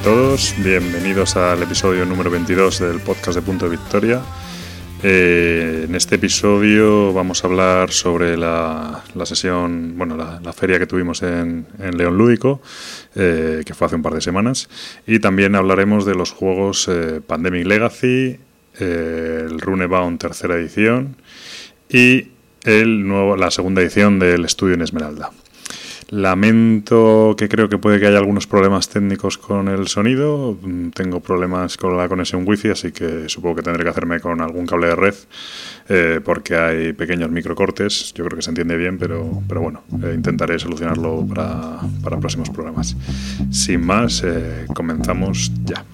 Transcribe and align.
A 0.00 0.02
todos, 0.02 0.54
bienvenidos 0.64 1.36
al 1.36 1.62
episodio 1.62 2.06
número 2.06 2.30
22 2.30 2.78
del 2.78 3.00
podcast 3.00 3.36
de 3.36 3.42
Punto 3.42 3.68
de 3.68 3.76
Victoria. 3.76 4.22
Eh, 5.02 5.84
en 5.86 5.94
este 5.94 6.14
episodio 6.14 7.12
vamos 7.12 7.44
a 7.44 7.48
hablar 7.48 7.90
sobre 7.90 8.38
la, 8.38 9.04
sesión, 9.24 9.98
bueno, 9.98 10.16
la, 10.16 10.52
feria 10.54 10.78
que 10.78 10.86
tuvimos 10.86 11.22
en, 11.22 11.66
León 11.94 12.16
Lúdico, 12.16 12.62
eh, 13.14 13.62
que 13.66 13.74
fue 13.74 13.88
hace 13.88 13.96
un 13.96 14.02
par 14.02 14.14
de 14.14 14.22
semanas, 14.22 14.70
y 15.06 15.18
también 15.18 15.54
hablaremos 15.54 16.06
de 16.06 16.14
los 16.14 16.30
juegos 16.30 16.88
eh, 16.88 17.20
Pandemic 17.20 17.66
Legacy, 17.66 18.40
el 18.78 19.60
Runebound 19.60 20.18
tercera 20.18 20.54
edición 20.54 21.16
y 21.90 22.28
el 22.64 23.06
nuevo, 23.06 23.36
la 23.36 23.50
segunda 23.50 23.82
edición 23.82 24.18
del 24.18 24.46
estudio 24.46 24.76
en 24.76 24.80
Esmeralda. 24.80 25.30
Lamento 26.10 27.36
que 27.38 27.48
creo 27.48 27.68
que 27.68 27.78
puede 27.78 28.00
que 28.00 28.08
haya 28.08 28.18
algunos 28.18 28.48
problemas 28.48 28.88
técnicos 28.88 29.38
con 29.38 29.68
el 29.68 29.86
sonido. 29.86 30.58
Tengo 30.92 31.20
problemas 31.20 31.76
con 31.76 31.96
la 31.96 32.08
conexión 32.08 32.42
wifi, 32.46 32.70
así 32.70 32.90
que 32.90 33.28
supongo 33.28 33.56
que 33.56 33.62
tendré 33.62 33.84
que 33.84 33.90
hacerme 33.90 34.18
con 34.18 34.40
algún 34.40 34.66
cable 34.66 34.88
de 34.88 34.96
red 34.96 35.14
eh, 35.88 36.20
porque 36.24 36.56
hay 36.56 36.92
pequeños 36.94 37.30
microcortes. 37.30 38.12
Yo 38.12 38.24
creo 38.24 38.36
que 38.36 38.42
se 38.42 38.50
entiende 38.50 38.76
bien, 38.76 38.98
pero, 38.98 39.40
pero 39.48 39.60
bueno, 39.60 39.84
eh, 40.02 40.12
intentaré 40.12 40.58
solucionarlo 40.58 41.24
para, 41.28 41.78
para, 42.02 42.18
próximos 42.18 42.50
programas. 42.50 42.96
Sin 43.52 43.86
más, 43.86 44.24
eh, 44.24 44.66
comenzamos 44.74 45.52
ya. 45.64 45.84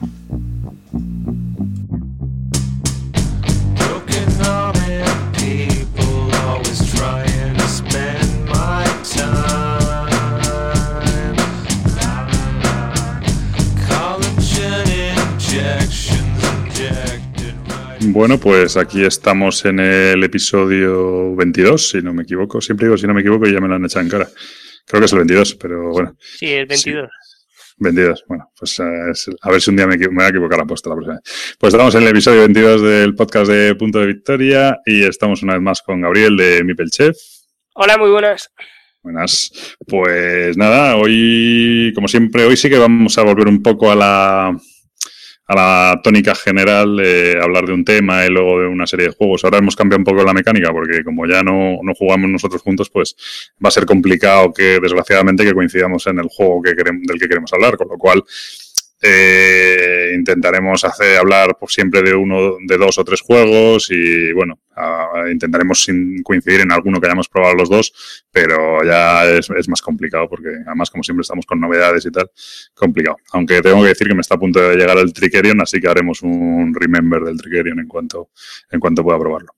Bueno, 18.16 18.40
pues 18.40 18.78
aquí 18.78 19.04
estamos 19.04 19.62
en 19.66 19.78
el 19.78 20.24
episodio 20.24 21.36
22, 21.36 21.90
si 21.90 22.00
no 22.00 22.14
me 22.14 22.22
equivoco. 22.22 22.62
Siempre 22.62 22.86
digo 22.86 22.96
si 22.96 23.06
no 23.06 23.12
me 23.12 23.20
equivoco 23.20 23.46
y 23.46 23.52
ya 23.52 23.60
me 23.60 23.68
lo 23.68 23.74
han 23.74 23.84
echado 23.84 24.06
en 24.06 24.08
cara. 24.08 24.26
Creo 24.86 25.02
que 25.02 25.04
es 25.04 25.12
el 25.12 25.18
22, 25.18 25.54
pero 25.56 25.90
bueno. 25.90 26.16
Sí, 26.18 26.46
el 26.46 26.64
22. 26.64 27.10
22. 27.76 28.24
Bueno, 28.26 28.50
pues 28.58 28.80
eh, 28.80 29.34
a 29.42 29.50
ver 29.50 29.60
si 29.60 29.68
un 29.68 29.76
día 29.76 29.86
me, 29.86 29.98
voy 29.98 30.24
a 30.24 30.28
equivocar 30.28 30.58
la 30.58 30.64
posta 30.64 30.88
la 30.88 30.96
próxima 30.96 31.20
Pues 31.58 31.74
estamos 31.74 31.94
en 31.94 32.04
el 32.04 32.08
episodio 32.08 32.40
22 32.40 32.80
del 32.80 33.14
podcast 33.14 33.50
de 33.50 33.74
Punto 33.74 34.00
de 34.00 34.06
Victoria 34.06 34.80
y 34.86 35.04
estamos 35.04 35.42
una 35.42 35.52
vez 35.52 35.62
más 35.62 35.82
con 35.82 36.00
Gabriel 36.00 36.38
de 36.38 36.64
Mipel 36.64 36.88
Chef. 36.88 37.18
Hola, 37.74 37.98
muy 37.98 38.08
buenas. 38.08 38.50
Buenas. 39.02 39.76
Pues 39.86 40.56
nada, 40.56 40.96
hoy, 40.96 41.92
como 41.94 42.08
siempre, 42.08 42.46
hoy 42.46 42.56
sí 42.56 42.70
que 42.70 42.78
vamos 42.78 43.18
a 43.18 43.24
volver 43.24 43.46
un 43.46 43.62
poco 43.62 43.92
a 43.92 43.94
la, 43.94 44.58
a 45.48 45.54
la 45.54 46.00
tónica 46.02 46.34
general 46.34 46.96
de 46.96 47.38
hablar 47.40 47.66
de 47.66 47.72
un 47.72 47.84
tema 47.84 48.24
y 48.24 48.28
luego 48.28 48.60
de 48.60 48.66
una 48.66 48.86
serie 48.86 49.08
de 49.08 49.14
juegos. 49.14 49.44
Ahora 49.44 49.58
hemos 49.58 49.76
cambiado 49.76 50.00
un 50.00 50.04
poco 50.04 50.24
la 50.24 50.34
mecánica 50.34 50.72
porque 50.72 51.04
como 51.04 51.26
ya 51.26 51.42
no, 51.42 51.78
no 51.82 51.94
jugamos 51.94 52.28
nosotros 52.28 52.62
juntos, 52.62 52.90
pues 52.90 53.16
va 53.64 53.68
a 53.68 53.72
ser 53.72 53.86
complicado 53.86 54.52
que 54.52 54.80
desgraciadamente 54.80 55.44
que 55.44 55.54
coincidamos 55.54 56.06
en 56.08 56.18
el 56.18 56.28
juego 56.28 56.62
que 56.62 56.74
queremos, 56.74 57.02
del 57.06 57.20
que 57.20 57.28
queremos 57.28 57.52
hablar, 57.52 57.76
con 57.76 57.88
lo 57.88 57.96
cual 57.96 58.24
eh, 59.02 60.12
intentaremos 60.16 60.84
hacer 60.84 61.18
hablar 61.18 61.56
por 61.58 61.70
siempre 61.70 62.02
de 62.02 62.14
uno, 62.14 62.56
de 62.60 62.78
dos 62.78 62.98
o 62.98 63.04
tres 63.04 63.20
juegos 63.20 63.88
y 63.90 64.32
bueno, 64.32 64.58
intentaremos 65.30 65.86
coincidir 66.24 66.60
en 66.62 66.72
alguno 66.72 66.98
que 66.98 67.06
hayamos 67.06 67.28
probado 67.28 67.54
los 67.54 67.68
dos, 67.68 68.24
pero 68.30 68.82
ya 68.84 69.26
es, 69.26 69.68
más 69.68 69.82
complicado 69.82 70.28
porque 70.28 70.48
además 70.66 70.90
como 70.90 71.02
siempre 71.02 71.22
estamos 71.22 71.44
con 71.44 71.60
novedades 71.60 72.06
y 72.06 72.10
tal, 72.10 72.30
complicado. 72.74 73.18
Aunque 73.32 73.60
tengo 73.60 73.82
que 73.82 73.88
decir 73.88 74.08
que 74.08 74.14
me 74.14 74.22
está 74.22 74.36
a 74.36 74.38
punto 74.38 74.60
de 74.60 74.76
llegar 74.76 74.96
el 74.98 75.12
Trickerion, 75.12 75.60
así 75.60 75.80
que 75.80 75.88
haremos 75.88 76.22
un 76.22 76.74
remember 76.74 77.22
del 77.22 77.36
Trickerion 77.36 77.78
en 77.78 77.88
cuanto, 77.88 78.30
en 78.70 78.80
cuanto 78.80 79.04
pueda 79.04 79.18
probarlo. 79.18 79.50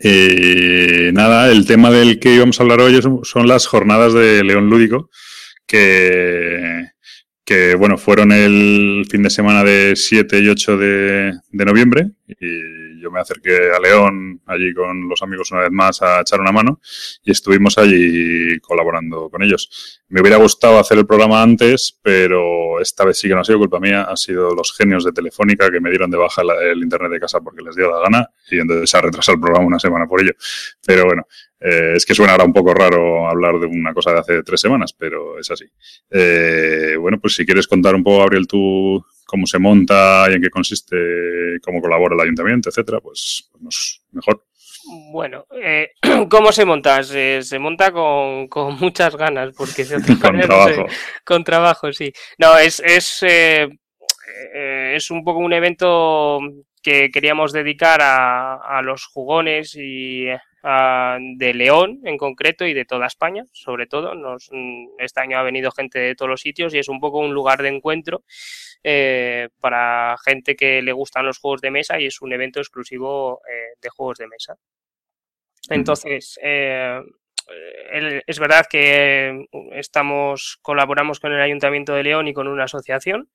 Y 0.00 1.12
nada, 1.12 1.50
el 1.50 1.66
tema 1.66 1.90
del 1.90 2.20
que 2.20 2.34
íbamos 2.34 2.60
a 2.60 2.62
hablar 2.62 2.80
hoy 2.80 3.00
son 3.22 3.48
las 3.48 3.66
jornadas 3.66 4.14
de 4.14 4.44
León 4.44 4.70
Lúdico, 4.70 5.10
que 5.66 6.92
que 7.48 7.74
bueno, 7.76 7.96
fueron 7.96 8.30
el 8.30 9.06
fin 9.10 9.22
de 9.22 9.30
semana 9.30 9.64
de 9.64 9.96
7 9.96 10.38
y 10.38 10.48
8 10.50 10.76
de, 10.76 11.32
de, 11.50 11.64
noviembre 11.64 12.10
y 12.26 12.87
yo 13.00 13.10
me 13.10 13.20
acerqué 13.20 13.72
a 13.74 13.80
León 13.80 14.40
allí 14.46 14.72
con 14.74 15.08
los 15.08 15.22
amigos 15.22 15.50
una 15.52 15.62
vez 15.62 15.70
más 15.70 16.02
a 16.02 16.20
echar 16.20 16.40
una 16.40 16.52
mano 16.52 16.80
y 17.22 17.30
estuvimos 17.30 17.78
allí 17.78 18.58
colaborando 18.60 19.28
con 19.30 19.42
ellos. 19.42 20.00
Me 20.08 20.20
hubiera 20.20 20.36
gustado 20.36 20.78
hacer 20.78 20.98
el 20.98 21.06
programa 21.06 21.42
antes, 21.42 21.98
pero 22.02 22.80
esta 22.80 23.04
vez 23.04 23.18
sí 23.18 23.28
que 23.28 23.34
no 23.34 23.40
ha 23.40 23.44
sido 23.44 23.58
culpa 23.58 23.80
mía, 23.80 24.02
ha 24.02 24.16
sido 24.16 24.54
los 24.54 24.74
genios 24.76 25.04
de 25.04 25.12
Telefónica 25.12 25.70
que 25.70 25.80
me 25.80 25.90
dieron 25.90 26.10
de 26.10 26.16
baja 26.16 26.42
el 26.42 26.78
internet 26.82 27.12
de 27.12 27.20
casa 27.20 27.40
porque 27.40 27.62
les 27.62 27.76
dio 27.76 27.90
la 27.90 28.00
gana 28.00 28.30
y 28.50 28.58
entonces 28.58 28.90
se 28.90 28.96
ha 28.96 29.00
retrasado 29.02 29.36
el 29.36 29.40
programa 29.40 29.66
una 29.66 29.78
semana 29.78 30.06
por 30.06 30.20
ello. 30.20 30.32
Pero 30.84 31.04
bueno, 31.04 31.26
eh, 31.60 31.94
es 31.96 32.06
que 32.06 32.14
suena 32.14 32.32
ahora 32.32 32.44
un 32.44 32.52
poco 32.52 32.72
raro 32.72 33.28
hablar 33.28 33.58
de 33.58 33.66
una 33.66 33.92
cosa 33.92 34.12
de 34.12 34.20
hace 34.20 34.42
tres 34.42 34.60
semanas, 34.60 34.92
pero 34.92 35.38
es 35.38 35.50
así. 35.50 35.64
Eh, 36.10 36.96
bueno, 36.98 37.18
pues 37.20 37.34
si 37.34 37.44
quieres 37.44 37.66
contar 37.66 37.94
un 37.94 38.04
poco, 38.04 38.18
Gabriel, 38.18 38.46
tú 38.46 39.04
cómo 39.28 39.46
se 39.46 39.58
monta 39.58 40.26
y 40.30 40.34
en 40.34 40.42
qué 40.42 40.48
consiste, 40.48 40.96
cómo 41.62 41.82
colabora 41.82 42.14
el 42.14 42.22
ayuntamiento, 42.22 42.70
etcétera, 42.70 42.98
pues, 42.98 43.50
pues 43.62 44.00
mejor. 44.10 44.42
Bueno, 45.12 45.44
eh, 45.62 45.90
¿cómo 46.30 46.50
se 46.50 46.64
monta? 46.64 47.02
Se, 47.02 47.58
monta 47.58 47.92
con, 47.92 48.48
con, 48.48 48.78
muchas 48.78 49.14
ganas, 49.16 49.54
porque 49.54 49.84
se 49.84 49.96
hace 49.96 50.18
con 50.18 50.40
trabajo. 50.40 50.86
con 51.24 51.44
trabajo, 51.44 51.92
sí. 51.92 52.10
No, 52.38 52.56
es, 52.56 52.80
es, 52.80 53.22
es 53.22 55.10
un 55.10 55.22
poco 55.24 55.40
un 55.40 55.52
evento 55.52 56.40
que 56.82 57.10
queríamos 57.10 57.52
dedicar 57.52 58.00
a, 58.00 58.54
a 58.54 58.80
los 58.80 59.04
jugones 59.04 59.74
y 59.76 60.28
de 60.62 61.54
León 61.54 62.00
en 62.04 62.18
concreto 62.18 62.66
y 62.66 62.74
de 62.74 62.84
toda 62.84 63.06
España, 63.06 63.44
sobre 63.52 63.86
todo. 63.86 64.14
Nos, 64.14 64.48
mm, 64.50 64.98
este 64.98 65.20
año 65.20 65.38
ha 65.38 65.42
venido 65.42 65.70
gente 65.70 65.98
de 65.98 66.14
todos 66.14 66.28
los 66.28 66.40
sitios 66.40 66.74
y 66.74 66.78
es 66.78 66.88
un 66.88 67.00
poco 67.00 67.18
un 67.18 67.32
lugar 67.32 67.62
de 67.62 67.68
encuentro 67.68 68.24
eh, 68.82 69.48
para 69.60 70.16
gente 70.24 70.56
que 70.56 70.82
le 70.82 70.92
gustan 70.92 71.26
los 71.26 71.38
juegos 71.38 71.60
de 71.60 71.70
mesa 71.70 72.00
y 72.00 72.06
es 72.06 72.20
un 72.22 72.32
evento 72.32 72.60
exclusivo 72.60 73.40
eh, 73.48 73.76
de 73.80 73.88
juegos 73.88 74.18
de 74.18 74.28
mesa. 74.28 74.56
Entonces, 75.70 76.38
eh, 76.42 77.00
es 78.26 78.38
verdad 78.38 78.66
que 78.68 79.46
estamos, 79.72 80.58
colaboramos 80.62 81.20
con 81.20 81.32
el 81.32 81.40
Ayuntamiento 81.40 81.94
de 81.94 82.02
León 82.02 82.28
y 82.28 82.34
con 82.34 82.48
una 82.48 82.64
asociación 82.64 83.30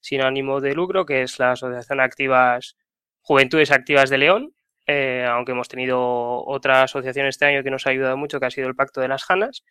sin 0.00 0.22
ánimo 0.22 0.60
de 0.60 0.74
lucro, 0.74 1.06
que 1.06 1.22
es 1.22 1.38
la 1.38 1.52
Asociación 1.52 2.00
Activas 2.00 2.76
Juventudes 3.20 3.72
Activas 3.72 4.08
de 4.08 4.18
León, 4.18 4.54
eh, 4.86 5.26
aunque 5.28 5.52
hemos 5.52 5.68
tenido 5.68 6.44
otra 6.44 6.82
asociación 6.84 7.26
este 7.26 7.44
año 7.44 7.62
que 7.62 7.70
nos 7.70 7.86
ha 7.86 7.90
ayudado 7.90 8.16
mucho, 8.16 8.38
que 8.40 8.46
ha 8.46 8.50
sido 8.50 8.68
el 8.68 8.76
Pacto 8.76 9.00
de 9.00 9.08
las 9.08 9.24
Janas. 9.24 9.64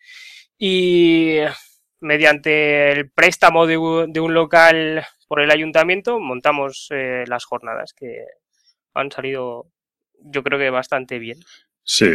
Y 0.58 1.38
mediante 2.00 2.92
el 2.92 3.10
préstamo 3.10 3.66
de, 3.66 3.76
un 3.78 4.34
local 4.34 5.04
por 5.28 5.40
el 5.40 5.50
ayuntamiento, 5.50 6.20
montamos 6.20 6.88
eh, 6.90 7.24
las 7.26 7.44
jornadas 7.44 7.92
que 7.94 8.24
han 8.94 9.10
salido, 9.10 9.66
yo 10.20 10.42
creo 10.42 10.58
que 10.58 10.70
bastante 10.70 11.18
bien. 11.18 11.38
Sí, 11.88 12.10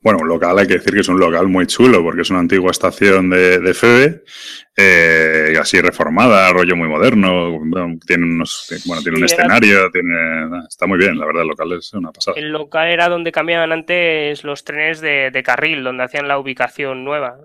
bueno, 0.00 0.20
un 0.20 0.28
local 0.28 0.56
hay 0.56 0.68
que 0.68 0.74
decir 0.74 0.94
que 0.94 1.00
es 1.00 1.08
un 1.08 1.18
local 1.18 1.48
muy 1.48 1.66
chulo 1.66 2.00
porque 2.00 2.22
es 2.22 2.30
una 2.30 2.38
antigua 2.38 2.70
estación 2.70 3.28
de, 3.28 3.58
de 3.58 3.74
FEBE, 3.74 4.22
eh, 4.76 5.52
así 5.60 5.80
reformada, 5.80 6.52
rollo 6.52 6.76
muy 6.76 6.88
moderno, 6.88 7.58
tiene 8.06 8.24
unos, 8.24 8.68
bueno, 8.86 9.02
tiene 9.02 9.18
un 9.18 9.24
escenario, 9.24 9.90
tiene, 9.90 10.60
está 10.68 10.86
muy 10.86 10.96
bien, 10.96 11.18
la 11.18 11.26
verdad, 11.26 11.42
el 11.42 11.48
local 11.48 11.72
es 11.72 11.92
una 11.92 12.12
pasada. 12.12 12.38
El 12.38 12.52
local 12.52 12.86
era 12.86 13.08
donde 13.08 13.32
cambiaban 13.32 13.72
antes 13.72 14.44
los 14.44 14.62
trenes 14.62 15.00
de, 15.00 15.42
carril, 15.44 15.82
donde 15.82 16.04
hacían 16.04 16.28
la 16.28 16.38
ubicación 16.38 17.02
nueva, 17.02 17.36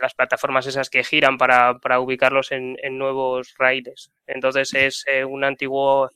las 0.00 0.14
plataformas 0.14 0.64
esas 0.68 0.88
que 0.90 1.02
giran 1.02 1.38
para, 1.38 1.76
ubicarlos 1.98 2.52
en, 2.52 2.76
nuevos 2.92 3.56
raíles. 3.58 4.12
Entonces 4.28 4.72
es 4.74 5.04
eh, 5.08 5.24
un 5.24 5.42
antiguo 5.42 6.12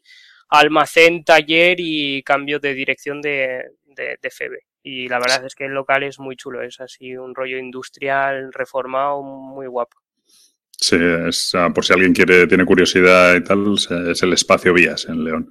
almacén, 0.49 1.25
taller 1.25 1.79
y 1.81 2.23
cambio 2.23 2.61
de 2.61 2.75
dirección 2.75 3.21
de, 3.23 3.65
de, 3.95 4.19
de 4.21 4.31
Febe. 4.31 4.67
Y 4.83 5.09
la 5.09 5.19
verdad 5.19 5.45
es 5.47 5.55
que 5.55 5.67
el 5.67 5.73
local 5.73 6.03
es 6.03 6.19
muy 6.19 6.37
chulo, 6.37 6.63
es 6.63 6.81
así 6.81 7.17
un 7.17 7.35
rollo 7.35 7.59
industrial 7.59 8.53
reformado 8.53 9.23
muy 9.23 9.67
guapo. 9.67 9.99
Sí, 10.83 10.97
es, 11.29 11.53
por 11.75 11.85
si 11.85 11.93
alguien 11.93 12.13
quiere, 12.13 12.47
tiene 12.49 12.65
curiosidad 12.65 13.37
y 13.37 13.45
tal, 13.45 13.75
es 13.75 14.23
el 14.23 14.33
espacio 14.33 14.75
Vías 14.75 15.07
en 15.09 15.23
León. 15.23 15.51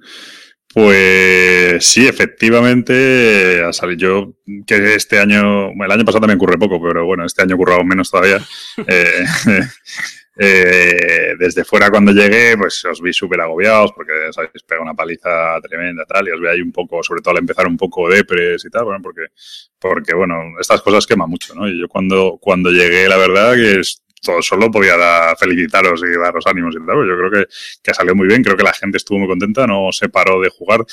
Pues 0.74 1.84
sí, 1.84 2.06
efectivamente, 2.06 3.62
a 3.62 3.72
salir 3.72 3.98
yo, 3.98 4.34
que 4.66 4.94
este 4.94 5.18
año, 5.18 5.70
el 5.70 5.90
año 5.90 6.04
pasado 6.04 6.20
también 6.20 6.38
ocurre 6.38 6.58
poco, 6.58 6.80
pero 6.82 7.04
bueno, 7.04 7.26
este 7.26 7.42
año 7.42 7.56
ocurrió 7.56 7.84
menos 7.84 8.10
todavía. 8.10 8.40
eh, 8.86 9.24
eh, 10.36 11.34
desde 11.38 11.64
fuera 11.64 11.90
cuando 11.90 12.12
llegué, 12.12 12.56
pues 12.56 12.84
os 12.84 13.00
vi 13.00 13.12
súper 13.12 13.40
agobiados 13.40 13.92
porque 13.92 14.12
sabéis, 14.32 14.62
pega 14.66 14.80
una 14.80 14.94
paliza 14.94 15.60
tremenda 15.60 16.04
tal, 16.06 16.28
y 16.28 16.30
os 16.30 16.40
vi 16.40 16.48
ahí 16.48 16.62
un 16.62 16.72
poco, 16.72 17.02
sobre 17.02 17.20
todo 17.20 17.32
al 17.32 17.40
empezar 17.40 17.66
un 17.66 17.76
poco 17.76 18.08
depres 18.08 18.64
y 18.64 18.70
tal, 18.70 18.84
bueno, 18.84 19.00
porque, 19.02 19.26
porque 19.78 20.14
bueno, 20.14 20.54
estas 20.60 20.80
cosas 20.80 21.06
queman 21.06 21.28
mucho, 21.28 21.54
¿no? 21.54 21.68
Y 21.68 21.80
yo 21.80 21.88
cuando, 21.88 22.38
cuando 22.40 22.70
llegué, 22.70 23.08
la 23.08 23.16
verdad 23.16 23.54
que 23.54 23.82
todo 24.22 24.40
solo 24.40 24.70
podía 24.70 25.34
felicitaros 25.36 26.02
y 26.04 26.18
daros 26.18 26.46
ánimos 26.46 26.74
y 26.76 26.86
tal. 26.86 26.96
Yo 27.06 27.16
creo 27.18 27.30
que, 27.30 27.52
que 27.82 27.92
salió 27.92 28.14
muy 28.14 28.28
bien, 28.28 28.42
creo 28.42 28.56
que 28.56 28.62
la 28.62 28.72
gente 28.72 28.96
estuvo 28.96 29.18
muy 29.18 29.28
contenta, 29.28 29.66
no 29.66 29.90
se 29.92 30.08
paró 30.08 30.40
de 30.40 30.48
jugar. 30.48 30.84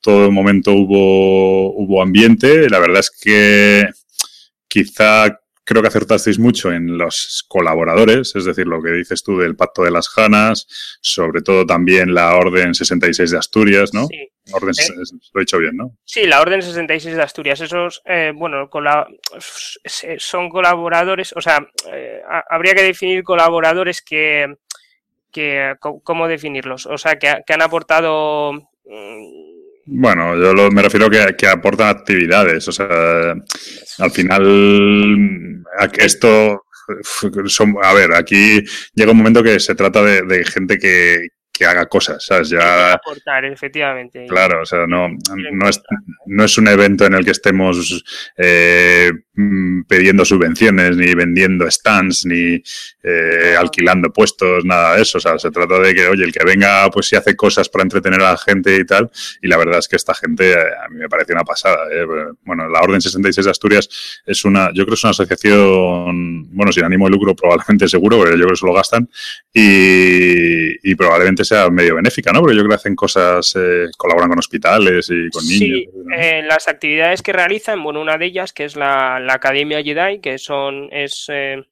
Todo 0.00 0.26
el 0.26 0.32
momento 0.32 0.72
hubo, 0.72 1.72
hubo 1.76 2.02
ambiente. 2.02 2.68
La 2.68 2.80
verdad 2.80 3.00
es 3.00 3.10
que 3.10 3.88
quizá 4.66 5.40
creo 5.64 5.82
que 5.82 5.88
acertasteis 5.88 6.38
mucho 6.38 6.72
en 6.72 6.98
los 6.98 7.44
colaboradores, 7.48 8.34
es 8.34 8.44
decir, 8.44 8.66
lo 8.66 8.82
que 8.82 8.90
dices 8.90 9.22
tú 9.22 9.38
del 9.38 9.56
Pacto 9.56 9.82
de 9.82 9.90
las 9.90 10.08
Janas, 10.08 10.66
sobre 11.00 11.42
todo 11.42 11.66
también 11.66 12.14
la 12.14 12.34
Orden 12.36 12.74
66 12.74 13.30
de 13.30 13.38
Asturias, 13.38 13.94
¿no? 13.94 14.06
Sí. 14.06 14.28
Orden, 14.50 14.74
eh, 14.76 14.92
lo 15.32 15.40
he 15.40 15.42
dicho 15.42 15.58
bien, 15.58 15.76
¿no? 15.76 15.96
Sí, 16.04 16.26
la 16.26 16.40
Orden 16.40 16.62
66 16.62 17.14
de 17.14 17.22
Asturias. 17.22 17.60
Esos, 17.60 18.02
eh, 18.04 18.32
bueno, 18.34 18.68
son 20.18 20.48
colaboradores, 20.48 21.32
o 21.36 21.40
sea, 21.40 21.64
eh, 21.92 22.20
habría 22.50 22.74
que 22.74 22.82
definir 22.82 23.22
colaboradores 23.22 24.02
que, 24.02 24.56
que, 25.30 25.74
¿cómo 25.78 26.26
definirlos? 26.26 26.86
O 26.86 26.98
sea, 26.98 27.18
que, 27.20 27.42
que 27.46 27.52
han 27.52 27.62
aportado 27.62 28.52
mm, 28.84 29.51
bueno, 29.86 30.36
yo 30.36 30.70
me 30.70 30.82
refiero 30.82 31.10
que, 31.10 31.34
que 31.36 31.48
aportan 31.48 31.88
actividades. 31.88 32.66
O 32.68 32.72
sea, 32.72 33.34
al 33.98 34.10
final, 34.10 35.62
esto. 35.98 36.64
Son, 37.46 37.76
a 37.80 37.94
ver, 37.94 38.12
aquí 38.12 38.60
llega 38.94 39.12
un 39.12 39.18
momento 39.18 39.42
que 39.42 39.60
se 39.60 39.74
trata 39.74 40.02
de 40.02 40.44
gente 40.44 40.78
que, 40.78 41.28
que 41.52 41.66
haga 41.66 41.86
cosas, 41.86 42.24
¿sabes? 42.24 42.48
Ya... 42.48 42.94
Aportar, 42.94 43.44
efectivamente. 43.44 44.26
Claro, 44.26 44.62
o 44.62 44.66
sea, 44.66 44.86
no, 44.86 45.08
no, 45.08 45.68
es, 45.68 45.82
no 46.26 46.44
es 46.44 46.58
un 46.58 46.68
evento 46.68 47.04
en 47.04 47.14
el 47.14 47.24
que 47.24 47.32
estemos 47.32 48.02
eh, 48.38 49.10
mm, 49.34 49.82
pidiendo 49.82 50.24
subvenciones, 50.24 50.96
ni 50.96 51.14
vendiendo 51.14 51.70
stands, 51.70 52.26
ni 52.26 52.62
eh, 53.02 53.56
alquilando 53.58 54.12
puestos, 54.12 54.64
nada 54.64 54.96
de 54.96 55.02
eso. 55.02 55.18
O 55.18 55.20
sea, 55.20 55.38
se 55.38 55.50
trata 55.50 55.78
de 55.78 55.94
que, 55.94 56.06
oye, 56.08 56.24
el 56.24 56.32
que 56.32 56.44
venga, 56.44 56.88
pues 56.90 57.06
si 57.06 57.16
hace 57.16 57.36
cosas 57.36 57.68
para 57.68 57.82
entretener 57.82 58.20
a 58.20 58.32
la 58.32 58.38
gente 58.38 58.76
y 58.76 58.84
tal. 58.84 59.10
Y 59.40 59.48
la 59.48 59.56
verdad 59.56 59.78
es 59.78 59.88
que 59.88 59.96
esta 59.96 60.14
gente 60.14 60.52
eh, 60.52 60.56
a 60.56 60.88
mí 60.88 60.98
me 60.98 61.08
parece 61.08 61.32
una 61.32 61.44
pasada. 61.44 61.78
Bueno, 62.42 62.68
la 62.68 62.80
Orden 62.80 63.00
66 63.00 63.44
de 63.44 63.50
Asturias 63.50 64.22
es 64.26 64.44
una, 64.44 64.68
yo 64.68 64.84
creo 64.84 64.88
que 64.88 64.94
es 64.94 65.04
una 65.04 65.10
asociación, 65.10 66.54
bueno, 66.54 66.72
sin 66.72 66.84
ánimo 66.84 67.06
de 67.06 67.12
lucro 67.12 67.34
probablemente 67.34 67.88
seguro, 67.88 68.18
porque 68.18 68.32
yo 68.32 68.44
creo 68.44 68.50
que 68.50 68.56
se 68.56 68.66
lo 68.66 68.74
gastan. 68.74 69.08
Y, 69.52 70.90
y 70.90 70.94
probablemente 70.94 71.44
sea 71.44 71.70
medio 71.70 71.96
benéfica, 71.96 72.32
¿no? 72.32 72.40
Porque 72.40 72.56
yo 72.56 72.62
creo 72.62 72.70
que 72.70 72.76
hacen 72.76 72.96
cosas, 72.96 73.54
eh, 73.56 73.86
colaboran 73.96 74.28
con 74.28 74.38
hospitales 74.38 75.10
y 75.10 75.30
con 75.30 75.46
niños. 75.46 75.58
Sí, 75.58 75.88
eh, 76.16 76.42
las 76.42 76.68
actividades 76.68 77.22
que 77.22 77.32
realizan, 77.32 77.82
bueno, 77.82 78.00
una 78.00 78.18
de 78.18 78.26
ellas 78.26 78.52
que 78.52 78.64
es 78.64 78.76
la, 78.76 79.18
Academia 79.30 79.82
Jedi, 79.82 80.20
que 80.20 80.38
son 80.38 80.88
es 80.92 81.26
eh, 81.28 81.62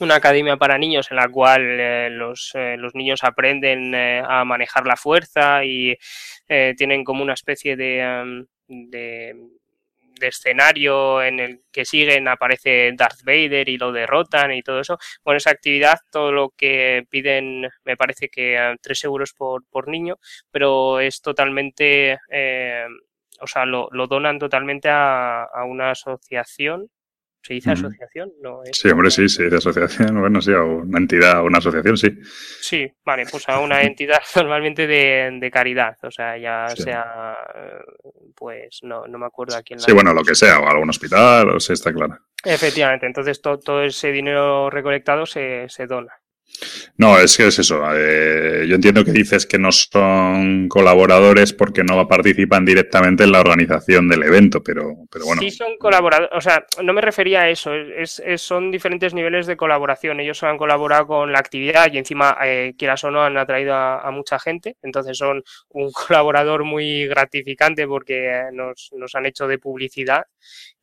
una 0.00 0.16
academia 0.16 0.56
para 0.56 0.78
niños 0.78 1.08
en 1.10 1.16
la 1.16 1.28
cual 1.28 2.16
los, 2.18 2.52
los, 2.54 2.94
niños 2.94 3.24
aprenden 3.24 3.94
a 3.94 4.44
manejar 4.44 4.86
la 4.86 4.96
fuerza 4.96 5.64
y 5.64 5.96
tienen 6.46 7.02
como 7.02 7.22
una 7.22 7.32
especie 7.32 7.76
de, 7.76 8.44
de 8.68 9.34
de 10.18 10.28
escenario 10.28 11.22
en 11.22 11.40
el 11.40 11.60
que 11.72 11.84
siguen 11.84 12.28
aparece 12.28 12.92
Darth 12.96 13.22
Vader 13.24 13.68
y 13.68 13.78
lo 13.78 13.92
derrotan 13.92 14.52
y 14.52 14.62
todo 14.62 14.80
eso. 14.80 14.98
Bueno, 15.24 15.38
esa 15.38 15.50
actividad, 15.50 15.98
todo 16.10 16.32
lo 16.32 16.50
que 16.50 17.04
piden, 17.10 17.68
me 17.84 17.96
parece 17.96 18.28
que 18.28 18.76
3 18.80 19.04
euros 19.04 19.32
por, 19.34 19.64
por 19.68 19.88
niño, 19.88 20.18
pero 20.50 21.00
es 21.00 21.20
totalmente, 21.20 22.18
eh, 22.30 22.86
o 23.40 23.46
sea, 23.46 23.66
lo, 23.66 23.88
lo, 23.92 24.06
donan 24.06 24.38
totalmente 24.38 24.88
a, 24.88 25.44
a 25.44 25.64
una 25.64 25.90
asociación 25.90 26.90
¿Se 27.46 27.54
dice 27.54 27.70
asociación? 27.70 28.32
No, 28.42 28.62
Sí, 28.72 28.88
hombre, 28.88 29.08
sí, 29.08 29.28
se 29.28 29.44
dice 29.44 29.56
asociación. 29.56 30.16
Bueno, 30.20 30.42
sí, 30.42 30.52
a 30.52 30.62
una 30.62 30.98
entidad, 30.98 31.44
una 31.44 31.58
asociación, 31.58 31.96
sí. 31.96 32.08
Sí, 32.60 32.92
vale, 33.04 33.24
pues 33.30 33.48
a 33.48 33.60
una 33.60 33.82
entidad 33.82 34.18
normalmente 34.34 34.88
de, 34.88 35.50
caridad, 35.52 35.96
o 36.02 36.10
sea, 36.10 36.36
ya 36.36 36.66
sea, 36.74 37.36
pues 38.34 38.80
no, 38.82 39.06
no 39.06 39.18
me 39.18 39.26
acuerdo 39.26 39.56
a 39.56 39.62
quién. 39.62 39.78
La 39.78 39.84
sí, 39.84 39.92
bueno, 39.92 40.12
lo 40.12 40.24
que 40.24 40.34
sea, 40.34 40.58
o 40.58 40.66
algún 40.66 40.90
hospital, 40.90 41.50
o 41.50 41.60
sea, 41.60 41.74
está 41.74 41.92
claro. 41.92 42.18
Efectivamente, 42.44 43.06
entonces 43.06 43.40
todo 43.40 43.84
ese 43.84 44.10
dinero 44.10 44.68
recolectado 44.68 45.24
se, 45.24 45.68
se 45.68 45.86
dona. 45.86 46.14
No, 46.98 47.18
es 47.18 47.36
que 47.36 47.46
es 47.46 47.58
eso. 47.58 47.82
Eh, 47.94 48.66
yo 48.66 48.76
entiendo 48.76 49.04
que 49.04 49.12
dices 49.12 49.46
que 49.46 49.58
no 49.58 49.70
son 49.72 50.68
colaboradores 50.68 51.52
porque 51.52 51.84
no 51.84 52.08
participan 52.08 52.64
directamente 52.64 53.24
en 53.24 53.32
la 53.32 53.40
organización 53.40 54.08
del 54.08 54.22
evento, 54.22 54.62
pero, 54.62 54.94
pero 55.10 55.26
bueno. 55.26 55.42
Sí 55.42 55.50
son 55.50 55.76
colaboradores, 55.78 56.30
o 56.32 56.40
sea, 56.40 56.64
no 56.82 56.92
me 56.92 57.02
refería 57.02 57.42
a 57.42 57.50
eso, 57.50 57.74
es, 57.74 58.22
son 58.36 58.70
diferentes 58.70 59.12
niveles 59.12 59.46
de 59.46 59.56
colaboración. 59.56 60.20
Ellos 60.20 60.42
han 60.42 60.56
colaborado 60.56 61.06
con 61.06 61.32
la 61.32 61.38
actividad 61.38 61.92
y 61.92 61.98
encima, 61.98 62.36
eh, 62.42 62.74
quieras 62.78 63.04
o 63.04 63.10
no, 63.10 63.22
han 63.22 63.36
atraído 63.36 63.74
a, 63.74 64.10
mucha 64.10 64.38
gente, 64.38 64.76
entonces 64.82 65.18
son 65.18 65.42
un 65.70 65.92
colaborador 66.08 66.64
muy 66.64 67.06
gratificante 67.06 67.86
porque 67.86 68.44
nos, 68.52 68.90
nos 68.96 69.14
han 69.14 69.26
hecho 69.26 69.46
de 69.46 69.58
publicidad 69.58 70.24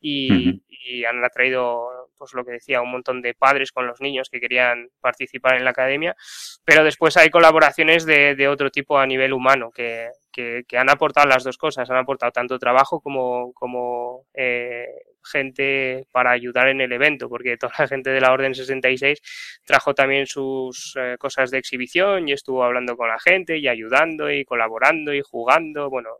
y, 0.00 0.62
y 0.68 1.04
han 1.04 1.24
atraído, 1.24 2.03
pues 2.16 2.32
lo 2.34 2.44
que 2.44 2.52
decía, 2.52 2.80
un 2.80 2.90
montón 2.90 3.22
de 3.22 3.34
padres 3.34 3.72
con 3.72 3.86
los 3.86 4.00
niños 4.00 4.28
que 4.30 4.40
querían 4.40 4.88
participar 5.00 5.56
en 5.56 5.64
la 5.64 5.70
academia, 5.70 6.16
pero 6.64 6.84
después 6.84 7.16
hay 7.16 7.30
colaboraciones 7.30 8.04
de, 8.06 8.34
de 8.34 8.48
otro 8.48 8.70
tipo 8.70 8.98
a 8.98 9.06
nivel 9.06 9.32
humano 9.32 9.70
que, 9.70 10.10
que, 10.34 10.78
han 10.78 10.90
aportado 10.90 11.28
las 11.28 11.44
dos 11.44 11.56
cosas, 11.56 11.88
han 11.90 11.96
aportado 11.96 12.32
tanto 12.32 12.58
trabajo 12.58 13.00
como, 13.00 13.52
como 13.52 14.26
eh, 14.34 14.86
gente 15.22 16.06
para 16.10 16.32
ayudar 16.32 16.68
en 16.68 16.80
el 16.80 16.92
evento, 16.92 17.28
porque 17.28 17.56
toda 17.56 17.72
la 17.78 17.88
gente 17.88 18.10
de 18.10 18.20
la 18.20 18.32
Orden 18.32 18.54
66 18.54 19.20
trajo 19.64 19.94
también 19.94 20.26
sus 20.26 20.94
eh, 20.98 21.16
cosas 21.18 21.50
de 21.50 21.58
exhibición 21.58 22.28
y 22.28 22.32
estuvo 22.32 22.64
hablando 22.64 22.96
con 22.96 23.08
la 23.08 23.18
gente 23.18 23.58
y 23.58 23.68
ayudando 23.68 24.30
y 24.30 24.44
colaborando 24.44 25.14
y 25.14 25.22
jugando, 25.22 25.88
bueno, 25.88 26.10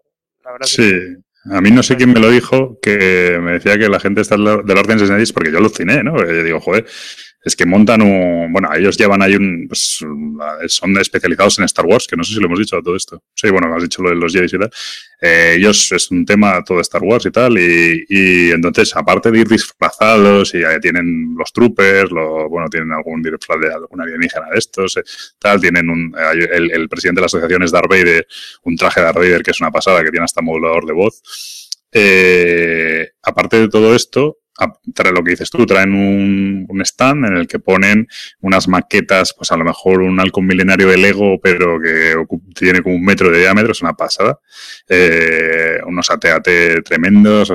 la 0.45 0.53
verdad 0.53 0.67
sí. 0.67 0.93
A 1.51 1.61
mí 1.61 1.71
no 1.71 1.83
sé 1.83 1.97
quién 1.97 2.13
me 2.13 2.21
lo 2.21 2.31
dijo, 2.31 2.79
que 2.81 3.39
me 3.43 3.53
decía 3.53 3.79
que 3.79 3.89
la 3.89 4.01
gente 4.01 4.23
está 4.23 4.37
del 4.37 4.47
orden 4.79 4.99
66 4.99 5.33
porque 5.33 5.53
yo 5.53 5.59
aluciné, 5.59 6.03
¿no? 6.03 6.17
Yo 6.17 6.43
digo, 6.43 6.61
joder, 6.61 6.87
es 7.45 7.55
que 7.55 7.67
montan 7.67 8.01
un. 8.01 8.51
Bueno, 8.53 8.71
ellos 8.75 8.97
llevan 8.97 9.21
ahí 9.21 9.37
un. 9.37 9.67
Pues, 9.69 10.03
son 10.69 10.99
especializados 10.99 11.59
en 11.59 11.67
Star 11.67 11.85
Wars, 11.85 12.07
que 12.07 12.17
no 12.17 12.25
sé 12.25 12.33
si 12.33 12.41
lo 12.41 12.47
hemos 12.47 12.59
dicho 12.59 12.81
todo 12.83 12.97
esto. 12.97 13.23
Sí, 13.35 13.51
bueno, 13.51 13.73
has 13.75 13.83
dicho 13.83 14.03
lo 14.03 14.09
de 14.09 14.17
los 14.17 14.33
Jedi 14.33 14.47
y 14.47 14.59
tal. 14.59 14.71
Eh, 15.21 15.55
ellos 15.59 15.93
es 15.93 16.11
un 16.11 16.25
tema 16.25 16.65
todo 16.65 16.81
Star 16.81 17.03
Wars 17.03 17.27
y 17.27 17.31
tal. 17.31 17.59
Y, 17.59 18.07
y 18.09 18.51
entonces, 18.51 18.97
aparte 18.97 19.31
de 19.31 19.41
ir 19.41 19.49
disfrazados, 19.49 20.55
y 20.55 20.63
tienen 20.81 21.35
los 21.37 21.53
troopers, 21.53 22.11
lo, 22.11 22.49
bueno, 22.49 22.69
tienen 22.71 22.93
algún 22.93 23.23
disfraz 23.23 23.61
de 23.61 23.75
alguna 23.75 24.05
alienígena 24.05 24.47
de 24.51 24.59
estos, 24.59 24.97
eh, 24.97 25.03
tal. 25.39 25.61
Tienen 25.61 25.91
un. 25.91 26.15
El, 26.33 26.71
el, 26.73 26.89
presidente 26.89 27.19
de 27.19 27.23
la 27.23 27.27
asociación 27.27 27.63
es 27.63 27.73
Darth 27.73 27.91
Vader, 27.91 28.27
un 28.63 28.77
traje 28.77 29.01
de 29.01 29.07
Darth 29.07 29.19
Vader 29.19 29.43
que 29.43 29.51
es 29.51 29.61
una 29.61 29.71
pasada, 29.71 30.03
que 30.03 30.11
tiene 30.11 30.25
hasta 30.25 30.41
modulador 30.41 30.87
de 30.87 30.93
voz. 30.95 31.23
Eh, 31.97 33.11
aparte 33.23 33.59
de 33.59 33.69
todo 33.69 33.95
esto, 33.95 34.39
trae 34.95 35.13
lo 35.13 35.23
que 35.23 35.33
dices 35.33 35.51
tú, 35.51 35.67
traen 35.67 35.95
un, 35.95 36.67
un, 36.69 36.81
stand 36.83 37.27
en 37.27 37.37
el 37.37 37.47
que 37.49 37.59
ponen 37.59 38.07
unas 38.41 38.69
maquetas, 38.69 39.35
pues 39.37 39.51
a 39.51 39.57
lo 39.57 39.65
mejor 39.65 40.01
un 40.01 40.21
halcón 40.21 40.47
milenario 40.47 40.89
de 40.89 40.97
Lego, 40.97 41.41
pero 41.41 41.81
que 41.81 42.15
tiene 42.55 42.83
como 42.83 42.95
un 42.95 43.05
metro 43.05 43.31
de 43.31 43.41
diámetro, 43.41 43.73
es 43.73 43.83
una 43.83 43.95
pasada. 43.95 44.39
Eh, 44.89 45.79
unos 45.87 46.11
AT-AT 46.11 46.49
tremendos, 46.85 47.53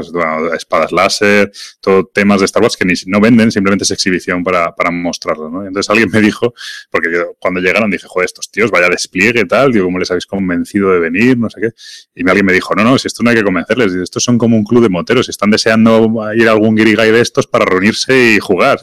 espadas 0.53 0.91
láser, 0.91 1.51
todo 1.79 2.06
temas 2.06 2.39
de 2.39 2.46
Star 2.46 2.62
Wars 2.62 2.75
que 2.75 2.86
ni 2.86 2.94
no 3.06 3.20
venden, 3.20 3.51
simplemente 3.51 3.84
es 3.84 3.91
exhibición 3.91 4.44
para, 4.44 4.75
para 4.75 4.91
mostrarlo, 4.91 5.50
¿no? 5.50 5.65
entonces 5.65 5.89
alguien 5.89 6.10
me 6.12 6.22
dijo, 6.22 6.53
porque 6.89 7.12
yo 7.12 7.36
cuando 7.39 7.60
llegaron 7.60 7.89
dije, 7.89 8.08
joder, 8.08 8.25
estos 8.25 8.51
tíos, 8.51 8.72
vaya 8.72 8.89
despliegue 8.89 9.46
tal, 9.46 9.72
digo, 9.72 9.86
¿cómo 9.86 10.00
les 10.00 10.12
habéis 10.12 10.25
convencido 10.25 10.91
de 10.91 11.00
venir? 11.00 11.38
No 11.38 11.50
sé 11.50 11.62
qué. 11.62 11.70
Y 12.15 12.27
alguien 12.27 12.46
me 12.46 12.53
dijo, 12.53 12.75
no, 12.75 12.84
no, 12.84 12.98
si 12.98 13.08
esto 13.08 13.24
no 13.24 13.29
hay 13.29 13.38
que 13.38 13.44
convencerles, 13.44 13.94
estos 13.94 14.24
son 14.24 14.38
como 14.38 14.58
un 14.58 14.63
club 14.63 14.84
de 14.84 14.89
moteros, 14.89 15.25
si 15.25 15.32
están 15.32 15.50
deseando 15.50 16.12
ir 16.36 16.48
a 16.48 16.51
algún 16.51 16.75
hay 16.98 17.12
de 17.12 17.22
estos 17.22 17.48
para 17.48 17.65
reunirse 17.65 18.36
y 18.36 18.39
jugar. 18.39 18.79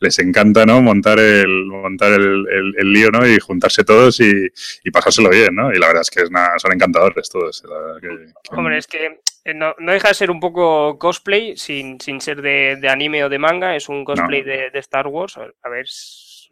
Les 0.00 0.18
encanta 0.18 0.66
¿no? 0.66 0.82
montar 0.82 1.18
el 1.18 1.66
montar 1.66 2.12
el, 2.12 2.46
el, 2.76 2.92
lío 2.92 3.10
¿no? 3.10 3.26
y 3.26 3.38
juntarse 3.38 3.84
todos 3.84 4.20
y, 4.20 4.48
y, 4.84 4.90
pasárselo 4.90 5.30
bien. 5.30 5.54
¿no? 5.54 5.72
Y 5.72 5.78
la 5.78 5.86
verdad 5.88 6.02
es 6.02 6.10
que 6.10 6.22
es 6.22 6.30
son 6.58 6.72
encantadores 6.72 7.28
todos. 7.30 7.62
Hombre, 8.50 8.78
es 8.78 8.86
que 8.86 9.20
eh, 9.44 9.54
no, 9.54 9.74
no, 9.78 9.92
deja 9.92 10.08
de 10.08 10.14
ser 10.14 10.30
un 10.30 10.40
poco 10.40 10.98
cosplay 10.98 11.56
sin, 11.56 12.00
sin 12.00 12.20
ser 12.20 12.42
de, 12.42 12.76
de 12.80 12.88
anime 12.88 13.24
o 13.24 13.28
de 13.28 13.38
manga. 13.38 13.76
Es 13.76 13.88
un 13.88 14.04
cosplay 14.04 14.42
de, 14.42 14.70
de, 14.70 14.78
Star 14.80 15.06
Wars. 15.06 15.38
A 15.38 15.68
ver 15.68 15.86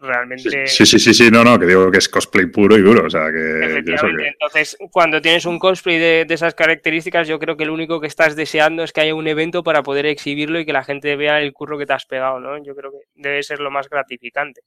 realmente. 0.04 0.66
Sí, 0.66 0.86
sí, 0.86 0.98
sí, 0.98 1.14
sí, 1.14 1.30
no, 1.30 1.42
no, 1.42 1.58
que 1.58 1.66
digo 1.66 1.90
que 1.90 1.98
es 1.98 2.08
cosplay 2.08 2.46
puro 2.46 2.76
y 2.76 2.82
duro, 2.82 3.06
o 3.06 3.10
sea, 3.10 3.30
que. 3.32 3.64
Efectivamente, 3.64 4.28
entonces, 4.28 4.76
cuando 4.90 5.20
tienes 5.20 5.44
un 5.46 5.58
cosplay 5.58 5.98
de, 5.98 6.26
esas 6.28 6.54
características, 6.54 7.26
yo 7.26 7.38
creo 7.38 7.56
que 7.56 7.64
lo 7.64 7.74
único 7.74 8.00
que 8.00 8.06
estás 8.06 8.36
deseando 8.36 8.84
es 8.84 8.92
que 8.92 9.00
haya 9.00 9.14
un 9.14 9.26
evento 9.26 9.62
para 9.62 9.82
poder 9.82 10.06
exhibirlo 10.06 10.60
y 10.60 10.66
que 10.66 10.72
la 10.72 10.84
gente 10.84 11.16
vea 11.16 11.40
el 11.40 11.52
curro 11.52 11.78
que 11.78 11.86
te 11.86 11.92
has 11.92 12.06
pegado, 12.06 12.40
¿no? 12.40 12.62
Yo 12.62 12.74
creo 12.74 12.90
que 12.92 12.98
debe 13.14 13.42
ser 13.42 13.60
lo 13.60 13.70
más 13.70 13.88
gratificante. 13.88 14.60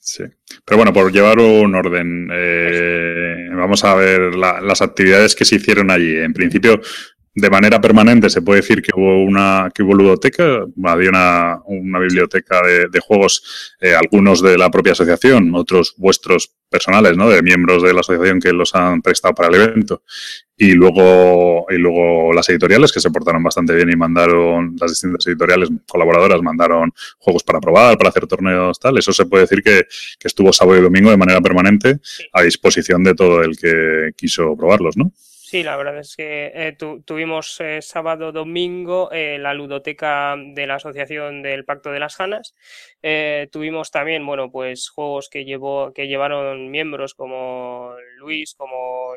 Sí. 0.00 0.22
Pero 0.64 0.76
bueno, 0.76 0.92
por 0.92 1.10
llevar 1.10 1.40
un 1.40 1.74
orden, 1.74 2.28
eh, 2.32 3.48
vamos 3.50 3.82
a 3.82 3.94
ver 3.96 4.36
las 4.36 4.80
actividades 4.80 5.34
que 5.34 5.44
se 5.44 5.56
hicieron 5.56 5.90
allí. 5.90 6.16
En 6.16 6.32
principio, 6.32 6.80
de 7.36 7.50
manera 7.50 7.82
permanente 7.82 8.30
se 8.30 8.40
puede 8.40 8.62
decir 8.62 8.80
que 8.80 8.92
hubo 8.96 9.22
una 9.22 9.70
que 9.74 9.82
hubo 9.82 9.94
ludoteca, 9.94 10.64
había 10.84 11.10
una, 11.10 11.60
una 11.66 11.98
biblioteca 11.98 12.62
de, 12.62 12.88
de 12.88 13.00
juegos, 13.00 13.76
eh, 13.78 13.94
algunos 13.94 14.40
de 14.40 14.56
la 14.56 14.70
propia 14.70 14.92
asociación, 14.92 15.54
otros 15.54 15.94
vuestros 15.98 16.54
personales, 16.70 17.14
¿no? 17.14 17.28
De 17.28 17.42
miembros 17.42 17.82
de 17.82 17.92
la 17.92 18.00
asociación 18.00 18.40
que 18.40 18.54
los 18.54 18.74
han 18.74 19.02
prestado 19.02 19.34
para 19.34 19.48
el 19.48 19.62
evento. 19.62 20.02
Y 20.56 20.72
luego, 20.72 21.66
y 21.68 21.76
luego 21.76 22.32
las 22.32 22.48
editoriales 22.48 22.90
que 22.90 23.00
se 23.00 23.10
portaron 23.10 23.42
bastante 23.42 23.74
bien 23.74 23.90
y 23.90 23.96
mandaron, 23.96 24.74
las 24.80 24.92
distintas 24.92 25.26
editoriales 25.26 25.68
colaboradoras 25.86 26.40
mandaron 26.40 26.90
juegos 27.18 27.44
para 27.44 27.60
probar, 27.60 27.98
para 27.98 28.08
hacer 28.08 28.26
torneos, 28.26 28.80
tal. 28.80 28.96
Eso 28.96 29.12
se 29.12 29.26
puede 29.26 29.42
decir 29.42 29.62
que, 29.62 29.84
que 30.18 30.28
estuvo 30.28 30.54
sábado 30.54 30.78
y 30.78 30.82
domingo 30.82 31.10
de 31.10 31.18
manera 31.18 31.42
permanente 31.42 31.98
a 32.32 32.40
disposición 32.40 33.04
de 33.04 33.14
todo 33.14 33.42
el 33.42 33.58
que 33.58 34.12
quiso 34.16 34.56
probarlos, 34.56 34.96
¿no? 34.96 35.12
Sí, 35.48 35.62
la 35.62 35.76
verdad 35.76 35.98
es 36.00 36.16
que 36.16 36.50
eh, 36.52 36.72
tu, 36.76 37.02
tuvimos 37.02 37.60
eh, 37.60 37.80
sábado, 37.80 38.32
domingo 38.32 39.12
eh, 39.12 39.38
la 39.38 39.54
ludoteca 39.54 40.34
de 40.36 40.66
la 40.66 40.74
Asociación 40.74 41.40
del 41.40 41.64
Pacto 41.64 41.92
de 41.92 42.00
las 42.00 42.16
Janas. 42.16 42.52
Tuvimos 43.52 43.92
también, 43.92 44.26
bueno, 44.26 44.50
pues 44.50 44.88
juegos 44.88 45.28
que 45.28 45.44
llevó, 45.44 45.92
que 45.92 46.08
llevaron 46.08 46.68
miembros 46.72 47.14
como 47.14 47.94
Luis, 48.18 48.54
como 48.56 49.14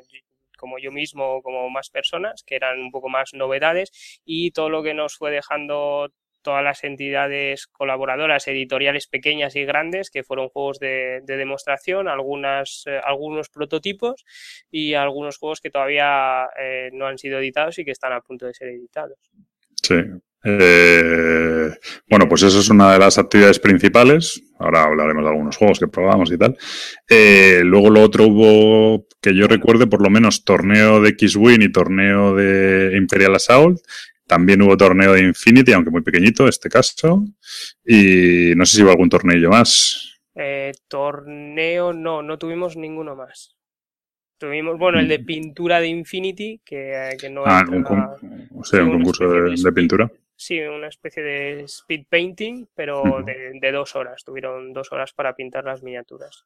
como 0.55 0.77
yo 0.77 0.91
mismo, 0.91 1.41
como 1.41 1.69
más 1.69 1.89
personas, 1.89 2.43
que 2.43 2.55
eran 2.57 2.79
un 2.79 2.91
poco 2.91 3.07
más 3.09 3.33
novedades, 3.33 4.19
y 4.25 4.51
todo 4.51 4.69
lo 4.69 4.83
que 4.83 4.93
nos 4.93 5.15
fue 5.17 5.31
dejando 5.31 6.09
todas 6.41 6.63
las 6.63 6.83
entidades 6.83 7.67
colaboradoras, 7.67 8.47
editoriales 8.47 9.07
pequeñas 9.07 9.55
y 9.55 9.65
grandes, 9.65 10.09
que 10.09 10.23
fueron 10.23 10.49
juegos 10.49 10.79
de, 10.79 11.21
de 11.23 11.37
demostración, 11.37 12.07
algunas, 12.07 12.83
eh, 12.87 12.99
algunos 13.03 13.49
prototipos 13.49 14.25
y 14.71 14.93
algunos 14.93 15.37
juegos 15.37 15.61
que 15.61 15.69
todavía 15.69 16.47
eh, 16.59 16.89
no 16.93 17.07
han 17.07 17.17
sido 17.17 17.39
editados 17.39 17.79
y 17.79 17.85
que 17.85 17.91
están 17.91 18.13
a 18.13 18.21
punto 18.21 18.45
de 18.45 18.53
ser 18.53 18.69
editados. 18.69 19.17
Sí. 19.81 19.95
Eh, 20.45 21.69
bueno, 22.09 22.29
pues 22.29 22.43
eso 22.43 22.59
es 22.59 22.69
una 22.69 22.93
de 22.93 22.99
las 22.99 23.17
actividades 23.17 23.59
principales. 23.59 24.41
Ahora 24.57 24.85
hablaremos 24.85 25.23
de 25.23 25.29
algunos 25.29 25.57
juegos 25.57 25.79
que 25.79 25.87
probamos 25.87 26.31
y 26.31 26.37
tal. 26.37 26.57
Luego 27.63 27.89
lo 27.89 28.01
otro 28.01 28.25
hubo, 28.25 29.05
que 29.21 29.35
yo 29.35 29.47
recuerde, 29.47 29.87
por 29.87 30.01
lo 30.01 30.09
menos 30.09 30.45
torneo 30.45 31.01
de 31.01 31.09
X-Wing 31.09 31.61
y 31.61 31.71
torneo 31.71 32.35
de 32.35 32.95
Imperial 32.95 33.35
Assault. 33.35 33.81
También 34.29 34.61
hubo 34.61 34.77
torneo 34.77 35.13
de 35.13 35.21
Infinity, 35.21 35.73
aunque 35.73 35.89
muy 35.89 36.03
pequeñito 36.03 36.47
este 36.47 36.69
caso. 36.69 37.25
Y 37.83 38.53
no 38.55 38.63
sé 38.63 38.77
si 38.77 38.83
hubo 38.83 38.91
algún 38.91 39.09
torneo 39.09 39.49
más. 39.49 40.21
Eh, 40.35 40.71
torneo, 40.87 41.93
no, 41.93 42.21
no 42.21 42.37
tuvimos 42.37 42.77
ninguno 42.77 43.15
más. 43.15 43.57
Tuvimos, 44.37 44.77
bueno, 44.77 44.99
el 44.99 45.07
de 45.07 45.17
pintura 45.17 45.79
de 45.79 45.87
Infinity, 45.87 46.61
que, 46.63 46.93
eh, 46.93 47.17
que 47.19 47.31
no 47.31 47.41
Ah, 47.43 47.65
un, 47.67 47.83
o 48.55 48.63
sea, 48.63 48.83
un 48.83 48.91
concurso 48.91 49.27
de, 49.27 49.71
pintura. 49.71 50.11
Sí, 50.35 50.59
una 50.59 50.89
especie 50.89 51.23
de 51.23 51.63
speed 51.63 52.05
painting, 52.07 52.67
pero 52.75 53.23
de, 53.25 53.53
de 53.59 53.71
dos 53.71 53.95
horas. 53.95 54.23
Tuvieron 54.23 54.73
dos 54.73 54.91
horas 54.91 55.11
para 55.11 55.35
pintar 55.35 55.65
las 55.65 55.81
miniaturas. 55.81 56.45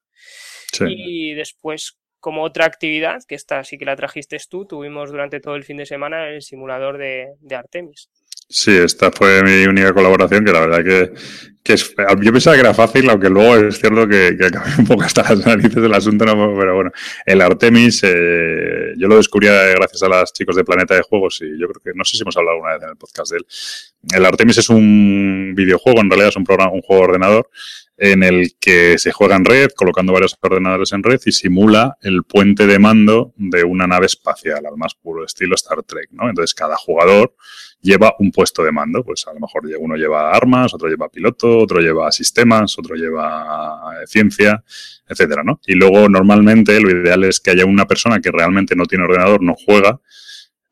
Sí. 0.72 0.86
Y 0.88 1.34
después, 1.34 2.00
como 2.24 2.42
otra 2.42 2.64
actividad, 2.64 3.22
que 3.28 3.36
esta 3.36 3.66
sí 3.66 3.78
que 3.78 3.84
la 3.84 3.98
trajiste 3.98 4.38
tú, 4.50 4.66
tuvimos 4.66 5.12
durante 5.12 5.42
todo 5.42 5.56
el 5.58 5.66
fin 5.66 5.76
de 5.76 5.86
semana 5.86 6.30
el 6.30 6.42
simulador 6.42 6.98
de, 6.98 7.34
de 7.42 7.56
Artemis. 7.56 8.08
Sí, 8.48 8.72
esta 8.72 9.12
fue 9.12 9.44
mi 9.44 9.66
única 9.66 9.94
colaboración, 9.94 10.46
que 10.46 10.54
la 10.54 10.62
verdad 10.62 10.84
que, 10.86 11.14
que 11.62 11.74
es, 11.74 11.94
yo 12.22 12.32
pensaba 12.32 12.56
que 12.56 12.62
era 12.62 12.74
fácil, 12.74 13.10
aunque 13.10 13.28
luego 13.28 13.68
es 13.68 13.78
cierto 13.78 14.08
que, 14.08 14.38
que 14.40 14.46
acabé 14.46 14.70
un 14.80 14.86
poco 14.86 15.04
hasta 15.04 15.24
las 15.24 15.46
narices 15.46 15.82
del 15.82 15.94
asunto, 15.94 16.24
no, 16.24 16.58
pero 16.58 16.76
bueno, 16.76 16.92
el 17.26 17.42
Artemis, 17.42 18.02
eh, 18.06 18.94
yo 18.96 19.10
lo 19.10 19.18
descubrí 19.18 19.48
gracias 19.48 20.02
a 20.04 20.08
los 20.08 20.32
chicos 20.32 20.56
de 20.56 20.64
Planeta 20.64 20.96
de 20.96 21.02
Juegos 21.02 21.42
y 21.42 21.60
yo 21.60 21.68
creo 21.68 21.82
que, 21.84 21.92
no 21.94 22.06
sé 22.06 22.16
si 22.16 22.24
hemos 22.24 22.38
hablado 22.38 22.56
alguna 22.56 22.74
vez 22.76 22.84
en 22.84 22.90
el 22.90 22.96
podcast 22.96 23.32
de 23.32 23.38
él. 23.40 23.46
El 24.16 24.26
Artemis 24.26 24.60
es 24.60 24.70
un 24.70 25.54
videojuego, 25.58 26.00
en 26.00 26.10
realidad 26.10 26.30
es 26.30 26.38
un 26.38 26.46
programa, 26.46 26.72
un 26.72 26.82
juego 26.82 27.02
de 27.02 27.08
ordenador 27.10 27.50
en 27.98 28.24
el 28.24 28.56
que 28.60 28.98
se 28.98 29.12
juega 29.12 29.36
en 29.36 29.46
red, 29.46 29.70
colocando 29.76 30.14
varios 30.14 30.38
ordenadores 30.42 30.92
en 30.94 31.04
red 31.04 31.22
y 31.26 31.32
simula 31.32 31.98
el 32.02 32.24
puente 32.24 32.66
de 32.66 32.80
mando 32.80 33.34
de 33.36 33.64
una 33.64 33.86
nave 33.86 34.08
espacial, 34.08 34.66
al 34.66 34.78
más 34.78 34.96
puro 34.96 35.24
estilo 35.26 35.56
Star 35.56 35.84
Trek, 35.84 36.10
¿no? 36.12 36.28
Entonces 36.28 36.54
cada 36.54 36.76
jugador 36.76 37.36
lleva 37.84 38.16
un 38.18 38.32
puesto 38.32 38.64
de 38.64 38.72
mando. 38.72 39.04
Pues 39.04 39.28
a 39.28 39.34
lo 39.34 39.40
mejor 39.40 39.64
uno 39.80 39.96
lleva 39.96 40.32
armas, 40.32 40.74
otro 40.74 40.90
lleva 40.90 41.10
piloto, 41.10 41.60
otro 41.60 41.80
lleva 41.82 42.12
sistemas, 42.12 42.78
otro 42.80 42.96
lleva 42.96 43.94
eh, 44.02 44.08
ciencia, 44.08 44.64
etcétera, 45.08 45.44
¿no? 45.44 45.60
Y 45.68 45.76
luego 45.76 46.10
normalmente 46.10 46.80
lo 46.80 46.90
ideal 46.90 47.24
es 47.26 47.40
que 47.40 47.52
haya 47.52 47.66
una 47.66 47.86
persona 47.86 48.20
que 48.20 48.32
realmente 48.32 48.76
no 48.76 48.86
tiene 48.86 49.04
ordenador, 49.04 49.44
no 49.44 49.54
juega, 49.54 50.00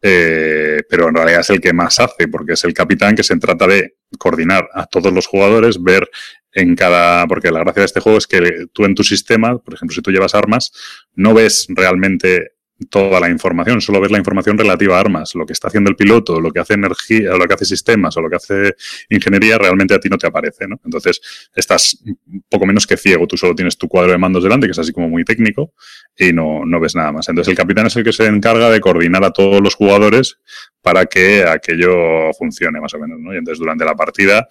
eh, 0.01 0.82
pero 0.90 1.10
en 1.10 1.16
realidad 1.16 1.42
es 1.42 1.50
el 1.51 1.62
que 1.62 1.74
más 1.74 2.00
hace, 2.00 2.28
porque 2.28 2.54
es 2.54 2.63
el 2.63 2.74
capitán 2.74 3.16
que 3.16 3.24
se 3.24 3.38
trata 3.38 3.68
de 3.68 3.98
coordinar 4.18 4.68
a 4.74 4.88
todos 4.88 5.13
los 5.13 5.28
jugadores, 5.28 5.82
ver 5.84 6.10
en 6.53 6.75
cada, 6.75 7.27
porque 7.27 7.51
la 7.51 7.60
gracia 7.60 7.81
de 7.81 7.86
este 7.86 8.00
juego 8.00 8.17
es 8.17 8.27
que 8.27 8.67
tú 8.74 8.86
en 8.86 8.96
tu 8.96 9.03
sistema, 9.03 9.58
por 9.58 9.74
ejemplo, 9.74 9.96
si 9.96 10.01
tú 10.01 10.12
llevas 10.12 10.36
armas, 10.36 10.72
no 11.15 11.34
ves 11.34 11.67
realmente 11.70 12.53
toda 12.89 13.20
la 13.20 13.29
información, 13.29 13.81
solo 13.81 14.01
ves 14.01 14.12
la 14.12 14.17
información 14.17 14.58
relativa 14.58 14.98
a 14.98 15.00
armas. 15.00 15.36
Lo 15.36 15.46
que 15.46 15.53
está 15.53 15.67
haciendo 15.67 15.89
el 15.89 15.96
piloto, 15.96 16.39
lo 16.39 16.51
que 16.51 16.60
hace 16.60 16.74
energía, 16.74 17.31
lo 17.31 17.46
que 17.46 17.53
hace 17.53 17.65
sistemas 17.65 18.15
o 18.17 18.22
lo 18.22 18.29
que 18.29 18.38
hace 18.38 18.75
ingeniería, 19.10 19.58
realmente 19.58 19.93
a 19.93 20.00
ti 20.00 20.10
no 20.10 20.17
te 20.17 20.27
aparece, 20.27 20.67
¿no? 20.67 20.79
Entonces, 20.84 21.22
estás 21.55 22.03
poco 22.50 22.65
menos 22.65 22.88
que 22.88 22.98
ciego. 22.98 23.27
Tú 23.27 23.38
solo 23.38 23.55
tienes 23.55 23.77
tu 23.77 23.88
cuadro 23.88 24.12
de 24.12 24.17
mandos 24.17 24.43
delante, 24.43 24.67
que 24.67 24.72
es 24.72 24.79
así 24.79 24.91
como 24.91 25.10
muy 25.10 25.24
técnico, 25.24 25.74
y 26.17 26.34
no, 26.34 26.65
no 26.65 26.79
ves 26.79 26.96
nada 26.96 27.12
más. 27.12 27.29
Entonces, 27.29 27.51
el 27.51 27.58
capitán 27.58 27.88
es 27.88 27.96
el 27.96 28.03
que 28.03 28.13
se 28.13 28.25
encarga 28.25 28.70
de 28.70 28.79
coordinar 28.79 29.24
a 29.24 29.31
todos 29.31 29.62
los 29.62 29.75
jugadores 29.75 30.39
para 30.81 31.05
que 31.05 31.43
aquello 31.43 32.34
funcione, 32.38 32.81
más 32.81 32.93
o 32.93 33.00
menos, 33.00 33.20
¿no? 33.20 33.34
Y 33.34 33.38
entonces, 33.38 33.60
durante 33.60 33.86
la 33.86 33.96
partida, 33.96 34.48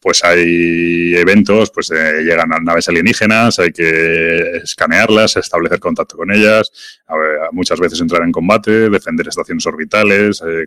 pues 0.00 0.22
hay 0.24 1.14
eventos, 1.16 1.70
pues 1.70 1.90
eh, 1.90 2.22
llegan 2.22 2.52
a 2.52 2.60
naves 2.60 2.88
alienígenas, 2.88 3.58
hay 3.58 3.72
que 3.72 4.58
escanearlas, 4.62 5.36
establecer 5.36 5.80
contacto 5.80 6.16
con 6.16 6.30
ellas, 6.30 6.70
a 7.06 7.16
ver, 7.16 7.38
muchas 7.52 7.80
veces 7.80 8.00
entrar 8.00 8.22
en 8.22 8.32
combate, 8.32 8.90
defender 8.90 9.26
estaciones 9.26 9.66
orbitales, 9.66 10.42
eh, 10.46 10.66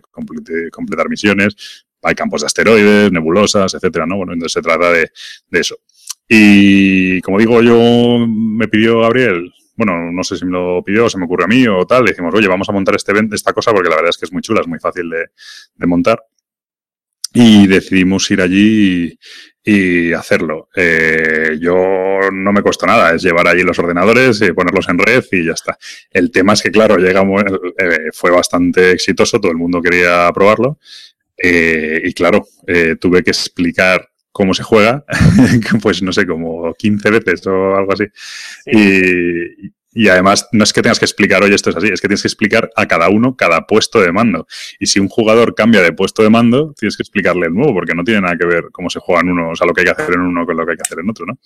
completar 0.70 1.08
misiones, 1.08 1.86
hay 2.02 2.14
campos 2.14 2.42
de 2.42 2.46
asteroides, 2.46 3.12
nebulosas, 3.12 3.72
etcétera, 3.74 4.06
¿no? 4.06 4.16
Bueno, 4.16 4.32
entonces 4.34 4.52
se 4.52 4.62
trata 4.62 4.90
de, 4.90 5.10
de 5.48 5.60
eso. 5.60 5.76
Y 6.28 7.20
como 7.22 7.38
digo, 7.38 7.62
yo 7.62 8.26
me 8.26 8.68
pidió 8.68 9.00
Gabriel, 9.00 9.52
bueno, 9.76 10.12
no 10.12 10.22
sé 10.24 10.36
si 10.36 10.44
me 10.44 10.52
lo 10.52 10.82
pidió 10.84 11.08
se 11.08 11.18
me 11.18 11.24
ocurrió 11.24 11.46
a 11.46 11.48
mí 11.48 11.66
o 11.66 11.86
tal, 11.86 12.04
le 12.04 12.10
dijimos, 12.10 12.34
oye, 12.34 12.48
vamos 12.48 12.68
a 12.68 12.72
montar 12.72 12.94
este 12.94 13.12
evento, 13.12 13.34
esta 13.34 13.52
cosa 13.52 13.72
porque 13.72 13.88
la 13.88 13.96
verdad 13.96 14.10
es 14.10 14.18
que 14.18 14.26
es 14.26 14.32
muy 14.32 14.42
chula, 14.42 14.60
es 14.60 14.68
muy 14.68 14.78
fácil 14.78 15.08
de, 15.08 15.26
de 15.74 15.86
montar 15.86 16.22
y 17.32 17.66
decidimos 17.66 18.30
ir 18.30 18.40
allí 18.40 19.18
y, 19.64 20.10
y 20.10 20.12
hacerlo. 20.12 20.68
Eh, 20.74 21.58
yo 21.60 22.30
no 22.32 22.52
me 22.52 22.62
costó 22.62 22.86
nada, 22.86 23.14
es 23.14 23.22
llevar 23.22 23.48
allí 23.48 23.62
los 23.62 23.78
ordenadores 23.78 24.40
y 24.42 24.52
ponerlos 24.52 24.88
en 24.88 24.98
red 24.98 25.24
y 25.30 25.46
ya 25.46 25.52
está. 25.52 25.78
El 26.10 26.30
tema 26.30 26.52
es 26.52 26.62
que, 26.62 26.70
claro, 26.70 26.96
llegamos, 26.96 27.42
eh, 27.78 28.10
fue 28.12 28.30
bastante 28.30 28.92
exitoso, 28.92 29.40
todo 29.40 29.52
el 29.52 29.58
mundo 29.58 29.80
quería 29.80 30.30
probarlo 30.32 30.78
eh, 31.36 32.00
y, 32.04 32.12
claro, 32.12 32.46
eh, 32.66 32.96
tuve 33.00 33.22
que 33.22 33.30
explicar 33.30 34.08
cómo 34.30 34.54
se 34.54 34.62
juega, 34.62 35.04
pues 35.82 36.02
no 36.02 36.12
sé, 36.12 36.26
como 36.26 36.72
15 36.74 37.10
veces 37.10 37.46
o 37.46 37.76
algo 37.76 37.92
así. 37.92 38.04
Sí. 38.64 38.72
Y, 38.72 39.72
y 39.94 40.08
además, 40.08 40.48
no 40.52 40.64
es 40.64 40.72
que 40.72 40.80
tengas 40.80 40.98
que 40.98 41.04
explicar, 41.04 41.42
oye, 41.42 41.54
esto 41.54 41.70
es 41.70 41.76
así, 41.76 41.88
es 41.88 42.00
que 42.00 42.08
tienes 42.08 42.22
que 42.22 42.28
explicar 42.28 42.70
a 42.76 42.86
cada 42.86 43.10
uno 43.10 43.36
cada 43.36 43.66
puesto 43.66 44.00
de 44.00 44.10
mando. 44.10 44.46
Y 44.78 44.86
si 44.86 45.00
un 45.00 45.08
jugador 45.08 45.54
cambia 45.54 45.82
de 45.82 45.92
puesto 45.92 46.22
de 46.22 46.30
mando, 46.30 46.74
tienes 46.78 46.96
que 46.96 47.02
explicarle 47.02 47.46
el 47.46 47.54
nuevo, 47.54 47.74
porque 47.74 47.94
no 47.94 48.02
tiene 48.02 48.22
nada 48.22 48.36
que 48.36 48.46
ver 48.46 48.64
cómo 48.72 48.88
se 48.88 49.00
juega 49.00 49.20
en 49.20 49.30
uno, 49.30 49.50
o 49.50 49.56
sea, 49.56 49.66
lo 49.66 49.74
que 49.74 49.82
hay 49.82 49.86
que 49.86 50.02
hacer 50.02 50.14
en 50.14 50.20
uno 50.20 50.46
con 50.46 50.56
lo 50.56 50.64
que 50.64 50.72
hay 50.72 50.76
que 50.76 50.82
hacer 50.82 50.98
en 51.00 51.10
otro, 51.10 51.26
¿no? 51.26 51.38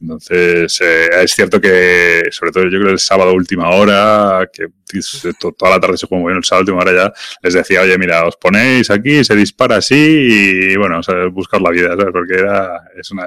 Entonces, 0.00 0.80
eh, 0.80 1.08
es 1.22 1.34
cierto 1.34 1.60
que, 1.60 2.24
sobre 2.30 2.52
todo 2.52 2.64
yo 2.64 2.80
creo 2.80 2.90
el 2.90 2.98
sábado 2.98 3.32
última 3.32 3.70
hora, 3.70 4.48
que 4.52 4.66
toda 5.38 5.70
la 5.70 5.80
tarde 5.80 5.96
se 5.96 6.06
juega 6.06 6.22
muy 6.22 6.30
bien, 6.30 6.38
el 6.38 6.44
sábado 6.44 6.62
última 6.62 6.82
hora 6.82 6.92
ya 6.92 7.12
les 7.42 7.54
decía, 7.54 7.82
oye, 7.82 7.96
mira, 7.96 8.26
os 8.26 8.36
ponéis 8.36 8.90
aquí, 8.90 9.24
se 9.24 9.36
dispara 9.36 9.76
así 9.76 9.94
y, 9.94 10.76
bueno, 10.76 10.98
o 10.98 11.02
sea, 11.02 11.26
buscar 11.26 11.60
la 11.60 11.70
vida, 11.70 11.90
¿sabes? 11.90 12.12
Porque 12.12 12.34
era, 12.34 12.90
es 12.96 13.10
una, 13.12 13.26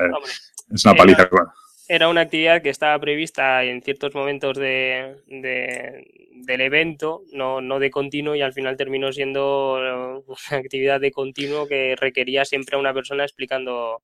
es 0.73 0.85
una 0.85 0.95
paliza. 0.95 1.21
Era, 1.23 1.53
era 1.87 2.09
una 2.09 2.21
actividad 2.21 2.61
que 2.61 2.69
estaba 2.69 2.99
prevista 2.99 3.63
en 3.63 3.81
ciertos 3.81 4.13
momentos 4.13 4.57
de, 4.57 5.15
de, 5.27 6.31
del 6.33 6.61
evento, 6.61 7.23
no, 7.33 7.61
no 7.61 7.79
de 7.79 7.89
continuo, 7.89 8.35
y 8.35 8.41
al 8.41 8.53
final 8.53 8.77
terminó 8.77 9.11
siendo 9.11 10.23
una 10.27 10.57
actividad 10.59 10.99
de 10.99 11.11
continuo 11.11 11.67
que 11.67 11.95
requería 11.99 12.45
siempre 12.45 12.75
a 12.75 12.79
una 12.79 12.93
persona 12.93 13.23
explicando 13.23 14.03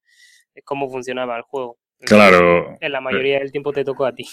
cómo 0.63 0.89
funcionaba 0.89 1.37
el 1.37 1.43
juego. 1.43 1.77
Claro. 1.99 2.77
En 2.81 2.91
la 2.91 3.01
mayoría 3.01 3.39
del 3.39 3.51
tiempo 3.51 3.71
te 3.71 3.83
tocó 3.83 4.05
a 4.05 4.13
ti. 4.13 4.27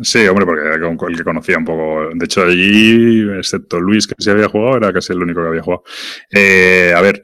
Sí, 0.00 0.26
hombre, 0.28 0.46
porque 0.46 0.62
era 0.62 0.76
el 0.76 1.16
que 1.16 1.24
conocía 1.24 1.58
un 1.58 1.64
poco. 1.64 2.10
De 2.14 2.24
hecho, 2.24 2.42
allí, 2.42 3.28
excepto 3.36 3.80
Luis, 3.80 4.06
que 4.06 4.14
sí 4.18 4.30
había 4.30 4.48
jugado, 4.48 4.76
era 4.76 4.92
casi 4.92 5.12
el 5.12 5.22
único 5.22 5.42
que 5.42 5.48
había 5.48 5.62
jugado. 5.62 5.82
Eh, 6.30 6.92
a 6.94 7.00
ver, 7.00 7.22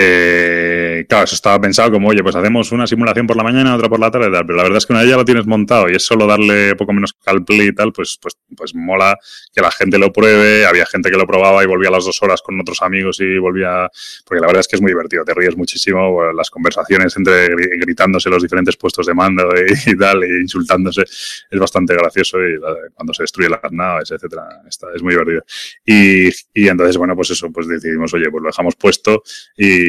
Eh, 0.00 1.06
claro, 1.08 1.24
eso 1.24 1.34
estaba 1.34 1.60
pensado 1.60 1.90
como, 1.90 2.08
oye, 2.08 2.22
pues 2.22 2.36
hacemos 2.36 2.70
una 2.70 2.86
simulación 2.86 3.26
por 3.26 3.36
la 3.36 3.42
mañana, 3.42 3.74
otra 3.74 3.88
por 3.88 3.98
la 3.98 4.12
tarde, 4.12 4.30
tal, 4.30 4.46
pero 4.46 4.56
la 4.56 4.62
verdad 4.62 4.78
es 4.78 4.86
que 4.86 4.92
una 4.92 5.02
vez 5.02 5.10
ya 5.10 5.16
lo 5.16 5.24
tienes 5.24 5.44
montado 5.44 5.90
y 5.90 5.96
es 5.96 6.06
solo 6.06 6.24
darle 6.26 6.76
poco 6.76 6.92
menos 6.92 7.14
calplay 7.14 7.68
y 7.68 7.74
tal, 7.74 7.92
pues, 7.92 8.16
pues, 8.22 8.36
pues 8.56 8.76
mola 8.76 9.18
que 9.52 9.60
la 9.60 9.72
gente 9.72 9.98
lo 9.98 10.12
pruebe. 10.12 10.66
Había 10.66 10.86
gente 10.86 11.10
que 11.10 11.16
lo 11.16 11.26
probaba 11.26 11.64
y 11.64 11.66
volvía 11.66 11.88
a 11.88 11.92
las 11.92 12.04
dos 12.04 12.22
horas 12.22 12.42
con 12.42 12.60
otros 12.60 12.80
amigos 12.82 13.18
y 13.20 13.38
volvía, 13.38 13.90
porque 14.24 14.40
la 14.40 14.46
verdad 14.46 14.60
es 14.60 14.68
que 14.68 14.76
es 14.76 14.82
muy 14.82 14.92
divertido, 14.92 15.24
te 15.24 15.34
ríes 15.34 15.56
muchísimo, 15.56 16.32
las 16.32 16.48
conversaciones 16.48 17.16
entre 17.16 17.48
gritándose 17.48 18.30
los 18.30 18.42
diferentes 18.42 18.76
puestos 18.76 19.06
de 19.06 19.14
mando 19.14 19.48
y, 19.86 19.96
tal, 19.96 20.22
e 20.22 20.40
insultándose, 20.42 21.02
es 21.02 21.58
bastante 21.58 21.94
gracioso 21.94 22.38
y 22.38 22.60
cuando 22.94 23.12
se 23.14 23.24
destruye 23.24 23.48
las 23.48 23.72
naves, 23.72 24.12
etcétera, 24.12 24.62
está, 24.68 24.86
es 24.94 25.02
muy 25.02 25.14
divertido. 25.14 25.42
Y, 25.84 26.28
y 26.54 26.68
entonces, 26.68 26.96
bueno, 26.96 27.16
pues 27.16 27.30
eso, 27.30 27.50
pues 27.50 27.66
decidimos, 27.66 28.14
oye, 28.14 28.30
pues 28.30 28.42
lo 28.42 28.48
dejamos 28.48 28.76
puesto 28.76 29.22
y 29.56 29.87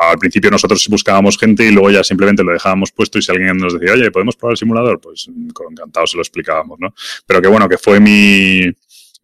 al 0.00 0.18
principio 0.18 0.50
nosotros 0.50 0.86
buscábamos 0.88 1.38
gente 1.38 1.64
y 1.64 1.70
luego 1.70 1.90
ya 1.90 2.04
simplemente 2.04 2.42
lo 2.42 2.52
dejábamos 2.52 2.92
puesto 2.92 3.18
y 3.18 3.22
si 3.22 3.30
alguien 3.32 3.56
nos 3.56 3.78
decía, 3.78 3.94
oye, 3.94 4.10
¿podemos 4.10 4.36
probar 4.36 4.52
el 4.52 4.58
simulador? 4.58 5.00
Pues 5.00 5.28
encantado 5.28 6.06
se 6.06 6.16
lo 6.16 6.22
explicábamos, 6.22 6.78
¿no? 6.80 6.94
Pero 7.26 7.40
que 7.40 7.48
bueno, 7.48 7.68
que 7.68 7.78
fue 7.78 8.00
mi, 8.00 8.72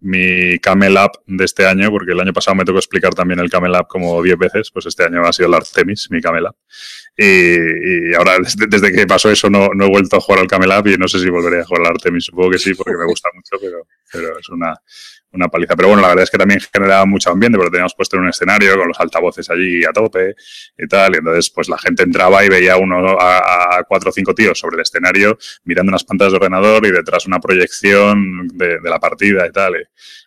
mi 0.00 0.58
Camel 0.58 0.96
App 0.96 1.16
de 1.26 1.44
este 1.44 1.66
año, 1.66 1.90
porque 1.90 2.12
el 2.12 2.20
año 2.20 2.32
pasado 2.32 2.54
me 2.54 2.64
tocó 2.64 2.78
explicar 2.78 3.14
también 3.14 3.40
el 3.40 3.50
Camel 3.50 3.74
App 3.74 3.88
como 3.88 4.22
10 4.22 4.38
veces, 4.38 4.70
pues 4.70 4.86
este 4.86 5.04
año 5.04 5.22
ha 5.24 5.32
sido 5.32 5.48
el 5.48 5.54
Artemis, 5.54 6.08
mi 6.10 6.20
Camel 6.20 6.46
App. 6.46 6.56
Y, 7.16 8.14
ahora, 8.14 8.36
desde, 8.68 8.92
que 8.92 9.06
pasó 9.06 9.30
eso, 9.30 9.48
no, 9.48 9.70
no, 9.74 9.86
he 9.86 9.88
vuelto 9.88 10.16
a 10.16 10.20
jugar 10.20 10.40
al 10.40 10.46
Camel 10.46 10.70
App 10.72 10.86
y 10.86 10.98
no 10.98 11.08
sé 11.08 11.18
si 11.18 11.30
volveré 11.30 11.60
a 11.60 11.64
jugar 11.64 11.82
al 11.86 11.92
Artemis. 11.92 12.26
Supongo 12.26 12.50
que 12.50 12.58
sí, 12.58 12.74
porque 12.74 12.96
me 12.96 13.06
gusta 13.06 13.30
mucho, 13.34 13.56
pero, 13.60 13.86
pero 14.12 14.38
es 14.38 14.48
una, 14.50 14.74
una 15.36 15.48
paliza. 15.48 15.76
Pero 15.76 15.88
bueno, 15.88 16.02
la 16.02 16.08
verdad 16.08 16.24
es 16.24 16.30
que 16.30 16.38
también 16.38 16.60
generaba 16.60 17.04
mucho 17.06 17.30
ambiente 17.30 17.58
porque 17.58 17.70
teníamos 17.70 17.94
puesto 17.94 18.16
en 18.16 18.22
un 18.22 18.28
escenario 18.28 18.76
con 18.76 18.88
los 18.88 18.98
altavoces 18.98 19.48
allí 19.50 19.84
a 19.84 19.92
tope 19.92 20.34
y 20.78 20.86
tal. 20.86 21.14
Y 21.14 21.18
entonces, 21.18 21.50
pues 21.50 21.68
la 21.68 21.78
gente 21.78 22.02
entraba 22.02 22.44
y 22.44 22.48
veía 22.48 22.76
uno 22.76 23.16
a, 23.18 23.84
cuatro 23.88 24.10
o 24.10 24.12
cinco 24.12 24.34
tíos 24.34 24.58
sobre 24.58 24.76
el 24.76 24.82
escenario 24.82 25.38
mirando 25.64 25.90
unas 25.90 26.04
pantallas 26.04 26.32
de 26.32 26.36
ordenador 26.38 26.86
y 26.86 26.90
detrás 26.90 27.26
una 27.26 27.40
proyección 27.40 28.48
de, 28.48 28.78
la 28.82 28.98
partida 28.98 29.46
y 29.46 29.52
tal. 29.52 29.74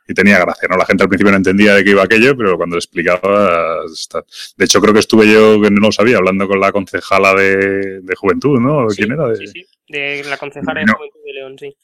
Y, 0.08 0.14
tenía 0.14 0.40
gracia, 0.40 0.68
¿no? 0.68 0.76
La 0.76 0.86
gente 0.86 1.04
al 1.04 1.10
principio 1.10 1.32
no 1.32 1.38
entendía 1.38 1.76
de 1.76 1.84
qué 1.84 1.92
iba 1.92 2.04
aquello, 2.04 2.36
pero 2.36 2.58
cuando 2.58 2.76
le 2.76 2.80
explicaba... 2.80 3.82
De 4.58 4.66
hecho, 4.66 4.82
creo 4.82 4.92
que 4.92 5.02
estuve 5.02 5.32
yo, 5.32 5.62
que 5.62 5.70
no 5.70 5.82
lo 5.82 5.92
sabía, 5.92 6.18
hablando 6.18 6.48
con 6.48 6.60
la 6.60 6.72
concejala 6.72 7.36
de, 7.36 8.02
Juventud, 8.18 8.60
¿no? 8.60 8.88
¿Quién 8.88 9.12
era? 9.12 9.36
Sí, 9.36 9.46
sí, 9.46 9.66
de 9.88 10.24
la 10.24 10.38
concejala 10.38 10.82
de 10.82 10.92
Juventud 10.92 11.20
de 11.24 11.34
León, 11.34 11.56
sí. 11.60 11.76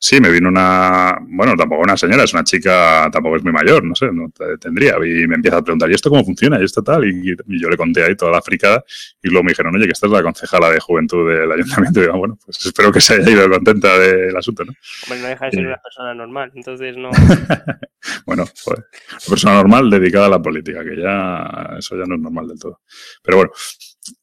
Sí, 0.00 0.20
me 0.20 0.30
vino 0.30 0.48
una, 0.48 1.18
bueno, 1.22 1.56
tampoco 1.56 1.82
una 1.82 1.96
señora, 1.96 2.22
es 2.22 2.32
una 2.32 2.44
chica, 2.44 3.08
tampoco 3.12 3.36
es 3.36 3.42
muy 3.42 3.52
mayor, 3.52 3.82
no 3.82 3.96
sé, 3.96 4.12
no 4.12 4.30
tendría. 4.60 4.94
Y 4.96 5.26
me 5.26 5.34
empieza 5.34 5.56
a 5.56 5.62
preguntar, 5.62 5.90
¿y 5.90 5.94
esto 5.94 6.08
cómo 6.08 6.24
funciona? 6.24 6.60
¿Y 6.60 6.64
esto 6.64 6.84
tal? 6.84 7.04
Y, 7.04 7.34
yo 7.60 7.68
le 7.68 7.76
conté 7.76 8.04
ahí 8.04 8.14
toda 8.14 8.30
la 8.30 8.40
fricada 8.40 8.84
y 9.20 9.28
luego 9.28 9.42
me 9.42 9.50
dijeron, 9.50 9.74
oye, 9.74 9.86
que 9.86 9.92
esta 9.92 10.06
es 10.06 10.12
la 10.12 10.22
concejala 10.22 10.70
de 10.70 10.78
juventud 10.78 11.28
del 11.28 11.50
ayuntamiento. 11.50 11.88
Y 11.98 12.02
digo, 12.02 12.16
bueno, 12.18 12.38
pues 12.44 12.64
espero 12.64 12.92
que 12.92 13.00
se 13.00 13.14
haya 13.14 13.28
ido 13.28 13.50
contenta 13.50 13.98
del 13.98 14.36
asunto, 14.36 14.64
¿no? 14.64 14.72
Hombre, 15.04 15.20
no 15.20 15.28
deja 15.28 15.46
de 15.46 15.50
ser 15.50 15.66
una 15.66 15.78
persona 15.82 16.14
normal, 16.14 16.52
entonces 16.54 16.96
no. 16.96 17.10
bueno, 18.26 18.44
pues, 18.64 18.78
una 18.78 19.18
persona 19.28 19.54
normal 19.54 19.90
dedicada 19.90 20.26
a 20.26 20.30
la 20.30 20.40
política, 20.40 20.84
que 20.84 20.96
ya, 20.96 21.76
eso 21.76 21.96
ya 21.96 22.04
no 22.06 22.14
es 22.14 22.20
normal 22.20 22.46
del 22.46 22.58
todo. 22.58 22.82
Pero 23.22 23.38
bueno, 23.38 23.52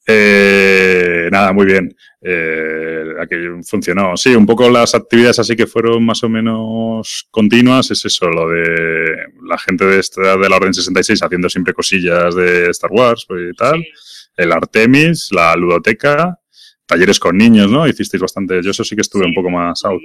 eh, 0.08 1.30
nada, 1.32 1.54
muy 1.54 1.65
bien. 1.65 1.96
Eh, 2.22 3.06
funcionó. 3.68 4.18
Sí, 4.18 4.36
un 4.36 4.46
poco 4.46 4.70
las 4.70 4.96
actividades 4.96 5.40
así 5.40 5.55
que 5.55 5.68
fueron 5.68 6.05
más 6.05 6.24
o 6.24 6.29
menos 6.29 7.27
continuas. 7.31 7.92
Es 7.92 8.05
eso, 8.05 8.27
lo 8.29 8.50
de 8.50 9.16
la 9.44 9.57
gente 9.57 9.86
de, 9.86 10.00
esta, 10.00 10.38
de 10.38 10.50
la 10.50 10.55
Orden 10.55 10.74
66 10.74 11.22
haciendo 11.22 11.50
siempre 11.50 11.74
cosillas 11.74 12.36
de 12.36 12.70
Star 12.72 12.92
Wars 12.92 13.25
pues, 13.27 13.51
y 13.51 13.55
tal. 13.55 13.86
El 14.38 14.51
Artemis, 14.51 15.29
la 15.31 15.55
ludoteca, 15.55 16.40
talleres 16.86 17.20
con 17.20 17.38
niños, 17.38 17.72
¿no? 17.72 17.88
Hicisteis 17.88 18.22
bastante. 18.22 18.62
Yo 18.62 18.72
eso 18.72 18.83
sí 18.83 18.96
que 18.96 19.01
estuve 19.01 19.25
un 19.25 19.33
poco 19.33 19.50
más 19.50 19.83
out. 19.86 20.01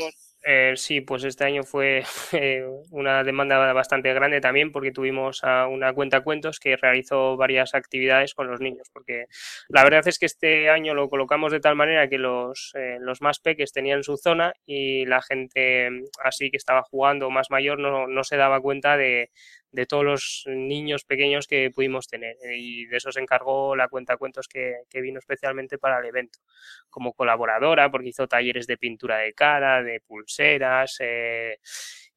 Eh, 0.52 0.72
sí, 0.76 1.00
pues 1.00 1.22
este 1.22 1.44
año 1.44 1.62
fue 1.62 2.02
eh, 2.32 2.66
una 2.90 3.22
demanda 3.22 3.72
bastante 3.72 4.12
grande 4.12 4.40
también 4.40 4.72
porque 4.72 4.90
tuvimos 4.90 5.44
a 5.44 5.68
una 5.68 5.92
cuenta 5.92 6.22
cuentos 6.22 6.58
que 6.58 6.76
realizó 6.76 7.36
varias 7.36 7.72
actividades 7.76 8.34
con 8.34 8.48
los 8.48 8.60
niños, 8.60 8.88
porque 8.92 9.26
la 9.68 9.84
verdad 9.84 10.08
es 10.08 10.18
que 10.18 10.26
este 10.26 10.68
año 10.68 10.92
lo 10.94 11.08
colocamos 11.08 11.52
de 11.52 11.60
tal 11.60 11.76
manera 11.76 12.08
que 12.08 12.18
los, 12.18 12.72
eh, 12.74 12.98
los 13.00 13.22
más 13.22 13.38
peques 13.38 13.72
tenían 13.72 14.02
su 14.02 14.16
zona 14.16 14.52
y 14.66 15.06
la 15.06 15.22
gente 15.22 15.88
mm, 15.88 16.04
así 16.24 16.50
que 16.50 16.56
estaba 16.56 16.82
jugando 16.82 17.30
más 17.30 17.48
mayor 17.50 17.78
no, 17.78 18.08
no 18.08 18.24
se 18.24 18.36
daba 18.36 18.60
cuenta 18.60 18.96
de, 18.96 19.30
de 19.72 19.86
todos 19.86 20.04
los 20.04 20.44
niños 20.46 21.04
pequeños 21.04 21.46
que 21.46 21.70
pudimos 21.70 22.08
tener. 22.08 22.36
Eh, 22.44 22.56
y 22.56 22.86
de 22.86 22.96
eso 22.96 23.12
se 23.12 23.20
encargó 23.20 23.76
la 23.76 23.88
cuenta 23.88 24.16
cuentos 24.16 24.48
que, 24.48 24.82
vino 24.92 25.18
especialmente 25.18 25.78
para 25.78 26.00
el 26.00 26.06
evento, 26.06 26.40
como 26.88 27.12
colaboradora, 27.12 27.90
porque 27.90 28.08
hizo 28.08 28.26
talleres 28.28 28.66
de 28.66 28.76
pintura 28.76 29.18
de 29.18 29.32
cara, 29.34 29.82
de 29.82 30.00
pulseras, 30.00 30.96
eh, 31.00 31.58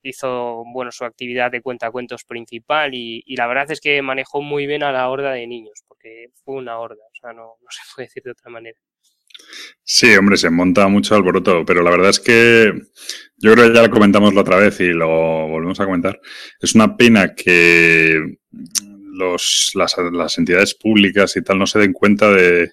hizo 0.01 0.63
bueno 0.73 0.91
su 0.91 1.05
actividad 1.05 1.51
de 1.51 1.61
cuenta 1.61 1.91
cuentos 1.91 2.25
principal 2.25 2.93
y, 2.93 3.23
la 3.35 3.47
verdad 3.47 3.71
es 3.71 3.81
que 3.81 4.01
manejó 4.01 4.41
muy 4.41 4.67
bien 4.67 4.83
a 4.83 4.91
la 4.91 5.09
horda 5.09 5.31
de 5.33 5.47
niños, 5.47 5.83
porque 5.87 6.27
fue 6.43 6.55
una 6.55 6.79
horda, 6.79 7.03
o 7.05 7.15
sea, 7.15 7.33
no, 7.33 7.55
no 7.61 7.67
se 7.69 7.81
puede 7.95 8.07
decir 8.07 8.23
de 8.23 8.31
otra 8.31 8.51
manera. 8.51 8.79
Sí, 9.83 10.15
hombre, 10.15 10.37
se 10.37 10.49
monta 10.49 10.87
mucho 10.87 11.15
alboroto, 11.15 11.65
pero 11.65 11.83
la 11.83 11.91
verdad 11.91 12.09
es 12.09 12.19
que 12.19 12.73
yo 13.37 13.53
creo 13.53 13.67
que 13.67 13.75
ya 13.75 13.83
lo 13.83 13.89
comentamos 13.89 14.33
la 14.33 14.41
otra 14.41 14.57
vez 14.57 14.79
y 14.79 14.87
lo 14.87 15.07
volvemos 15.49 15.79
a 15.79 15.85
comentar. 15.85 16.19
Es 16.61 16.75
una 16.75 16.95
pena 16.95 17.35
que 17.35 18.37
los, 19.13 19.71
las, 19.75 20.37
entidades 20.37 20.73
públicas 20.75 21.35
y 21.35 21.41
tal 21.41 21.59
no 21.59 21.67
se 21.67 21.79
den 21.79 21.91
cuenta 21.91 22.31
de, 22.31 22.71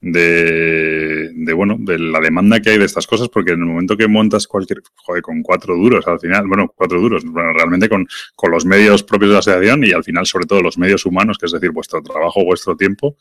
de, 0.00 1.30
de, 1.32 1.52
bueno, 1.52 1.76
de 1.78 1.98
la 2.00 2.18
demanda 2.18 2.60
que 2.60 2.70
hay 2.70 2.78
de 2.78 2.84
estas 2.86 3.06
cosas, 3.06 3.28
porque 3.28 3.52
en 3.52 3.60
el 3.60 3.66
momento 3.66 3.96
que 3.96 4.08
montas 4.08 4.48
cualquier, 4.48 4.82
joder, 4.96 5.22
con 5.22 5.42
cuatro 5.42 5.76
duros 5.76 6.06
al 6.08 6.18
final, 6.18 6.48
bueno, 6.48 6.72
cuatro 6.74 7.00
duros, 7.00 7.24
bueno, 7.24 7.52
realmente 7.52 7.88
con, 7.88 8.08
con 8.34 8.50
los 8.50 8.64
medios 8.64 9.04
propios 9.04 9.30
de 9.30 9.34
la 9.34 9.38
asociación 9.38 9.84
y 9.84 9.92
al 9.92 10.02
final 10.02 10.26
sobre 10.26 10.46
todo 10.46 10.62
los 10.62 10.78
medios 10.78 11.06
humanos, 11.06 11.38
que 11.38 11.46
es 11.46 11.52
decir, 11.52 11.70
vuestro 11.70 12.02
trabajo, 12.02 12.44
vuestro 12.44 12.76
tiempo, 12.76 13.16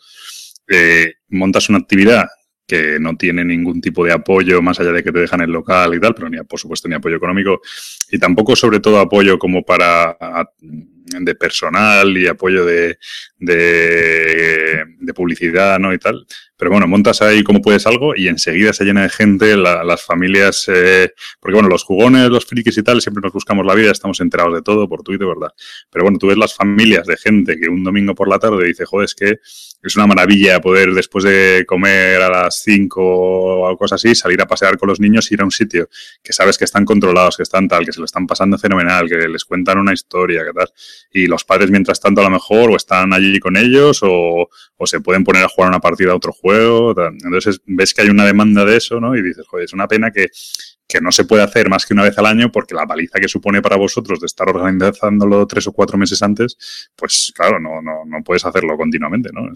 eh, 0.67 1.13
montas 1.27 1.69
una 1.69 1.77
actividad 1.77 2.27
que 2.69 2.99
no 2.99 3.17
tiene 3.17 3.43
ningún 3.43 3.81
tipo 3.81 4.05
de 4.05 4.13
apoyo 4.13 4.61
más 4.61 4.79
allá 4.79 4.91
de 4.91 5.03
que 5.03 5.11
te 5.11 5.19
dejan 5.19 5.41
el 5.41 5.51
local 5.51 5.95
y 5.95 5.99
tal, 5.99 6.13
pero 6.13 6.29
ni 6.29 6.37
por 6.43 6.59
supuesto 6.59 6.87
ni 6.87 6.93
apoyo 6.93 7.17
económico 7.17 7.61
y 8.11 8.19
tampoco 8.19 8.55
sobre 8.55 8.79
todo 8.79 8.99
apoyo 8.99 9.39
como 9.39 9.63
para 9.65 10.15
de 11.19 11.35
personal 11.35 12.17
y 12.17 12.27
apoyo 12.27 12.65
de, 12.65 12.97
de, 13.37 14.85
publicidad, 15.15 15.79
¿no? 15.79 15.93
Y 15.93 15.97
tal. 15.97 16.25
Pero 16.55 16.71
bueno, 16.71 16.87
montas 16.87 17.21
ahí 17.21 17.43
como 17.43 17.61
puedes 17.61 17.87
algo 17.87 18.15
y 18.15 18.27
enseguida 18.27 18.73
se 18.73 18.85
llena 18.85 19.03
de 19.03 19.09
gente, 19.09 19.57
las 19.57 20.03
familias, 20.03 20.65
eh, 20.67 21.13
porque 21.39 21.55
bueno, 21.55 21.67
los 21.67 21.83
jugones, 21.83 22.29
los 22.29 22.45
frikis 22.45 22.77
y 22.77 22.83
tal, 22.83 23.01
siempre 23.01 23.21
nos 23.21 23.33
buscamos 23.33 23.65
la 23.65 23.73
vida, 23.73 23.91
estamos 23.91 24.19
enterados 24.19 24.53
de 24.53 24.61
todo 24.61 24.87
por 24.87 25.01
Twitter, 25.01 25.27
¿verdad? 25.27 25.53
Pero 25.89 26.05
bueno, 26.05 26.17
tú 26.19 26.27
ves 26.27 26.37
las 26.37 26.53
familias 26.53 27.07
de 27.07 27.17
gente 27.17 27.57
que 27.59 27.69
un 27.69 27.83
domingo 27.83 28.13
por 28.13 28.29
la 28.29 28.39
tarde 28.39 28.65
dice, 28.65 28.85
joder, 28.85 29.05
es 29.05 29.15
que 29.15 29.39
es 29.81 29.95
una 29.95 30.07
maravilla 30.07 30.59
poder 30.59 30.93
después 30.93 31.23
de 31.23 31.63
comer 31.65 32.21
a 32.21 32.29
las 32.29 32.61
5 32.63 33.01
o 33.01 33.67
algo 33.67 33.85
así, 33.89 34.13
salir 34.13 34.41
a 34.41 34.45
pasear 34.45 34.77
con 34.77 34.89
los 34.89 34.99
niños 34.99 35.31
y 35.31 35.35
ir 35.35 35.41
a 35.41 35.45
un 35.45 35.51
sitio 35.51 35.89
que 36.21 36.33
sabes 36.33 36.57
que 36.57 36.65
están 36.65 36.85
controlados, 36.85 37.37
que 37.37 37.43
están 37.43 37.67
tal, 37.67 37.85
que 37.85 37.93
se 37.93 37.99
lo 37.99 38.05
están 38.05 38.27
pasando 38.27 38.57
fenomenal, 38.57 39.07
que 39.07 39.27
les 39.27 39.45
cuentan 39.45 39.79
una 39.79 39.93
historia, 39.93 40.43
que 40.43 40.51
tal. 40.51 40.69
Y 41.11 41.27
los 41.27 41.43
padres 41.43 41.71
mientras 41.71 41.99
tanto 41.99 42.21
a 42.21 42.25
lo 42.25 42.29
mejor 42.29 42.71
o 42.71 42.75
están 42.75 43.13
allí 43.13 43.39
con 43.39 43.57
ellos 43.57 43.99
o, 44.03 44.49
o 44.77 44.87
se 44.87 44.99
pueden 44.99 45.23
poner 45.23 45.43
a 45.43 45.49
jugar 45.49 45.69
una 45.69 45.79
partida 45.79 46.11
a 46.11 46.15
otro 46.15 46.31
juego 46.31 46.93
entonces 47.07 47.61
ves 47.65 47.93
que 47.93 48.01
hay 48.01 48.09
una 48.09 48.25
demanda 48.25 48.65
de 48.65 48.77
eso, 48.77 48.99
¿no? 48.99 49.15
Y 49.15 49.21
dices, 49.21 49.45
joder, 49.47 49.65
es 49.65 49.73
una 49.73 49.87
pena 49.87 50.11
que, 50.11 50.29
no 51.01 51.11
se 51.11 51.25
puede 51.25 51.43
hacer 51.43 51.69
más 51.69 51.85
que 51.85 51.93
una 51.93 52.01
vez 52.01 52.17
al 52.17 52.25
año 52.25 52.51
porque 52.51 52.73
la 52.73 52.87
paliza 52.87 53.19
que 53.19 53.27
supone 53.27 53.61
para 53.61 53.75
vosotros 53.75 54.19
de 54.19 54.25
estar 54.25 54.49
organizándolo 54.49 55.45
tres 55.45 55.67
o 55.67 55.71
cuatro 55.71 55.99
meses 55.99 56.23
antes, 56.23 56.57
pues 56.95 57.31
claro, 57.35 57.59
no, 57.59 57.79
no, 57.79 58.05
no 58.05 58.23
puedes 58.23 58.43
hacerlo 58.43 58.75
continuamente, 58.75 59.29
¿no? 59.31 59.51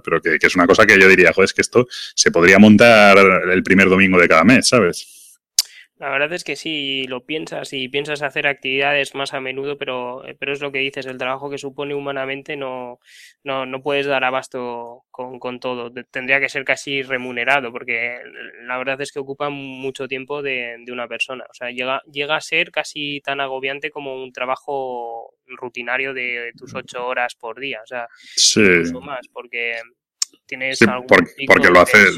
pero 0.00 0.20
que, 0.22 0.38
que, 0.38 0.46
es 0.46 0.54
una 0.54 0.68
cosa 0.68 0.86
que 0.86 0.98
yo 0.98 1.08
diría, 1.08 1.32
joder, 1.32 1.46
es 1.46 1.54
que 1.54 1.62
esto 1.62 1.88
se 2.14 2.30
podría 2.30 2.60
montar 2.60 3.18
el 3.18 3.62
primer 3.64 3.88
domingo 3.88 4.20
de 4.20 4.28
cada 4.28 4.44
mes, 4.44 4.68
¿sabes? 4.68 5.19
La 6.00 6.08
verdad 6.08 6.32
es 6.32 6.44
que 6.44 6.56
sí, 6.56 7.06
lo 7.08 7.26
piensas 7.26 7.74
y 7.74 7.90
piensas 7.90 8.22
hacer 8.22 8.46
actividades 8.46 9.14
más 9.14 9.34
a 9.34 9.40
menudo, 9.40 9.76
pero, 9.76 10.26
eh, 10.26 10.34
pero 10.34 10.54
es 10.54 10.62
lo 10.62 10.72
que 10.72 10.78
dices, 10.78 11.04
el 11.04 11.18
trabajo 11.18 11.50
que 11.50 11.58
supone 11.58 11.94
humanamente 11.94 12.56
no, 12.56 13.00
no, 13.44 13.66
no 13.66 13.82
puedes 13.82 14.06
dar 14.06 14.24
abasto 14.24 15.04
con, 15.10 15.38
con 15.38 15.60
todo. 15.60 15.92
Tendría 16.10 16.40
que 16.40 16.48
ser 16.48 16.64
casi 16.64 17.02
remunerado, 17.02 17.70
porque 17.70 18.18
la 18.62 18.78
verdad 18.78 18.98
es 19.02 19.12
que 19.12 19.18
ocupa 19.18 19.50
mucho 19.50 20.08
tiempo 20.08 20.40
de, 20.40 20.76
de 20.86 20.90
una 20.90 21.06
persona. 21.06 21.44
O 21.50 21.52
sea, 21.52 21.70
llega, 21.70 22.00
llega 22.10 22.34
a 22.34 22.40
ser 22.40 22.70
casi 22.70 23.20
tan 23.20 23.42
agobiante 23.42 23.90
como 23.90 24.22
un 24.22 24.32
trabajo 24.32 25.34
rutinario 25.48 26.14
de, 26.14 26.52
tus 26.56 26.74
ocho 26.74 27.06
horas 27.06 27.34
por 27.34 27.60
día. 27.60 27.80
O 27.82 27.86
sea, 27.86 28.08
incluso 28.56 29.02
más, 29.02 29.28
porque 29.30 29.74
tienes 30.46 30.80
algún 30.80 31.08
porque, 31.08 31.44
porque 31.46 31.68
lo 31.68 31.80
haces 31.80 32.16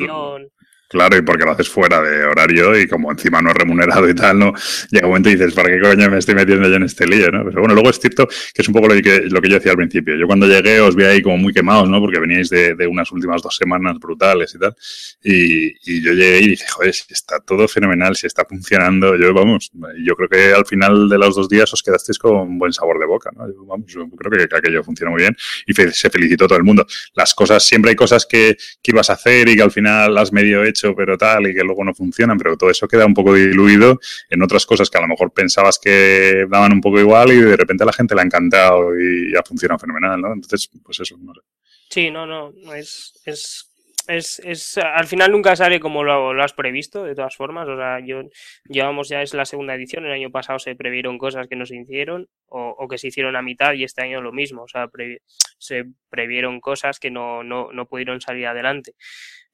Claro, 0.93 1.17
y 1.17 1.23
porque 1.23 1.47
lo 1.47 1.53
haces 1.53 1.71
fuera 1.71 2.03
de 2.03 2.23
horario 2.23 2.79
y 2.79 2.87
como 2.87 3.11
encima 3.11 3.41
no 3.41 3.49
es 3.49 3.57
remunerado 3.57 4.07
y 4.11 4.15
tal, 4.15 4.39
¿no? 4.39 4.53
Llega 4.91 5.07
un 5.07 5.13
momento 5.13 5.31
y 5.31 5.37
dices, 5.37 5.55
¿para 5.55 5.71
qué 5.71 5.81
coño 5.81 6.11
me 6.11 6.19
estoy 6.19 6.35
metiendo 6.35 6.69
yo 6.69 6.75
en 6.75 6.83
este 6.83 7.07
lío, 7.07 7.31
¿no? 7.31 7.47
Pero 7.47 7.61
bueno, 7.61 7.73
luego 7.73 7.89
es 7.89 7.99
cierto 7.99 8.29
que 8.29 8.61
es 8.61 8.69
un 8.69 8.75
poco 8.75 8.89
lo 8.89 9.01
que, 9.01 9.23
lo 9.23 9.41
que 9.41 9.49
yo 9.49 9.55
decía 9.55 9.71
al 9.71 9.79
principio. 9.79 10.17
Yo 10.17 10.27
cuando 10.27 10.47
llegué 10.47 10.83
os 10.83 10.95
vi 10.95 11.05
ahí 11.05 11.23
como 11.23 11.39
muy 11.39 11.55
quemados, 11.55 11.89
¿no? 11.89 11.99
Porque 11.99 12.21
veníais 12.21 12.51
de, 12.51 12.75
de 12.75 12.87
unas 12.87 13.11
últimas 13.11 13.41
dos 13.41 13.57
semanas 13.57 13.99
brutales 13.99 14.55
y 14.55 14.59
tal. 14.59 14.77
Y, 15.23 15.69
y, 15.91 16.03
yo 16.03 16.13
llegué 16.13 16.41
y 16.41 16.49
dije, 16.51 16.67
joder, 16.69 16.93
si 16.93 17.05
está 17.09 17.41
todo 17.41 17.67
fenomenal, 17.67 18.15
si 18.15 18.27
está 18.27 18.45
funcionando, 18.45 19.17
yo, 19.17 19.33
vamos, 19.33 19.71
yo 20.05 20.15
creo 20.15 20.29
que 20.29 20.53
al 20.53 20.67
final 20.67 21.09
de 21.09 21.17
los 21.17 21.35
dos 21.35 21.49
días 21.49 21.73
os 21.73 21.83
quedasteis 21.83 22.19
con 22.19 22.59
buen 22.59 22.75
sabor 22.75 22.99
de 22.99 23.07
boca, 23.07 23.31
¿no? 23.35 23.47
Vamos, 23.67 23.87
creo 23.91 24.31
que, 24.31 24.47
que 24.47 24.57
aquello 24.57 24.85
funciona 24.85 25.11
muy 25.11 25.23
bien 25.23 25.35
y 25.67 25.73
se 25.73 26.11
felicitó 26.11 26.47
todo 26.47 26.59
el 26.59 26.65
mundo. 26.65 26.87
Las 27.15 27.33
cosas, 27.35 27.65
siempre 27.65 27.93
hay 27.93 27.97
cosas 27.97 28.27
que, 28.27 28.59
que 28.83 28.91
ibas 28.91 29.09
a 29.09 29.15
hacer 29.15 29.49
y 29.49 29.57
que 29.57 29.63
al 29.63 29.71
final 29.71 30.19
has 30.19 30.33
medio 30.33 30.65
hecho, 30.65 30.82
pero 30.97 31.17
tal, 31.17 31.49
y 31.49 31.55
que 31.55 31.63
luego 31.63 31.85
no 31.85 31.95
funcionan, 31.95 32.37
pero 32.37 32.57
todo 32.57 32.71
eso 32.71 32.89
queda 32.89 33.07
un 33.07 33.15
poco 33.15 33.35
diluido 33.35 34.01
en 34.29 34.43
otras 34.43 34.67
cosas 34.67 34.91
que 34.91 34.99
a 34.99 35.03
lo 35.03 35.09
mejor 35.09 35.33
pensabas 35.33 35.79
que 35.79 36.47
daban 36.49 36.73
un 36.73 36.81
poco 36.81 36.99
igual 36.99 37.33
y 37.33 37.41
de 37.41 37.57
repente 37.57 37.85
a 37.85 37.87
la 37.87 37.93
gente 37.93 38.15
le 38.15 38.23
ha 38.23 38.25
encantado 38.25 38.99
y 38.99 39.35
ha 39.37 39.43
funcionado 39.43 39.79
fenomenal, 39.79 40.21
¿no? 40.21 40.33
Entonces, 40.33 40.69
pues 40.85 41.01
eso, 41.01 41.17
no 41.21 41.33
sé. 41.35 41.41
Sí, 41.89 42.11
no, 42.11 42.27
no, 42.27 42.53
es, 42.75 43.13
es 43.25 43.69
es, 44.09 44.41
es, 44.41 44.79
al 44.79 45.07
final 45.07 45.31
nunca 45.31 45.55
sale 45.55 45.79
como 45.79 46.03
lo, 46.03 46.35
lo, 46.35 46.43
has 46.43 46.53
previsto, 46.53 47.05
de 47.05 47.15
todas 47.15 47.37
formas. 47.37 47.69
O 47.69 47.77
sea, 47.77 48.01
yo 48.01 48.23
llevamos 48.65 49.09
ya 49.09 49.23
es 49.23 49.33
la 49.35 49.45
segunda 49.45 49.75
edición. 49.75 50.05
El 50.05 50.13
año 50.13 50.31
pasado 50.31 50.59
se 50.59 50.75
previeron 50.75 51.19
cosas 51.19 51.47
que 51.47 51.57
no 51.57 51.67
se 51.67 51.77
hicieron 51.77 52.29
o, 52.47 52.75
o 52.79 52.89
que 52.89 52.99
se 52.99 53.09
hicieron 53.09 53.37
a 53.37 53.43
mitad 53.43 53.75
y 53.75 53.85
este 53.85 54.03
año 54.03 54.21
lo 54.21 54.33
mismo. 54.33 54.63
O 54.65 54.69
sea, 54.69 54.89
pre, 54.89 55.23
se 55.59 55.85
previeron 56.11 56.61
cosas 56.61 56.99
que 56.99 57.11
no, 57.11 57.45
no, 57.45 57.73
no 57.73 57.87
pudieron 57.87 58.21
salir 58.21 58.47
adelante. 58.47 58.95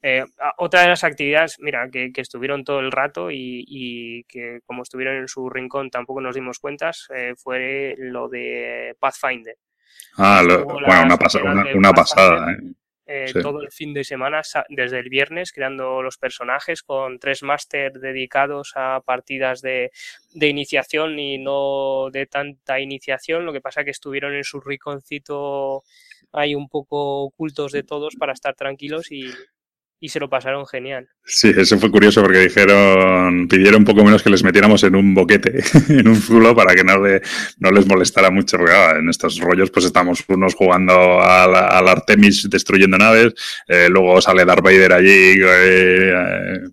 Eh, 0.01 0.25
otra 0.59 0.83
de 0.83 0.89
las 0.89 1.03
actividades, 1.03 1.57
mira, 1.59 1.89
que, 1.91 2.13
que 2.13 2.21
estuvieron 2.21 2.63
todo 2.63 2.79
el 2.81 2.93
rato 2.93 3.31
y, 3.31 3.65
y, 3.67 4.25
que 4.25 4.61
como 4.65 4.83
estuvieron 4.83 5.17
en 5.17 5.29
su 5.29 5.51
rincón 5.51 5.91
tampoco 5.91 6.21
nos 6.21 6.37
dimos 6.37 6.61
cuentas, 6.61 7.09
eh, 7.15 7.35
fue 7.37 7.97
lo 7.99 8.29
de 8.29 8.97
Pathfinder. 9.01 9.57
Ah, 10.17 10.43
lo, 10.47 10.65
bueno, 10.65 11.03
una, 11.05 11.17
pasa, 11.17 11.43
una, 11.43 11.65
una 11.75 11.93
pasada. 11.93 12.53
¿eh? 12.53 12.75
Eh, 13.11 13.29
sí. 13.33 13.41
todo 13.41 13.63
el 13.63 13.73
fin 13.73 13.95
de 13.95 14.05
semana, 14.05 14.43
desde 14.69 14.99
el 14.99 15.09
viernes, 15.09 15.51
creando 15.53 16.03
los 16.03 16.19
personajes 16.19 16.83
con 16.83 17.19
tres 17.19 17.43
máster 17.43 17.93
dedicados 17.95 18.75
a 18.77 19.01
partidas 19.01 19.63
de, 19.63 19.91
de, 20.35 20.49
iniciación 20.49 21.19
y 21.19 21.39
no 21.39 22.11
de 22.13 22.27
tanta 22.27 22.81
iniciación. 22.81 23.47
Lo 23.47 23.53
que 23.55 23.63
pasa 23.63 23.83
que 23.83 23.93
estuvieron 23.93 24.35
en 24.35 24.45
su 24.45 24.61
rinconcito 24.61 25.85
ahí 26.33 26.55
un 26.55 26.69
poco 26.69 27.23
ocultos 27.23 27.73
de 27.73 27.83
todos 27.83 28.15
para 28.17 28.35
estar 28.35 28.55
tranquilos 28.55 29.11
y, 29.11 29.33
y 30.01 30.09
se 30.09 30.21
lo 30.21 30.31
pasaron 30.31 30.67
genial. 30.67 31.09
Sí, 31.25 31.53
eso 31.57 31.79
fue 31.79 31.91
curioso 31.91 32.23
porque 32.23 32.39
dijeron, 32.39 33.49
pidieron 33.49 33.81
un 33.81 33.85
poco 33.85 34.05
menos 34.05 34.23
que 34.23 34.31
les 34.31 34.43
metiéramos 34.45 34.83
en 34.85 34.95
un 34.95 35.13
boquete, 35.13 35.61
en 35.89 36.09
un 36.09 36.17
zulo, 36.17 36.55
para 36.55 36.75
que 36.75 36.85
no, 36.85 37.03
le, 37.03 37.21
no 37.59 37.71
les 37.71 37.87
molestara 37.87 38.31
mucho. 38.31 38.57
Porque 38.57 38.73
ah, 38.73 38.97
en 38.99 39.09
estos 39.09 39.39
rollos, 39.41 39.71
pues 39.71 39.87
estamos 39.87 40.25
unos 40.29 40.55
jugando 40.55 41.21
al, 41.21 41.55
al 41.55 41.89
Artemis 41.89 42.49
destruyendo 42.49 42.97
naves, 42.97 43.35
eh, 43.67 43.89
luego 43.91 44.21
sale 44.21 44.45
Darth 44.45 44.63
Vader 44.63 44.93
allí, 44.93 45.35
eh, 45.37 46.13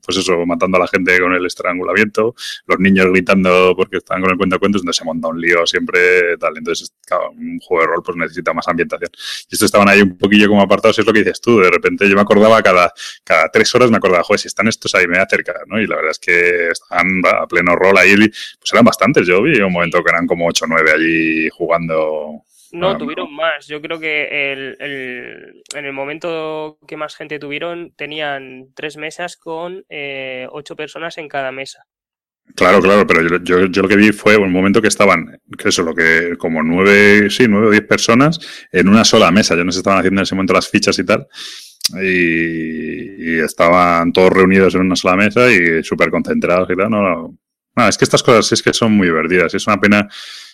pues 0.03 0.17
eso, 0.17 0.45
matando 0.45 0.77
a 0.77 0.81
la 0.81 0.87
gente 0.87 1.19
con 1.19 1.33
el 1.33 1.45
estrangulamiento, 1.45 2.35
los 2.67 2.79
niños 2.79 3.07
gritando 3.07 3.73
porque 3.75 3.97
están 3.97 4.21
con 4.21 4.31
el 4.31 4.37
cuento 4.37 4.55
de 4.55 4.59
cuentos, 4.59 4.81
entonces 4.83 4.99
se 4.99 5.05
monta 5.05 5.27
un 5.27 5.41
lío 5.41 5.65
siempre, 5.65 6.37
tal. 6.37 6.57
Entonces, 6.57 6.93
un 7.37 7.59
juego 7.59 7.81
de 7.81 7.87
rol 7.87 8.03
pues 8.03 8.17
necesita 8.17 8.53
más 8.53 8.67
ambientación. 8.67 9.09
Y 9.49 9.55
estos 9.55 9.63
estaban 9.65 9.89
ahí 9.89 10.01
un 10.01 10.17
poquillo 10.17 10.47
como 10.47 10.61
apartados, 10.61 10.99
es 10.99 11.05
lo 11.05 11.11
que 11.11 11.19
dices 11.19 11.41
tú, 11.41 11.59
de 11.59 11.71
repente 11.71 12.07
yo 12.07 12.15
me 12.15 12.21
acordaba 12.21 12.61
cada 12.61 12.93
cada 13.23 13.49
tres 13.49 13.73
horas 13.75 13.91
me 13.91 13.97
acordaba, 13.97 14.23
joder, 14.23 14.39
si 14.39 14.47
están 14.47 14.67
estos 14.67 14.93
ahí, 14.95 15.07
me 15.07 15.13
voy 15.13 15.19
a 15.19 15.23
acercar, 15.23 15.61
¿no? 15.67 15.79
Y 15.79 15.87
la 15.87 15.95
verdad 15.95 16.11
es 16.11 16.19
que 16.19 16.69
están 16.69 17.21
a 17.25 17.47
pleno 17.47 17.75
rol 17.75 17.97
ahí, 17.97 18.15
pues 18.15 18.73
eran 18.73 18.85
bastantes, 18.85 19.27
yo 19.27 19.41
vi 19.41 19.59
un 19.59 19.73
momento 19.73 20.03
que 20.03 20.11
eran 20.11 20.27
como 20.27 20.47
8 20.47 20.65
o 20.65 20.67
9 20.67 20.91
allí 20.91 21.49
jugando. 21.49 22.43
No, 22.71 22.91
um, 22.91 22.97
tuvieron 22.97 23.33
más. 23.33 23.67
Yo 23.67 23.81
creo 23.81 23.99
que 23.99 24.51
el, 24.51 24.77
el, 24.79 25.63
en 25.73 25.85
el 25.85 25.93
momento 25.93 26.77
que 26.87 26.97
más 26.97 27.15
gente 27.15 27.39
tuvieron, 27.39 27.93
tenían 27.95 28.67
tres 28.75 28.97
mesas 28.97 29.37
con 29.37 29.85
eh, 29.89 30.47
ocho 30.51 30.75
personas 30.75 31.17
en 31.17 31.29
cada 31.29 31.51
mesa. 31.51 31.85
Claro, 32.55 32.79
claro, 32.79 33.07
pero 33.07 33.21
yo, 33.21 33.37
yo, 33.43 33.65
yo, 33.65 33.81
lo 33.81 33.87
que 33.87 33.95
vi 33.95 34.11
fue 34.11 34.37
un 34.37 34.51
momento 34.51 34.81
que 34.81 34.87
estaban, 34.87 35.41
que 35.57 35.69
eso, 35.69 35.81
lo 35.81 35.95
que 35.95 36.35
como 36.37 36.61
nueve, 36.61 37.29
sí, 37.29 37.47
nueve 37.47 37.67
o 37.67 37.71
diez 37.71 37.85
personas 37.85 38.39
en 38.71 38.87
una 38.87 39.03
sola 39.03 39.31
mesa. 39.31 39.55
Ya 39.55 39.63
no 39.63 39.71
se 39.71 39.79
estaban 39.79 39.99
haciendo 39.99 40.21
en 40.21 40.23
ese 40.23 40.35
momento 40.35 40.53
las 40.53 40.69
fichas 40.69 40.99
y 40.99 41.05
tal 41.05 41.27
y, 42.01 43.39
estaban 43.39 44.11
todos 44.13 44.31
reunidos 44.31 44.75
en 44.75 44.81
una 44.81 44.95
sola 44.95 45.15
mesa 45.15 45.51
y 45.51 45.83
súper 45.83 46.09
concentrados 46.09 46.69
y 46.69 46.75
tal. 46.75 46.89
No, 46.89 47.01
no, 47.01 47.37
no, 47.75 47.87
es 47.87 47.97
que 47.97 48.05
estas 48.05 48.23
cosas 48.23 48.51
es 48.51 48.63
que 48.63 48.73
son 48.73 48.93
muy 48.93 49.07
divertidas. 49.07 49.53
Es 49.53 49.67
una 49.67 49.79
pena, 49.79 50.07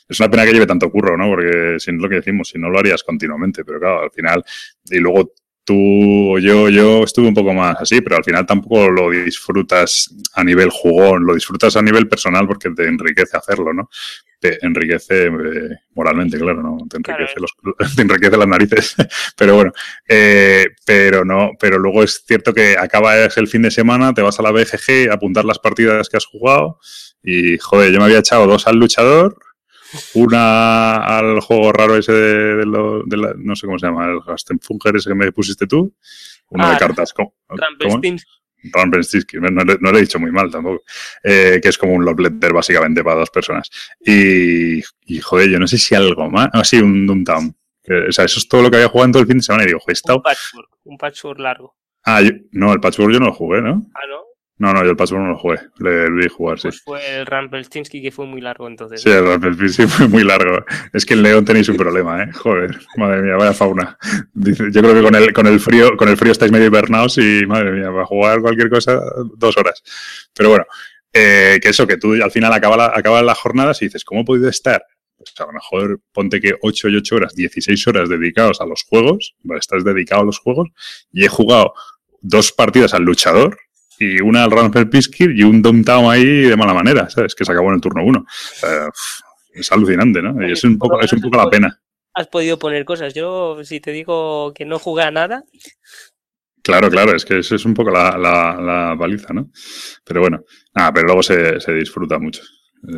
es 0.08 0.20
una 0.20 0.30
pena 0.30 0.46
que 0.46 0.54
lleve 0.54 0.66
tanto 0.66 0.92
curro, 0.92 1.18
¿no? 1.18 1.30
Porque 1.30 1.76
si 1.80 1.92
no 1.92 2.04
lo 2.04 2.10
que 2.10 2.16
decimos, 2.16 2.50
si 2.50 2.60
no 2.60 2.70
lo 2.70 2.80
harías 2.80 3.04
continuamente, 3.04 3.64
pero 3.64 3.80
claro, 3.80 4.02
al 4.04 4.12
final, 4.12 4.44
y 4.90 4.98
luego 4.98 5.34
tú 5.64 6.36
o 6.36 6.40
yo, 6.40 6.70
yo 6.70 7.04
estuve 7.04 7.28
un 7.28 7.34
poco 7.34 7.54
más 7.54 7.78
así, 7.80 8.02
pero 8.02 8.18
al 8.18 8.24
final 8.24 8.46
tampoco 8.46 8.90
lo 8.90 9.12
disfrutas 9.12 10.14
a 10.34 10.44
nivel 10.44 10.70
jugón, 10.70 11.26
lo 11.26 11.36
disfrutas 11.36 11.76
a 11.76 11.82
nivel 11.82 12.08
personal 12.08 12.48
porque 12.48 12.72
te 12.72 12.88
enriquece 12.88 13.38
hacerlo, 13.38 13.74
¿no? 13.74 13.90
Te 14.42 14.58
enriquece 14.66 15.28
eh, 15.28 15.78
moralmente, 15.94 16.40
claro, 16.40 16.64
¿no? 16.64 16.78
Te 16.90 16.98
enriquece, 16.98 17.36
claro. 17.36 17.76
los, 17.78 17.96
te 17.96 18.02
enriquece 18.02 18.38
las 18.38 18.48
narices, 18.48 18.96
pero 19.38 19.54
bueno, 19.56 19.72
eh, 20.08 20.66
pero 20.84 21.24
no, 21.24 21.52
pero 21.60 21.78
luego 21.78 22.02
es 22.02 22.24
cierto 22.26 22.52
que 22.52 22.76
acabas 22.76 23.38
el 23.38 23.48
fin 23.48 23.62
de 23.62 23.70
semana, 23.70 24.16
te 24.16 24.24
vas 24.24 24.40
a 24.40 24.44
la 24.44 24.52
BGG 24.52 25.12
a 25.12 25.14
apuntar 25.14 25.46
las 25.46 25.60
partidas 25.60 26.10
que 26.10 26.18
has 26.18 26.26
jugado 26.26 26.80
y, 27.24 27.60
joder, 27.60 27.92
yo 27.92 28.00
me 28.00 28.06
había 28.06 28.18
echado 28.18 28.48
dos 28.48 28.66
al 28.66 28.78
luchador, 28.78 29.38
una 30.16 30.96
al 30.96 31.40
juego 31.42 31.72
raro 31.72 31.96
ese 31.96 32.12
de, 32.12 32.56
de, 32.56 32.66
lo, 32.66 33.04
de 33.04 33.18
la, 33.18 33.34
no 33.38 33.56
sé 33.56 33.68
cómo 33.68 33.78
se 33.78 33.86
llama, 33.86 34.06
el 34.06 34.22
Gastenfunger 34.26 34.96
ese 34.96 35.10
que 35.10 35.16
me 35.16 35.32
pusiste 35.32 35.68
tú, 35.68 35.94
uno 36.50 36.66
ah, 36.66 36.72
de 36.72 36.78
cartas. 36.80 37.14
¿Cómo? 37.14 37.36
Rampenstinski, 38.64 39.38
no, 39.38 39.50
no, 39.50 39.64
no, 39.64 39.92
lo 39.92 39.98
he 39.98 40.02
dicho 40.02 40.20
muy 40.20 40.32
mal 40.32 40.52
tampoco, 40.52 40.84
eh, 41.24 41.60
que 41.62 41.70
es 41.70 41.78
como 41.78 41.94
un 41.94 42.06
love 42.06 42.20
letter 42.20 42.54
básicamente 42.54 43.04
para 43.04 43.20
dos 43.20 43.30
personas. 43.30 43.70
Y, 44.06 44.80
y 45.06 45.20
joder, 45.22 45.50
yo 45.50 45.60
no 45.60 45.68
sé 45.68 45.78
si 45.78 45.96
algo 45.96 46.30
más, 46.30 46.50
ah, 46.54 46.64
sí, 46.64 46.78
un 46.78 47.06
Doomtown. 47.08 47.56
O 48.10 48.12
sea, 48.12 48.26
eso 48.26 48.40
es 48.40 48.48
todo 48.48 48.62
lo 48.62 48.70
que 48.70 48.78
había 48.78 48.90
jugado 48.90 49.06
en 49.08 49.12
todo 49.12 49.22
el 49.24 49.28
fin 49.28 49.38
de 49.38 49.44
semana 49.44 49.64
y 49.64 49.68
digo, 49.68 49.80
joder. 49.80 49.98
Un 50.16 50.22
patchwork, 50.22 50.70
un 50.84 50.98
patchwork 50.98 51.40
largo. 51.40 51.76
Ah, 52.04 52.22
yo, 52.22 52.32
no, 52.52 52.74
el 52.74 52.80
patchwork 52.80 53.12
yo 53.12 53.20
no 53.20 53.28
lo 53.28 53.34
jugué, 53.34 53.62
¿no? 53.62 53.84
Ah, 53.96 54.08
¿no? 54.08 54.31
No, 54.62 54.72
no, 54.74 54.84
yo 54.84 54.92
el 54.92 54.96
Patchwork 54.96 55.24
no 55.24 55.32
lo 55.32 55.40
jugué, 55.40 55.58
le, 55.80 56.12
vi 56.12 56.28
jugar, 56.28 56.60
pues 56.62 56.76
sí. 56.76 56.82
fue 56.86 57.18
el 57.18 57.26
Rampelstinsky 57.26 58.00
que 58.00 58.12
fue 58.12 58.28
muy 58.28 58.42
largo 58.42 58.68
entonces. 58.68 59.02
Sí, 59.02 59.10
el 59.10 59.26
Rampelstinsky 59.26 59.88
fue 59.88 60.08
muy 60.08 60.24
largo. 60.24 60.64
Es 60.94 61.04
que 61.04 61.16
en 61.16 61.24
León 61.24 61.44
tenéis 61.46 61.68
un 61.70 61.78
problema, 61.78 62.22
¿eh? 62.22 62.32
Joder, 62.32 62.80
madre 62.96 63.24
mía, 63.24 63.38
vaya 63.38 63.54
fauna. 63.54 63.98
Dice, 64.36 64.66
yo 64.72 64.82
creo 64.84 64.94
que 64.94 65.02
con 65.02 65.16
el, 65.16 65.34
con 65.34 65.48
el 65.48 65.60
frío, 65.60 65.98
con 65.98 66.10
el 66.10 66.16
frío 66.16 66.32
estáis 66.32 66.52
medio 66.52 66.68
hibernados 66.68 67.18
y, 67.18 67.44
madre 67.48 67.72
mía, 67.72 67.90
va 67.90 68.04
a 68.04 68.06
jugar 68.06 68.40
cualquier 68.42 68.70
cosa 68.70 69.02
dos 69.36 69.58
horas. 69.58 69.82
Pero 70.36 70.50
bueno, 70.50 70.66
eh, 71.12 71.60
que 71.60 71.70
eso, 71.70 71.88
que 71.88 71.98
tú 71.98 72.14
al 72.22 72.30
final 72.30 72.54
acabas 72.54 72.78
la, 72.78 72.92
acaba 72.94 73.24
las 73.24 73.40
jornadas 73.40 73.82
y 73.82 73.86
dices, 73.86 74.06
¿cómo 74.06 74.22
he 74.22 74.26
podido 74.26 74.48
estar? 74.48 74.86
Pues 75.18 75.34
a 75.40 75.48
lo 75.48 75.54
mejor 75.54 76.02
ponte 76.12 76.40
que 76.40 76.54
8 76.62 76.88
y 76.90 76.98
8 76.98 77.16
horas, 77.16 77.34
16 77.34 77.88
horas 77.88 78.10
dedicados 78.10 78.62
a 78.62 78.68
los 78.68 78.84
juegos, 78.84 79.34
estás 79.60 79.84
dedicado 79.84 80.22
a 80.22 80.26
los 80.26 80.38
juegos, 80.38 80.70
y 81.12 81.26
he 81.26 81.30
jugado 81.30 81.74
dos 82.22 82.52
partidas 82.52 82.94
al 82.94 83.02
luchador, 83.02 83.58
y 84.02 84.20
una 84.20 84.44
al 84.44 84.52
Rampel 84.52 84.90
Piskir 84.90 85.32
y 85.32 85.44
un 85.44 85.62
Downtown 85.62 86.12
ahí 86.12 86.26
de 86.26 86.58
mala 86.58 86.74
manera, 86.74 87.10
¿sabes? 87.10 87.36
Que 87.36 87.46
se 87.46 87.52
acabó 87.52 87.70
en 87.70 87.76
el 87.76 87.82
turno 87.82 88.04
uno. 88.04 88.26
Uh, 88.64 88.90
es 89.54 89.72
alucinante, 89.72 90.22
¿no? 90.22 90.48
Y 90.48 90.52
es 90.52 90.64
un 90.64 90.78
poco, 90.78 91.00
es 91.00 91.14
un 91.14 91.22
poco 91.22 91.38
la 91.38 91.50
pena. 91.50 91.80
Has 92.14 92.28
podido 92.28 92.58
poner 92.58 92.84
cosas. 92.84 93.14
Yo, 93.14 93.64
si 93.64 93.80
te 93.80 93.92
digo 93.92 94.54
que 94.54 94.66
no 94.66 94.80
jugué 94.80 95.04
a 95.04 95.12
nada. 95.12 95.44
Claro, 96.64 96.90
claro, 96.90 97.16
es 97.16 97.26
que 97.26 97.40
eso 97.40 97.56
es 97.56 97.66
un 97.66 97.74
poco 97.74 97.92
la, 97.92 98.18
la, 98.18 98.58
la 98.60 98.96
paliza, 98.98 99.34
¿no? 99.34 99.50
Pero 100.04 100.22
bueno, 100.22 100.44
nada, 100.74 100.92
pero 100.94 101.08
luego 101.08 101.24
se, 101.24 101.60
se 101.60 101.74
disfruta 101.74 102.20
mucho. 102.20 102.42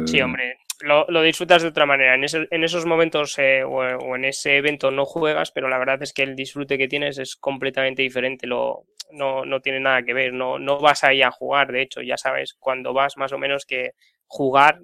Sí, 0.05 0.21
hombre, 0.21 0.57
lo, 0.81 1.05
lo, 1.09 1.21
disfrutas 1.21 1.61
de 1.61 1.69
otra 1.69 1.85
manera. 1.85 2.15
En, 2.15 2.23
ese, 2.23 2.47
en 2.51 2.63
esos 2.63 2.85
momentos 2.85 3.37
eh, 3.37 3.63
o, 3.63 3.79
o, 3.79 4.15
en 4.15 4.25
ese 4.25 4.57
evento 4.57 4.91
no 4.91 5.05
juegas, 5.05 5.51
pero 5.51 5.69
la 5.69 5.77
verdad 5.77 6.01
es 6.01 6.13
que 6.13 6.23
el 6.23 6.35
disfrute 6.35 6.77
que 6.77 6.87
tienes 6.87 7.17
es 7.17 7.35
completamente 7.35 8.01
diferente. 8.01 8.47
Lo, 8.47 8.85
no, 9.13 9.45
no 9.45 9.61
tiene 9.61 9.79
nada 9.79 10.03
que 10.03 10.13
ver. 10.13 10.33
No, 10.33 10.59
no 10.59 10.79
vas 10.79 11.03
ahí 11.03 11.21
a 11.21 11.31
jugar, 11.31 11.71
de 11.71 11.81
hecho, 11.81 12.01
ya 12.01 12.17
sabes 12.17 12.55
cuando 12.59 12.93
vas 12.93 13.17
más 13.17 13.31
o 13.31 13.37
menos 13.37 13.65
que 13.65 13.91
jugar. 14.27 14.81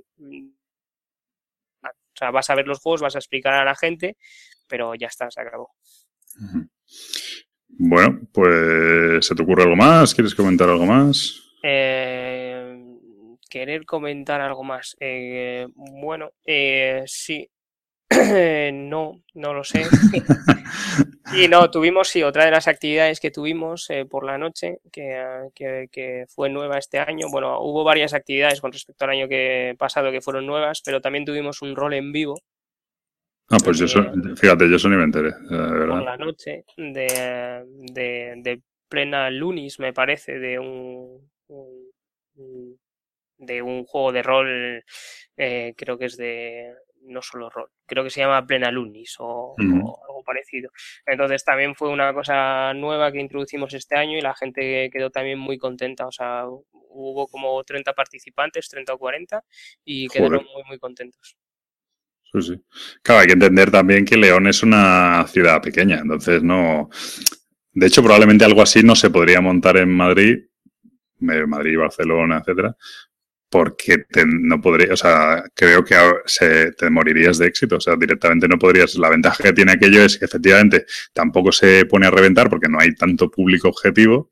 O 1.83 2.17
sea, 2.19 2.31
vas 2.31 2.49
a 2.49 2.55
ver 2.55 2.67
los 2.67 2.79
juegos, 2.79 3.01
vas 3.01 3.15
a 3.15 3.19
explicar 3.19 3.53
a 3.53 3.65
la 3.65 3.75
gente, 3.75 4.17
pero 4.67 4.95
ya 4.95 5.07
está, 5.07 5.29
se 5.31 5.41
acabó. 5.41 5.71
Bueno, 7.69 8.21
pues 8.33 9.25
¿se 9.25 9.35
te 9.35 9.43
ocurre 9.43 9.63
algo 9.63 9.75
más? 9.75 10.13
¿Quieres 10.13 10.35
comentar 10.35 10.69
algo 10.69 10.85
más? 10.85 11.41
Eh, 11.63 12.77
querer 13.49 13.85
comentar 13.85 14.41
algo 14.41 14.63
más. 14.63 14.95
Eh, 14.99 15.67
bueno, 15.75 16.31
eh, 16.45 17.03
sí. 17.05 17.49
no, 18.73 19.23
no 19.33 19.53
lo 19.53 19.63
sé. 19.63 19.83
Y 21.34 21.47
no, 21.47 21.69
tuvimos, 21.69 22.08
sí, 22.08 22.23
otra 22.23 22.45
de 22.45 22.51
las 22.51 22.67
actividades 22.67 23.19
que 23.19 23.29
tuvimos 23.32 23.89
eh, 23.89 24.05
por 24.05 24.25
la 24.25 24.38
noche, 24.38 24.79
que, 24.91 25.49
que, 25.53 26.25
fue 26.27 26.49
nueva 26.49 26.77
este 26.77 26.97
año. 26.97 27.27
Bueno, 27.29 27.60
hubo 27.62 27.84
varias 27.84 28.13
actividades 28.13 28.62
con 28.62 28.71
respecto 28.71 29.05
al 29.05 29.12
año 29.12 29.27
que 29.27 29.75
pasado 29.77 30.12
que 30.12 30.21
fueron 30.21 30.47
nuevas, 30.47 30.82
pero 30.84 31.01
también 31.01 31.25
tuvimos 31.25 31.62
un 31.62 31.75
rol 31.75 31.93
en 31.93 32.12
vivo. 32.12 32.36
Ah, 33.51 33.58
pues 33.63 33.79
yo, 33.79 33.88
fíjate, 34.36 34.69
yo 34.69 34.75
eso 34.75 34.89
ni 34.89 34.95
me 34.95 35.03
enteré, 35.03 35.32
Por 35.47 36.03
la 36.03 36.17
noche, 36.17 36.65
de, 36.77 37.63
de, 38.36 38.62
plena 38.88 39.29
lunis, 39.29 39.79
me 39.79 39.93
parece, 39.93 40.38
de 40.38 40.60
un, 40.60 41.29
de 43.38 43.62
un 43.62 43.86
juego 43.86 44.12
de 44.12 44.23
rol, 44.23 44.84
eh, 45.38 45.73
creo 45.75 45.97
que 45.97 46.05
es 46.05 46.17
de, 46.17 46.73
no 47.01 47.21
solo 47.21 47.49
rol, 47.49 47.69
creo 47.85 48.03
que 48.03 48.09
se 48.09 48.21
llama 48.21 48.45
Plena 48.45 48.71
Lunis 48.71 49.15
o, 49.19 49.55
algo 49.57 50.23
parecido. 50.25 50.71
Entonces 51.05 51.43
también 51.43 51.75
fue 51.75 51.89
una 51.89 52.13
cosa 52.13 52.73
nueva 52.73 53.12
que 53.12 53.19
introducimos 53.19 53.73
este 53.73 53.95
año 53.95 54.17
y 54.17 54.21
la 54.21 54.35
gente 54.35 54.89
quedó 54.91 55.09
también 55.09 55.39
muy 55.39 55.57
contenta. 55.57 56.07
O 56.07 56.12
sea, 56.12 56.45
hubo 56.71 57.27
como 57.27 57.63
30 57.63 57.93
participantes, 57.93 58.69
30 58.69 58.93
o 58.93 58.97
40, 58.97 59.43
y 59.85 60.07
quedaron 60.07 60.45
muy, 60.53 60.63
muy 60.67 60.79
contentos. 60.79 61.38
Sí, 62.31 62.41
sí. 62.41 62.63
Claro, 63.01 63.21
hay 63.21 63.27
que 63.27 63.33
entender 63.33 63.71
también 63.71 64.05
que 64.05 64.17
León 64.17 64.47
es 64.47 64.62
una 64.62 65.25
ciudad 65.27 65.62
pequeña, 65.62 65.99
entonces 65.99 66.43
no. 66.43 66.89
De 67.71 67.88
hecho, 67.88 68.03
probablemente 68.03 68.45
algo 68.45 68.62
así 68.62 68.83
no 68.83 68.95
se 68.95 69.09
podría 69.09 69.41
montar 69.41 69.77
en 69.77 69.89
Madrid, 69.89 70.38
Madrid, 71.19 71.77
Barcelona, 71.77 72.39
etcétera, 72.39 72.75
porque 73.49 73.99
te, 74.09 74.25
no 74.25 74.62
podría, 74.62 74.93
o 74.93 74.97
sea, 74.97 75.43
creo 75.55 75.83
que 75.83 75.95
se, 76.25 76.71
te 76.73 76.89
morirías 76.89 77.38
de 77.39 77.47
éxito, 77.47 77.77
o 77.77 77.81
sea, 77.81 77.95
directamente 77.95 78.47
no 78.47 78.59
podrías. 78.59 78.95
La 78.95 79.09
ventaja 79.09 79.43
que 79.43 79.53
tiene 79.53 79.71
aquello 79.71 80.03
es 80.03 80.17
que 80.17 80.25
efectivamente 80.25 80.85
tampoco 81.13 81.51
se 81.51 81.85
pone 81.85 82.07
a 82.07 82.12
reventar 82.12 82.49
porque 82.49 82.69
no 82.69 82.79
hay 82.79 82.93
tanto 82.95 83.29
público 83.31 83.69
objetivo, 83.69 84.31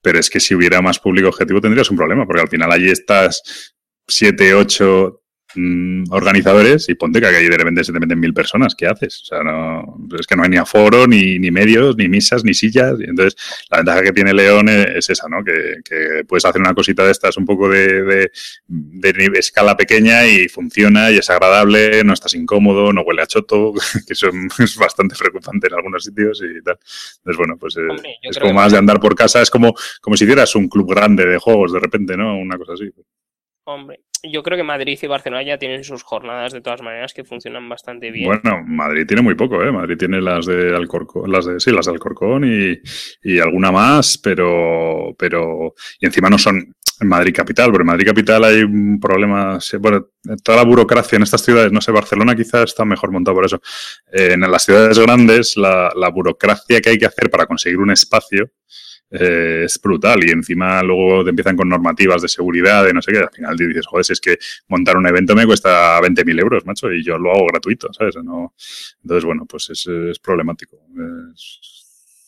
pero 0.00 0.18
es 0.18 0.30
que 0.30 0.40
si 0.40 0.54
hubiera 0.54 0.80
más 0.82 0.98
público 1.00 1.28
objetivo 1.28 1.60
tendrías 1.60 1.90
un 1.90 1.96
problema, 1.96 2.26
porque 2.26 2.42
al 2.42 2.48
final 2.48 2.70
allí 2.70 2.90
estás 2.90 3.74
7, 4.06 4.54
8, 4.54 5.23
Mm, 5.56 6.04
organizadores 6.10 6.88
y 6.88 6.96
ponte 6.96 7.20
que 7.20 7.26
aquí 7.26 7.48
de 7.48 7.56
repente 7.56 7.84
se 7.84 7.92
te 7.92 8.00
meten 8.00 8.18
mil 8.18 8.34
personas, 8.34 8.74
¿qué 8.74 8.86
haces? 8.86 9.22
O 9.22 9.24
sea, 9.24 9.44
no, 9.44 9.98
es 10.18 10.26
que 10.26 10.34
no 10.34 10.42
hay 10.42 10.48
ni 10.48 10.56
aforo, 10.56 11.06
ni, 11.06 11.38
ni 11.38 11.52
medios, 11.52 11.96
ni 11.96 12.08
misas, 12.08 12.44
ni 12.44 12.54
sillas. 12.54 12.98
Y 12.98 13.04
entonces, 13.04 13.36
la 13.70 13.78
ventaja 13.78 14.02
que 14.02 14.12
tiene 14.12 14.34
León 14.34 14.68
e-, 14.68 14.98
es, 14.98 15.10
esa, 15.10 15.28
¿no? 15.28 15.44
Que, 15.44 16.24
puedes 16.26 16.44
hacer 16.44 16.60
una 16.60 16.74
cosita 16.74 17.04
de 17.04 17.12
estas 17.12 17.36
un 17.36 17.44
poco 17.44 17.68
de, 17.68 18.30
de, 18.66 19.30
escala 19.34 19.76
pequeña 19.76 20.26
y 20.26 20.48
funciona 20.48 21.10
y 21.10 21.18
es 21.18 21.30
agradable, 21.30 22.02
no 22.02 22.14
estás 22.14 22.34
incómodo, 22.34 22.92
no 22.92 23.02
huele 23.02 23.22
a 23.22 23.26
choto, 23.26 23.72
que 24.06 24.12
eso 24.12 24.30
es 24.58 24.76
bastante 24.76 25.14
preocupante 25.16 25.68
en 25.68 25.74
algunos 25.74 26.04
sitios 26.04 26.42
y 26.42 26.62
tal. 26.62 26.78
Entonces, 27.18 27.36
bueno, 27.36 27.56
pues 27.58 27.76
eh, 27.76 28.16
es, 28.22 28.38
como 28.38 28.54
más 28.54 28.72
de 28.72 28.78
andar 28.78 28.98
por 28.98 29.14
casa, 29.14 29.40
es 29.40 29.50
como, 29.50 29.74
como 30.00 30.16
si 30.16 30.24
hicieras 30.24 30.54
un 30.56 30.68
club 30.68 30.90
grande 30.90 31.24
de 31.26 31.38
juegos 31.38 31.72
de 31.72 31.80
repente, 31.80 32.16
¿no? 32.16 32.36
Una 32.38 32.58
cosa 32.58 32.72
así. 32.72 32.90
Hombre, 33.66 34.00
yo 34.30 34.42
creo 34.42 34.56
que 34.56 34.64
Madrid 34.64 34.98
y 35.00 35.06
Barcelona 35.06 35.42
ya 35.42 35.58
tienen 35.58 35.84
sus 35.84 36.02
jornadas 36.02 36.52
de 36.52 36.60
todas 36.60 36.82
maneras 36.82 37.12
que 37.12 37.24
funcionan 37.24 37.68
bastante 37.68 38.10
bien. 38.10 38.26
Bueno, 38.26 38.62
Madrid 38.66 39.06
tiene 39.06 39.22
muy 39.22 39.34
poco, 39.34 39.62
¿eh? 39.62 39.70
Madrid 39.70 39.96
tiene 39.96 40.20
las 40.20 40.46
de 40.46 40.74
Alcorcón, 40.74 41.30
las 41.30 41.46
de, 41.46 41.60
sí, 41.60 41.70
las 41.70 41.86
de 41.86 41.92
Alcorcón 41.92 42.44
y, 42.44 42.80
y 43.22 43.38
alguna 43.38 43.70
más, 43.70 44.18
pero, 44.18 45.14
pero, 45.18 45.74
y 46.00 46.06
encima 46.06 46.30
no 46.30 46.38
son 46.38 46.74
Madrid 47.00 47.34
capital, 47.34 47.70
porque 47.70 47.82
en 47.82 47.86
Madrid 47.86 48.06
capital 48.06 48.44
hay 48.44 48.62
un 48.62 49.00
problema, 49.00 49.58
bueno, 49.80 50.06
toda 50.42 50.58
la 50.58 50.64
burocracia 50.64 51.16
en 51.16 51.24
estas 51.24 51.42
ciudades, 51.42 51.72
no 51.72 51.80
sé, 51.80 51.90
Barcelona 51.92 52.36
quizás 52.36 52.64
está 52.64 52.84
mejor 52.84 53.10
montado 53.10 53.34
por 53.34 53.44
eso. 53.44 53.60
en 54.12 54.40
las 54.40 54.64
ciudades 54.64 54.98
grandes, 54.98 55.56
la, 55.56 55.92
la 55.94 56.08
burocracia 56.08 56.80
que 56.80 56.90
hay 56.90 56.98
que 56.98 57.06
hacer 57.06 57.30
para 57.30 57.46
conseguir 57.46 57.78
un 57.78 57.90
espacio, 57.90 58.50
eh, 59.18 59.62
es 59.64 59.80
brutal. 59.80 60.24
Y 60.24 60.30
encima 60.30 60.82
luego 60.82 61.24
te 61.24 61.30
empiezan 61.30 61.56
con 61.56 61.68
normativas 61.68 62.22
de 62.22 62.28
seguridad, 62.28 62.84
de 62.84 62.92
no 62.92 63.00
sé 63.00 63.12
qué. 63.12 63.18
Al 63.18 63.30
final 63.30 63.56
dices, 63.56 63.86
joder, 63.86 64.04
es 64.08 64.20
que 64.20 64.38
montar 64.68 64.96
un 64.96 65.06
evento 65.06 65.34
me 65.34 65.46
cuesta 65.46 66.00
20.000 66.00 66.40
euros, 66.40 66.66
macho, 66.66 66.92
y 66.92 67.04
yo 67.04 67.16
lo 67.18 67.32
hago 67.32 67.46
gratuito, 67.46 67.92
¿sabes? 67.92 68.16
No, 68.16 68.54
entonces, 69.02 69.24
bueno, 69.24 69.46
pues 69.46 69.70
es, 69.70 69.86
es 69.86 70.18
problemático. 70.18 70.78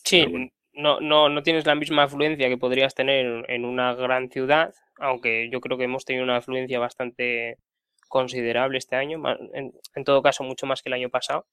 sí, 0.03 0.25
no, 0.73 0.99
no, 0.99 1.27
no 1.27 1.41
tienes 1.41 1.65
la 1.65 1.73
misma 1.73 2.03
afluencia 2.03 2.47
que 2.49 2.57
podrías 2.57 2.93
tener 2.93 3.45
en 3.49 3.65
una 3.65 3.95
gran 3.95 4.29
ciudad, 4.29 4.73
aunque 4.99 5.49
yo 5.51 5.59
creo 5.59 5.77
que 5.77 5.85
hemos 5.85 6.05
tenido 6.05 6.23
una 6.23 6.37
afluencia 6.37 6.77
bastante 6.77 7.57
considerable 8.07 8.77
este 8.77 8.95
año, 8.95 9.21
en, 9.53 10.03
todo 10.03 10.21
caso 10.21 10.43
mucho 10.43 10.65
más 10.65 10.81
que 10.81 10.89
el 10.89 10.93
año 10.93 11.09
pasado. 11.09 11.47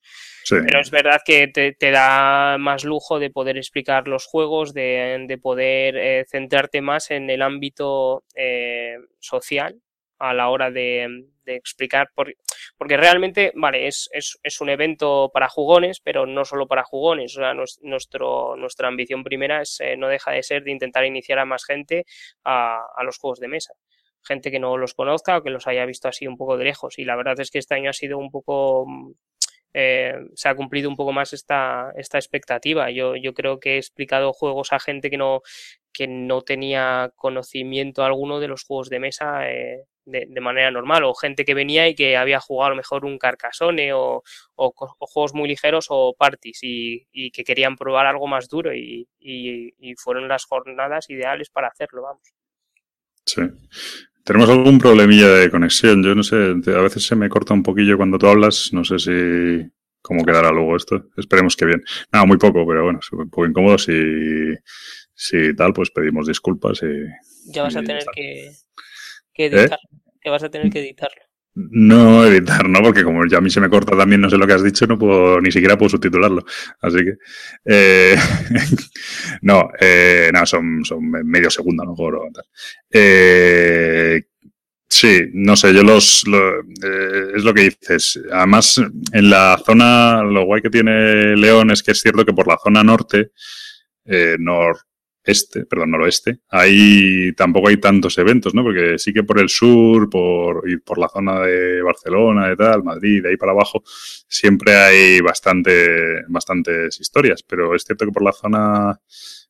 Pero 0.49 0.81
es 0.81 0.91
verdad 0.91 1.21
que 1.25 1.49
te, 1.49 1.91
da 1.91 2.57
más 2.59 2.85
lujo 2.85 3.19
de 3.19 3.31
poder 3.31 3.57
explicar 3.57 4.09
los 4.09 4.27
juegos, 4.27 4.75
de, 4.75 5.39
poder 5.43 5.97
eh, 5.97 6.25
centrarte 6.29 6.81
más 6.81 7.11
en 7.11 7.31
el 7.31 7.43
ámbito 7.43 8.25
eh, 8.35 8.97
social 9.21 9.81
a 10.19 10.33
la 10.33 10.49
hora 10.49 10.71
de, 10.71 11.27
explicar, 11.47 12.09
porque 12.15 12.97
realmente, 12.97 13.53
vale, 13.55 13.87
es, 13.87 14.09
es, 14.13 14.61
un 14.61 14.71
evento 14.71 15.31
para 15.33 15.51
jugones, 15.51 16.01
pero 16.01 16.25
no 16.25 16.45
solo 16.47 16.67
para 16.67 16.85
jugones. 16.85 17.37
O 17.37 17.41
sea, 17.41 17.55
nuestro, 17.83 18.57
nuestra 18.57 18.89
ambición 18.89 19.23
primera 19.23 19.61
es, 19.61 19.79
eh, 19.81 19.97
no 19.97 20.09
deja 20.09 20.31
de 20.31 20.43
ser 20.43 20.65
de 20.65 20.71
intentar 20.71 21.05
iniciar 21.05 21.39
a 21.39 21.45
más 21.45 21.65
gente 21.65 22.07
a, 22.45 22.81
a 22.97 23.05
los 23.05 23.19
juegos 23.19 23.41
de 23.41 23.49
mesa 23.49 23.75
gente 24.25 24.51
que 24.51 24.59
no 24.59 24.77
los 24.77 24.95
conozca 24.95 25.39
o 25.39 25.43
que 25.43 25.51
los 25.51 25.67
haya 25.67 25.87
visto 25.87 26.09
así 26.09 26.27
un 26.27 26.37
poco 26.37 26.57
de 26.57 26.65
lejos. 26.65 26.99
Y 26.99 27.05
la 27.05 27.17
verdad 27.17 27.39
es 27.41 27.51
que 27.51 27.59
este 27.59 27.75
año 27.75 27.91
ha 27.91 27.93
sido 27.93 28.19
un 28.19 28.31
poco, 28.31 28.85
mm, 28.87 29.13
eh, 29.75 30.15
se 30.35 30.49
ha 30.49 30.55
cumplido 30.55 30.89
un 30.89 30.97
poco 30.97 31.13
más 31.13 31.33
esta, 31.33 31.93
esta 31.97 32.19
expectativa. 32.19 32.91
Yo, 32.91 33.17
yo 33.17 33.35
creo 33.35 33.61
que 33.61 33.75
he 33.75 33.79
explicado 33.79 34.33
juegos 34.33 34.73
a 34.73 34.81
gente 34.81 35.11
que 35.11 35.17
no, 35.19 35.43
que 35.93 36.07
no 36.09 36.43
tenía 36.43 37.13
conocimiento 37.17 38.05
alguno 38.05 38.41
de 38.41 38.49
los 38.49 38.65
juegos 38.65 38.91
de 38.91 39.01
mesa 39.01 39.51
eh, 39.51 39.85
de, 40.07 40.41
manera 40.41 40.71
normal, 40.71 41.05
o 41.05 41.15
gente 41.15 41.45
que 41.45 41.55
venía 41.55 41.89
y 41.89 41.95
que 41.95 42.17
había 42.17 42.41
jugado 42.41 42.67
a 42.67 42.71
lo 42.71 42.77
mejor 42.77 43.05
un 43.07 43.19
Carcassonne 43.19 43.93
o, 43.95 44.23
o, 44.55 44.73
juegos 45.01 45.35
muy 45.35 45.49
ligeros 45.49 45.87
o 45.89 46.15
parties 46.19 46.59
y, 46.63 47.07
y, 47.11 47.31
que 47.31 47.45
querían 47.45 47.77
probar 47.77 48.07
algo 48.07 48.27
más 48.27 48.49
duro 48.49 48.75
y, 48.75 49.09
y 49.19 49.95
fueron 49.97 50.29
las 50.29 50.45
jornadas 50.45 51.09
ideales 51.09 51.49
para 51.49 51.69
hacerlo, 51.69 52.03
vamos. 52.03 52.35
Sí. 53.27 53.43
Tenemos 54.25 54.49
algún 54.49 54.79
problemilla 54.79 55.29
de 55.29 55.51
conexión. 55.51 56.03
Yo 56.03 56.15
no 56.15 56.23
sé, 56.23 56.37
a 56.37 56.81
veces 56.81 57.07
se 57.07 57.15
me 57.15 57.29
corta 57.29 57.53
un 57.53 57.63
poquillo 57.63 57.99
cuando 57.99 58.19
tú 58.19 58.27
hablas. 58.27 58.71
No 58.73 58.83
sé 58.83 58.99
si 58.99 59.71
cómo 60.01 60.25
quedará 60.25 60.51
luego 60.51 60.77
esto. 60.77 61.11
Esperemos 61.17 61.57
que 61.57 61.67
bien. 61.67 61.83
Nada, 62.11 62.25
muy 62.25 62.39
poco, 62.39 62.67
pero 62.67 62.85
bueno, 62.85 63.01
un 63.13 63.29
poco 63.29 63.47
incómodo. 63.47 63.77
Si, 63.77 64.55
si 65.15 65.55
tal, 65.55 65.75
pues 65.75 65.91
pedimos 65.91 66.27
disculpas. 66.27 66.83
Y, 66.83 67.53
ya 67.53 67.65
vas 67.65 67.77
a 67.77 67.83
tener 67.83 68.05
que, 68.15 68.51
que 69.35 69.47
editarlo. 69.47 69.89
Que 70.23 70.31
vas 70.31 70.43
a 70.43 70.51
tener 70.51 70.71
que 70.71 70.81
editarlo. 70.81 71.24
No 71.57 72.25
editar, 72.27 72.69
¿no? 72.69 72.83
Porque 72.83 73.05
como 73.05 73.25
ya 73.27 73.39
a 73.39 73.41
mí 73.41 73.49
se 73.49 73.61
me 73.61 73.71
corta 73.71 73.97
también, 73.97 74.21
no 74.21 74.29
sé 74.29 74.37
lo 74.37 74.47
que 74.47 74.55
has 74.55 74.65
dicho, 74.65 74.89
no 74.89 74.99
puedo, 74.99 75.41
ni 75.41 75.53
siquiera 75.53 75.79
puedo 75.79 75.91
subtitularlo. 75.91 76.45
Así 76.81 76.97
que, 76.97 77.15
eh, 77.65 78.17
no, 79.43 79.71
eh, 79.81 80.31
nada, 80.33 80.47
son, 80.47 80.85
son 80.85 81.09
medio 81.09 81.51
segundo 81.51 81.85
a 81.85 81.87
lo 81.87 81.93
mejor. 81.93 82.33
Eh, 82.91 84.23
sí, 84.89 85.21
no 85.33 85.55
sé, 85.57 85.73
yo 85.73 85.85
los, 85.85 86.25
eh, 86.27 87.33
es 87.37 87.45
lo 87.45 87.55
que 87.55 87.63
dices. 87.63 88.21
Además, 88.33 88.83
en 89.13 89.31
la 89.31 89.57
zona, 89.65 90.25
lo 90.25 90.47
guay 90.47 90.61
que 90.61 90.71
tiene 90.71 91.37
León 91.37 91.71
es 91.71 91.85
que 91.85 91.93
es 91.93 92.01
cierto 92.01 92.25
que 92.25 92.33
por 92.33 92.49
la 92.49 92.59
zona 92.59 92.83
norte, 92.83 93.31
eh, 94.07 94.37
este, 95.25 95.65
perdón, 95.65 95.93
noroeste, 95.93 96.41
ahí 96.51 97.33
tampoco 97.33 97.69
hay 97.69 97.79
tantos 97.79 98.19
eventos, 98.19 98.55
¿no? 98.55 98.63
Porque 98.63 98.99
sí 98.99 99.13
que 99.13 99.23
por 99.23 99.41
el 99.41 99.49
sur, 99.49 100.11
por, 100.11 100.69
y 100.69 100.77
por 100.77 100.99
la 100.99 101.09
zona 101.09 101.41
de 101.41 101.83
Barcelona 101.83 102.53
y 102.53 102.57
tal, 102.57 102.85
Madrid, 102.85 103.23
de 103.23 103.31
ahí 103.31 103.37
para 103.37 103.53
abajo, 103.53 103.83
siempre 104.29 104.77
hay 104.77 105.21
bastante, 105.21 106.23
bastantes 106.29 107.01
historias, 107.01 107.43
pero 107.43 107.75
es 107.75 107.85
cierto 107.85 108.05
que 108.05 108.13
por 108.13 108.23
la 108.23 108.33
zona 108.33 109.01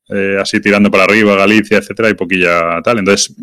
eh, 0.08 0.38
así 0.40 0.60
tirando 0.60 0.90
para 0.90 1.04
arriba, 1.04 1.34
Galicia, 1.34 1.78
etcétera, 1.78 2.08
hay 2.08 2.14
poquilla 2.14 2.80
tal. 2.82 2.98
Entonces, 2.98 3.34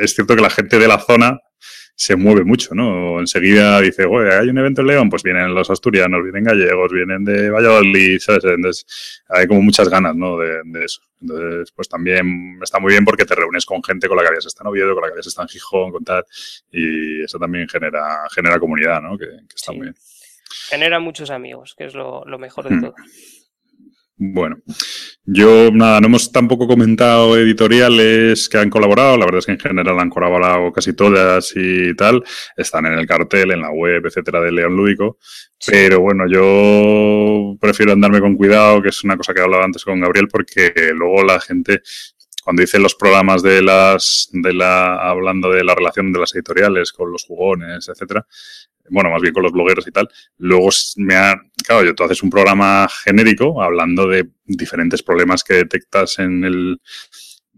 es 0.00 0.14
cierto 0.14 0.34
que 0.34 0.42
la 0.42 0.50
gente 0.50 0.78
de 0.78 0.88
la 0.88 0.98
zona 0.98 1.38
se 2.00 2.16
mueve 2.16 2.44
mucho, 2.44 2.74
¿no? 2.74 3.20
Enseguida 3.20 3.78
dice, 3.78 4.06
oye, 4.06 4.34
hay 4.34 4.48
un 4.48 4.56
evento 4.56 4.80
en 4.80 4.86
León, 4.86 5.10
pues 5.10 5.22
vienen 5.22 5.54
los 5.54 5.68
asturianos, 5.68 6.22
vienen 6.22 6.44
gallegos, 6.44 6.90
vienen 6.90 7.22
de 7.26 7.50
Valladolid, 7.50 8.18
¿sabes? 8.20 8.42
Entonces, 8.44 9.22
hay 9.28 9.46
como 9.46 9.60
muchas 9.60 9.86
ganas, 9.90 10.16
¿no? 10.16 10.38
De, 10.38 10.62
eso. 10.82 11.02
Entonces, 11.20 11.70
pues 11.72 11.90
también 11.90 12.58
está 12.62 12.80
muy 12.80 12.92
bien 12.92 13.04
porque 13.04 13.26
te 13.26 13.34
reúnes 13.34 13.66
con 13.66 13.84
gente 13.84 14.08
con 14.08 14.16
la 14.16 14.22
que 14.22 14.28
habías 14.28 14.46
estado 14.46 14.70
en 14.70 14.72
Oviedo, 14.72 14.94
con 14.94 15.02
la 15.02 15.08
que 15.08 15.12
habías 15.12 15.26
estado 15.26 15.44
en 15.44 15.50
Gijón, 15.50 15.92
con 15.92 16.02
tal, 16.02 16.24
y 16.72 17.22
eso 17.22 17.38
también 17.38 17.68
genera, 17.68 18.26
genera 18.34 18.58
comunidad, 18.58 19.02
¿no? 19.02 19.18
Que, 19.18 19.26
está 19.54 19.72
muy 19.72 19.82
bien. 19.82 19.96
Genera 20.70 21.00
muchos 21.00 21.28
amigos, 21.28 21.74
que 21.76 21.84
es 21.84 21.92
lo, 21.92 22.24
mejor 22.38 22.70
de 22.70 22.76
mm. 22.76 22.80
todo. 22.80 22.94
Bueno, 24.22 24.58
yo 25.24 25.70
nada, 25.72 25.98
no 25.98 26.08
hemos 26.08 26.30
tampoco 26.30 26.66
comentado 26.66 27.38
editoriales 27.38 28.50
que 28.50 28.58
han 28.58 28.68
colaborado, 28.68 29.16
la 29.16 29.24
verdad 29.24 29.38
es 29.38 29.46
que 29.46 29.52
en 29.52 29.58
general 29.58 29.98
han 29.98 30.10
colaborado 30.10 30.70
casi 30.72 30.92
todas 30.92 31.54
y 31.56 31.94
tal, 31.96 32.22
están 32.54 32.84
en 32.84 32.98
el 32.98 33.06
cartel, 33.06 33.52
en 33.52 33.62
la 33.62 33.70
web, 33.70 34.04
etcétera, 34.04 34.42
de 34.42 34.52
León 34.52 34.76
Lúdico, 34.76 35.16
pero 35.66 36.00
bueno, 36.00 36.24
yo 36.28 37.56
prefiero 37.58 37.92
andarme 37.92 38.20
con 38.20 38.36
cuidado, 38.36 38.82
que 38.82 38.90
es 38.90 39.02
una 39.04 39.16
cosa 39.16 39.32
que 39.32 39.40
hablaba 39.40 39.64
antes 39.64 39.86
con 39.86 39.98
Gabriel, 39.98 40.28
porque 40.28 40.70
luego 40.94 41.24
la 41.24 41.40
gente 41.40 41.80
cuando 42.50 42.64
hice 42.64 42.80
los 42.80 42.96
programas 42.96 43.44
de 43.44 43.62
las, 43.62 44.28
de 44.32 44.52
la, 44.52 44.96
hablando 44.96 45.52
de 45.52 45.62
la 45.62 45.72
relación 45.72 46.12
de 46.12 46.18
las 46.18 46.34
editoriales 46.34 46.90
con 46.90 47.12
los 47.12 47.24
jugones, 47.24 47.88
etcétera, 47.88 48.26
bueno, 48.88 49.08
más 49.08 49.22
bien 49.22 49.32
con 49.32 49.44
los 49.44 49.52
blogueros 49.52 49.86
y 49.86 49.92
tal, 49.92 50.08
luego 50.38 50.68
me 50.96 51.14
ha, 51.14 51.40
claro, 51.64 51.84
yo 51.84 51.94
tú 51.94 52.02
haces 52.02 52.24
un 52.24 52.30
programa 52.30 52.88
genérico 53.04 53.62
hablando 53.62 54.08
de 54.08 54.30
diferentes 54.46 55.00
problemas 55.00 55.44
que 55.44 55.54
detectas 55.54 56.18
en 56.18 56.42
el, 56.42 56.80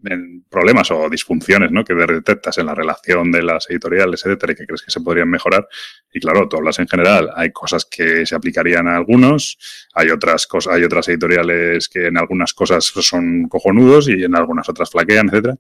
en 0.05 0.45
problemas 0.49 0.91
o 0.91 1.09
disfunciones 1.09 1.71
¿no? 1.71 1.85
que 1.85 1.95
detectas 1.95 2.59
en 2.59 2.67
la 2.67 2.75
relación 2.75 3.31
de 3.31 3.43
las 3.43 3.69
editoriales, 3.71 4.25
etcétera, 4.25 4.53
y 4.53 4.57
que 4.57 4.67
crees 4.67 4.83
que 4.83 4.91
se 4.91 5.01
podrían 5.01 5.29
mejorar. 5.29 5.67
Y 6.13 6.21
claro, 6.21 6.49
tú 6.49 6.57
hablas 6.57 6.79
en 6.79 6.89
general, 6.89 7.31
hay 7.35 7.51
cosas 7.53 7.85
que 7.85 8.27
se 8.27 8.35
aplicarían 8.35 8.89
a 8.89 8.97
algunos, 8.97 9.59
hay 9.95 10.11
otras 10.11 10.47
cosas, 10.47 10.75
hay 10.75 10.85
otras 10.85 11.09
editoriales 11.09 11.89
que 11.89 12.07
en 12.07 12.19
algunas 12.19 12.55
cosas 12.55 12.85
son 12.85 13.49
cojonudos 13.49 14.09
y 14.09 14.25
en 14.25 14.35
algunas 14.35 14.69
otras 14.69 14.91
flaquean, 14.91 15.29
etcétera. 15.29 15.57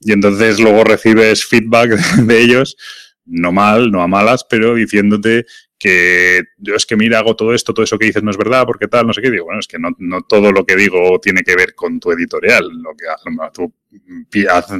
Y 0.00 0.12
entonces 0.12 0.60
luego 0.60 0.84
recibes 0.84 1.44
feedback 1.44 1.90
de 2.22 2.40
ellos, 2.40 2.76
no 3.24 3.52
mal, 3.52 3.90
no 3.90 4.02
a 4.02 4.08
malas, 4.08 4.44
pero 4.48 4.74
diciéndote 4.74 5.46
que 5.78 6.42
yo 6.58 6.74
es 6.74 6.86
que 6.86 6.96
mira, 6.96 7.18
hago 7.18 7.36
todo 7.36 7.54
esto, 7.54 7.74
todo 7.74 7.84
eso 7.84 7.98
que 7.98 8.06
dices 8.06 8.22
no 8.22 8.30
es 8.30 8.36
verdad, 8.36 8.64
porque 8.64 8.88
tal, 8.88 9.06
no 9.06 9.12
sé 9.12 9.20
qué. 9.20 9.30
Digo, 9.30 9.44
bueno, 9.44 9.60
es 9.60 9.66
que 9.66 9.78
no, 9.78 9.90
no 9.98 10.22
todo 10.22 10.52
lo 10.52 10.64
que 10.64 10.76
digo 10.76 11.20
tiene 11.20 11.42
que 11.42 11.54
ver 11.54 11.74
con 11.74 12.00
tu 12.00 12.12
editorial. 12.12 12.68
Lo 12.82 12.94
que 12.96 13.04
tú, 13.52 13.72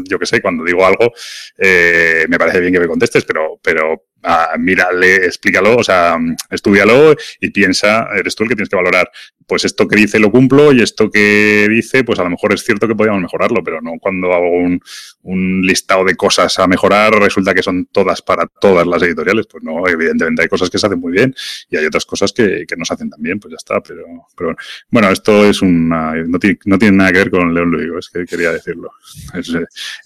yo 0.05 0.19
que 0.19 0.27
sé, 0.27 0.41
cuando 0.41 0.65
digo 0.65 0.87
algo, 0.87 1.13
eh, 1.59 2.27
me 2.29 2.39
parece 2.39 2.61
bien 2.61 2.73
que 2.73 2.81
me 2.81 2.89
contestes, 2.89 3.25
pero, 3.25 3.61
pero 3.63 4.07
ah, 4.23 4.55
mírale, 4.59 5.17
explícalo, 5.17 5.77
o 5.77 5.85
sea, 5.85 6.19
estudialo 6.51 7.15
y 7.41 7.51
piensa, 7.51 8.09
eres 8.17 8.35
tú 8.35 8.45
el 8.45 8.51
que 8.51 8.57
tienes 8.57 8.71
que 8.71 8.77
valorar 8.77 9.11
pues 9.47 9.65
esto 9.65 9.87
que 9.87 9.97
dice 9.97 10.19
lo 10.19 10.31
cumplo 10.31 10.73
y 10.73 10.83
esto 10.83 11.11
que 11.11 11.67
dice, 11.69 12.05
pues 12.05 12.19
a 12.19 12.25
lo 12.25 12.31
mejor 12.31 12.53
es 12.53 12.65
cierto 12.65 12.89
que 12.89 12.95
podríamos 12.95 13.23
mejorarlo, 13.23 13.63
pero 13.63 13.81
no 13.81 13.93
cuando 14.01 14.33
hago 14.33 14.51
un, 14.51 14.81
un, 15.23 15.63
listado 15.63 16.05
de 16.05 16.17
cosas 16.17 16.59
a 16.59 16.67
mejorar 16.67 17.13
resulta 17.15 17.55
que 17.55 17.63
son 17.63 17.87
todas 17.87 18.23
para 18.23 18.47
todas 18.47 18.87
las 18.87 19.03
editoriales. 19.03 19.47
Pues 19.47 19.63
no, 19.63 19.87
evidentemente 19.87 20.43
hay 20.43 20.49
cosas 20.49 20.71
que 20.71 20.79
se 20.79 20.87
hacen 20.87 21.01
muy 21.01 21.13
bien 21.13 21.35
y 21.71 21.77
hay 21.77 21.87
otras 21.87 22.05
cosas 22.05 22.33
que, 22.33 22.65
que 22.67 22.77
no 22.77 22.85
se 22.85 22.95
hacen 22.95 23.11
tan 23.11 23.23
bien, 23.23 23.39
pues 23.39 23.53
ya 23.53 23.57
está. 23.57 23.81
Pero, 23.81 24.05
pero 24.37 24.57
bueno, 24.91 25.11
esto 25.11 25.45
es 25.45 25.63
una, 25.63 26.15
no 26.15 26.39
tiene, 26.39 26.59
no 26.65 26.79
tiene 26.79 26.97
nada 26.97 27.13
que 27.13 27.19
ver 27.19 27.31
con 27.31 27.55
León 27.55 27.71
Luigo, 27.71 27.99
es 27.99 28.09
que 28.09 28.25
quería 28.25 28.51
decirlo. 28.53 28.91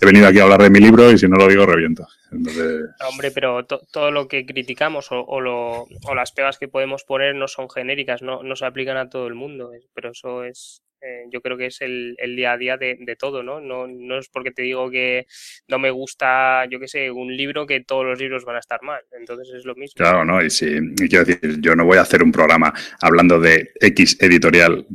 He 0.01 0.07
venido 0.07 0.27
aquí 0.27 0.39
a 0.39 0.45
hablar 0.45 0.63
de 0.63 0.71
mi 0.71 0.81
libro 0.81 1.11
y 1.11 1.19
si 1.19 1.29
no 1.29 1.37
lo 1.37 1.49
digo 1.49 1.67
reviento. 1.67 2.07
Hombre, 2.33 3.33
pero 3.33 3.65
todo 3.65 4.11
lo 4.13 4.29
que 4.29 4.47
criticamos 4.47 5.09
o, 5.11 5.41
lo, 5.41 5.83
o, 5.83 6.15
las 6.15 6.31
pegas 6.31 6.59
que 6.59 6.69
podemos 6.69 7.03
poner 7.03 7.35
no 7.35 7.49
son 7.49 7.69
genéricas, 7.69 8.23
no, 8.23 8.45
no 8.45 8.55
se 8.55 8.67
aplican 8.67 8.97
a 8.97 9.11
todo 9.11 9.30
el 9.31 9.37
mundo, 9.37 9.71
pero 9.95 10.11
eso 10.11 10.45
es, 10.45 10.83
eh, 11.03 11.25
yo 11.33 11.41
creo 11.41 11.57
que 11.57 11.67
es 11.67 11.81
el, 11.81 12.17
día 12.37 12.53
a 12.53 12.59
día 12.59 12.77
de, 12.77 13.17
todo, 13.19 13.43
¿no? 13.43 13.61
¿no? 13.61 13.87
No 13.87 14.19
es 14.19 14.29
porque 14.29 14.51
te 14.51 14.63
digo 14.63 14.91
que 14.91 15.27
no 15.69 15.79
me 15.79 15.91
gusta, 15.91 16.67
yo 16.67 16.79
qué 16.79 16.89
sé, 16.89 17.11
un 17.11 17.35
libro 17.35 17.67
que 17.67 17.81
todos 17.81 18.05
los 18.05 18.19
libros 18.19 18.45
van 18.45 18.57
a 18.57 18.61
estar 18.61 18.83
mal, 18.83 19.01
entonces 19.13 19.55
es 19.55 19.65
lo 19.65 19.75
mismo. 19.75 19.95
Claro, 19.97 20.25
¿no? 20.25 20.45
Y 20.45 20.51
sí, 20.51 20.79
quiero 21.09 21.25
decir, 21.25 21.61
yo 21.61 21.75
no 21.75 21.87
voy 21.87 21.99
a 21.99 22.03
hacer 22.03 22.23
un 22.23 22.33
programa 22.33 22.73
hablando 23.01 23.41
de 23.41 23.73
X 23.81 24.19
editorial 24.21 24.87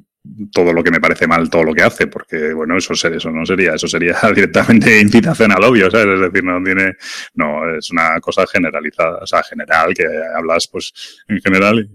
todo 0.52 0.74
lo 0.74 0.84
que 0.84 0.91
me 0.91 1.00
parece 1.00 1.28
mal, 1.28 1.50
todo 1.50 1.63
lo 1.63 1.74
que 1.74 1.84
hace, 1.84 2.08
porque 2.08 2.54
bueno, 2.54 2.78
eso, 2.78 2.93
eso 2.93 3.32
no 3.32 3.45
sería, 3.45 3.76
eso 3.76 3.88
sería 3.88 4.17
directamente 4.36 5.00
invitación 5.00 5.52
al 5.52 5.63
obvio, 5.63 5.89
¿sabes? 5.89 6.15
Es 6.15 6.32
decir, 6.32 6.43
no 6.43 6.63
tiene, 6.63 6.95
no, 7.36 7.78
es 7.78 7.91
una 7.91 8.19
cosa 8.19 8.45
generalizada, 8.48 9.19
o 9.21 9.28
sea, 9.28 9.43
general, 9.43 9.93
que 9.93 10.06
hablas 10.36 10.67
pues 10.67 11.24
en 11.28 11.41
general 11.41 11.89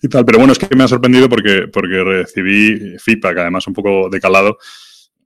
y, 0.00 0.08
tal. 0.08 0.24
Pero 0.24 0.38
bueno, 0.38 0.52
es 0.52 0.58
que 0.58 0.74
me 0.74 0.84
ha 0.84 0.88
sorprendido 0.88 1.28
porque, 1.28 1.68
porque 1.72 2.02
recibí 2.02 2.98
feedback, 2.98 3.38
además 3.38 3.66
un 3.66 3.74
poco 3.74 4.08
decalado, 4.10 4.58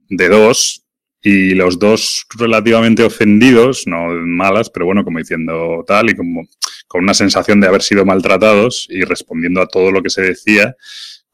de 0.09 0.29
dos, 0.29 0.85
y 1.25 1.55
los 1.55 1.79
dos 1.79 2.27
relativamente 2.37 3.03
ofendidos, 3.03 3.87
no 3.87 4.09
malas, 4.09 4.69
pero 4.69 4.85
bueno, 4.85 5.03
como 5.03 5.17
diciendo 5.17 5.83
tal, 5.87 6.11
y 6.11 6.15
como 6.15 6.47
con 6.87 7.03
una 7.03 7.15
sensación 7.15 7.59
de 7.59 7.67
haber 7.67 7.81
sido 7.81 8.05
maltratados 8.05 8.85
y 8.91 9.03
respondiendo 9.03 9.59
a 9.59 9.67
todo 9.67 9.91
lo 9.91 10.03
que 10.03 10.11
se 10.11 10.21
decía, 10.21 10.75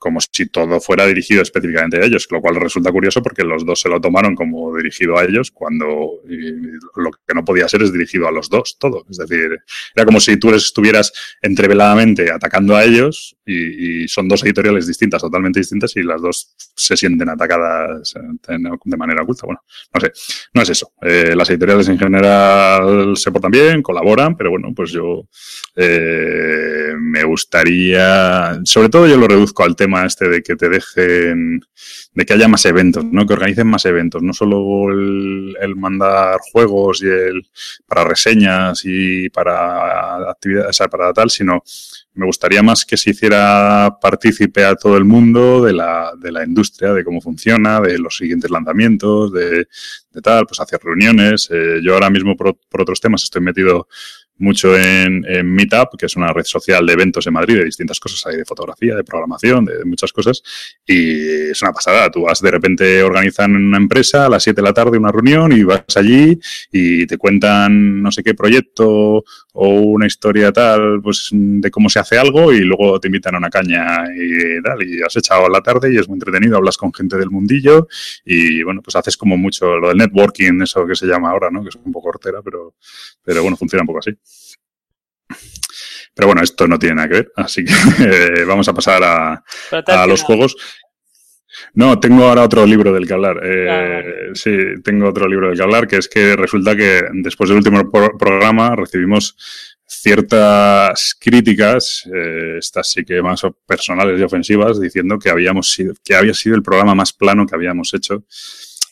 como 0.01 0.19
si 0.19 0.47
todo 0.47 0.81
fuera 0.81 1.05
dirigido 1.05 1.43
específicamente 1.43 1.97
a 1.97 2.03
ellos, 2.03 2.27
lo 2.31 2.41
cual 2.41 2.55
resulta 2.55 2.91
curioso 2.91 3.21
porque 3.21 3.43
los 3.43 3.63
dos 3.63 3.81
se 3.81 3.87
lo 3.87 4.01
tomaron 4.01 4.33
como 4.35 4.75
dirigido 4.75 5.15
a 5.15 5.25
ellos 5.25 5.51
cuando 5.51 6.21
lo 6.95 7.11
que 7.11 7.35
no 7.35 7.45
podía 7.45 7.67
ser 7.67 7.83
es 7.83 7.93
dirigido 7.93 8.27
a 8.27 8.31
los 8.31 8.49
dos, 8.49 8.77
todo. 8.79 9.05
Es 9.11 9.17
decir, 9.17 9.59
era 9.93 10.03
como 10.03 10.19
si 10.19 10.37
tú 10.37 10.55
estuvieras 10.55 11.13
entreveladamente 11.39 12.31
atacando 12.31 12.75
a 12.75 12.83
ellos 12.83 13.37
y, 13.45 14.07
son 14.07 14.27
dos 14.27 14.43
editoriales 14.43 14.87
distintas, 14.87 15.21
totalmente 15.21 15.59
distintas, 15.59 15.95
y 15.95 16.01
las 16.01 16.19
dos 16.19 16.55
se 16.75 16.97
sienten 16.97 17.29
atacadas 17.29 18.13
de 18.83 18.97
manera 18.97 19.21
oculta. 19.21 19.45
Bueno, 19.45 19.61
no 19.93 20.01
sé, 20.01 20.11
no 20.53 20.61
es 20.63 20.69
eso. 20.69 20.93
Eh, 21.01 21.35
las 21.35 21.49
editoriales 21.49 21.87
en 21.89 21.99
general 21.99 23.15
se 23.15 23.31
portan 23.31 23.51
bien, 23.51 23.83
colaboran, 23.83 24.35
pero 24.35 24.49
bueno, 24.49 24.69
pues 24.75 24.91
yo 24.91 25.27
eh, 25.75 26.93
me 26.99 27.23
gustaría, 27.23 28.59
sobre 28.63 28.89
todo 28.89 29.07
yo 29.07 29.17
lo 29.17 29.27
reduzco 29.27 29.63
al 29.63 29.75
tema 29.75 29.90
este 29.99 30.29
de 30.29 30.41
que 30.41 30.55
te 30.55 30.69
dejen, 30.69 31.61
de 32.13 32.25
que 32.25 32.33
haya 32.33 32.47
más 32.47 32.65
eventos, 32.65 33.05
¿no? 33.05 33.25
Que 33.25 33.33
organicen 33.33 33.67
más 33.67 33.85
eventos, 33.85 34.21
no 34.23 34.33
solo 34.33 34.91
el, 34.91 35.75
mandar 35.75 36.39
juegos 36.51 37.01
y 37.01 37.07
el 37.07 37.47
para 37.85 38.03
reseñas 38.03 38.81
y 38.83 39.29
para 39.29 40.29
actividades, 40.29 40.77
para 40.89 41.13
tal, 41.13 41.29
sino 41.29 41.63
me 42.13 42.25
gustaría 42.25 42.61
más 42.61 42.85
que 42.85 42.97
se 42.97 43.11
hiciera 43.11 43.97
partícipe 44.01 44.65
a 44.65 44.75
todo 44.75 44.97
el 44.97 45.05
mundo 45.05 45.63
de 45.63 45.73
la, 45.73 46.11
de 46.17 46.31
la 46.31 46.43
industria, 46.43 46.93
de 46.93 47.05
cómo 47.05 47.21
funciona, 47.21 47.79
de 47.79 47.97
los 47.97 48.17
siguientes 48.17 48.51
lanzamientos, 48.51 49.31
de, 49.31 49.67
de 50.11 50.21
tal, 50.21 50.45
pues 50.45 50.59
hacer 50.59 50.81
reuniones. 50.83 51.49
Eh, 51.51 51.79
yo 51.81 51.93
ahora 51.93 52.09
mismo 52.09 52.35
por, 52.35 52.57
por 52.69 52.81
otros 52.81 52.99
temas 52.99 53.23
estoy 53.23 53.41
metido 53.41 53.87
mucho 54.41 54.77
en, 54.77 55.21
Meetup, 55.43 55.97
que 55.97 56.05
es 56.05 56.15
una 56.15 56.33
red 56.33 56.43
social 56.43 56.85
de 56.85 56.93
eventos 56.93 57.25
en 57.27 57.33
Madrid, 57.33 57.57
de 57.57 57.65
distintas 57.65 57.99
cosas, 57.99 58.25
hay 58.25 58.37
de 58.37 58.45
fotografía, 58.45 58.95
de 58.95 59.03
programación, 59.03 59.65
de, 59.65 59.85
muchas 59.85 60.11
cosas, 60.11 60.41
y 60.85 61.49
es 61.51 61.61
una 61.61 61.71
pasada. 61.71 62.09
Tú 62.09 62.23
vas, 62.23 62.41
de 62.41 62.51
repente 62.51 63.03
organizan 63.03 63.55
una 63.55 63.77
empresa 63.77 64.25
a 64.25 64.29
las 64.29 64.43
7 64.43 64.61
de 64.61 64.67
la 64.67 64.73
tarde 64.73 64.97
una 64.97 65.11
reunión 65.11 65.51
y 65.51 65.63
vas 65.63 65.83
allí 65.95 66.39
y 66.71 67.05
te 67.07 67.17
cuentan 67.17 68.01
no 68.01 68.11
sé 68.11 68.23
qué 68.23 68.33
proyecto 68.33 69.23
o 69.53 69.67
una 69.67 70.07
historia 70.07 70.51
tal, 70.51 71.01
pues 71.01 71.29
de 71.31 71.69
cómo 71.71 71.89
se 71.89 71.99
hace 71.99 72.17
algo 72.17 72.53
y 72.53 72.61
luego 72.61 72.99
te 72.99 73.07
invitan 73.07 73.35
a 73.35 73.37
una 73.37 73.49
caña 73.49 74.05
y 74.15 74.61
tal, 74.61 74.83
y 74.87 75.01
has 75.01 75.15
echado 75.15 75.49
la 75.49 75.61
tarde 75.61 75.93
y 75.93 75.97
es 75.97 76.07
muy 76.07 76.15
entretenido, 76.15 76.57
hablas 76.57 76.77
con 76.77 76.93
gente 76.93 77.17
del 77.17 77.29
mundillo 77.29 77.87
y 78.25 78.63
bueno, 78.63 78.81
pues 78.81 78.95
haces 78.95 79.17
como 79.17 79.37
mucho 79.37 79.77
lo 79.77 79.89
del 79.89 79.97
networking, 79.97 80.61
eso 80.61 80.85
que 80.85 80.95
se 80.95 81.05
llama 81.05 81.31
ahora, 81.31 81.49
¿no? 81.51 81.63
Que 81.63 81.69
es 81.69 81.75
un 81.75 81.91
poco 81.91 82.09
hortera, 82.09 82.41
pero, 82.41 82.75
pero 83.23 83.41
bueno, 83.41 83.57
funciona 83.57 83.83
un 83.83 83.87
poco 83.87 83.99
así. 83.99 84.11
Pero 86.13 86.27
bueno, 86.27 86.41
esto 86.41 86.67
no 86.67 86.77
tiene 86.77 86.95
nada 86.95 87.07
que 87.07 87.15
ver, 87.15 87.31
así 87.35 87.63
que 87.63 87.73
eh, 87.99 88.43
vamos 88.45 88.67
a 88.67 88.73
pasar 88.73 89.03
a, 89.03 89.43
a 89.87 90.07
los 90.07 90.23
juegos. 90.23 90.55
No, 91.73 91.99
tengo 91.99 92.25
ahora 92.25 92.43
otro 92.43 92.65
libro 92.65 92.93
del 92.93 93.07
que 93.07 93.13
hablar. 93.13 93.39
Eh, 93.43 94.31
sí, 94.33 94.57
tengo 94.83 95.07
otro 95.09 95.27
libro 95.27 95.47
del 95.47 95.57
que 95.57 95.63
hablar, 95.63 95.87
que 95.87 95.97
es 95.97 96.07
que 96.07 96.35
resulta 96.35 96.75
que 96.75 97.03
después 97.13 97.49
del 97.49 97.57
último 97.57 97.89
programa 97.91 98.75
recibimos 98.75 99.35
ciertas 99.85 101.15
críticas, 101.19 102.09
eh, 102.13 102.55
estas 102.59 102.91
sí 102.91 103.03
que 103.03 103.21
más 103.21 103.41
personales 103.65 104.19
y 104.19 104.23
ofensivas, 104.23 104.79
diciendo 104.79 105.19
que 105.19 105.29
habíamos 105.29 105.71
sido, 105.71 105.93
que 106.03 106.15
había 106.15 106.33
sido 106.33 106.55
el 106.55 106.63
programa 106.63 106.95
más 106.95 107.11
plano 107.13 107.45
que 107.45 107.55
habíamos 107.55 107.93
hecho 107.93 108.23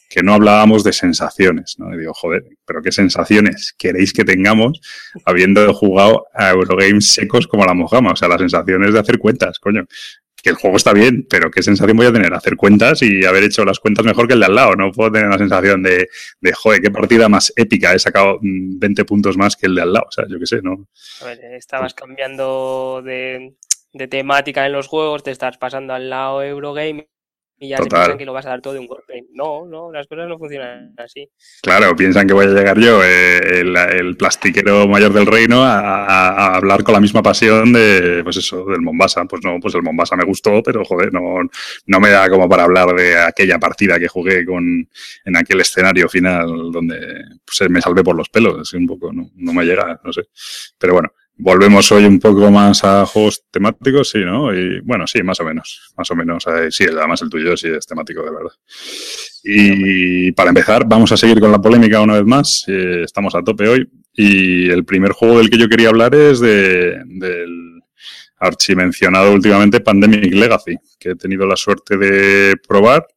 que 0.09 0.23
no 0.23 0.33
hablábamos 0.33 0.83
de 0.83 0.91
sensaciones, 0.91 1.77
¿no? 1.77 1.93
Y 1.93 1.99
digo, 1.99 2.13
joder, 2.15 2.43
pero 2.65 2.81
qué 2.81 2.91
sensaciones 2.91 3.75
queréis 3.77 4.11
que 4.11 4.25
tengamos 4.25 4.81
habiendo 5.23 5.71
jugado 5.73 6.25
a 6.33 6.49
Eurogames 6.49 7.13
secos 7.13 7.47
como 7.47 7.63
la 7.63 7.75
mojama, 7.75 8.13
o 8.13 8.15
sea, 8.15 8.27
las 8.27 8.39
sensaciones 8.39 8.91
de 8.91 8.99
hacer 8.99 9.19
cuentas, 9.19 9.60
coño. 9.60 9.85
Que 10.41 10.51
el 10.51 10.55
juego 10.55 10.77
está 10.77 10.93
bien, 10.93 11.27
pero 11.29 11.51
qué 11.51 11.62
sensación 11.62 11.97
voy 11.97 12.05
a 12.05 12.13
tener 12.13 12.33
hacer 12.33 12.55
cuentas 12.55 13.01
y 13.01 13.25
haber 13.25 13.43
hecho 13.43 13.65
las 13.65 13.77
cuentas 13.77 14.05
mejor 14.05 14.25
que 14.25 14.35
el 14.35 14.39
de 14.39 14.45
al 14.45 14.55
lado. 14.55 14.73
No 14.73 14.89
puedo 14.89 15.12
tener 15.12 15.27
la 15.27 15.37
sensación 15.37 15.83
de, 15.83 16.07
de 16.39 16.53
joder, 16.53 16.81
qué 16.81 16.89
partida 16.89 17.27
más 17.27 17.51
épica, 17.57 17.93
he 17.93 17.99
sacado 17.99 18.39
20 18.41 19.03
mm, 19.03 19.05
puntos 19.05 19.35
más 19.35 19.57
que 19.57 19.67
el 19.67 19.75
de 19.75 19.81
al 19.81 19.91
lado. 19.91 20.05
O 20.07 20.12
sea, 20.12 20.25
yo 20.29 20.39
qué 20.39 20.45
sé, 20.45 20.62
¿no? 20.62 20.87
A 21.21 21.25
ver, 21.25 21.43
estabas 21.55 21.93
cambiando 21.93 23.01
de, 23.03 23.57
de 23.91 24.07
temática 24.07 24.65
en 24.65 24.71
los 24.71 24.87
juegos, 24.87 25.23
te 25.23 25.31
estás 25.31 25.57
pasando 25.57 25.93
al 25.93 26.10
lado 26.10 26.41
Eurogame 26.41 27.10
y 27.60 27.69
ya 27.69 27.77
se 27.77 27.89
piensan 27.89 28.17
que 28.17 28.25
lo 28.25 28.33
vas 28.33 28.45
a 28.45 28.49
dar 28.49 28.62
todo 28.62 28.73
de 28.73 28.79
un 28.79 28.87
golpe. 28.87 29.08
No, 29.32 29.65
no, 29.65 29.92
las 29.92 30.08
cosas 30.08 30.27
no 30.27 30.38
funcionan 30.38 30.94
así. 30.98 31.30
Claro, 31.62 31.96
piensan 31.96 32.27
que 32.27 32.34
voy 32.34 32.46
a 32.46 32.50
llegar 32.50 32.77
yo, 32.80 33.04
eh, 33.04 33.62
el, 33.62 34.17
plastiquero 34.17 34.88
mayor 34.88 35.13
del 35.13 35.25
reino, 35.25 35.63
a, 35.63 36.56
hablar 36.56 36.84
con 36.84 36.94
la 36.94 37.00
misma 37.00 37.21
pasión 37.21 37.71
de, 37.71 38.21
pues 38.23 38.38
eso, 38.38 38.65
del 38.65 38.82
Mombasa. 38.82 39.25
Pues 39.25 39.44
no, 39.44 39.60
pues 39.60 39.75
el 39.75 39.84
Mombasa 39.84 40.15
me 40.15 40.25
gustó, 40.25 40.62
pero 40.63 40.84
joder, 40.84 41.13
no, 41.13 41.21
no 41.86 42.00
me 42.00 42.10
da 42.10 42.30
como 42.30 42.50
para 42.50 42.63
hablar 42.63 42.94
de 42.96 43.17
aquella 43.17 43.60
partida 43.60 44.00
que 44.00 44.08
jugué 44.08 44.46
con, 44.46 44.88
en 45.25 45.38
aquel 45.38 45.62
escenario 45.62 46.10
final 46.10 46.71
donde 46.71 47.23
pues, 47.46 47.69
me 47.69 47.82
salvé 47.82 48.04
por 48.04 48.15
los 48.15 48.30
pelos. 48.30 48.73
Un 48.73 48.88
poco, 48.88 49.13
no, 49.13 49.30
no 49.36 49.54
me 49.54 49.63
llega, 49.63 50.00
no 50.04 50.12
sé. 50.12 50.23
Pero 50.77 50.94
bueno, 50.94 51.12
Volvemos 51.42 51.90
hoy 51.94 52.04
un 52.04 52.19
poco 52.19 52.52
más 52.52 52.83
a 52.83 53.06
juegos 53.06 53.46
temáticos, 53.50 54.10
sí, 54.10 54.19
¿no? 54.19 54.54
Y 54.54 54.81
bueno, 54.81 55.08
sí, 55.08 55.23
más 55.23 55.40
o 55.40 55.46
menos, 55.46 55.94
más 55.98 56.12
o 56.12 56.15
menos. 56.15 56.46
Eh, 56.48 56.67
sí, 56.69 56.83
además 56.83 57.21
el 57.21 57.29
tuyo 57.29 57.56
sí 57.56 57.69
es 57.69 57.87
temático, 57.87 58.23
de 58.23 58.31
verdad. 58.31 58.52
Y 59.46 60.33
para 60.33 60.50
empezar, 60.50 60.83
vamos 60.85 61.13
a 61.13 61.17
seguir 61.17 61.40
con 61.40 61.50
la 61.50 61.62
polémica 61.62 62.02
una 62.02 62.15
vez 62.15 62.25
más. 62.25 62.65
Eh, 62.67 63.04
estamos 63.06 63.33
a 63.35 63.42
tope 63.42 63.69
hoy. 63.69 63.90
Y 64.13 64.69
el 64.69 64.83
primer 64.83 65.13
juego 65.13 65.37
del 65.37 65.50
que 65.50 65.58
yo 65.58 65.69
quería 65.69 65.87
hablar 65.87 66.13
es 66.13 66.42
de, 66.42 67.02
del 67.06 67.83
archimencionado 68.37 69.31
últimamente 69.31 69.79
Pandemic 69.79 70.33
Legacy, 70.33 70.75
que 71.00 71.12
he 71.12 71.15
tenido 71.15 71.46
la 71.46 71.56
suerte 71.56 71.96
de 71.96 72.58
probar 72.67 73.08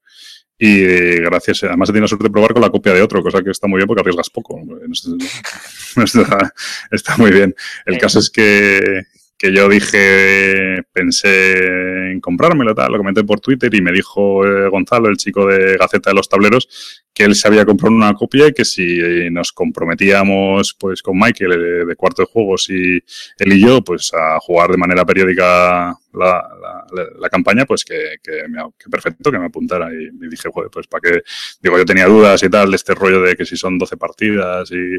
y 0.58 1.16
gracias, 1.16 1.64
además 1.64 1.88
he 1.88 1.92
tenido 1.92 2.04
la 2.04 2.08
suerte 2.08 2.24
de 2.24 2.30
probar 2.30 2.52
con 2.52 2.62
la 2.62 2.70
copia 2.70 2.92
de 2.92 3.02
otro, 3.02 3.22
cosa 3.22 3.42
que 3.42 3.50
está 3.50 3.66
muy 3.66 3.78
bien 3.78 3.86
porque 3.86 4.00
arriesgas 4.00 4.30
poco. 4.30 4.60
Está, 5.96 6.54
está 6.90 7.16
muy 7.18 7.30
bien. 7.30 7.54
El 7.84 7.98
caso 7.98 8.18
es 8.18 8.30
que, 8.30 9.02
que 9.36 9.52
yo 9.52 9.68
dije, 9.68 10.84
pensé 10.92 12.12
en 12.12 12.20
comprármelo, 12.20 12.74
tal, 12.74 12.92
lo 12.92 12.98
comenté 12.98 13.24
por 13.24 13.40
Twitter 13.40 13.74
y 13.74 13.82
me 13.82 13.92
dijo 13.92 14.46
eh, 14.46 14.68
Gonzalo, 14.68 15.08
el 15.08 15.16
chico 15.16 15.46
de 15.46 15.76
Gaceta 15.76 16.10
de 16.10 16.14
los 16.14 16.28
Tableros, 16.28 17.02
que 17.12 17.24
él 17.24 17.34
se 17.34 17.46
había 17.48 17.64
comprado 17.64 17.94
una 17.94 18.14
copia 18.14 18.48
y 18.48 18.52
que 18.52 18.64
si 18.64 18.98
nos 19.30 19.52
comprometíamos 19.52 20.74
pues 20.78 21.02
con 21.02 21.18
Michael 21.18 21.52
eh, 21.52 21.84
de, 21.84 21.96
cuarto 21.96 22.22
de 22.22 22.26
juegos 22.26 22.70
y 22.70 22.94
él 23.38 23.52
y 23.52 23.60
yo 23.60 23.82
pues 23.82 24.12
a 24.14 24.38
jugar 24.40 24.70
de 24.70 24.78
manera 24.78 25.04
periódica 25.04 25.94
la, 26.12 26.86
la, 27.18 27.30
campaña, 27.30 27.64
pues 27.64 27.84
que, 27.84 28.16
que, 28.22 28.46
me, 28.48 28.60
perfecto, 28.90 29.30
que 29.30 29.38
me 29.38 29.46
apuntara. 29.46 29.90
Y, 29.92 30.10
dije, 30.28 30.50
joder, 30.52 30.70
pues 30.70 30.86
para 30.86 31.00
qué, 31.00 31.22
digo, 31.60 31.78
yo 31.78 31.84
tenía 31.84 32.06
dudas 32.06 32.42
y 32.42 32.50
tal 32.50 32.70
de 32.70 32.76
este 32.76 32.94
rollo 32.94 33.22
de 33.22 33.34
que 33.34 33.44
si 33.44 33.56
son 33.56 33.78
12 33.78 33.96
partidas 33.96 34.70
y, 34.70 34.96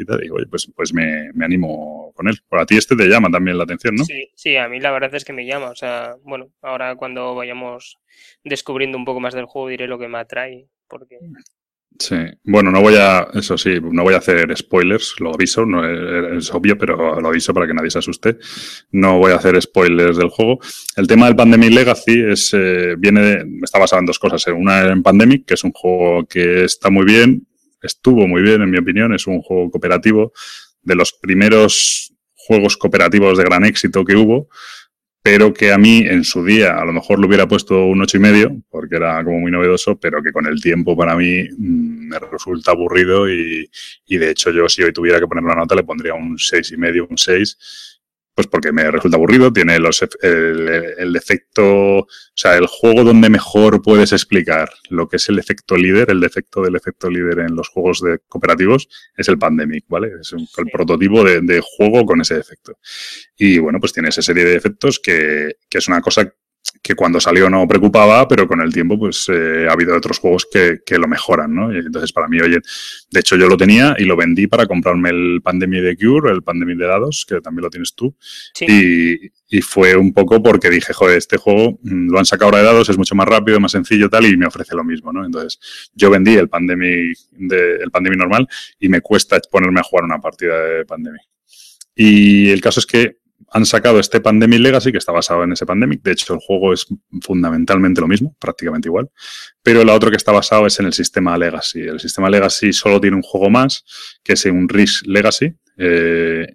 y 0.00 0.04
tal, 0.04 0.20
digo, 0.20 0.36
pues, 0.48 0.70
pues 0.74 0.94
me, 0.94 1.32
me 1.32 1.44
animo 1.44 2.12
con 2.14 2.28
él. 2.28 2.38
Por 2.48 2.60
a 2.60 2.66
ti 2.66 2.76
este 2.76 2.96
te 2.96 3.06
llama 3.06 3.30
también 3.30 3.58
la 3.58 3.64
atención, 3.64 3.96
¿no? 3.96 4.04
Sí, 4.04 4.30
sí, 4.34 4.56
a 4.56 4.68
mí 4.68 4.80
la 4.80 4.92
verdad 4.92 5.14
es 5.14 5.24
que 5.24 5.32
me 5.32 5.46
llama, 5.46 5.70
o 5.70 5.76
sea, 5.76 6.16
bueno, 6.22 6.50
ahora 6.62 6.94
cuando 6.96 7.34
vayamos 7.34 7.98
descubriendo 8.44 8.96
un 8.96 9.04
poco 9.04 9.20
más 9.20 9.34
del 9.34 9.46
juego 9.46 9.68
diré 9.68 9.88
lo 9.88 9.98
que 9.98 10.08
me 10.08 10.18
atrae, 10.18 10.68
porque 10.88 11.18
Sí, 11.96 12.16
bueno, 12.42 12.72
no 12.72 12.80
voy 12.80 12.96
a, 12.96 13.28
eso 13.34 13.56
sí, 13.56 13.78
no 13.80 14.02
voy 14.02 14.14
a 14.14 14.18
hacer 14.18 14.54
spoilers, 14.56 15.14
lo 15.20 15.32
aviso, 15.32 15.64
no 15.64 15.86
es, 16.36 16.52
obvio, 16.52 16.76
pero 16.76 17.20
lo 17.20 17.28
aviso 17.28 17.54
para 17.54 17.68
que 17.68 17.74
nadie 17.74 17.90
se 17.90 18.00
asuste. 18.00 18.36
No 18.90 19.18
voy 19.18 19.30
a 19.30 19.36
hacer 19.36 19.60
spoilers 19.62 20.16
del 20.16 20.28
juego. 20.28 20.58
El 20.96 21.06
tema 21.06 21.26
del 21.26 21.36
Pandemic 21.36 21.70
Legacy 21.70 22.20
es, 22.30 22.50
eh, 22.52 22.96
viene, 22.98 23.44
está 23.62 23.78
basado 23.78 24.00
en 24.00 24.06
dos 24.06 24.18
cosas. 24.18 24.44
Una 24.48 24.86
en 24.86 25.04
Pandemic, 25.04 25.46
que 25.46 25.54
es 25.54 25.62
un 25.62 25.70
juego 25.70 26.26
que 26.26 26.64
está 26.64 26.90
muy 26.90 27.04
bien, 27.04 27.46
estuvo 27.80 28.26
muy 28.26 28.42
bien, 28.42 28.62
en 28.62 28.70
mi 28.70 28.78
opinión, 28.78 29.14
es 29.14 29.28
un 29.28 29.40
juego 29.40 29.70
cooperativo, 29.70 30.32
de 30.82 30.96
los 30.96 31.12
primeros 31.12 32.12
juegos 32.34 32.76
cooperativos 32.76 33.38
de 33.38 33.44
gran 33.44 33.64
éxito 33.64 34.04
que 34.04 34.16
hubo 34.16 34.48
pero 35.24 35.54
que 35.54 35.72
a 35.72 35.78
mí 35.78 36.04
en 36.06 36.22
su 36.22 36.44
día 36.44 36.78
a 36.78 36.84
lo 36.84 36.92
mejor 36.92 37.18
le 37.18 37.26
hubiera 37.26 37.48
puesto 37.48 37.86
un 37.86 38.02
ocho 38.02 38.18
y 38.18 38.20
medio, 38.20 38.60
porque 38.68 38.96
era 38.96 39.24
como 39.24 39.40
muy 39.40 39.50
novedoso, 39.50 39.98
pero 39.98 40.22
que 40.22 40.32
con 40.32 40.46
el 40.46 40.60
tiempo 40.60 40.94
para 40.94 41.16
mí 41.16 41.44
mm, 41.44 42.08
me 42.08 42.18
resulta 42.18 42.72
aburrido 42.72 43.26
y, 43.26 43.70
y, 44.06 44.18
de 44.18 44.30
hecho 44.30 44.50
yo 44.50 44.68
si 44.68 44.82
hoy 44.82 44.92
tuviera 44.92 45.18
que 45.18 45.26
poner 45.26 45.42
una 45.42 45.54
nota 45.54 45.74
le 45.74 45.82
pondría 45.82 46.12
un 46.12 46.38
seis 46.38 46.72
y 46.72 46.76
medio, 46.76 47.06
un 47.08 47.16
seis, 47.16 47.56
pues 48.34 48.48
porque 48.48 48.72
me 48.72 48.90
resulta 48.90 49.16
aburrido, 49.16 49.52
tiene 49.52 49.78
los, 49.78 50.02
el, 50.22 50.68
el, 50.98 51.16
efecto, 51.16 51.98
o 51.98 52.06
sea, 52.34 52.56
el 52.56 52.66
juego 52.66 53.04
donde 53.04 53.30
mejor 53.30 53.80
puedes 53.80 54.12
explicar 54.12 54.68
lo 54.90 55.08
que 55.08 55.16
es 55.16 55.28
el 55.28 55.38
efecto 55.38 55.76
líder, 55.76 56.10
el 56.10 56.20
defecto 56.20 56.60
del 56.62 56.74
efecto 56.74 57.08
líder 57.08 57.40
en 57.40 57.54
los 57.54 57.68
juegos 57.68 58.00
de 58.00 58.18
cooperativos 58.28 58.88
es 59.16 59.28
el 59.28 59.38
Pandemic, 59.38 59.84
¿vale? 59.88 60.10
Es 60.20 60.32
el 60.32 60.70
prototipo 60.72 61.22
de, 61.22 61.40
de, 61.42 61.62
juego 61.62 62.04
con 62.04 62.20
ese 62.20 62.38
efecto. 62.38 62.76
Y 63.36 63.58
bueno, 63.58 63.78
pues 63.78 63.92
tiene 63.92 64.08
esa 64.08 64.22
serie 64.22 64.44
de 64.44 64.56
efectos 64.56 64.98
que, 64.98 65.56
que 65.68 65.78
es 65.78 65.86
una 65.86 66.00
cosa 66.00 66.32
que 66.84 66.94
cuando 66.94 67.18
salió 67.18 67.48
no 67.48 67.66
preocupaba, 67.66 68.28
pero 68.28 68.46
con 68.46 68.60
el 68.60 68.70
tiempo 68.70 68.98
pues 68.98 69.26
eh, 69.32 69.66
ha 69.68 69.72
habido 69.72 69.96
otros 69.96 70.18
juegos 70.18 70.46
que, 70.52 70.80
que, 70.84 70.98
lo 70.98 71.08
mejoran, 71.08 71.54
¿no? 71.54 71.72
Y 71.72 71.78
entonces 71.78 72.12
para 72.12 72.28
mí, 72.28 72.38
oye, 72.40 72.58
de 73.10 73.20
hecho 73.20 73.36
yo 73.36 73.48
lo 73.48 73.56
tenía 73.56 73.94
y 73.98 74.04
lo 74.04 74.16
vendí 74.16 74.46
para 74.46 74.66
comprarme 74.66 75.08
el 75.08 75.40
Pandemic 75.42 75.80
de 75.80 75.96
Cure, 75.96 76.30
el 76.30 76.42
Pandemic 76.42 76.76
de 76.76 76.86
dados, 76.86 77.24
que 77.26 77.40
también 77.40 77.64
lo 77.64 77.70
tienes 77.70 77.94
tú. 77.94 78.14
Y, 78.60 79.30
y, 79.48 79.60
fue 79.62 79.96
un 79.96 80.12
poco 80.12 80.42
porque 80.42 80.68
dije, 80.68 80.92
joder, 80.92 81.16
este 81.16 81.38
juego 81.38 81.78
mm, 81.82 82.10
lo 82.10 82.18
han 82.18 82.26
sacado 82.26 82.50
ahora 82.50 82.58
de 82.58 82.64
dados, 82.64 82.88
es 82.90 82.98
mucho 82.98 83.14
más 83.14 83.28
rápido, 83.28 83.60
más 83.60 83.72
sencillo 83.72 84.10
tal, 84.10 84.26
y 84.26 84.36
me 84.36 84.46
ofrece 84.46 84.74
lo 84.74 84.84
mismo, 84.84 85.10
¿no? 85.10 85.24
Entonces 85.24 85.58
yo 85.94 86.10
vendí 86.10 86.34
el 86.34 86.50
Pandemic, 86.50 87.16
de, 87.30 87.76
el 87.76 87.90
Pandemic 87.90 88.18
normal 88.18 88.46
y 88.78 88.90
me 88.90 89.00
cuesta 89.00 89.40
ponerme 89.50 89.80
a 89.80 89.84
jugar 89.84 90.04
una 90.04 90.20
partida 90.20 90.60
de 90.60 90.84
Pandemic. 90.84 91.22
Y 91.94 92.50
el 92.50 92.60
caso 92.60 92.80
es 92.80 92.86
que 92.86 93.23
han 93.54 93.64
sacado 93.64 94.00
este 94.00 94.20
Pandemic 94.20 94.58
Legacy 94.58 94.90
que 94.90 94.98
está 94.98 95.12
basado 95.12 95.44
en 95.44 95.52
ese 95.52 95.64
Pandemic. 95.64 96.02
De 96.02 96.10
hecho, 96.10 96.34
el 96.34 96.40
juego 96.40 96.72
es 96.72 96.86
fundamentalmente 97.22 98.00
lo 98.00 98.08
mismo, 98.08 98.36
prácticamente 98.40 98.88
igual. 98.88 99.08
Pero 99.62 99.80
el 99.80 99.88
otro 99.90 100.10
que 100.10 100.16
está 100.16 100.32
basado 100.32 100.66
es 100.66 100.80
en 100.80 100.86
el 100.86 100.92
sistema 100.92 101.38
Legacy. 101.38 101.82
El 101.82 102.00
sistema 102.00 102.28
Legacy 102.28 102.72
solo 102.72 103.00
tiene 103.00 103.16
un 103.16 103.22
juego 103.22 103.50
más, 103.50 103.84
que 104.24 104.32
es 104.32 104.44
un 104.46 104.68
Risk 104.68 105.06
Legacy, 105.06 105.54
eh, 105.78 106.48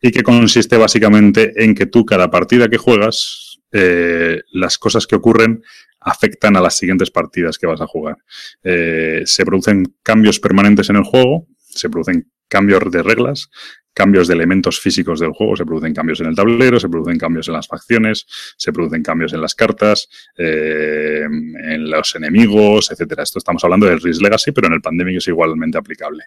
y 0.00 0.10
que 0.10 0.22
consiste 0.22 0.78
básicamente 0.78 1.52
en 1.62 1.74
que 1.74 1.84
tú 1.84 2.06
cada 2.06 2.30
partida 2.30 2.70
que 2.70 2.78
juegas, 2.78 3.60
eh, 3.70 4.40
las 4.50 4.78
cosas 4.78 5.06
que 5.06 5.16
ocurren 5.16 5.62
afectan 6.00 6.56
a 6.56 6.62
las 6.62 6.78
siguientes 6.78 7.10
partidas 7.10 7.58
que 7.58 7.66
vas 7.66 7.82
a 7.82 7.86
jugar. 7.86 8.16
Eh, 8.62 9.20
se 9.26 9.44
producen 9.44 9.96
cambios 10.02 10.40
permanentes 10.40 10.88
en 10.88 10.96
el 10.96 11.04
juego, 11.04 11.46
se 11.58 11.90
producen 11.90 12.32
cambios 12.48 12.90
de 12.90 13.02
reglas, 13.02 13.50
cambios 13.92 14.28
de 14.28 14.34
elementos 14.34 14.80
físicos 14.80 15.18
del 15.20 15.32
juego, 15.32 15.56
se 15.56 15.64
producen 15.64 15.92
cambios 15.92 16.20
en 16.20 16.28
el 16.28 16.34
tablero, 16.34 16.78
se 16.78 16.88
producen 16.88 17.18
cambios 17.18 17.48
en 17.48 17.54
las 17.54 17.66
facciones, 17.66 18.26
se 18.56 18.72
producen 18.72 19.02
cambios 19.02 19.32
en 19.32 19.40
las 19.40 19.54
cartas, 19.54 20.08
eh, 20.36 21.24
en 21.24 21.90
los 21.90 22.14
enemigos, 22.14 22.90
etcétera. 22.90 23.24
Esto 23.24 23.38
estamos 23.38 23.62
hablando 23.64 23.86
del 23.86 24.00
Risk 24.00 24.22
Legacy, 24.22 24.52
pero 24.52 24.68
en 24.68 24.74
el 24.74 24.80
Pandemic 24.80 25.16
es 25.16 25.28
igualmente 25.28 25.78
aplicable. 25.78 26.24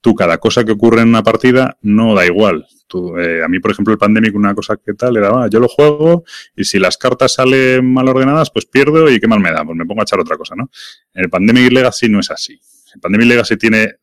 Tú, 0.00 0.14
cada 0.14 0.38
cosa 0.38 0.64
que 0.64 0.72
ocurre 0.72 1.02
en 1.02 1.08
una 1.08 1.22
partida 1.22 1.78
no 1.82 2.14
da 2.14 2.26
igual. 2.26 2.66
Tú, 2.88 3.16
eh, 3.16 3.42
a 3.42 3.48
mí, 3.48 3.60
por 3.60 3.70
ejemplo, 3.70 3.92
el 3.92 3.98
Pandemic, 3.98 4.34
una 4.34 4.54
cosa 4.54 4.76
que 4.76 4.94
tal 4.94 5.16
era, 5.16 5.28
ah, 5.28 5.48
yo 5.48 5.60
lo 5.60 5.68
juego 5.68 6.24
y 6.56 6.64
si 6.64 6.78
las 6.78 6.98
cartas 6.98 7.34
salen 7.34 7.90
mal 7.90 8.08
ordenadas, 8.08 8.50
pues 8.50 8.66
pierdo 8.66 9.08
y 9.10 9.20
qué 9.20 9.28
mal 9.28 9.40
me 9.40 9.52
da, 9.52 9.64
pues 9.64 9.78
me 9.78 9.86
pongo 9.86 10.00
a 10.00 10.04
echar 10.04 10.20
otra 10.20 10.36
cosa, 10.36 10.54
¿no? 10.56 10.70
En 11.14 11.24
el 11.24 11.30
Pandemic 11.30 11.72
Legacy 11.72 12.08
no 12.08 12.20
es 12.20 12.30
así. 12.30 12.60
El 12.94 13.00
Pandemic 13.00 13.28
Legacy 13.28 13.56
tiene 13.56 13.94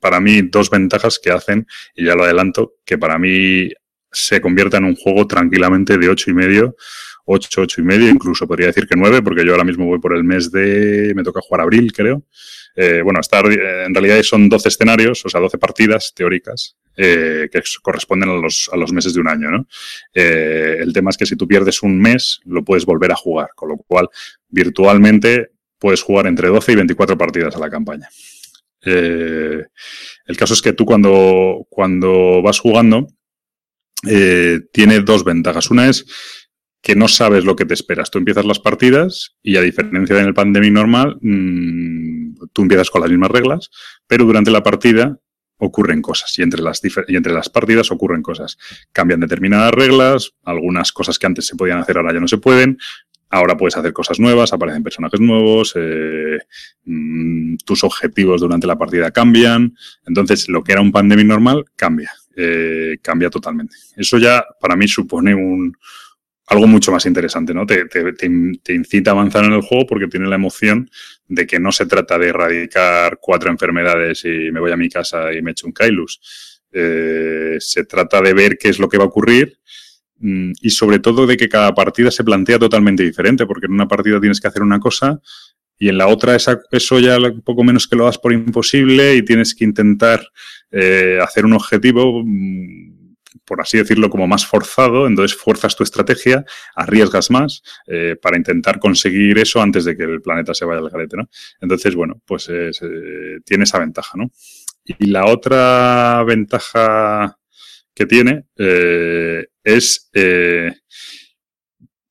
para 0.00 0.20
mí 0.20 0.42
dos 0.42 0.70
ventajas 0.70 1.18
que 1.18 1.30
hacen, 1.30 1.66
y 1.94 2.04
ya 2.04 2.14
lo 2.14 2.24
adelanto, 2.24 2.74
que 2.84 2.98
para 2.98 3.18
mí 3.18 3.70
se 4.12 4.40
convierta 4.40 4.78
en 4.78 4.84
un 4.84 4.96
juego 4.96 5.26
tranquilamente 5.26 5.98
de 5.98 6.08
ocho 6.08 6.30
y 6.30 6.34
medio, 6.34 6.76
ocho, 7.26 7.62
ocho 7.62 7.80
y 7.80 7.84
medio, 7.84 8.08
incluso 8.08 8.46
podría 8.46 8.68
decir 8.68 8.86
que 8.86 8.96
nueve, 8.96 9.20
porque 9.20 9.44
yo 9.44 9.52
ahora 9.52 9.64
mismo 9.64 9.86
voy 9.86 9.98
por 9.98 10.16
el 10.16 10.24
mes 10.24 10.50
de, 10.50 11.12
me 11.14 11.22
toca 11.22 11.40
jugar 11.40 11.62
abril, 11.62 11.92
creo. 11.92 12.24
Eh, 12.74 13.00
bueno, 13.02 13.20
estar, 13.20 13.44
en 13.46 13.94
realidad 13.94 14.22
son 14.22 14.48
12 14.48 14.68
escenarios, 14.68 15.24
o 15.24 15.28
sea, 15.28 15.40
12 15.40 15.58
partidas 15.58 16.12
teóricas 16.14 16.76
eh, 16.96 17.48
que 17.50 17.62
corresponden 17.82 18.30
a 18.30 18.34
los, 18.34 18.70
a 18.72 18.76
los 18.76 18.92
meses 18.92 19.14
de 19.14 19.20
un 19.20 19.28
año, 19.28 19.50
¿no? 19.50 19.66
Eh, 20.14 20.78
el 20.80 20.92
tema 20.92 21.10
es 21.10 21.16
que 21.16 21.26
si 21.26 21.36
tú 21.36 21.48
pierdes 21.48 21.82
un 21.82 22.00
mes, 22.00 22.40
lo 22.44 22.64
puedes 22.64 22.84
volver 22.84 23.12
a 23.12 23.16
jugar, 23.16 23.50
con 23.54 23.70
lo 23.70 23.76
cual 23.76 24.08
virtualmente 24.48 25.50
puedes 25.78 26.02
jugar 26.02 26.26
entre 26.26 26.48
12 26.48 26.72
y 26.72 26.76
24 26.76 27.18
partidas 27.18 27.56
a 27.56 27.58
la 27.58 27.70
campaña. 27.70 28.08
Eh, 28.84 29.64
el 30.26 30.36
caso 30.36 30.54
es 30.54 30.62
que 30.62 30.72
tú 30.72 30.84
cuando, 30.84 31.66
cuando 31.68 32.42
vas 32.42 32.58
jugando, 32.58 33.06
eh, 34.08 34.60
tiene 34.72 35.00
dos 35.00 35.24
ventajas. 35.24 35.70
Una 35.70 35.88
es 35.88 36.04
que 36.82 36.94
no 36.94 37.08
sabes 37.08 37.44
lo 37.44 37.56
que 37.56 37.64
te 37.64 37.74
esperas. 37.74 38.10
Tú 38.10 38.18
empiezas 38.18 38.44
las 38.44 38.60
partidas 38.60 39.36
y 39.42 39.56
a 39.56 39.60
diferencia 39.60 40.14
de 40.14 40.22
en 40.22 40.28
el 40.28 40.34
pandemic 40.34 40.72
normal, 40.72 41.16
mmm, 41.20 42.34
tú 42.52 42.62
empiezas 42.62 42.90
con 42.90 43.00
las 43.00 43.10
mismas 43.10 43.30
reglas, 43.30 43.70
pero 44.06 44.24
durante 44.24 44.50
la 44.50 44.62
partida 44.62 45.18
ocurren 45.58 46.02
cosas 46.02 46.38
y 46.38 46.42
entre 46.42 46.60
las 46.62 46.80
y 47.08 47.16
entre 47.16 47.32
las 47.32 47.48
partidas 47.48 47.90
ocurren 47.90 48.22
cosas. 48.22 48.58
Cambian 48.92 49.20
determinadas 49.20 49.72
reglas, 49.72 50.32
algunas 50.44 50.92
cosas 50.92 51.18
que 51.18 51.26
antes 51.26 51.46
se 51.46 51.56
podían 51.56 51.78
hacer 51.78 51.96
ahora 51.96 52.12
ya 52.12 52.20
no 52.20 52.28
se 52.28 52.38
pueden, 52.38 52.78
Ahora 53.28 53.56
puedes 53.56 53.76
hacer 53.76 53.92
cosas 53.92 54.20
nuevas, 54.20 54.52
aparecen 54.52 54.82
personajes 54.82 55.20
nuevos, 55.20 55.72
eh, 55.76 56.38
mm, 56.84 57.56
tus 57.64 57.82
objetivos 57.82 58.40
durante 58.40 58.66
la 58.66 58.76
partida 58.76 59.10
cambian. 59.10 59.76
Entonces, 60.06 60.48
lo 60.48 60.62
que 60.62 60.72
era 60.72 60.80
un 60.80 60.92
pandemic 60.92 61.26
normal 61.26 61.64
cambia, 61.74 62.10
eh, 62.36 62.98
cambia 63.02 63.28
totalmente. 63.28 63.74
Eso 63.96 64.18
ya 64.18 64.44
para 64.60 64.76
mí 64.76 64.86
supone 64.86 65.34
un, 65.34 65.76
algo 66.46 66.66
mucho 66.68 66.92
más 66.92 67.04
interesante, 67.06 67.52
¿no? 67.52 67.66
Te, 67.66 67.88
incita 68.72 69.10
a 69.10 69.14
avanzar 69.14 69.44
en 69.44 69.54
el 69.54 69.62
juego 69.62 69.86
porque 69.86 70.06
tiene 70.06 70.28
la 70.28 70.36
emoción 70.36 70.88
de 71.26 71.46
que 71.46 71.58
no 71.58 71.72
se 71.72 71.86
trata 71.86 72.18
de 72.18 72.28
erradicar 72.28 73.18
cuatro 73.20 73.50
enfermedades 73.50 74.24
y 74.24 74.52
me 74.52 74.60
voy 74.60 74.70
a 74.70 74.76
mi 74.76 74.88
casa 74.88 75.32
y 75.32 75.42
me 75.42 75.50
echo 75.50 75.66
un 75.66 75.72
Kailus. 75.72 76.62
Eh, 76.70 77.56
se 77.58 77.84
trata 77.84 78.20
de 78.20 78.34
ver 78.34 78.58
qué 78.58 78.68
es 78.68 78.78
lo 78.78 78.88
que 78.88 78.98
va 78.98 79.04
a 79.04 79.08
ocurrir 79.08 79.58
y 80.20 80.70
sobre 80.70 80.98
todo 80.98 81.26
de 81.26 81.36
que 81.36 81.48
cada 81.48 81.74
partida 81.74 82.10
se 82.10 82.24
plantea 82.24 82.58
totalmente 82.58 83.02
diferente, 83.02 83.46
porque 83.46 83.66
en 83.66 83.72
una 83.72 83.88
partida 83.88 84.20
tienes 84.20 84.40
que 84.40 84.48
hacer 84.48 84.62
una 84.62 84.80
cosa 84.80 85.20
y 85.78 85.88
en 85.88 85.98
la 85.98 86.06
otra 86.06 86.36
eso 86.36 86.98
ya 86.98 87.18
poco 87.44 87.62
menos 87.62 87.86
que 87.86 87.96
lo 87.96 88.06
das 88.06 88.18
por 88.18 88.32
imposible 88.32 89.14
y 89.14 89.22
tienes 89.22 89.54
que 89.54 89.64
intentar 89.64 90.26
eh, 90.70 91.18
hacer 91.22 91.44
un 91.44 91.52
objetivo 91.52 92.22
mm, 92.24 92.96
por 93.44 93.60
así 93.60 93.78
decirlo, 93.78 94.10
como 94.10 94.26
más 94.26 94.44
forzado, 94.44 95.06
entonces 95.06 95.36
fuerzas 95.36 95.76
tu 95.76 95.84
estrategia, 95.84 96.44
arriesgas 96.74 97.30
más 97.30 97.62
eh, 97.86 98.16
para 98.20 98.36
intentar 98.36 98.80
conseguir 98.80 99.38
eso 99.38 99.62
antes 99.62 99.84
de 99.84 99.96
que 99.96 100.02
el 100.02 100.20
planeta 100.20 100.52
se 100.52 100.64
vaya 100.64 100.80
al 100.80 100.90
garete, 100.90 101.16
¿no? 101.16 101.28
Entonces, 101.60 101.94
bueno, 101.94 102.20
pues 102.26 102.48
eh, 102.50 102.70
tiene 103.44 103.64
esa 103.64 103.78
ventaja, 103.78 104.16
¿no? 104.16 104.30
Y 104.84 105.06
la 105.06 105.26
otra 105.26 106.24
ventaja 106.24 107.38
que 107.94 108.06
tiene 108.06 108.46
eh, 109.66 109.76
es, 109.76 110.82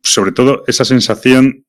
sobre 0.03 0.31
todo, 0.31 0.63
esa 0.67 0.85
sensación 0.85 1.65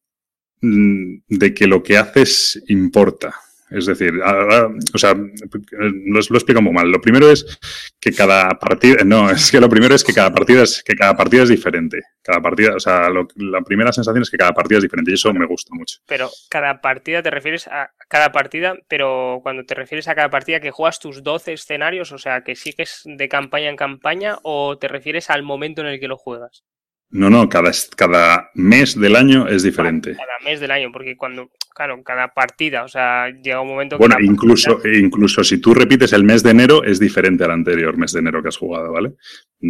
mm, 0.60 1.18
de 1.28 1.54
que 1.54 1.66
lo 1.66 1.82
que 1.82 1.96
haces 1.96 2.62
importa. 2.68 3.34
Es 3.70 3.86
decir, 3.86 4.12
o 4.22 4.98
sea, 4.98 5.14
lo, 5.14 6.18
explico 6.18 6.62
muy 6.62 6.72
mal. 6.72 6.88
Lo 6.88 7.00
primero 7.00 7.30
es 7.30 7.58
que 8.00 8.12
cada 8.12 8.50
partida, 8.50 9.02
no, 9.04 9.30
es 9.30 9.50
que 9.50 9.60
lo 9.60 9.68
primero 9.68 9.94
es 9.94 10.04
que 10.04 10.12
cada 10.12 10.32
partida 10.32 10.62
es 10.62 10.82
que 10.84 10.94
cada 10.94 11.16
partida 11.16 11.42
es 11.42 11.48
diferente. 11.48 12.00
Cada 12.22 12.40
partida, 12.40 12.76
o 12.76 12.80
sea, 12.80 13.08
la 13.36 13.62
primera 13.62 13.92
sensación 13.92 14.22
es 14.22 14.30
que 14.30 14.36
cada 14.36 14.52
partida 14.52 14.78
es 14.78 14.82
diferente 14.82 15.10
y 15.10 15.14
eso 15.14 15.32
me 15.32 15.46
gusta 15.46 15.74
mucho. 15.74 15.98
Pero 16.06 16.30
cada 16.48 16.80
partida 16.80 17.22
te 17.22 17.30
refieres 17.30 17.66
a 17.66 17.90
cada 18.08 18.30
partida, 18.30 18.76
pero 18.88 19.40
cuando 19.42 19.64
te 19.64 19.74
refieres 19.74 20.06
a 20.08 20.14
cada 20.14 20.30
partida 20.30 20.60
que 20.60 20.70
juegas 20.70 21.00
tus 21.00 21.22
12 21.22 21.54
escenarios, 21.54 22.12
o 22.12 22.18
sea, 22.18 22.42
que 22.42 22.54
sigues 22.54 23.02
de 23.04 23.28
campaña 23.28 23.68
en 23.68 23.76
campaña 23.76 24.38
o 24.42 24.78
te 24.78 24.88
refieres 24.88 25.30
al 25.30 25.42
momento 25.42 25.80
en 25.80 25.88
el 25.88 26.00
que 26.00 26.08
lo 26.08 26.16
juegas. 26.16 26.64
No, 27.10 27.30
no, 27.30 27.48
cada, 27.48 27.70
cada 27.96 28.50
mes 28.54 28.98
del 28.98 29.14
año 29.14 29.46
es 29.46 29.62
diferente. 29.62 30.16
Cada 30.16 30.38
mes 30.44 30.58
del 30.58 30.72
año, 30.72 30.90
porque 30.92 31.16
cuando, 31.16 31.50
claro, 31.72 32.02
cada 32.02 32.34
partida, 32.34 32.82
o 32.82 32.88
sea, 32.88 33.30
llega 33.30 33.60
un 33.60 33.68
momento 33.68 33.96
que. 33.96 34.00
Bueno, 34.00 34.16
incluso, 34.20 34.80
incluso 34.84 35.44
si 35.44 35.58
tú 35.58 35.72
repites 35.72 36.12
el 36.12 36.24
mes 36.24 36.42
de 36.42 36.50
enero, 36.50 36.82
es 36.82 36.98
diferente 36.98 37.44
al 37.44 37.52
anterior 37.52 37.96
mes 37.96 38.12
de 38.12 38.18
enero 38.18 38.42
que 38.42 38.48
has 38.48 38.56
jugado, 38.56 38.92
¿vale? 38.92 39.14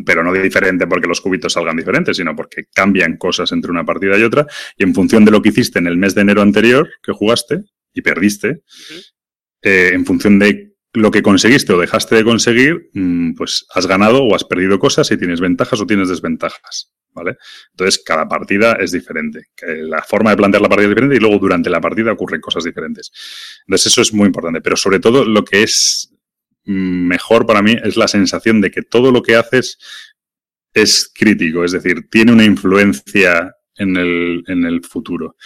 Pero 0.04 0.24
no 0.24 0.32
diferente 0.32 0.86
porque 0.86 1.06
los 1.06 1.20
cubitos 1.20 1.52
salgan 1.52 1.76
diferentes, 1.76 2.16
sino 2.16 2.34
porque 2.34 2.64
cambian 2.72 3.16
cosas 3.18 3.52
entre 3.52 3.70
una 3.70 3.84
partida 3.84 4.18
y 4.18 4.22
otra, 4.22 4.46
y 4.76 4.84
en 4.84 4.94
función 4.94 5.24
de 5.24 5.30
lo 5.30 5.42
que 5.42 5.50
hiciste 5.50 5.78
en 5.78 5.86
el 5.86 5.98
mes 5.98 6.14
de 6.14 6.22
enero 6.22 6.40
anterior 6.40 6.88
que 7.02 7.12
jugaste 7.12 7.64
y 7.92 8.00
perdiste, 8.00 8.62
eh, 9.62 9.90
en 9.92 10.06
función 10.06 10.38
de 10.38 10.72
lo 10.94 11.10
que 11.10 11.22
conseguiste 11.22 11.72
o 11.74 11.78
dejaste 11.78 12.14
de 12.14 12.24
conseguir, 12.24 12.88
mm, 12.94 13.34
pues 13.34 13.66
has 13.74 13.86
ganado 13.86 14.24
o 14.24 14.34
has 14.34 14.44
perdido 14.44 14.78
cosas 14.78 15.10
y 15.10 15.18
tienes 15.18 15.40
ventajas 15.40 15.80
o 15.80 15.86
tienes 15.86 16.08
desventajas. 16.08 16.95
¿Vale? 17.16 17.38
Entonces, 17.72 18.02
cada 18.04 18.28
partida 18.28 18.74
es 18.74 18.92
diferente. 18.92 19.48
La 19.62 20.02
forma 20.02 20.30
de 20.30 20.36
plantear 20.36 20.62
la 20.62 20.68
partida 20.68 20.86
es 20.86 20.90
diferente 20.90 21.16
y 21.16 21.18
luego 21.18 21.38
durante 21.38 21.70
la 21.70 21.80
partida 21.80 22.12
ocurren 22.12 22.40
cosas 22.40 22.62
diferentes. 22.62 23.10
Entonces, 23.66 23.90
eso 23.90 24.02
es 24.02 24.12
muy 24.12 24.26
importante. 24.26 24.60
Pero 24.60 24.76
sobre 24.76 25.00
todo, 25.00 25.24
lo 25.24 25.44
que 25.44 25.62
es 25.62 26.12
mejor 26.64 27.46
para 27.46 27.62
mí 27.62 27.76
es 27.82 27.96
la 27.96 28.08
sensación 28.08 28.60
de 28.60 28.70
que 28.70 28.82
todo 28.82 29.10
lo 29.10 29.22
que 29.22 29.36
haces 29.36 29.78
es 30.74 31.10
crítico, 31.14 31.64
es 31.64 31.72
decir, 31.72 32.08
tiene 32.10 32.32
una 32.32 32.44
influencia 32.44 33.56
en 33.76 33.96
el, 33.96 34.44
en 34.46 34.64
el 34.64 34.84
futuro. 34.84 35.36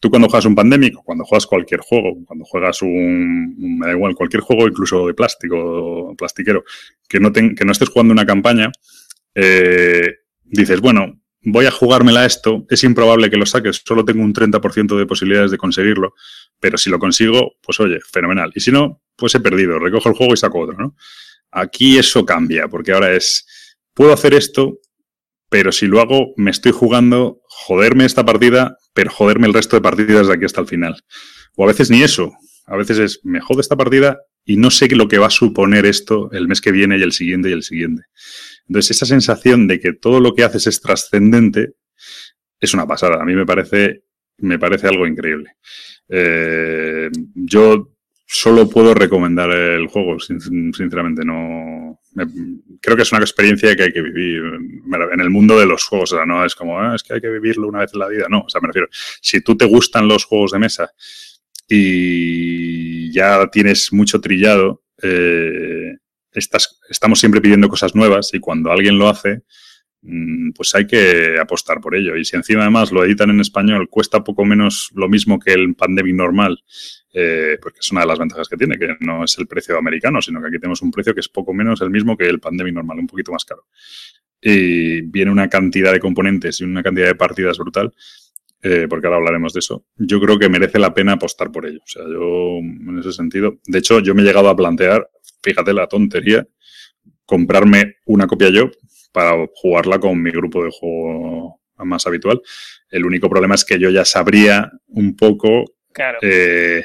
Tú 0.00 0.08
cuando 0.08 0.28
juegas 0.28 0.46
un 0.46 0.54
pandémico, 0.54 1.02
cuando 1.02 1.24
juegas 1.24 1.46
cualquier 1.46 1.80
juego, 1.80 2.16
cuando 2.24 2.46
juegas 2.46 2.80
un, 2.80 3.54
me 3.78 3.86
da 3.86 3.92
igual, 3.92 4.14
cualquier 4.14 4.40
juego 4.40 4.66
incluso 4.66 5.06
de 5.06 5.12
plástico, 5.12 6.14
plastiquero, 6.16 6.64
que 7.06 7.20
no, 7.20 7.30
que 7.30 7.64
no 7.66 7.72
estés 7.72 7.90
jugando 7.90 8.12
una 8.12 8.24
campaña, 8.24 8.72
eh, 9.34 10.19
dices, 10.50 10.80
bueno, 10.80 11.20
voy 11.42 11.66
a 11.66 11.70
jugármela 11.70 12.26
esto, 12.26 12.66
es 12.68 12.84
improbable 12.84 13.30
que 13.30 13.36
lo 13.36 13.46
saques, 13.46 13.82
solo 13.84 14.04
tengo 14.04 14.22
un 14.22 14.34
30% 14.34 14.98
de 14.98 15.06
posibilidades 15.06 15.50
de 15.50 15.58
conseguirlo, 15.58 16.14
pero 16.58 16.76
si 16.76 16.90
lo 16.90 16.98
consigo, 16.98 17.52
pues 17.62 17.80
oye, 17.80 17.98
fenomenal. 18.12 18.52
Y 18.54 18.60
si 18.60 18.70
no, 18.70 19.02
pues 19.16 19.34
he 19.34 19.40
perdido, 19.40 19.78
recojo 19.78 20.08
el 20.08 20.14
juego 20.14 20.34
y 20.34 20.36
saco 20.36 20.60
otro, 20.60 20.76
¿no? 20.76 20.96
Aquí 21.50 21.98
eso 21.98 22.24
cambia, 22.24 22.68
porque 22.68 22.92
ahora 22.92 23.12
es, 23.12 23.46
puedo 23.94 24.12
hacer 24.12 24.34
esto, 24.34 24.78
pero 25.48 25.72
si 25.72 25.86
lo 25.86 26.00
hago, 26.00 26.32
me 26.36 26.50
estoy 26.50 26.72
jugando 26.72 27.40
joderme 27.48 28.04
esta 28.04 28.24
partida, 28.24 28.76
pero 28.92 29.10
joderme 29.10 29.46
el 29.46 29.54
resto 29.54 29.76
de 29.76 29.82
partidas 29.82 30.28
de 30.28 30.34
aquí 30.34 30.44
hasta 30.44 30.60
el 30.60 30.68
final. 30.68 31.02
O 31.56 31.64
a 31.64 31.66
veces 31.66 31.90
ni 31.90 32.02
eso, 32.02 32.32
a 32.66 32.76
veces 32.76 32.98
es, 32.98 33.20
me 33.24 33.40
jode 33.40 33.62
esta 33.62 33.76
partida 33.76 34.20
y 34.44 34.56
no 34.56 34.70
sé 34.70 34.88
lo 34.94 35.08
que 35.08 35.18
va 35.18 35.26
a 35.26 35.30
suponer 35.30 35.86
esto 35.86 36.30
el 36.32 36.46
mes 36.46 36.60
que 36.60 36.70
viene 36.70 36.98
y 36.98 37.02
el 37.02 37.12
siguiente 37.12 37.50
y 37.50 37.52
el 37.52 37.64
siguiente. 37.64 38.04
Entonces, 38.70 38.92
esa 38.92 39.06
sensación 39.06 39.66
de 39.66 39.80
que 39.80 39.94
todo 39.94 40.20
lo 40.20 40.32
que 40.32 40.44
haces 40.44 40.68
es 40.68 40.80
trascendente 40.80 41.74
es 42.60 42.72
una 42.72 42.86
pasada. 42.86 43.20
A 43.20 43.24
mí 43.24 43.34
me 43.34 43.44
parece, 43.44 44.04
me 44.38 44.60
parece 44.60 44.86
algo 44.86 45.08
increíble. 45.08 45.56
Eh, 46.08 47.10
yo 47.34 47.90
solo 48.24 48.68
puedo 48.68 48.94
recomendar 48.94 49.50
el 49.50 49.88
juego, 49.88 50.20
sinceramente. 50.20 51.24
No, 51.24 52.00
creo 52.80 52.96
que 52.96 53.02
es 53.02 53.10
una 53.10 53.22
experiencia 53.22 53.74
que 53.74 53.82
hay 53.82 53.92
que 53.92 54.02
vivir 54.02 54.40
en 54.40 55.20
el 55.20 55.30
mundo 55.30 55.58
de 55.58 55.66
los 55.66 55.82
juegos. 55.82 56.12
O 56.12 56.16
sea, 56.18 56.24
no 56.24 56.44
es 56.44 56.54
como, 56.54 56.78
ah, 56.78 56.94
es 56.94 57.02
que 57.02 57.14
hay 57.14 57.20
que 57.20 57.28
vivirlo 57.28 57.66
una 57.66 57.80
vez 57.80 57.90
en 57.92 57.98
la 57.98 58.06
vida. 58.06 58.26
No, 58.30 58.42
o 58.42 58.48
sea, 58.48 58.60
me 58.60 58.68
refiero, 58.68 58.86
si 59.20 59.40
tú 59.40 59.56
te 59.56 59.64
gustan 59.64 60.06
los 60.06 60.26
juegos 60.26 60.52
de 60.52 60.60
mesa 60.60 60.92
y 61.66 63.10
ya 63.10 63.48
tienes 63.50 63.92
mucho 63.92 64.20
trillado, 64.20 64.84
eh, 65.02 65.96
estamos 66.32 67.18
siempre 67.18 67.40
pidiendo 67.40 67.68
cosas 67.68 67.94
nuevas 67.94 68.32
y 68.34 68.40
cuando 68.40 68.70
alguien 68.70 68.98
lo 68.98 69.08
hace, 69.08 69.42
mm, 70.02 70.50
pues 70.52 70.74
hay 70.74 70.86
que 70.86 71.36
apostar 71.40 71.80
por 71.80 71.94
ello. 71.94 72.16
Y 72.16 72.24
si 72.24 72.36
encima 72.36 72.62
además 72.62 72.92
lo 72.92 73.04
editan 73.04 73.30
en 73.30 73.40
español, 73.40 73.88
cuesta 73.88 74.22
poco 74.22 74.44
menos 74.44 74.90
lo 74.94 75.08
mismo 75.08 75.38
que 75.38 75.52
el 75.52 75.74
Pandemic 75.74 76.14
normal, 76.14 76.62
eh, 77.12 77.58
porque 77.60 77.80
es 77.80 77.90
una 77.90 78.02
de 78.02 78.06
las 78.06 78.18
ventajas 78.18 78.48
que 78.48 78.56
tiene, 78.56 78.78
que 78.78 78.96
no 79.00 79.24
es 79.24 79.36
el 79.38 79.46
precio 79.46 79.76
americano, 79.76 80.22
sino 80.22 80.40
que 80.40 80.48
aquí 80.48 80.58
tenemos 80.58 80.82
un 80.82 80.90
precio 80.90 81.14
que 81.14 81.20
es 81.20 81.28
poco 81.28 81.52
menos 81.52 81.80
el 81.80 81.90
mismo 81.90 82.16
que 82.16 82.26
el 82.26 82.40
Pandemic 82.40 82.74
normal, 82.74 82.98
un 82.98 83.06
poquito 83.06 83.32
más 83.32 83.44
caro. 83.44 83.66
Y 84.40 85.02
viene 85.02 85.30
una 85.30 85.48
cantidad 85.48 85.92
de 85.92 86.00
componentes 86.00 86.60
y 86.60 86.64
una 86.64 86.82
cantidad 86.82 87.08
de 87.08 87.14
partidas 87.14 87.58
brutal, 87.58 87.92
eh, 88.62 88.86
porque 88.88 89.06
ahora 89.06 89.18
hablaremos 89.18 89.54
de 89.54 89.60
eso. 89.60 89.86
Yo 89.96 90.20
creo 90.20 90.38
que 90.38 90.48
merece 90.48 90.78
la 90.78 90.92
pena 90.92 91.12
apostar 91.12 91.50
por 91.50 91.66
ello. 91.66 91.80
O 91.82 91.86
sea, 91.86 92.02
yo 92.04 92.58
en 92.58 92.98
ese 92.98 93.12
sentido, 93.12 93.58
de 93.66 93.78
hecho, 93.78 94.00
yo 94.00 94.14
me 94.14 94.22
he 94.22 94.24
llegado 94.24 94.48
a 94.48 94.56
plantear 94.56 95.08
fíjate 95.42 95.72
la 95.72 95.86
tontería, 95.86 96.46
comprarme 97.24 97.96
una 98.06 98.26
copia 98.26 98.50
yo 98.50 98.70
para 99.12 99.46
jugarla 99.54 99.98
con 99.98 100.20
mi 100.20 100.30
grupo 100.30 100.64
de 100.64 100.70
juego 100.70 101.60
más 101.76 102.06
habitual. 102.06 102.40
El 102.90 103.04
único 103.04 103.28
problema 103.28 103.54
es 103.54 103.64
que 103.64 103.78
yo 103.78 103.90
ya 103.90 104.04
sabría 104.04 104.70
un 104.88 105.16
poco. 105.16 105.64
Claro. 105.92 106.18
Eh, 106.22 106.84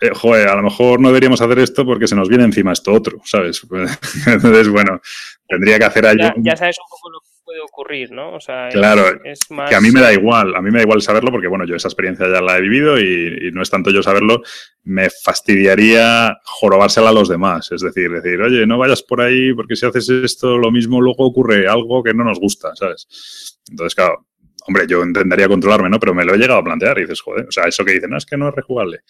eh, 0.00 0.10
joder, 0.14 0.48
a 0.48 0.56
lo 0.56 0.62
mejor 0.62 0.98
no 1.00 1.08
deberíamos 1.08 1.40
hacer 1.42 1.58
esto 1.58 1.84
porque 1.84 2.08
se 2.08 2.16
nos 2.16 2.28
viene 2.28 2.44
encima 2.44 2.72
esto 2.72 2.92
otro, 2.92 3.20
¿sabes? 3.24 3.60
Entonces, 4.26 4.68
bueno, 4.68 5.00
tendría 5.46 5.78
que 5.78 5.84
hacer 5.84 6.06
algo. 6.06 6.32
Ya, 6.38 6.56
sabes 6.56 6.76
un 6.78 6.88
poco 6.88 7.10
lo 7.10 7.20
puede 7.50 7.60
ocurrir, 7.62 8.12
¿no? 8.12 8.34
O 8.34 8.40
sea, 8.40 8.68
claro, 8.68 9.20
es, 9.24 9.50
más... 9.50 9.68
que 9.68 9.74
a 9.74 9.80
mí 9.80 9.90
me 9.90 10.00
da 10.00 10.12
igual, 10.12 10.54
a 10.54 10.62
mí 10.62 10.70
me 10.70 10.78
da 10.78 10.84
igual 10.84 11.02
saberlo 11.02 11.32
porque, 11.32 11.48
bueno, 11.48 11.66
yo 11.66 11.74
esa 11.74 11.88
experiencia 11.88 12.28
ya 12.28 12.40
la 12.40 12.56
he 12.56 12.60
vivido 12.60 12.98
y, 12.98 13.50
no 13.52 13.62
es 13.62 13.70
tanto 13.70 13.90
yo 13.90 14.02
saberlo, 14.02 14.42
me 14.84 15.10
fastidiaría 15.10 16.38
jorobársela 16.44 17.08
a 17.08 17.12
los 17.12 17.28
demás, 17.28 17.72
es 17.72 17.80
decir, 17.80 18.10
decir, 18.10 18.40
oye, 18.40 18.66
no 18.66 18.78
vayas 18.78 19.02
por 19.02 19.20
ahí 19.20 19.52
porque 19.52 19.74
si 19.74 19.84
haces 19.84 20.08
esto, 20.08 20.56
lo 20.58 20.70
mismo 20.70 21.00
luego 21.00 21.26
ocurre 21.26 21.66
algo 21.66 22.04
que 22.04 22.14
no 22.14 22.22
nos 22.22 22.38
gusta, 22.38 22.74
¿sabes? 22.76 23.58
Entonces, 23.68 23.96
claro, 23.96 24.26
hombre, 24.68 24.84
yo 24.86 25.02
intentaría 25.02 25.48
controlarme, 25.48 25.90
¿no? 25.90 25.98
Pero 25.98 26.14
me 26.14 26.24
lo 26.24 26.34
he 26.34 26.38
llegado 26.38 26.60
a 26.60 26.64
plantear 26.64 26.98
y 26.98 27.02
dices, 27.02 27.20
joder, 27.20 27.46
o 27.48 27.52
sea, 27.52 27.64
eso 27.64 27.84
que 27.84 27.94
dicen, 27.94 28.10
no, 28.10 28.18
es 28.18 28.26
que 28.26 28.36
no 28.36 28.48
es 28.48 28.54
rejugable. 28.54 29.00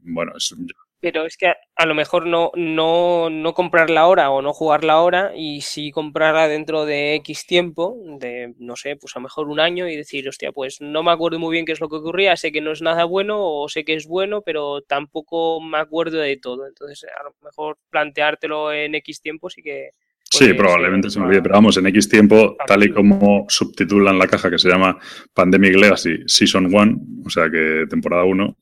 Bueno, 0.00 0.32
es, 0.36 0.54
pero 1.02 1.26
es 1.26 1.36
que 1.36 1.52
a, 1.74 1.84
lo 1.84 1.96
mejor 1.96 2.26
no, 2.26 2.52
no, 2.54 3.28
no 3.28 3.54
comprarla 3.54 4.02
ahora 4.02 4.30
o 4.30 4.40
no 4.40 4.52
jugarla 4.52 4.92
ahora 4.92 5.32
y 5.36 5.60
sí 5.62 5.90
comprarla 5.90 6.46
dentro 6.46 6.84
de 6.84 7.16
X 7.16 7.44
tiempo, 7.44 7.96
de 8.20 8.54
no 8.60 8.76
sé, 8.76 8.94
pues 8.94 9.16
a 9.16 9.18
lo 9.18 9.24
mejor 9.24 9.48
un 9.48 9.58
año 9.58 9.88
y 9.88 9.96
decir, 9.96 10.28
hostia, 10.28 10.52
pues 10.52 10.80
no 10.80 11.02
me 11.02 11.10
acuerdo 11.10 11.40
muy 11.40 11.52
bien 11.52 11.66
qué 11.66 11.72
es 11.72 11.80
lo 11.80 11.88
que 11.88 11.96
ocurría, 11.96 12.36
sé 12.36 12.52
que 12.52 12.60
no 12.60 12.70
es 12.70 12.82
nada 12.82 13.04
bueno 13.04 13.38
o 13.40 13.68
sé 13.68 13.84
que 13.84 13.94
es 13.94 14.06
bueno, 14.06 14.42
pero 14.42 14.82
tampoco 14.82 15.60
me 15.60 15.78
acuerdo 15.78 16.18
de 16.18 16.36
todo. 16.36 16.68
Entonces, 16.68 17.04
a 17.04 17.24
lo 17.24 17.34
mejor 17.42 17.78
planteártelo 17.90 18.72
en 18.72 18.94
X 18.94 19.20
tiempo 19.20 19.50
sí 19.50 19.60
que... 19.60 19.90
Sí, 20.30 20.54
probablemente 20.54 21.10
se 21.10 21.18
me 21.18 21.26
olvide, 21.26 21.42
pero 21.42 21.56
vamos, 21.56 21.76
en 21.78 21.88
X 21.88 22.08
tiempo, 22.08 22.56
tal 22.64 22.84
y 22.84 22.92
como 22.92 23.44
subtitulan 23.48 24.20
la 24.20 24.28
caja 24.28 24.48
que 24.48 24.58
se 24.58 24.68
llama 24.68 24.96
Pandemic 25.34 25.74
Legacy 25.74 26.18
Season 26.26 26.72
1, 26.72 26.98
o 27.26 27.28
sea 27.28 27.50
que 27.50 27.86
temporada 27.90 28.24
1, 28.24 28.56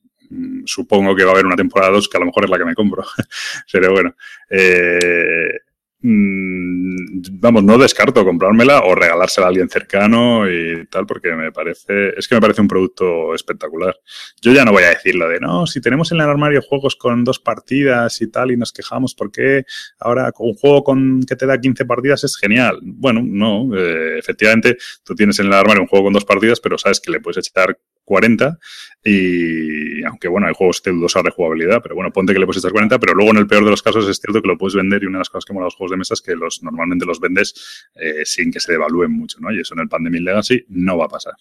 supongo 0.65 1.15
que 1.15 1.23
va 1.23 1.31
a 1.31 1.33
haber 1.33 1.45
una 1.45 1.55
temporada 1.55 1.91
2 1.91 2.09
que 2.09 2.17
a 2.17 2.19
lo 2.19 2.27
mejor 2.27 2.45
es 2.45 2.49
la 2.49 2.57
que 2.57 2.65
me 2.65 2.75
compro. 2.75 3.03
Pero 3.71 3.91
bueno, 3.91 4.15
eh, 4.49 5.59
Mm, 6.03 7.21
vamos, 7.33 7.63
no 7.63 7.77
descarto 7.77 8.25
comprármela 8.25 8.79
o 8.81 8.95
regalársela 8.95 9.45
a 9.45 9.49
alguien 9.49 9.69
cercano 9.69 10.49
y 10.49 10.87
tal, 10.87 11.05
porque 11.05 11.31
me 11.33 11.51
parece, 11.51 12.17
es 12.17 12.27
que 12.27 12.33
me 12.33 12.41
parece 12.41 12.61
un 12.61 12.67
producto 12.67 13.35
espectacular. 13.35 13.95
Yo 14.41 14.51
ya 14.51 14.65
no 14.65 14.71
voy 14.71 14.83
a 14.83 14.89
decir 14.89 15.13
lo 15.15 15.29
de, 15.29 15.39
no, 15.39 15.67
si 15.67 15.79
tenemos 15.79 16.11
en 16.11 16.19
el 16.19 16.27
armario 16.27 16.61
juegos 16.63 16.95
con 16.95 17.23
dos 17.23 17.39
partidas 17.39 18.19
y 18.21 18.27
tal 18.31 18.51
y 18.51 18.57
nos 18.57 18.73
quejamos 18.73 19.13
porque 19.13 19.63
ahora 19.99 20.31
un 20.39 20.55
juego 20.55 20.83
con 20.83 21.21
que 21.21 21.35
te 21.35 21.45
da 21.45 21.59
15 21.59 21.85
partidas 21.85 22.23
es 22.23 22.35
genial. 22.35 22.79
Bueno, 22.81 23.21
no, 23.23 23.69
eh, 23.77 24.17
efectivamente, 24.17 24.77
tú 25.03 25.13
tienes 25.13 25.37
en 25.39 25.47
el 25.47 25.53
armario 25.53 25.83
un 25.83 25.87
juego 25.87 26.05
con 26.05 26.13
dos 26.13 26.25
partidas, 26.25 26.59
pero 26.59 26.79
sabes 26.79 26.99
que 26.99 27.11
le 27.11 27.19
puedes 27.19 27.37
echar 27.47 27.77
40 28.03 28.57
y 29.03 30.03
aunque 30.03 30.27
bueno, 30.27 30.47
hay 30.47 30.53
juegos 30.53 30.81
de 30.83 30.91
dudosa 30.91 31.21
rejugabilidad, 31.21 31.81
pero 31.81 31.95
bueno, 31.95 32.11
ponte 32.11 32.33
que 32.33 32.39
le 32.39 32.45
puedes 32.45 32.61
echar 32.61 32.71
40, 32.71 32.99
pero 32.99 33.13
luego 33.13 33.31
en 33.31 33.37
el 33.37 33.47
peor 33.47 33.63
de 33.63 33.71
los 33.71 33.81
casos 33.81 34.07
es 34.07 34.19
cierto 34.19 34.41
que 34.41 34.47
lo 34.47 34.57
puedes 34.57 34.75
vender 34.75 35.03
y 35.03 35.05
una 35.05 35.17
de 35.17 35.21
las 35.21 35.29
cosas 35.29 35.45
que 35.45 35.53
mola 35.53 35.65
los 35.65 35.75
juegos 35.75 35.91
de 35.91 35.97
mesa 35.97 36.13
es 36.13 36.21
que 36.21 36.35
los 36.35 36.61
normalmente 36.63 37.05
los 37.05 37.19
vendes 37.19 37.89
eh, 37.95 38.25
sin 38.25 38.51
que 38.51 38.59
se 38.59 38.73
devalúen 38.73 39.11
mucho, 39.11 39.39
¿no? 39.39 39.51
Y 39.51 39.59
eso 39.59 39.73
en 39.73 39.81
el 39.81 39.89
Pandemic 39.89 40.21
Legacy 40.21 40.65
no 40.69 40.97
va 40.97 41.05
a 41.05 41.09
pasar. 41.09 41.33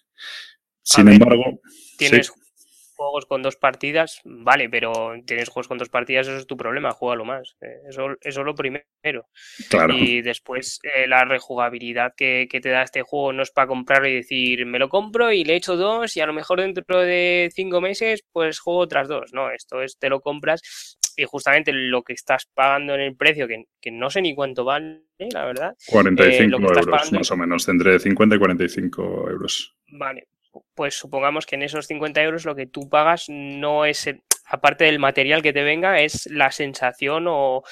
Sin 0.82 1.08
embargo, 1.08 1.61
tienes 1.96 2.32
juegos 3.01 3.24
con 3.24 3.42
dos 3.42 3.57
partidas, 3.57 4.20
vale, 4.24 4.68
pero 4.68 5.14
tienes 5.24 5.48
juegos 5.48 5.68
con 5.68 5.78
dos 5.78 5.88
partidas, 5.88 6.28
eso 6.28 6.36
es 6.36 6.46
tu 6.46 6.59
problema, 6.59 6.94
lo 7.01 7.24
más. 7.24 7.57
Eh, 7.62 7.80
eso, 7.88 8.11
eso 8.20 8.40
es 8.40 8.46
lo 8.46 8.55
primero. 8.55 9.26
Claro. 9.70 9.94
Y 9.94 10.20
después 10.20 10.80
eh, 10.82 11.09
la 11.09 11.24
rejugabilidad 11.24 12.12
que, 12.14 12.46
te 12.51 12.68
da 12.68 12.82
este 12.82 13.01
juego 13.01 13.32
no 13.32 13.42
es 13.42 13.53
para 13.53 13.68
comprarlo 13.68 14.07
y 14.07 14.16
decir, 14.16 14.66
me 14.66 14.78
lo 14.78 14.90
compro 14.90 15.32
y 15.32 15.44
le 15.44 15.57
echo 15.57 15.76
dos 15.76 16.14
y 16.18 16.20
a 16.20 16.26
lo 16.26 16.34
mejor 16.34 16.61
dentro 16.61 17.01
de 17.01 17.51
cinco 17.55 17.80
meses 17.80 18.22
pues 18.32 18.59
juego 18.61 18.80
otras 18.80 19.09
dos. 19.09 19.32
No, 19.32 19.51
esto 19.51 19.80
es, 19.80 19.96
te 19.98 20.11
lo 20.11 20.20
compras 20.20 20.98
y 21.16 21.24
justamente 21.24 21.72
lo 21.72 22.03
que 22.03 22.12
estás 22.12 22.46
pagando 22.53 22.94
en 22.94 23.01
el 23.01 23.16
precio, 23.16 23.48
que, 23.48 23.90
no 23.90 24.11
sé 24.11 24.20
ni 24.20 24.34
cuánto 24.34 24.64
vale, 24.64 25.05
la 25.18 25.46
verdad. 25.46 25.74
45 25.86 26.57
eh, 26.57 26.61
euros, 26.62 27.12
más 27.12 27.30
o 27.30 27.36
menos, 27.36 27.66
entre 27.68 27.98
50 27.98 28.36
y 28.36 28.38
45 28.38 29.30
euros. 29.30 29.74
Vale, 29.88 30.28
pues 30.74 30.94
supongamos 30.94 31.46
que 31.46 31.57
en 31.57 31.62
esos 31.62 31.86
50 31.86 32.22
euros 32.22 32.44
lo 32.44 32.55
que 32.55 32.66
tú 32.66 32.88
pagas 32.88 33.26
no 33.28 33.84
es, 33.84 34.09
aparte 34.51 34.84
del 34.84 34.98
material 34.98 35.42
que 35.42 35.53
te 35.53 35.62
venga, 35.62 36.01
es 36.01 36.28
la 36.30 36.51
sensación 36.51 37.24
o, 37.28 37.62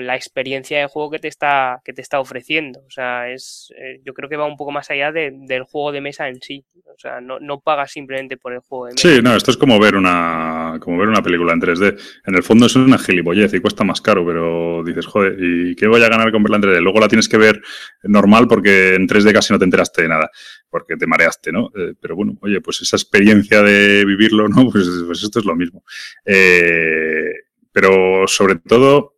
la 0.00 0.14
experiencia 0.14 0.78
de 0.78 0.86
juego 0.86 1.10
que 1.10 1.18
te 1.18 1.28
está, 1.28 1.80
que 1.84 1.92
te 1.92 2.00
está 2.00 2.20
ofreciendo. 2.20 2.80
O 2.86 2.90
sea, 2.90 3.30
es, 3.30 3.72
eh, 3.76 4.00
yo 4.04 4.14
creo 4.14 4.28
que 4.28 4.36
va 4.36 4.46
un 4.46 4.56
poco 4.56 4.70
más 4.70 4.88
allá 4.90 5.10
del 5.10 5.64
juego 5.64 5.90
de 5.90 6.00
mesa 6.00 6.28
en 6.28 6.40
sí. 6.40 6.64
O 6.86 6.98
sea, 6.98 7.20
no, 7.20 7.40
no 7.40 7.60
pagas 7.60 7.90
simplemente 7.90 8.36
por 8.36 8.52
el 8.52 8.60
juego 8.60 8.86
de 8.86 8.92
mesa. 8.92 9.08
Sí, 9.08 9.20
no, 9.22 9.34
esto 9.34 9.50
es 9.50 9.56
como 9.56 9.78
ver 9.80 9.96
una, 9.96 10.78
como 10.80 10.96
ver 10.98 11.08
una 11.08 11.22
película 11.22 11.52
en 11.52 11.60
3D. 11.60 12.00
En 12.26 12.34
el 12.36 12.42
fondo 12.42 12.66
es 12.66 12.76
una 12.76 12.98
gilipollez 12.98 13.52
y 13.54 13.60
cuesta 13.60 13.82
más 13.82 14.00
caro, 14.00 14.24
pero 14.24 14.84
dices, 14.84 15.06
joder, 15.06 15.36
¿y 15.38 15.74
qué 15.74 15.88
voy 15.88 16.02
a 16.02 16.08
ganar 16.08 16.30
con 16.30 16.42
verla 16.42 16.56
en 16.56 16.62
3D? 16.62 16.80
Luego 16.80 17.00
la 17.00 17.08
tienes 17.08 17.28
que 17.28 17.38
ver 17.38 17.60
normal 18.04 18.46
porque 18.46 18.94
en 18.94 19.08
3D 19.08 19.32
casi 19.32 19.52
no 19.52 19.58
te 19.58 19.64
enteraste 19.64 20.02
de 20.02 20.08
nada 20.08 20.30
porque 20.76 20.96
te 20.96 21.06
mareaste, 21.06 21.52
¿no? 21.52 21.70
Eh, 21.74 21.94
pero 21.98 22.16
bueno, 22.16 22.36
oye, 22.42 22.60
pues 22.60 22.82
esa 22.82 22.96
experiencia 22.96 23.62
de 23.62 24.04
vivirlo, 24.04 24.48
¿no? 24.48 24.66
Pues, 24.76 24.86
pues 25.06 25.22
esto 25.22 25.38
es 25.38 25.46
lo 25.46 25.54
mismo. 25.56 25.84
Eh, 26.24 27.30
pero 27.72 28.26
sobre 28.26 28.56
todo, 28.56 29.16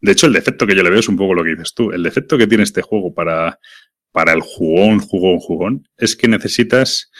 de 0.00 0.12
hecho, 0.12 0.26
el 0.26 0.32
defecto 0.32 0.66
que 0.66 0.74
yo 0.74 0.82
le 0.82 0.90
veo 0.90 1.00
es 1.00 1.08
un 1.08 1.16
poco 1.16 1.34
lo 1.34 1.44
que 1.44 1.50
dices 1.50 1.74
tú. 1.74 1.90
El 1.92 2.02
defecto 2.02 2.38
que 2.38 2.46
tiene 2.46 2.64
este 2.64 2.82
juego 2.82 3.14
para, 3.14 3.58
para 4.12 4.32
el 4.32 4.40
jugón, 4.40 5.00
jugón, 5.00 5.38
jugón, 5.38 5.88
es 5.96 6.16
que 6.16 6.28
necesitas 6.28 7.10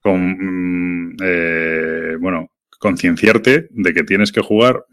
con, 0.00 1.12
mm, 1.12 1.16
eh, 1.22 2.16
bueno, 2.20 2.50
concienciarte 2.78 3.68
de 3.70 3.94
que 3.94 4.02
tienes 4.02 4.32
que 4.32 4.40
jugar, 4.40 4.84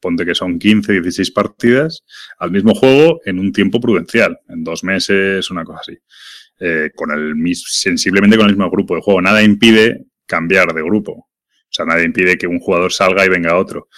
ponte 0.00 0.24
que 0.24 0.34
son 0.34 0.58
15, 0.58 0.92
16 0.92 1.30
partidas 1.30 2.04
al 2.38 2.50
mismo 2.50 2.74
juego 2.74 3.20
en 3.24 3.38
un 3.38 3.52
tiempo 3.52 3.80
prudencial, 3.80 4.38
en 4.48 4.64
dos 4.64 4.84
meses, 4.84 5.50
una 5.50 5.64
cosa 5.64 5.80
así. 5.80 5.98
Eh, 6.60 6.92
con 6.94 7.10
el 7.10 7.34
sensiblemente 7.56 8.36
con 8.36 8.46
el 8.46 8.52
mismo 8.52 8.70
grupo 8.70 8.94
de 8.94 9.02
juego. 9.02 9.20
Nada 9.20 9.42
impide 9.42 10.06
cambiar 10.26 10.72
de 10.72 10.82
grupo. 10.82 11.28
O 11.74 11.76
sea, 11.76 11.86
nada 11.86 12.04
impide 12.04 12.38
que 12.38 12.46
un 12.46 12.60
jugador 12.60 12.92
salga 12.92 13.26
y 13.26 13.28
venga 13.28 13.56
otro. 13.56 13.88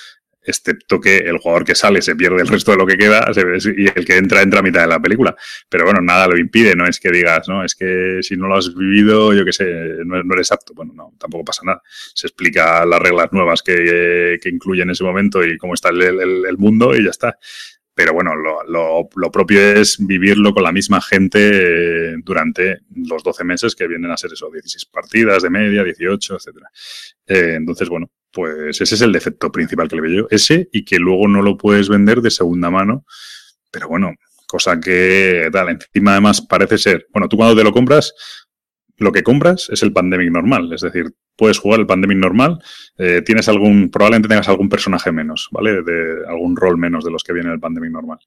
Excepto 0.43 0.99
que 0.99 1.19
el 1.19 1.37
jugador 1.37 1.67
que 1.67 1.75
sale 1.75 2.01
se 2.01 2.17
pierde 2.17 2.41
el 2.41 2.49
resto 2.49 2.71
de 2.71 2.79
lo 2.79 2.87
que 2.87 2.97
queda 2.97 3.31
y 3.77 3.87
el 3.87 4.07
que 4.07 4.17
entra 4.17 4.41
entra 4.41 4.61
a 4.61 4.63
mitad 4.63 4.81
de 4.81 4.87
la 4.87 4.99
película. 4.99 5.37
Pero 5.69 5.85
bueno, 5.85 6.01
nada 6.01 6.27
lo 6.27 6.39
impide. 6.39 6.75
No 6.75 6.87
es 6.87 6.99
que 6.99 7.11
digas, 7.11 7.49
no, 7.49 7.63
es 7.63 7.75
que 7.75 8.21
si 8.23 8.35
no 8.35 8.47
lo 8.47 8.57
has 8.57 8.75
vivido, 8.75 9.35
yo 9.35 9.45
qué 9.45 9.53
sé, 9.53 9.67
no, 10.07 10.35
eres 10.35 10.53
apto. 10.53 10.73
Bueno, 10.73 10.95
no, 10.95 11.13
tampoco 11.19 11.45
pasa 11.45 11.63
nada. 11.65 11.83
Se 12.15 12.29
explica 12.29 12.87
las 12.87 13.01
reglas 13.01 13.31
nuevas 13.33 13.63
que, 13.63 14.39
que 14.41 14.49
incluye 14.49 14.83
en 14.83 14.91
ese 14.91 15.05
momento 15.05 15.45
y 15.45 15.59
cómo 15.59 15.75
está 15.75 15.91
el, 15.91 16.01
el 16.01 16.57
mundo 16.57 16.97
y 16.97 17.05
ya 17.05 17.11
está. 17.11 17.37
Pero 17.97 18.13
bueno, 18.13 18.37
lo, 18.37 19.09
lo, 19.15 19.31
propio 19.31 19.59
es 19.59 19.97
vivirlo 19.99 20.53
con 20.53 20.65
la 20.65 20.71
misma 20.71 21.01
gente 21.01 21.39
eh, 22.11 22.15
durante 22.23 22.81
los 22.95 23.23
12 23.23 23.43
meses 23.43 23.75
que 23.75 23.89
vienen 23.89 24.11
a 24.11 24.19
ser 24.19 24.35
eso, 24.35 24.51
16 24.51 24.85
partidas 24.85 25.43
de 25.43 25.49
media, 25.49 25.83
18, 25.83 26.35
etcétera. 26.35 26.69
Eh, 27.27 27.55
entonces, 27.57 27.89
bueno, 27.89 28.11
pues 28.31 28.79
ese 28.83 28.97
es 28.97 29.01
el 29.01 29.13
defecto 29.13 29.51
principal 29.51 29.89
que 29.89 29.97
le 29.97 30.03
veo 30.03 30.13
yo. 30.13 30.27
Ese 30.31 30.69
y 30.73 30.85
que 30.85 30.99
luego 30.99 31.27
no 31.27 31.41
lo 31.41 31.57
puedes 31.57 31.89
vender 31.89 32.21
de 32.21 32.31
segunda 32.31 32.69
mano. 32.71 33.07
Pero 33.71 33.89
bueno, 33.89 34.13
cosa 34.47 34.79
que 34.79 35.49
tal, 35.51 35.71
encima 35.71 36.13
además 36.13 36.43
parece 36.43 36.77
ser, 36.77 37.07
bueno, 37.15 37.31
tú 37.31 37.39
cuando 37.39 37.57
te 37.57 37.65
lo 37.65 37.73
compras, 37.73 38.13
lo 38.99 39.11
que 39.11 39.23
compras 39.23 39.71
es 39.71 39.83
el 39.83 39.95
Pandemic 39.95 40.31
normal, 40.31 40.71
es 40.71 40.83
decir, 40.83 41.07
puedes 41.37 41.59
jugar 41.59 41.81
el 41.81 41.87
Pandemic 41.87 42.19
normal, 42.19 42.59
eh, 42.99 43.23
tienes 43.25 43.49
algún, 43.49 43.91
probablemente 43.91 44.29
tengas 44.29 44.49
algún 44.49 44.69
personaje 44.69 45.13
menos, 45.13 45.49
¿vale? 45.51 45.83
De 45.83 46.27
algún 46.29 46.57
rol 46.57 46.79
menos 46.79 47.05
de 47.05 47.11
los 47.11 47.23
que 47.23 47.33
viene 47.33 47.49
en 47.49 47.55
el 47.55 47.61
Pandemic 47.61 47.91
normal. 47.91 48.19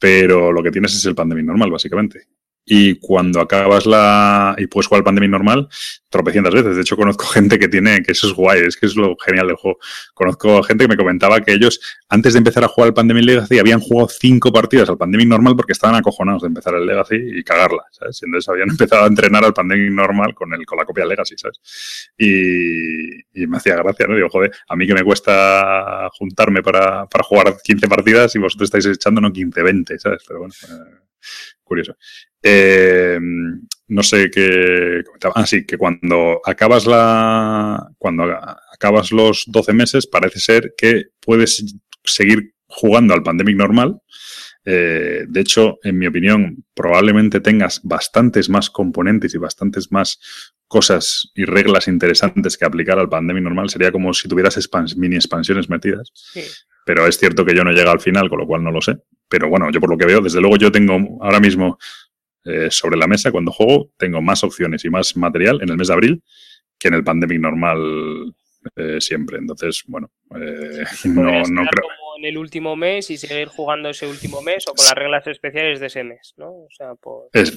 Pero 0.00 0.52
lo 0.52 0.62
que 0.62 0.70
tienes 0.70 0.94
es 0.94 1.04
el 1.04 1.14
Pandemic 1.14 1.44
normal, 1.44 1.70
básicamente 1.70 2.26
y 2.70 2.96
cuando 2.96 3.40
acabas 3.40 3.86
la 3.86 4.54
y 4.58 4.66
puedes 4.66 4.86
jugar 4.86 5.00
al 5.00 5.04
Pandemic 5.04 5.30
normal 5.30 5.68
tropecientas 6.10 6.52
veces. 6.52 6.76
De 6.76 6.82
hecho, 6.82 6.96
conozco 6.96 7.24
gente 7.32 7.58
que 7.58 7.68
tiene, 7.68 8.02
que 8.02 8.12
eso 8.12 8.26
es 8.26 8.34
guay, 8.34 8.60
es 8.60 8.76
que 8.76 8.86
es 8.86 8.94
lo 8.94 9.16
genial 9.16 9.46
del 9.46 9.56
juego. 9.56 9.78
Conozco 10.14 10.62
gente 10.62 10.84
que 10.84 10.88
me 10.88 10.96
comentaba 10.96 11.40
que 11.40 11.52
ellos, 11.52 11.80
antes 12.08 12.34
de 12.34 12.38
empezar 12.38 12.64
a 12.64 12.68
jugar 12.68 12.88
al 12.88 12.94
Pandemic 12.94 13.24
Legacy, 13.24 13.58
habían 13.58 13.80
jugado 13.80 14.08
cinco 14.08 14.52
partidas 14.52 14.88
al 14.90 14.98
Pandemic 14.98 15.28
normal 15.28 15.56
porque 15.56 15.72
estaban 15.72 15.96
acojonados 15.96 16.42
de 16.42 16.48
empezar 16.48 16.74
el 16.74 16.86
Legacy 16.86 17.16
y 17.16 17.42
cagarla, 17.42 17.84
¿sabes? 17.90 18.22
entonces 18.22 18.48
habían 18.48 18.70
empezado 18.70 19.04
a 19.04 19.06
entrenar 19.06 19.44
al 19.44 19.54
Pandemic 19.54 19.92
normal 19.92 20.34
con, 20.34 20.52
el, 20.52 20.66
con 20.66 20.78
la 20.78 20.84
copia 20.84 21.06
Legacy, 21.06 21.36
¿sabes? 21.38 22.12
Y, 22.18 23.46
me 23.46 23.56
hacía 23.56 23.76
gracia, 23.76 24.06
¿no? 24.06 24.14
Digo, 24.14 24.28
joder, 24.28 24.52
a 24.68 24.76
mí 24.76 24.86
que 24.86 24.92
me 24.92 25.02
cuesta 25.02 26.10
juntarme 26.18 26.62
para, 26.62 27.06
para 27.06 27.24
jugar 27.24 27.56
15 27.64 27.88
partidas 27.88 28.34
y 28.34 28.38
vosotros 28.38 28.66
estáis 28.66 28.84
echando 28.84 29.22
no 29.22 29.32
15, 29.32 29.62
20, 29.62 29.98
¿sabes? 29.98 30.22
Pero 30.26 30.40
bueno. 30.40 30.52
Eh, 30.64 31.08
curioso. 31.68 31.96
Eh, 32.42 33.18
no 33.88 34.02
sé 34.02 34.30
qué 34.30 35.02
Ah, 35.34 35.46
sí, 35.46 35.64
que 35.64 35.78
cuando 35.78 36.40
acabas 36.44 36.86
la. 36.86 37.90
Cuando 37.98 38.24
acabas 38.72 39.12
los 39.12 39.44
12 39.46 39.72
meses, 39.72 40.06
parece 40.06 40.40
ser 40.40 40.74
que 40.76 41.06
puedes 41.20 41.64
seguir 42.04 42.54
jugando 42.66 43.14
al 43.14 43.22
Pandemic 43.22 43.56
normal. 43.56 44.00
Eh, 44.64 45.24
de 45.26 45.40
hecho, 45.40 45.78
en 45.82 45.98
mi 45.98 46.06
opinión, 46.06 46.64
probablemente 46.74 47.40
tengas 47.40 47.80
bastantes 47.82 48.50
más 48.50 48.68
componentes 48.68 49.34
y 49.34 49.38
bastantes 49.38 49.90
más 49.90 50.20
cosas 50.66 51.32
y 51.34 51.46
reglas 51.46 51.88
interesantes 51.88 52.58
que 52.58 52.66
aplicar 52.66 52.98
al 52.98 53.08
Pandemic 53.08 53.44
normal. 53.44 53.70
Sería 53.70 53.90
como 53.90 54.12
si 54.12 54.28
tuvieras 54.28 54.58
mini 54.96 55.16
expansiones 55.16 55.70
metidas. 55.70 56.12
Pero 56.84 57.06
es 57.06 57.18
cierto 57.18 57.44
que 57.44 57.54
yo 57.54 57.64
no 57.64 57.72
llega 57.72 57.90
al 57.90 58.00
final, 58.00 58.28
con 58.28 58.38
lo 58.38 58.46
cual 58.46 58.62
no 58.62 58.70
lo 58.70 58.82
sé. 58.82 58.98
Pero 59.28 59.48
bueno, 59.48 59.70
yo 59.70 59.80
por 59.80 59.90
lo 59.90 59.96
que 59.96 60.06
veo, 60.06 60.20
desde 60.20 60.40
luego 60.40 60.56
yo 60.56 60.70
tengo 60.70 61.18
ahora 61.22 61.40
mismo 61.40 61.78
eh, 62.48 62.70
sobre 62.70 62.96
la 62.96 63.06
mesa 63.06 63.30
cuando 63.30 63.52
juego, 63.52 63.90
tengo 63.96 64.22
más 64.22 64.42
opciones 64.42 64.84
y 64.84 64.90
más 64.90 65.16
material 65.16 65.60
en 65.62 65.68
el 65.68 65.76
mes 65.76 65.88
de 65.88 65.94
abril 65.94 66.22
que 66.78 66.88
en 66.88 66.94
el 66.94 67.04
Pandemic 67.04 67.40
normal 67.40 68.34
eh, 68.76 69.00
siempre. 69.00 69.38
Entonces, 69.38 69.82
bueno, 69.86 70.10
eh, 70.36 70.84
no, 71.04 71.42
no 71.42 71.66
creo. 71.66 71.82
Como 71.82 72.16
en 72.18 72.24
el 72.24 72.38
último 72.38 72.76
mes 72.76 73.10
y 73.10 73.16
seguir 73.16 73.48
jugando 73.48 73.88
ese 73.88 74.06
último 74.06 74.42
mes 74.42 74.64
o 74.68 74.74
con 74.74 74.84
las 74.84 74.94
reglas 74.94 75.26
especiales 75.26 75.80
de 75.80 75.86
ese 75.86 76.04
mes, 76.04 76.34
¿no? 76.36 76.50
O 76.50 76.68
sea, 76.70 76.92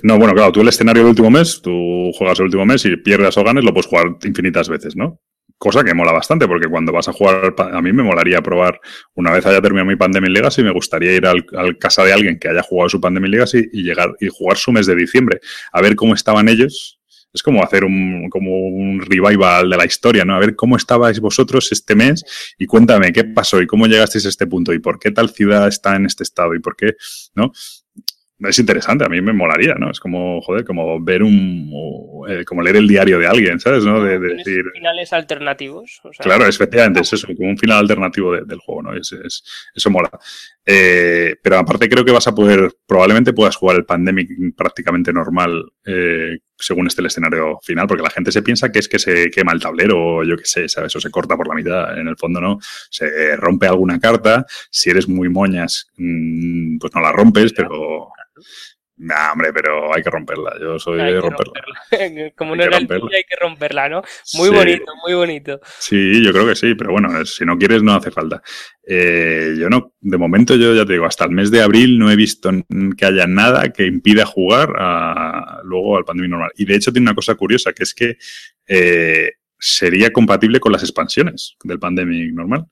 no, 0.04 0.18
bueno, 0.18 0.34
claro, 0.34 0.52
tú 0.52 0.62
el 0.62 0.68
escenario 0.68 1.04
del 1.04 1.10
último 1.10 1.32
mes, 1.32 1.62
tú 1.62 2.12
juegas 2.18 2.40
el 2.40 2.46
último 2.46 2.66
mes 2.66 2.86
y 2.86 2.98
pierdas 2.98 3.38
o 3.38 3.44
ganes, 3.44 3.64
lo 3.64 3.74
puedes 3.74 3.88
jugar 3.88 4.18
infinitas 4.24 4.70
veces, 4.70 4.96
¿no? 4.96 5.20
Cosa 5.62 5.84
que 5.84 5.94
mola 5.94 6.12
bastante, 6.12 6.48
porque 6.48 6.68
cuando 6.68 6.92
vas 6.92 7.08
a 7.08 7.14
jugar, 7.14 7.54
a 7.56 7.82
mí 7.84 7.94
me 7.94 8.02
molaría 8.02 8.42
probar, 8.42 8.82
una 9.14 9.30
vez 9.30 9.46
haya 9.46 9.62
terminado 9.62 9.92
mi 9.92 9.96
Pandemic 9.96 10.32
Legacy, 10.32 10.64
me 10.64 10.72
gustaría 10.72 11.14
ir 11.14 11.28
al, 11.28 11.46
casa 11.78 12.04
de 12.04 12.12
alguien 12.12 12.40
que 12.40 12.50
haya 12.50 12.64
jugado 12.64 12.90
su 12.90 13.00
Pandemic 13.00 13.30
Legacy 13.30 13.70
y 13.72 13.84
llegar 13.84 14.12
y 14.20 14.28
jugar 14.28 14.58
su 14.58 14.72
mes 14.72 14.88
de 14.88 14.96
diciembre, 14.96 15.40
a 15.72 15.80
ver 15.80 15.96
cómo 15.96 16.16
estaban 16.16 16.50
ellos. 16.50 17.00
Es 17.32 17.44
como 17.44 17.64
hacer 17.64 17.84
un, 17.84 18.28
como 18.32 18.58
un 18.70 19.02
revival 19.02 19.70
de 19.70 19.78
la 19.78 19.86
historia, 19.86 20.26
¿no? 20.26 20.34
A 20.34 20.40
ver 20.40 20.56
cómo 20.56 20.78
estabais 20.78 21.20
vosotros 21.20 21.72
este 21.72 21.94
mes 21.94 22.24
y 22.58 22.66
cuéntame 22.66 23.14
qué 23.14 23.24
pasó 23.24 23.62
y 23.62 23.68
cómo 23.68 23.86
llegasteis 23.86 24.26
a 24.26 24.30
este 24.30 24.48
punto 24.48 24.74
y 24.74 24.80
por 24.80 24.98
qué 24.98 25.12
tal 25.12 25.30
ciudad 25.30 25.68
está 25.68 25.96
en 25.96 26.08
este 26.08 26.24
estado 26.24 26.56
y 26.56 26.60
por 26.60 26.76
qué, 26.76 26.96
¿no? 27.36 27.52
Es 28.48 28.60
interesante, 28.60 29.06
a 29.06 29.10
mí 29.10 29.22
me 29.22 29.34
molaría, 29.34 29.76
¿no? 29.76 29.92
Es 29.92 30.00
como, 30.00 30.42
joder, 30.42 30.66
como 30.66 31.02
ver 31.04 31.24
un, 31.24 31.72
eh, 32.28 32.44
como 32.46 32.62
leer 32.62 32.78
el 32.78 32.88
diario 32.88 33.20
de 33.20 33.28
alguien, 33.28 33.60
¿sabes? 33.60 33.84
¿no? 33.84 34.04
De, 34.04 34.20
decir... 34.20 34.64
Finales 34.74 35.14
alternativos. 35.14 36.02
claro, 36.20 36.46
efectivamente, 36.46 37.02
es 37.02 37.14
eso, 37.14 37.28
como 37.36 37.50
un 37.50 37.58
final 37.58 37.80
alternativo 37.80 38.34
del 38.34 38.60
juego, 38.60 38.84
¿no? 38.84 38.94
Es, 38.96 39.14
eso 39.74 39.90
mola. 39.90 40.10
Eh, 40.66 41.36
pero 41.42 41.58
aparte 41.58 41.90
creo 41.90 42.06
que 42.06 42.12
vas 42.12 42.28
a 42.28 42.36
poder, 42.36 42.72
probablemente 42.86 43.34
puedas 43.34 43.56
jugar 43.56 43.78
el 43.78 43.86
Pandemic 43.86 44.30
prácticamente 44.56 45.12
normal 45.12 45.64
eh, 45.86 46.40
según 46.62 46.88
esté 46.88 47.02
el 47.02 47.08
escenario 47.08 47.60
final, 47.64 47.88
porque 47.88 48.04
la 48.04 48.10
gente 48.10 48.32
se 48.32 48.42
piensa 48.42 48.72
que 48.72 48.80
es 48.80 48.88
que 48.88 49.00
se 49.00 49.30
quema 49.30 49.52
el 49.52 49.60
tablero 49.60 50.18
o 50.18 50.24
yo 50.24 50.38
qué 50.38 50.46
sé, 50.46 50.70
¿sabes? 50.70 50.96
O 50.96 51.02
se 51.02 51.10
corta 51.10 51.36
por 51.36 51.48
la 51.48 51.56
mitad. 51.56 51.98
En 51.98 52.08
el 52.08 52.18
fondo 52.18 52.40
no, 52.40 52.60
se 52.90 53.36
rompe 53.36 53.68
alguna 53.68 54.00
carta. 54.00 54.46
Si 54.70 54.90
eres 54.90 55.08
muy 55.08 55.30
moñas, 55.30 55.90
mm, 55.98 56.78
pues 56.78 56.94
no 56.94 57.02
la 57.02 57.12
rompes, 57.12 57.54
pero 57.54 58.10
Nah, 59.04 59.32
hombre, 59.32 59.52
pero 59.52 59.92
hay 59.96 60.04
que 60.04 60.12
romperla. 60.12 60.54
Yo 60.62 60.78
soy 60.78 61.00
de 61.00 61.20
romperla. 61.20 61.54
Como 62.36 62.56
no 62.56 62.64
era 62.64 62.78
el 62.78 62.88
tuyo, 62.88 63.10
hay 63.12 63.24
que 63.24 63.36
romperla, 63.36 63.90
¿no? 63.90 64.04
Muy 64.36 64.50
bonito, 64.50 64.94
muy 65.04 65.16
bonito. 65.16 65.60
Sí, 65.80 66.24
yo 66.24 66.32
creo 66.32 66.46
que 66.46 66.56
sí, 66.56 66.76
pero 66.76 66.92
bueno, 66.92 67.26
si 67.26 67.44
no 67.44 67.58
quieres, 67.58 67.82
no 67.82 67.96
hace 67.96 68.12
falta. 68.12 68.44
Eh, 68.86 69.56
yo 69.58 69.70
no, 69.70 69.96
de 70.00 70.18
momento, 70.20 70.56
yo 70.56 70.76
ya 70.76 70.86
te 70.86 70.94
digo, 70.94 71.08
hasta 71.08 71.26
el 71.26 71.32
mes 71.32 71.50
de 71.50 71.64
abril 71.64 71.98
no 71.98 72.12
he 72.12 72.16
visto 72.16 72.52
que 72.96 73.06
haya 73.06 73.26
nada 73.26 73.74
que 73.74 73.88
impida 73.88 74.24
jugar 74.28 74.70
luego 75.64 75.98
al 75.98 76.06
Pandemic 76.06 76.30
normal. 76.30 76.52
Y 76.56 76.66
de 76.66 76.76
hecho, 76.76 76.94
tiene 76.94 77.06
una 77.06 77.16
cosa 77.16 77.34
curiosa, 77.34 77.74
que 77.74 77.84
es 77.84 77.96
que 77.96 78.18
eh, 78.68 79.32
sería 79.58 80.14
compatible 80.14 80.60
con 80.60 80.74
las 80.74 80.84
expansiones 80.84 81.56
del 81.64 81.80
Pandemic 81.80 82.34
normal 82.34 82.68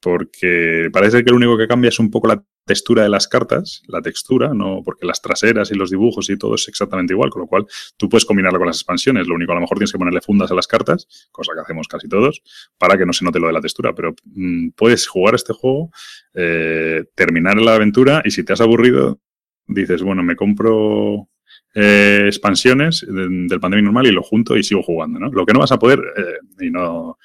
porque 0.00 0.88
parece 0.92 1.24
que 1.24 1.30
lo 1.30 1.36
único 1.36 1.56
que 1.56 1.68
cambia 1.68 1.88
es 1.88 1.98
un 1.98 2.10
poco 2.10 2.28
la 2.28 2.42
textura 2.68 3.02
de 3.02 3.08
las 3.08 3.26
cartas, 3.26 3.82
la 3.88 4.00
textura, 4.00 4.52
no 4.54 4.82
porque 4.84 5.06
las 5.06 5.20
traseras 5.20 5.72
y 5.72 5.74
los 5.74 5.90
dibujos 5.90 6.30
y 6.30 6.36
todo 6.36 6.54
es 6.54 6.68
exactamente 6.68 7.14
igual, 7.14 7.30
con 7.30 7.42
lo 7.42 7.48
cual 7.48 7.66
tú 7.96 8.08
puedes 8.08 8.24
combinarlo 8.24 8.58
con 8.58 8.68
las 8.68 8.76
expansiones. 8.76 9.26
Lo 9.26 9.34
único, 9.34 9.52
a 9.52 9.54
lo 9.56 9.62
mejor 9.62 9.78
tienes 9.78 9.90
que 9.90 9.98
ponerle 9.98 10.20
fundas 10.20 10.50
a 10.52 10.54
las 10.54 10.68
cartas, 10.68 11.28
cosa 11.32 11.52
que 11.54 11.60
hacemos 11.60 11.88
casi 11.88 12.08
todos, 12.08 12.42
para 12.76 12.96
que 12.96 13.06
no 13.06 13.12
se 13.12 13.24
note 13.24 13.40
lo 13.40 13.48
de 13.48 13.54
la 13.54 13.60
textura. 13.60 13.94
Pero 13.94 14.14
mm, 14.24 14.70
puedes 14.76 15.08
jugar 15.08 15.34
este 15.34 15.52
juego, 15.52 15.90
eh, 16.34 17.04
terminar 17.14 17.56
la 17.56 17.74
aventura 17.74 18.22
y 18.24 18.30
si 18.30 18.44
te 18.44 18.52
has 18.52 18.60
aburrido, 18.60 19.18
dices, 19.66 20.02
bueno, 20.02 20.22
me 20.22 20.36
compro 20.36 21.28
eh, 21.74 22.24
expansiones 22.26 23.04
del 23.08 23.60
Pandemic 23.60 23.84
normal 23.84 24.06
y 24.06 24.12
lo 24.12 24.22
junto 24.22 24.56
y 24.56 24.62
sigo 24.62 24.82
jugando, 24.82 25.18
¿no? 25.18 25.30
Lo 25.30 25.46
que 25.46 25.52
no 25.52 25.60
vas 25.60 25.72
a 25.72 25.78
poder, 25.78 26.00
eh, 26.16 26.64
y 26.66 26.70
no 26.70 27.18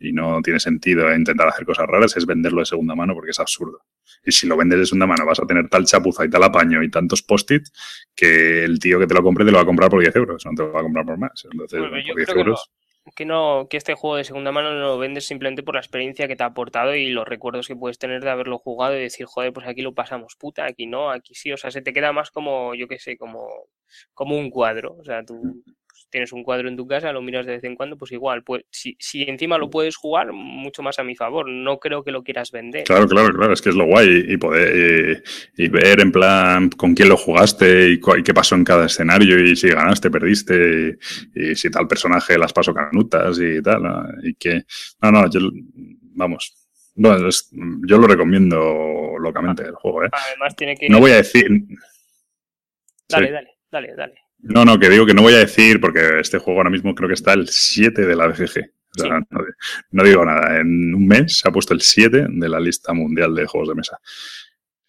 y 0.00 0.12
no 0.12 0.40
tiene 0.42 0.60
sentido 0.60 1.14
intentar 1.14 1.48
hacer 1.48 1.64
cosas 1.64 1.86
raras, 1.86 2.16
es 2.16 2.26
venderlo 2.26 2.60
de 2.60 2.66
segunda 2.66 2.94
mano 2.94 3.14
porque 3.14 3.30
es 3.30 3.40
absurdo. 3.40 3.82
Y 4.24 4.32
si 4.32 4.46
lo 4.46 4.56
vendes 4.56 4.78
de 4.78 4.86
segunda 4.86 5.06
mano 5.06 5.26
vas 5.26 5.40
a 5.40 5.46
tener 5.46 5.68
tal 5.68 5.84
chapuza 5.84 6.24
y 6.24 6.30
tal 6.30 6.42
apaño 6.42 6.82
y 6.82 6.90
tantos 6.90 7.22
post-it 7.22 7.66
que 8.14 8.64
el 8.64 8.78
tío 8.78 8.98
que 8.98 9.06
te 9.06 9.14
lo 9.14 9.22
compre 9.22 9.44
te 9.44 9.50
lo 9.50 9.56
va 9.56 9.62
a 9.62 9.66
comprar 9.66 9.90
por 9.90 10.00
10 10.00 10.14
euros, 10.16 10.44
no 10.46 10.52
te 10.54 10.62
lo 10.62 10.72
va 10.72 10.80
a 10.80 10.82
comprar 10.82 11.04
por 11.04 11.18
más. 11.18 11.46
Entonces, 11.50 11.80
por 11.80 12.16
10 12.16 12.28
euros... 12.30 12.70
Que 13.16 13.24
no, 13.24 13.68
que 13.70 13.78
este 13.78 13.94
juego 13.94 14.16
de 14.16 14.24
segunda 14.24 14.52
mano 14.52 14.74
no 14.74 14.80
lo 14.80 14.98
vendes 14.98 15.26
simplemente 15.26 15.62
por 15.62 15.74
la 15.74 15.80
experiencia 15.80 16.28
que 16.28 16.36
te 16.36 16.42
ha 16.42 16.46
aportado 16.46 16.94
y 16.94 17.08
los 17.08 17.26
recuerdos 17.26 17.66
que 17.66 17.74
puedes 17.74 17.98
tener 17.98 18.22
de 18.22 18.28
haberlo 18.28 18.58
jugado 18.58 18.96
y 18.96 19.00
decir, 19.00 19.24
joder, 19.24 19.50
pues 19.54 19.66
aquí 19.66 19.80
lo 19.80 19.94
pasamos 19.94 20.36
puta, 20.36 20.66
aquí 20.66 20.86
no, 20.86 21.10
aquí 21.10 21.34
sí, 21.34 21.50
o 21.50 21.56
sea, 21.56 21.70
se 21.70 21.80
te 21.80 21.94
queda 21.94 22.12
más 22.12 22.30
como, 22.30 22.74
yo 22.74 22.86
qué 22.86 22.98
sé, 22.98 23.16
como, 23.16 23.48
como 24.12 24.36
un 24.36 24.50
cuadro, 24.50 24.94
o 24.98 25.04
sea, 25.04 25.24
tú 25.24 25.62
tienes 26.10 26.32
un 26.32 26.42
cuadro 26.42 26.68
en 26.68 26.76
tu 26.76 26.86
casa, 26.86 27.12
lo 27.12 27.22
miras 27.22 27.46
de 27.46 27.52
vez 27.52 27.64
en 27.64 27.76
cuando, 27.76 27.96
pues 27.96 28.12
igual, 28.12 28.42
pues 28.42 28.64
si, 28.70 28.96
si 28.98 29.22
encima 29.22 29.58
lo 29.58 29.70
puedes 29.70 29.96
jugar, 29.96 30.32
mucho 30.32 30.82
más 30.82 30.98
a 30.98 31.04
mi 31.04 31.14
favor. 31.14 31.48
No 31.48 31.78
creo 31.78 32.02
que 32.02 32.10
lo 32.10 32.22
quieras 32.22 32.50
vender. 32.50 32.84
Claro, 32.84 33.06
claro, 33.06 33.32
claro, 33.34 33.52
es 33.52 33.62
que 33.62 33.70
es 33.70 33.74
lo 33.74 33.86
guay 33.86 34.24
y 34.28 34.36
poder 34.36 35.22
y, 35.56 35.68
ver 35.68 36.00
en 36.00 36.12
plan 36.12 36.70
con 36.70 36.94
quién 36.94 37.08
lo 37.08 37.16
jugaste 37.16 37.90
y, 37.90 38.00
qué 38.00 38.34
pasó 38.34 38.54
en 38.54 38.64
cada 38.64 38.86
escenario 38.86 39.38
y 39.42 39.56
si 39.56 39.68
ganaste, 39.68 40.10
perdiste 40.10 40.98
y, 41.34 41.54
si 41.54 41.70
tal 41.70 41.86
personaje 41.86 42.38
las 42.38 42.52
pasó 42.52 42.72
canutas 42.72 43.38
y 43.40 43.62
tal. 43.62 43.82
Y 44.22 44.34
que, 44.34 44.62
no, 45.02 45.12
no, 45.12 45.30
yo, 45.30 45.40
vamos, 46.14 46.54
no, 46.96 47.16
yo 47.86 47.98
lo 47.98 48.06
recomiendo 48.06 49.14
locamente 49.20 49.62
el 49.62 49.74
juego, 49.74 50.04
¿eh? 50.04 50.08
Además 50.12 50.56
tiene 50.56 50.76
que... 50.76 50.88
No 50.88 51.00
voy 51.00 51.12
a 51.12 51.16
decir... 51.16 51.48
Dale, 53.08 53.30
dale, 53.30 53.50
dale, 53.70 53.94
dale. 53.94 54.27
No, 54.40 54.64
no, 54.64 54.78
que 54.78 54.88
digo 54.88 55.04
que 55.04 55.14
no 55.14 55.22
voy 55.22 55.34
a 55.34 55.38
decir, 55.38 55.80
porque 55.80 56.20
este 56.20 56.38
juego 56.38 56.60
ahora 56.60 56.70
mismo 56.70 56.94
creo 56.94 57.08
que 57.08 57.14
está 57.14 57.32
el 57.32 57.48
7 57.48 58.06
de 58.06 58.16
la 58.16 58.28
BGG. 58.28 58.70
no, 59.90 60.04
digo 60.04 60.24
nada. 60.24 60.60
En 60.60 60.94
un 60.94 61.06
mes 61.06 61.38
se 61.38 61.48
ha 61.48 61.52
puesto 61.52 61.74
el 61.74 61.80
7 61.80 62.26
de 62.28 62.48
la 62.48 62.60
lista 62.60 62.92
mundial 62.92 63.34
de 63.34 63.46
juegos 63.46 63.68
de 63.68 63.74
mesa. 63.74 63.98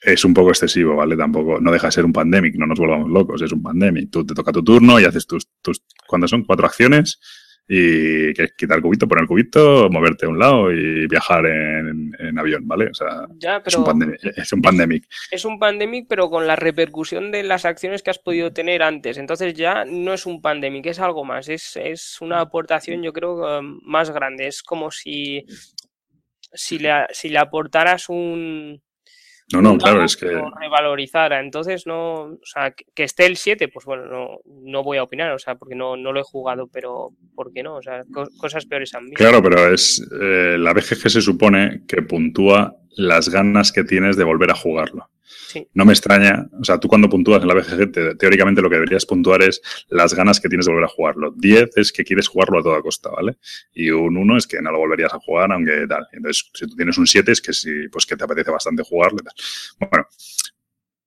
Es 0.01 0.23
un 0.23 0.33
poco 0.33 0.49
excesivo, 0.49 0.95
¿vale? 0.95 1.17
Tampoco, 1.17 1.59
no 1.59 1.71
deja 1.71 1.87
de 1.87 1.91
ser 1.91 2.05
un 2.05 2.13
pandemic, 2.13 2.55
no 2.55 2.65
nos 2.65 2.79
volvamos 2.79 3.09
locos, 3.09 3.41
es 3.41 3.51
un 3.51 3.61
pandemic. 3.61 4.09
Tú 4.11 4.25
te 4.25 4.33
toca 4.33 4.51
tu 4.51 4.63
turno 4.63 4.99
y 4.99 5.03
haces 5.03 5.27
tus, 5.27 5.49
tus, 5.61 5.83
cuando 6.07 6.27
son 6.27 6.45
cuatro 6.45 6.65
acciones, 6.65 7.19
y 7.71 8.33
que 8.33 8.49
quitar 8.57 8.77
el 8.77 8.81
cubito, 8.81 9.07
poner 9.07 9.21
el 9.21 9.27
cubito, 9.27 9.89
moverte 9.91 10.25
a 10.25 10.29
un 10.29 10.39
lado 10.39 10.71
y 10.71 11.05
viajar 11.05 11.45
en, 11.45 12.39
avión, 12.39 12.67
¿vale? 12.67 12.87
O 12.89 12.93
sea, 12.95 13.27
es, 13.63 13.75
un 13.75 13.83
pandemic, 13.83 14.19
es 14.23 14.51
un 14.51 14.61
pandemic. 14.63 15.07
Es 15.29 15.45
un 15.45 15.59
pandemic, 15.59 16.07
pero 16.09 16.31
con 16.31 16.47
la 16.47 16.55
repercusión 16.55 17.31
de 17.31 17.43
las 17.43 17.65
acciones 17.65 18.01
que 18.01 18.09
has 18.09 18.17
podido 18.17 18.51
tener 18.51 18.81
antes. 18.81 19.19
Entonces 19.19 19.53
ya 19.53 19.85
no 19.85 20.13
es 20.13 20.25
un 20.25 20.41
pandemic, 20.41 20.87
es 20.87 20.99
algo 20.99 21.23
más. 21.23 21.47
Es, 21.47 21.75
es 21.75 22.19
una 22.21 22.41
aportación, 22.41 23.03
yo 23.03 23.13
creo, 23.13 23.61
más 23.61 24.09
grande. 24.09 24.47
Es 24.47 24.63
como 24.63 24.89
si, 24.89 25.45
si, 26.51 26.79
le, 26.79 27.05
si 27.11 27.29
le 27.29 27.37
aportaras 27.37 28.09
un, 28.09 28.81
no, 29.53 29.61
no, 29.61 29.77
claro, 29.77 30.03
es 30.03 30.15
que. 30.15 30.27
Revalorizara. 30.27 31.39
Entonces, 31.39 31.87
no. 31.87 32.23
O 32.23 32.39
sea, 32.43 32.71
que 32.71 33.03
esté 33.03 33.25
el 33.25 33.37
7, 33.37 33.67
pues 33.69 33.85
bueno, 33.85 34.05
no, 34.05 34.39
no 34.45 34.83
voy 34.83 34.97
a 34.97 35.03
opinar, 35.03 35.31
o 35.31 35.39
sea, 35.39 35.55
porque 35.55 35.75
no, 35.75 35.97
no 35.97 36.11
lo 36.11 36.19
he 36.19 36.23
jugado, 36.23 36.67
pero 36.67 37.09
¿por 37.35 37.51
qué 37.51 37.63
no? 37.63 37.75
O 37.75 37.81
sea, 37.81 38.03
cosas 38.39 38.65
peores 38.65 38.93
han 38.93 39.05
visto. 39.05 39.23
Claro, 39.23 39.41
pero 39.41 39.73
es. 39.73 40.05
Eh, 40.21 40.57
la 40.59 40.73
BGG 40.73 41.09
se 41.09 41.21
supone 41.21 41.81
que 41.87 42.01
puntúa 42.01 42.75
las 42.95 43.29
ganas 43.29 43.71
que 43.71 43.83
tienes 43.83 44.17
de 44.17 44.23
volver 44.23 44.51
a 44.51 44.55
jugarlo. 44.55 45.09
No 45.73 45.85
me 45.85 45.93
extraña, 45.93 46.47
o 46.59 46.63
sea, 46.63 46.79
tú 46.79 46.87
cuando 46.87 47.09
puntúas 47.09 47.41
en 47.41 47.47
la 47.47 47.53
BGG, 47.53 48.17
teóricamente 48.17 48.61
lo 48.61 48.69
que 48.69 48.75
deberías 48.75 49.05
puntuar 49.05 49.41
es 49.41 49.61
las 49.89 50.13
ganas 50.13 50.39
que 50.39 50.49
tienes 50.49 50.65
de 50.65 50.71
volver 50.71 50.85
a 50.85 50.93
jugarlo. 50.93 51.33
10 51.35 51.77
es 51.77 51.91
que 51.91 52.03
quieres 52.03 52.27
jugarlo 52.27 52.59
a 52.59 52.63
toda 52.63 52.81
costa, 52.81 53.09
¿vale? 53.09 53.37
Y 53.73 53.89
un 53.91 54.17
1 54.17 54.37
es 54.37 54.47
que 54.47 54.61
no 54.61 54.71
lo 54.71 54.79
volverías 54.79 55.13
a 55.13 55.19
jugar, 55.19 55.51
aunque 55.51 55.85
tal. 55.87 56.07
Entonces, 56.11 56.49
si 56.53 56.67
tú 56.67 56.75
tienes 56.75 56.97
un 56.97 57.07
7 57.07 57.31
es 57.31 57.41
que 57.41 57.53
sí, 57.53 57.87
pues 57.91 58.05
que 58.05 58.15
te 58.15 58.23
apetece 58.23 58.51
bastante 58.51 58.83
jugarlo. 58.83 59.19
Bueno, 59.79 60.07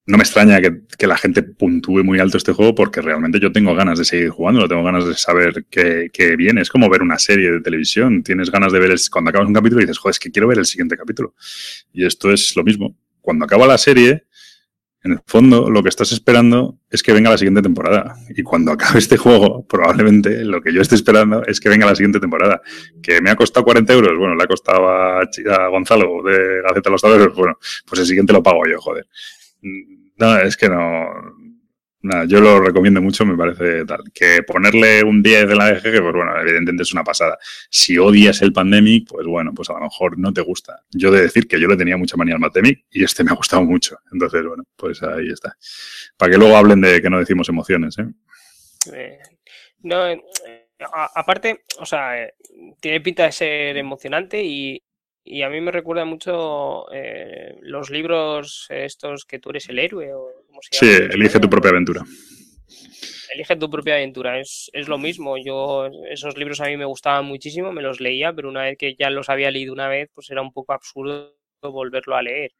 no 0.05 0.16
me 0.16 0.25
extraña 0.25 0.61
que, 0.61 1.07
la 1.07 1.16
gente 1.16 1.45
puntúe 1.45 2.03
muy 2.03 2.18
alto 2.18 2.37
este 2.37 2.53
juego 2.53 2.75
porque 2.75 3.01
realmente 3.01 3.39
yo 3.39 3.53
tengo 3.53 3.73
ganas 3.75 3.99
de 3.99 4.05
seguir 4.05 4.31
jugando, 4.31 4.66
tengo 4.66 4.83
ganas 4.83 5.07
de 5.07 5.14
saber 5.14 5.64
qué, 5.70 6.37
viene. 6.37 6.61
Es 6.61 6.70
como 6.70 6.91
ver 6.91 7.03
una 7.03 7.18
serie 7.18 7.53
de 7.53 7.61
televisión. 7.61 8.23
Tienes 8.25 8.51
ganas 8.51 8.73
de 8.73 8.81
ver, 8.81 8.95
cuando 9.12 9.31
acabas 9.31 9.47
un 9.47 9.55
capítulo 9.55 9.81
y 9.81 9.85
dices, 9.85 9.99
joder, 9.99 10.12
es 10.12 10.18
que 10.18 10.33
quiero 10.33 10.49
ver 10.49 10.59
el 10.59 10.66
siguiente 10.66 10.97
capítulo. 10.97 11.35
Y 11.93 12.05
esto 12.05 12.33
es 12.33 12.57
lo 12.57 12.64
mismo. 12.64 12.97
Cuando 13.23 13.47
acaba 13.47 13.66
la 13.66 13.79
serie, 13.79 14.27
en 15.05 15.12
el 15.12 15.20
fondo, 15.27 15.68
lo 15.68 15.83
que 15.83 15.89
estás 15.89 16.12
esperando 16.12 16.79
es 16.89 17.03
que 17.03 17.12
venga 17.12 17.31
la 17.31 17.39
siguiente 17.39 17.62
temporada. 17.62 18.14
Y 18.29 18.43
cuando 18.43 18.70
acabe 18.73 18.99
este 19.01 19.16
juego, 19.16 19.66
probablemente 19.66 20.45
lo 20.45 20.61
que 20.61 20.73
yo 20.73 20.81
esté 20.81 20.95
esperando 20.95 21.45
es 21.47 21.59
que 21.59 21.68
venga 21.68 21.87
la 21.87 21.97
siguiente 21.97 22.20
temporada. 22.20 22.62
Que 23.03 23.20
me 23.20 23.31
ha 23.31 23.37
costado 23.37 23.64
40 23.64 23.93
euros, 23.93 24.18
bueno, 24.18 24.37
le 24.37 24.45
ha 24.45 24.47
costado 24.47 24.89
a, 24.89 25.23
Gonzalo 25.70 26.23
de 26.23 26.62
Gaceta 26.62 26.91
los 26.91 27.03
Tableros, 27.03 27.35
bueno, 27.35 27.59
pues 27.87 28.01
el 28.01 28.07
siguiente 28.07 28.33
lo 28.33 28.43
pago 28.43 28.62
yo, 28.70 28.81
joder. 28.81 29.07
No, 30.18 30.39
es 30.39 30.57
que 30.57 30.68
no, 30.68 31.07
Nada, 32.03 32.25
yo 32.25 32.41
lo 32.41 32.61
recomiendo 32.61 33.01
mucho, 33.01 33.25
me 33.25 33.37
parece 33.37 33.85
tal. 33.85 34.11
Que 34.13 34.43
ponerle 34.43 35.05
un 35.05 35.23
10 35.23 35.49
de 35.49 35.55
la 35.55 35.71
EGG, 35.71 36.03
pues 36.03 36.15
bueno, 36.15 36.37
evidentemente 36.41 36.83
es 36.83 36.93
una 36.93 37.05
pasada. 37.05 37.39
Si 37.71 37.97
odias 37.97 38.43
el 38.43 38.53
Pandemic, 38.53 39.09
pues 39.09 39.25
bueno, 39.25 39.53
pues 39.55 39.71
a 39.71 39.75
lo 39.75 39.81
mejor 39.83 40.19
no 40.19 40.33
te 40.33 40.41
gusta. 40.41 40.83
Yo 40.91 41.13
de 41.13 41.23
decir 41.23 41.47
que 41.47 41.61
yo 41.61 41.69
le 41.69 41.77
tenía 41.77 41.97
mucha 41.97 42.17
manía 42.17 42.35
al 42.35 42.41
Pandemic 42.41 42.87
y 42.91 43.05
este 43.05 43.23
me 43.23 43.31
ha 43.31 43.35
gustado 43.35 43.63
mucho. 43.63 43.99
Entonces, 44.13 44.45
bueno, 44.45 44.65
pues 44.75 45.01
ahí 45.05 45.29
está. 45.29 45.57
Para 46.17 46.33
que 46.33 46.39
luego 46.39 46.57
hablen 46.57 46.81
de 46.81 47.01
que 47.01 47.09
no 47.09 47.21
decimos 47.21 47.49
emociones, 47.49 47.97
¿eh? 47.99 48.07
eh 48.93 49.19
no, 49.83 50.09
eh, 50.09 50.23
aparte, 51.15 51.65
o 51.79 51.87
sea, 51.87 52.21
eh, 52.21 52.35
tiene 52.81 53.01
pinta 53.01 53.25
de 53.27 53.33
ser 53.33 53.77
emocionante 53.77 54.43
y, 54.43 54.83
y 55.25 55.43
a 55.43 55.49
mí 55.49 55.61
me 55.61 55.71
recuerda 55.71 56.05
mucho 56.05 56.87
los 57.61 57.91
libros 57.91 58.67
estos 58.71 59.25
que 59.25 59.39
tú 59.39 59.51
eres 59.51 59.69
el 59.69 59.79
héroe 59.79 60.13
o 60.15 60.41
Sí, 60.71 60.87
elige 60.87 61.41
tu 61.41 61.49
propia 61.49 61.71
aventura. 61.71 62.03
Elige 63.35 63.57
tu 63.57 63.71
propia 63.71 63.95
aventura, 63.95 64.39
es, 64.41 64.71
es, 64.73 64.89
lo 64.89 64.99
mismo. 64.99 65.37
Yo 65.39 65.89
esos 66.11 66.37
libros 66.37 66.61
a 66.61 66.67
mí 66.67 66.77
me 66.77 66.85
gustaban 66.85 67.25
muchísimo, 67.25 67.73
me 67.73 67.83
los 67.83 68.01
leía, 68.01 68.33
pero 68.33 68.49
una 68.49 68.63
vez 68.63 68.77
que 68.77 68.95
ya 68.95 69.09
los 69.11 69.31
había 69.31 69.51
leído 69.51 69.73
una 69.73 69.89
vez, 69.89 70.11
pues 70.15 70.31
era 70.31 70.43
un 70.43 70.53
poco 70.53 70.73
absurdo 70.73 71.35
volverlo 71.63 72.17
a 72.17 72.23
leer. 72.23 72.53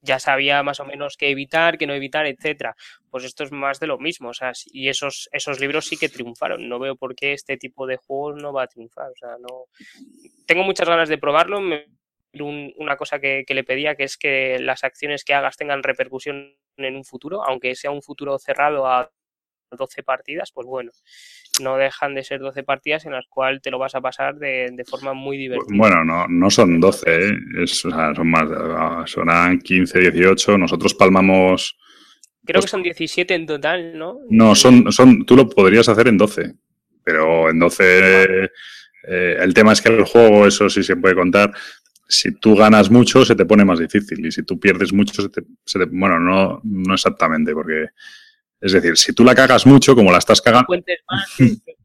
ya 0.00 0.18
sabía 0.18 0.62
más 0.62 0.80
o 0.80 0.84
menos 0.84 1.16
qué 1.16 1.30
evitar, 1.30 1.76
qué 1.78 1.86
no 1.86 1.94
evitar, 1.94 2.26
etcétera. 2.26 2.74
Pues 3.10 3.24
esto 3.24 3.44
es 3.44 3.52
más 3.52 3.80
de 3.80 3.86
lo 3.86 3.98
mismo, 3.98 4.30
o 4.30 4.34
sea, 4.34 4.52
y 4.66 4.88
esos, 4.88 5.28
esos 5.32 5.60
libros 5.60 5.86
sí 5.86 5.96
que 5.96 6.08
triunfaron. 6.08 6.68
No 6.68 6.78
veo 6.78 6.96
por 6.96 7.14
qué 7.14 7.32
este 7.32 7.56
tipo 7.56 7.86
de 7.86 7.96
juegos 7.96 8.40
no 8.42 8.52
va 8.52 8.64
a 8.64 8.66
triunfar. 8.68 9.10
O 9.10 9.16
sea, 9.18 9.36
no. 9.40 9.64
Tengo 10.46 10.62
muchas 10.62 10.88
ganas 10.88 11.08
de 11.08 11.18
probarlo. 11.18 11.60
Una 12.42 12.96
cosa 12.96 13.18
que, 13.20 13.44
le 13.48 13.64
pedía, 13.64 13.94
que 13.94 14.04
es 14.04 14.16
que 14.16 14.58
las 14.58 14.84
acciones 14.84 15.24
que 15.24 15.34
hagas 15.34 15.56
tengan 15.56 15.82
repercusión 15.82 16.54
en 16.76 16.96
un 16.96 17.04
futuro, 17.04 17.44
aunque 17.46 17.74
sea 17.74 17.90
un 17.90 18.02
futuro 18.02 18.38
cerrado 18.38 18.86
a 18.86 19.10
12 19.70 20.02
partidas, 20.02 20.52
pues 20.52 20.66
bueno, 20.66 20.90
no 21.60 21.76
dejan 21.76 22.14
de 22.14 22.24
ser 22.24 22.40
12 22.40 22.62
partidas 22.62 23.06
en 23.06 23.12
las 23.12 23.26
cuales 23.26 23.62
te 23.62 23.70
lo 23.70 23.78
vas 23.78 23.94
a 23.94 24.00
pasar 24.00 24.36
de, 24.36 24.84
forma 24.88 25.14
muy 25.14 25.36
divertida. 25.36 25.76
Bueno, 25.76 26.04
no, 26.04 26.26
no 26.28 26.50
son 26.50 26.80
12, 26.80 27.04
¿eh? 27.06 27.32
es, 27.62 27.84
o 27.84 27.90
sea, 27.90 28.14
son 28.14 28.30
más, 28.30 29.10
son 29.10 29.58
15, 29.58 29.98
18, 29.98 30.58
nosotros 30.58 30.94
palmamos... 30.94 31.76
Creo 32.44 32.60
que 32.60 32.68
son 32.68 32.82
17 32.82 33.34
en 33.34 33.46
total, 33.46 33.96
¿no? 33.98 34.18
No, 34.28 34.54
son, 34.54 34.92
son, 34.92 35.24
tú 35.24 35.34
lo 35.34 35.48
podrías 35.48 35.88
hacer 35.88 36.08
en 36.08 36.18
12, 36.18 36.54
pero 37.02 37.50
en 37.50 37.58
12... 37.58 38.50
Eh, 39.06 39.36
el 39.38 39.52
tema 39.52 39.72
es 39.72 39.82
que 39.82 39.90
el 39.90 40.04
juego, 40.04 40.46
eso 40.46 40.70
sí 40.70 40.82
se 40.82 40.96
puede 40.96 41.14
contar, 41.14 41.52
si 42.14 42.32
tú 42.32 42.54
ganas 42.54 42.90
mucho 42.90 43.24
se 43.24 43.34
te 43.34 43.44
pone 43.44 43.64
más 43.64 43.78
difícil 43.78 44.24
y 44.24 44.30
si 44.30 44.42
tú 44.42 44.58
pierdes 44.58 44.92
mucho 44.92 45.22
se 45.22 45.28
te, 45.28 45.42
se 45.64 45.78
te 45.78 45.86
bueno, 45.86 46.18
no, 46.20 46.60
no 46.62 46.94
exactamente, 46.94 47.52
porque 47.52 47.88
es 48.64 48.72
decir, 48.72 48.96
si 48.96 49.12
tú 49.12 49.24
la 49.24 49.34
cagas 49.34 49.66
mucho, 49.66 49.94
como 49.94 50.10
la 50.10 50.16
estás 50.16 50.40
cagando. 50.40 50.66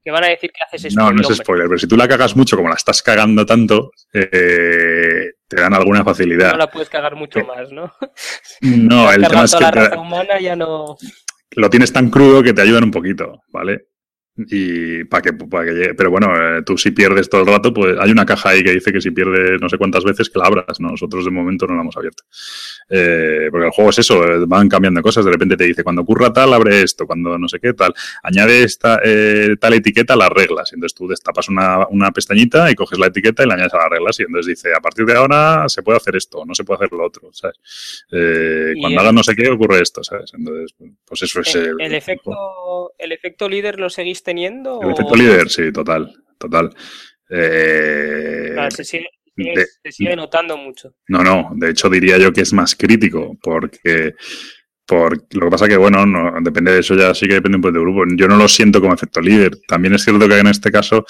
que 0.04 0.12
van 0.12 0.24
a 0.24 0.28
decir 0.28 0.50
que 0.50 0.64
haces 0.64 0.94
spoiler. 0.94 1.14
No, 1.14 1.22
no 1.22 1.28
es 1.28 1.38
spoiler, 1.38 1.68
pero 1.68 1.78
si 1.78 1.88
tú 1.88 1.98
la 1.98 2.08
cagas 2.08 2.38
mucho, 2.38 2.56
como 2.56 2.70
la 2.70 2.76
estás 2.76 3.04
cagando 3.04 3.46
tanto, 3.46 3.92
eh, 4.14 5.32
te 5.46 5.60
dan 5.60 5.74
alguna 5.74 6.06
facilidad. 6.06 6.54
No 6.54 6.60
la 6.60 6.72
puedes 6.72 6.88
cagar 6.88 7.18
mucho 7.18 7.44
más, 7.44 7.70
¿no? 7.74 7.92
No, 8.62 9.12
el 9.12 9.28
tema 9.28 9.44
es 9.44 9.56
que. 9.56 9.64
La 9.64 9.72
raza 9.72 10.00
humana 10.00 10.40
ya 10.40 10.56
no... 10.56 10.96
Lo 11.52 11.70
tienes 11.70 11.92
tan 11.92 12.10
crudo 12.10 12.42
que 12.42 12.54
te 12.54 12.62
ayudan 12.62 12.86
un 12.86 12.92
poquito, 12.92 13.42
¿vale? 13.50 13.89
Y 14.48 15.04
para 15.06 15.22
que, 15.22 15.34
para 15.34 15.66
que 15.66 15.72
llegue. 15.72 15.94
Pero 15.96 16.12
bueno, 16.12 16.32
eh, 16.34 16.62
tú 16.64 16.78
si 16.78 16.92
pierdes 16.92 17.30
todo 17.30 17.42
el 17.42 17.48
rato, 17.48 17.74
pues 17.74 17.98
hay 18.00 18.12
una 18.12 18.26
caja 18.26 18.50
ahí 18.50 18.64
que 18.64 18.72
dice 18.72 18.94
que 18.94 19.02
si 19.02 19.12
pierdes 19.12 19.60
no 19.60 19.68
sé 19.68 19.78
cuántas 19.78 20.04
veces 20.04 20.30
que 20.30 20.40
la 20.40 20.46
abras. 20.46 20.80
Nosotros 20.80 21.26
de 21.26 21.32
momento 21.32 21.68
no 21.68 21.76
la 21.76 21.82
hemos 21.82 21.98
abierto. 21.98 22.24
Eh, 22.90 23.50
porque 23.52 23.66
el 23.66 23.72
juego 23.72 23.90
es 23.90 24.00
eso, 24.00 24.24
eh, 24.26 24.46
van 24.48 24.70
cambiando 24.70 25.02
cosas. 25.02 25.26
De 25.26 25.32
repente 25.32 25.58
te 25.58 25.66
dice, 25.66 25.84
cuando 25.84 26.04
ocurra 26.04 26.32
tal, 26.32 26.54
abre 26.54 26.82
esto, 26.82 27.06
cuando 27.06 27.38
no 27.38 27.50
sé 27.50 27.60
qué, 27.60 27.74
tal. 27.74 27.94
Añade 28.24 28.64
esta 28.64 29.02
tal 29.60 29.74
etiqueta 29.74 30.14
a 30.14 30.18
las 30.18 30.30
reglas. 30.30 30.72
Y 30.72 30.76
entonces 30.76 30.96
tú 30.96 31.08
destapas 31.08 31.50
una, 31.50 31.88
una 31.88 32.12
pestañita 32.12 32.72
y 32.72 32.76
coges 32.76 32.98
la 32.98 33.08
etiqueta 33.08 33.44
y 33.44 33.48
la 33.48 33.56
añades 33.56 33.74
a 33.74 33.78
las 33.78 33.90
reglas. 33.90 34.20
Y 34.20 34.24
entonces 34.24 34.48
dice, 34.48 34.74
a 34.74 34.80
partir 34.80 35.06
de 35.06 35.16
ahora 35.16 35.68
se 35.68 35.84
puede 35.84 35.98
hacer 35.98 36.16
esto, 36.16 36.46
no 36.46 36.56
se 36.56 36.64
puede 36.64 36.78
hacer 36.78 36.92
lo 36.98 37.06
otro, 37.06 37.30
¿sabes? 37.34 37.58
cuando 38.80 39.02
hagas 39.02 39.14
no 39.14 39.24
sé 39.24 39.36
qué, 39.36 39.50
ocurre 39.50 39.82
esto, 39.82 40.04
¿sabes? 40.04 40.32
Entonces, 40.34 40.74
pues 41.06 41.24
eso 41.24 41.42
es. 41.42 41.56
El, 41.56 41.94
efecto, 41.94 42.94
el 42.98 43.12
efecto 43.12 43.50
líder 43.50 43.80
lo 43.80 43.90
seguiste 43.90 44.29
teniendo? 44.30 44.80
El 44.84 44.92
efecto 44.92 45.16
líder, 45.16 45.50
sí, 45.50 45.72
total, 45.72 46.14
total. 46.38 46.70
Eh, 47.32 48.56
se, 48.70 48.84
sigue, 49.92 50.16
notando 50.16 50.56
mucho. 50.56 50.94
No, 51.08 51.24
no, 51.24 51.50
de 51.56 51.72
hecho 51.72 51.90
diría 51.90 52.20
yo 52.20 52.32
que 52.32 52.42
es 52.42 52.54
más 52.54 52.76
crítico, 52.76 53.36
porque, 53.42 54.14
por, 54.86 55.18
lo 55.34 55.46
que 55.46 55.50
pasa 55.50 55.68
que, 55.68 55.78
bueno, 55.78 56.06
no, 56.06 56.34
depende 56.42 56.74
de 56.74 56.82
eso, 56.82 56.94
ya 56.96 57.16
sí 57.16 57.28
que 57.28 57.36
depende 57.36 57.56
un 57.56 57.64
poco 57.64 57.74
del 57.74 57.82
grupo. 57.82 58.04
Yo 58.16 58.28
no 58.28 58.38
lo 58.38 58.48
siento 58.48 58.80
como 58.80 58.94
efecto 58.94 59.20
líder. 59.20 59.52
También 59.68 59.96
es 59.96 60.04
cierto 60.04 60.28
que 60.28 60.38
en 60.38 60.48
este 60.48 60.72
caso 60.72 61.04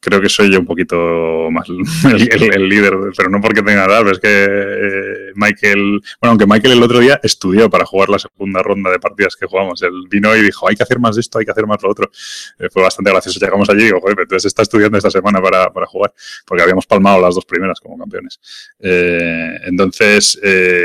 creo 0.00 0.20
que 0.20 0.28
soy 0.28 0.52
yo 0.52 0.60
un 0.60 0.66
poquito 0.66 1.50
más 1.50 1.68
el, 2.04 2.68
líder, 2.68 2.94
pero 3.16 3.28
no 3.28 3.40
porque 3.40 3.62
tenga 3.62 3.84
edad, 3.84 4.08
es 4.08 4.18
que 4.18 4.28
eh, 4.28 5.32
Michael, 5.34 6.00
bueno, 6.20 6.30
aunque 6.30 6.46
Michael 6.46 6.74
el 6.74 6.82
otro 6.82 7.00
día 7.00 7.20
estudió 7.22 7.68
para 7.68 7.84
jugar 7.84 8.08
la 8.08 8.18
segunda 8.18 8.62
ronda 8.62 8.90
de 8.90 8.98
partidas 8.98 9.36
que 9.36 9.46
jugamos, 9.46 9.82
él 9.82 9.92
vino 10.08 10.34
y 10.36 10.42
dijo, 10.42 10.68
hay 10.68 10.76
que 10.76 10.82
hacer 10.82 10.98
más 10.98 11.16
de 11.16 11.20
esto, 11.20 11.38
hay 11.38 11.44
que 11.44 11.50
hacer 11.50 11.66
más 11.66 11.82
lo 11.82 11.90
otro. 11.90 12.10
Eh, 12.58 12.68
fue 12.70 12.82
bastante 12.82 13.10
gracioso, 13.10 13.40
llegamos 13.40 13.68
allí 13.68 13.82
y 13.82 13.84
digo, 13.86 14.00
joder, 14.00 14.18
entonces 14.20 14.46
está 14.46 14.62
estudiando 14.62 14.98
esta 14.98 15.10
semana 15.10 15.42
para, 15.42 15.72
para, 15.72 15.86
jugar, 15.86 16.12
porque 16.46 16.62
habíamos 16.62 16.86
palmado 16.86 17.20
las 17.20 17.34
dos 17.34 17.44
primeras 17.44 17.80
como 17.80 17.98
campeones. 17.98 18.40
Eh, 18.78 19.58
entonces, 19.64 20.38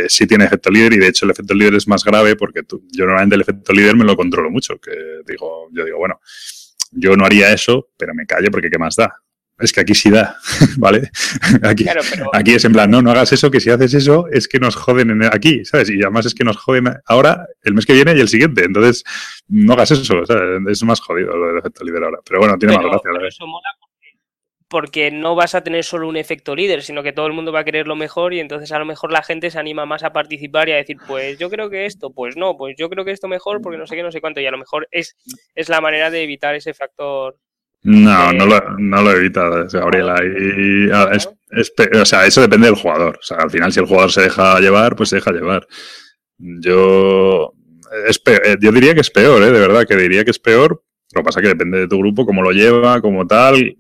sí 0.08 0.28
tiene 0.28 0.46
efecto 0.46 0.70
líder 0.70 0.94
y 0.94 0.98
de 0.98 1.08
hecho 1.08 1.26
el 1.26 1.32
efecto 1.32 1.54
líder 1.54 1.76
es 1.76 1.88
más 1.88 2.04
grave 2.04 2.36
porque 2.36 2.64
tú, 2.64 2.84
yo 2.92 3.06
normalmente 3.06 3.36
el 3.36 3.42
efecto 3.42 3.74
líder 3.74 3.96
me 3.96 4.06
lo 4.06 4.16
controlo 4.16 4.50
mucho, 4.50 4.78
que 4.80 4.92
digo, 5.26 5.70
yo 5.72 5.86
digo, 5.86 5.98
bueno, 5.98 6.20
yo 6.92 7.16
no 7.16 7.26
haría 7.26 7.52
eso, 7.54 7.90
pero 7.98 8.14
me 8.14 8.26
callo 8.26 8.52
porque 8.52 8.70
¿qué 8.70 8.78
más 8.78 8.96
da? 8.96 9.14
Es 9.60 9.72
que 9.72 9.82
aquí 9.82 9.94
sí 9.94 10.10
da, 10.10 10.38
¿vale? 10.78 11.12
Aquí, 11.64 11.86
aquí 12.34 12.54
es 12.54 12.66
en 12.66 12.74
plan, 12.74 12.90
no, 12.90 13.02
no 13.02 13.12
hagas 13.12 13.32
eso, 13.32 13.52
que 13.52 13.60
si 13.60 13.70
haces 13.70 13.94
eso 13.94 14.28
es 14.32 14.48
que 14.48 14.60
nos 14.60 14.76
joden 14.76 15.12
en 15.12 15.24
aquí, 15.24 15.64
¿sabes? 15.66 15.90
Y 15.90 16.02
además 16.02 16.26
es 16.26 16.34
que 16.34 16.44
nos 16.44 16.58
joden 16.58 16.86
ahora, 17.06 17.46
el 17.64 17.76
mes 17.76 17.86
que 17.86 17.94
viene 17.94 18.16
y 18.16 18.20
el 18.20 18.28
siguiente. 18.28 18.64
Entonces, 18.66 19.04
no 19.48 19.74
hagas 19.74 19.92
eso, 19.92 20.26
¿sabes? 20.26 20.62
Es 20.68 20.84
más 20.84 21.00
jodido 21.00 21.38
lo 21.38 21.48
del 21.48 21.60
efecto 21.60 21.84
líder 21.84 22.04
ahora. 22.04 22.18
Pero 22.26 22.40
bueno, 22.40 22.58
tiene 22.58 22.76
más 22.76 22.86
gracia. 22.86 23.28
Eso 23.28 23.46
mola 23.46 23.70
porque 24.72 25.12
no 25.12 25.36
vas 25.36 25.54
a 25.54 25.62
tener 25.62 25.84
solo 25.84 26.08
un 26.08 26.16
efecto 26.16 26.56
líder, 26.56 26.82
sino 26.82 27.04
que 27.04 27.12
todo 27.12 27.28
el 27.28 27.34
mundo 27.34 27.52
va 27.52 27.60
a 27.60 27.64
querer 27.66 27.88
lo 27.88 27.98
mejor 27.98 28.34
y 28.34 28.40
entonces 28.40 28.72
a 28.72 28.80
lo 28.80 28.86
mejor 28.86 29.12
la 29.12 29.22
gente 29.22 29.52
se 29.52 29.60
anima 29.60 29.86
más 29.86 30.02
a 30.04 30.14
participar 30.14 30.70
y 30.70 30.72
a 30.72 30.78
decir, 30.78 30.96
pues 31.06 31.38
yo 31.38 31.50
creo 31.50 31.70
que 31.70 31.86
esto, 31.86 32.14
pues 32.14 32.38
no, 32.38 32.56
pues 32.56 32.76
yo 32.78 32.90
creo 32.90 33.04
que 33.04 33.12
esto 33.12 33.28
mejor 33.28 33.62
porque 33.62 33.78
no 33.78 33.86
sé 33.86 33.98
qué, 33.98 34.02
no 34.02 34.14
sé 34.14 34.22
cuánto, 34.22 34.40
y 34.40 34.46
a 34.46 34.52
lo 34.52 34.58
mejor 34.58 34.88
es, 34.90 35.18
es 35.56 35.68
la 35.68 35.82
manera 35.82 36.10
de 36.10 36.24
evitar 36.24 36.56
ese 36.56 36.74
factor. 36.74 37.36
No, 37.84 38.32
no, 38.32 38.46
lo, 38.46 38.62
no 38.78 39.02
lo 39.02 39.12
evita, 39.12 39.66
Gabriela. 39.74 40.16
Y, 40.24 40.90
ah, 40.94 41.12
o 42.00 42.06
sea, 42.06 42.26
eso 42.26 42.40
depende 42.40 42.68
del 42.68 42.76
jugador. 42.76 43.18
O 43.20 43.24
sea, 43.24 43.38
al 43.38 43.50
final, 43.52 43.74
si 43.74 43.82
el 43.82 43.88
jugador 43.88 44.12
se 44.12 44.22
deja 44.22 44.58
llevar, 44.62 44.96
pues 44.96 45.10
se 45.10 45.18
deja 45.18 45.32
llevar. 45.32 45.68
Yo, 46.38 47.52
es 48.08 48.22
eh, 48.26 48.56
yo 48.62 48.72
diría 48.72 48.94
que 48.94 49.02
es 49.02 49.10
peor, 49.10 49.44
¿eh? 49.44 49.52
de 49.52 49.60
verdad, 49.60 49.86
que 49.86 49.98
diría 49.98 50.24
que 50.24 50.32
es 50.32 50.40
peor. 50.40 50.82
Lo 51.14 51.22
que 51.22 51.26
pasa 51.26 51.40
es 51.40 51.44
que 51.44 51.50
depende 51.50 51.80
de 51.80 51.88
tu 51.90 51.98
grupo, 51.98 52.26
cómo 52.26 52.42
lo 52.42 52.52
lleva, 52.52 53.02
como 53.02 53.28
tal 53.28 53.76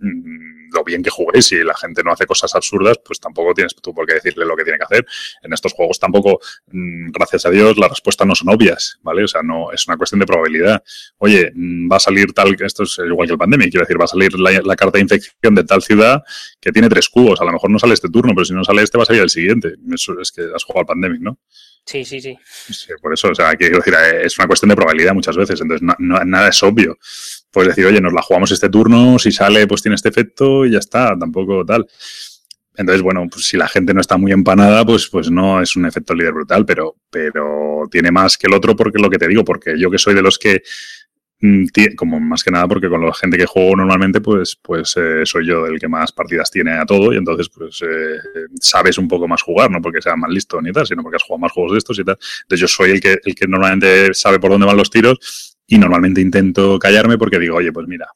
lo 0.74 0.84
bien 0.84 1.04
que 1.04 1.10
juguéis, 1.10 1.48
si 1.48 1.64
la 1.64 1.76
gente 1.76 2.04
no 2.04 2.12
hace 2.12 2.26
cosas 2.26 2.54
absurdas, 2.56 3.00
pues 3.04 3.20
tampoco 3.20 3.54
tienes 3.54 3.76
tú 3.76 3.94
por 3.94 4.06
qué 4.06 4.16
decirle 4.16 4.46
lo 4.46 4.56
que 4.56 4.64
tiene 4.64 4.78
que 4.78 4.86
hacer. 4.86 5.06
En 5.42 5.54
estos 5.54 5.74
juegos 5.74 6.00
tampoco, 6.00 6.40
mm, 6.68 7.12
gracias 7.12 7.46
a 7.46 7.50
Dios, 7.50 7.78
las 7.78 7.90
respuestas 7.90 8.28
no 8.28 8.36
son 8.36 8.50
obvias, 8.50 9.00
¿vale? 9.02 9.24
O 9.24 9.28
sea, 9.28 9.42
no 9.44 9.72
es 9.72 9.88
una 9.88 9.98
cuestión 9.98 10.20
de 10.20 10.26
probabilidad. 10.26 10.84
Oye, 11.18 11.52
mm, 11.54 11.92
va 11.92 11.98
a 11.98 12.00
salir 12.00 12.34
tal, 12.34 12.56
esto 12.60 12.84
es 12.84 12.98
igual 13.06 13.28
que 13.28 13.34
el 13.34 13.40
pandemia, 13.40 13.70
quiero 13.70 13.86
decir, 13.86 14.00
va 14.00 14.06
a 14.06 14.08
salir 14.08 14.38
la, 14.40 14.76
carta 14.76 14.98
de 14.98 15.02
infección 15.02 15.54
de 15.54 15.64
tal 15.64 15.82
ciudad 15.82 16.24
que 16.60 16.72
tiene 16.72 16.90
tres 16.90 17.10
cubos. 17.10 17.40
A 17.42 17.46
lo 17.46 17.52
mejor 17.52 17.70
no 17.70 17.80
sale 17.80 17.94
este 17.94 18.10
turno, 18.10 18.34
pero 18.34 18.46
si 18.46 18.54
no 18.54 18.64
sale 18.64 18.82
este, 18.82 18.98
va 18.98 19.04
a 19.04 19.06
salir 19.06 19.22
el 19.22 19.30
siguiente. 19.30 19.76
Eso 19.94 20.20
es 20.20 20.32
que 20.32 20.42
has 20.56 20.64
jugado 20.64 20.82
al 20.82 20.86
pandemic, 20.88 21.22
¿no? 21.22 21.38
Sí, 21.86 22.06
sí, 22.06 22.22
sí. 22.22 22.38
por 23.02 23.14
eso, 23.14 23.30
o 23.30 23.36
sea, 23.36 23.56
quiero 23.56 23.78
decir, 23.78 23.94
es 24.24 24.38
una 24.38 24.48
cuestión 24.48 24.70
de 24.70 24.76
probabilidad 24.76 25.14
muchas 25.14 25.36
veces, 25.36 25.60
entonces 25.62 25.86
nada 26.00 26.48
es 26.48 26.64
obvio 26.64 26.98
puedes 27.52 27.76
decir, 27.76 27.86
oye, 27.86 28.02
nos 28.02 28.14
la 28.14 28.22
jugamos 28.22 28.52
este 28.52 28.70
turno, 28.70 29.20
si 29.20 29.32
sale, 29.32 29.68
pues 29.68 29.82
tiene 29.82 29.96
este 29.96 30.10
efecto 30.10 30.66
y 30.66 30.72
ya 30.72 30.80
está, 30.80 31.18
tampoco 31.20 31.66
tal. 31.66 31.86
Entonces, 32.76 33.02
bueno, 33.02 33.28
pues 33.30 33.46
si 33.46 33.58
la 33.58 33.68
gente 33.68 33.94
no 33.94 34.00
está 34.00 34.18
muy 34.18 34.32
empanada, 34.32 34.86
pues, 34.86 35.08
pues 35.10 35.30
no 35.30 35.62
es 35.62 35.76
un 35.76 35.86
efecto 35.86 36.14
líder 36.16 36.34
brutal, 36.34 36.66
pero, 36.66 36.96
pero 37.10 37.84
tiene 37.92 38.12
más 38.12 38.38
que 38.38 38.48
el 38.48 38.54
otro 38.54 38.76
porque 38.76 38.98
lo 38.98 39.10
que 39.10 39.18
te 39.18 39.28
digo, 39.28 39.44
porque 39.44 39.78
yo 39.78 39.92
que 39.92 39.98
soy 39.98 40.16
de 40.16 40.22
los 40.22 40.40
que, 40.40 40.64
como 41.96 42.20
más 42.20 42.44
que 42.44 42.52
nada 42.52 42.68
porque 42.68 42.88
con 42.88 43.06
la 43.06 43.14
gente 43.14 43.38
que 43.38 43.46
juego 43.46 43.76
normalmente, 43.76 44.22
pues, 44.22 44.56
pues 44.62 44.96
eh, 44.98 45.22
soy 45.26 45.48
yo 45.48 45.66
el 45.66 45.80
que 45.80 45.88
más 45.88 46.12
partidas 46.12 46.52
tiene 46.52 46.72
a 46.74 46.86
todo 46.86 47.14
y 47.14 47.18
entonces 47.18 47.50
pues 47.50 47.82
eh, 47.82 48.18
sabes 48.60 48.98
un 48.98 49.08
poco 49.08 49.28
más 49.28 49.42
jugar, 49.42 49.72
no 49.72 49.82
porque 49.82 50.02
sea 50.02 50.16
más 50.16 50.30
listo 50.30 50.62
ni 50.62 50.72
tal, 50.72 50.86
sino 50.86 51.02
porque 51.02 51.16
has 51.18 51.24
jugado 51.24 51.40
más 51.40 51.52
juegos 51.52 51.74
de 51.74 51.78
estos 51.80 52.00
y 52.00 52.04
tal. 52.04 52.18
Entonces 52.44 52.60
yo 52.60 52.68
soy 52.68 52.92
el 52.92 53.02
que, 53.02 53.20
el 53.24 53.36
que 53.36 53.48
normalmente 53.48 54.14
sabe 54.14 54.40
por 54.40 54.52
dónde 54.52 54.68
van 54.68 54.78
los 54.78 54.90
tiros 54.90 55.58
y 55.68 55.78
normalmente 55.78 56.22
intento 56.22 56.78
callarme 56.78 57.18
porque 57.18 57.40
digo, 57.40 57.58
oye, 57.58 57.72
pues 57.72 57.88
mira, 57.88 58.08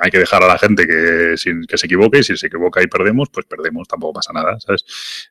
hay 0.00 0.10
que 0.10 0.18
dejar 0.18 0.42
a 0.42 0.48
la 0.48 0.58
gente 0.58 0.86
que, 0.86 1.34
que 1.68 1.78
se 1.78 1.86
equivoque 1.86 2.18
y 2.18 2.24
si 2.24 2.36
se 2.36 2.46
equivoca 2.46 2.82
y 2.82 2.86
perdemos, 2.86 3.28
pues 3.30 3.46
perdemos, 3.46 3.86
tampoco 3.88 4.14
pasa 4.14 4.32
nada, 4.32 4.58
¿sabes? 4.60 4.84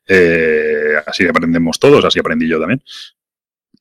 Eh, 0.06 0.94
así 1.06 1.26
aprendemos 1.26 1.78
todos, 1.78 2.04
así 2.04 2.18
aprendí 2.18 2.48
yo 2.48 2.58
también. 2.58 2.82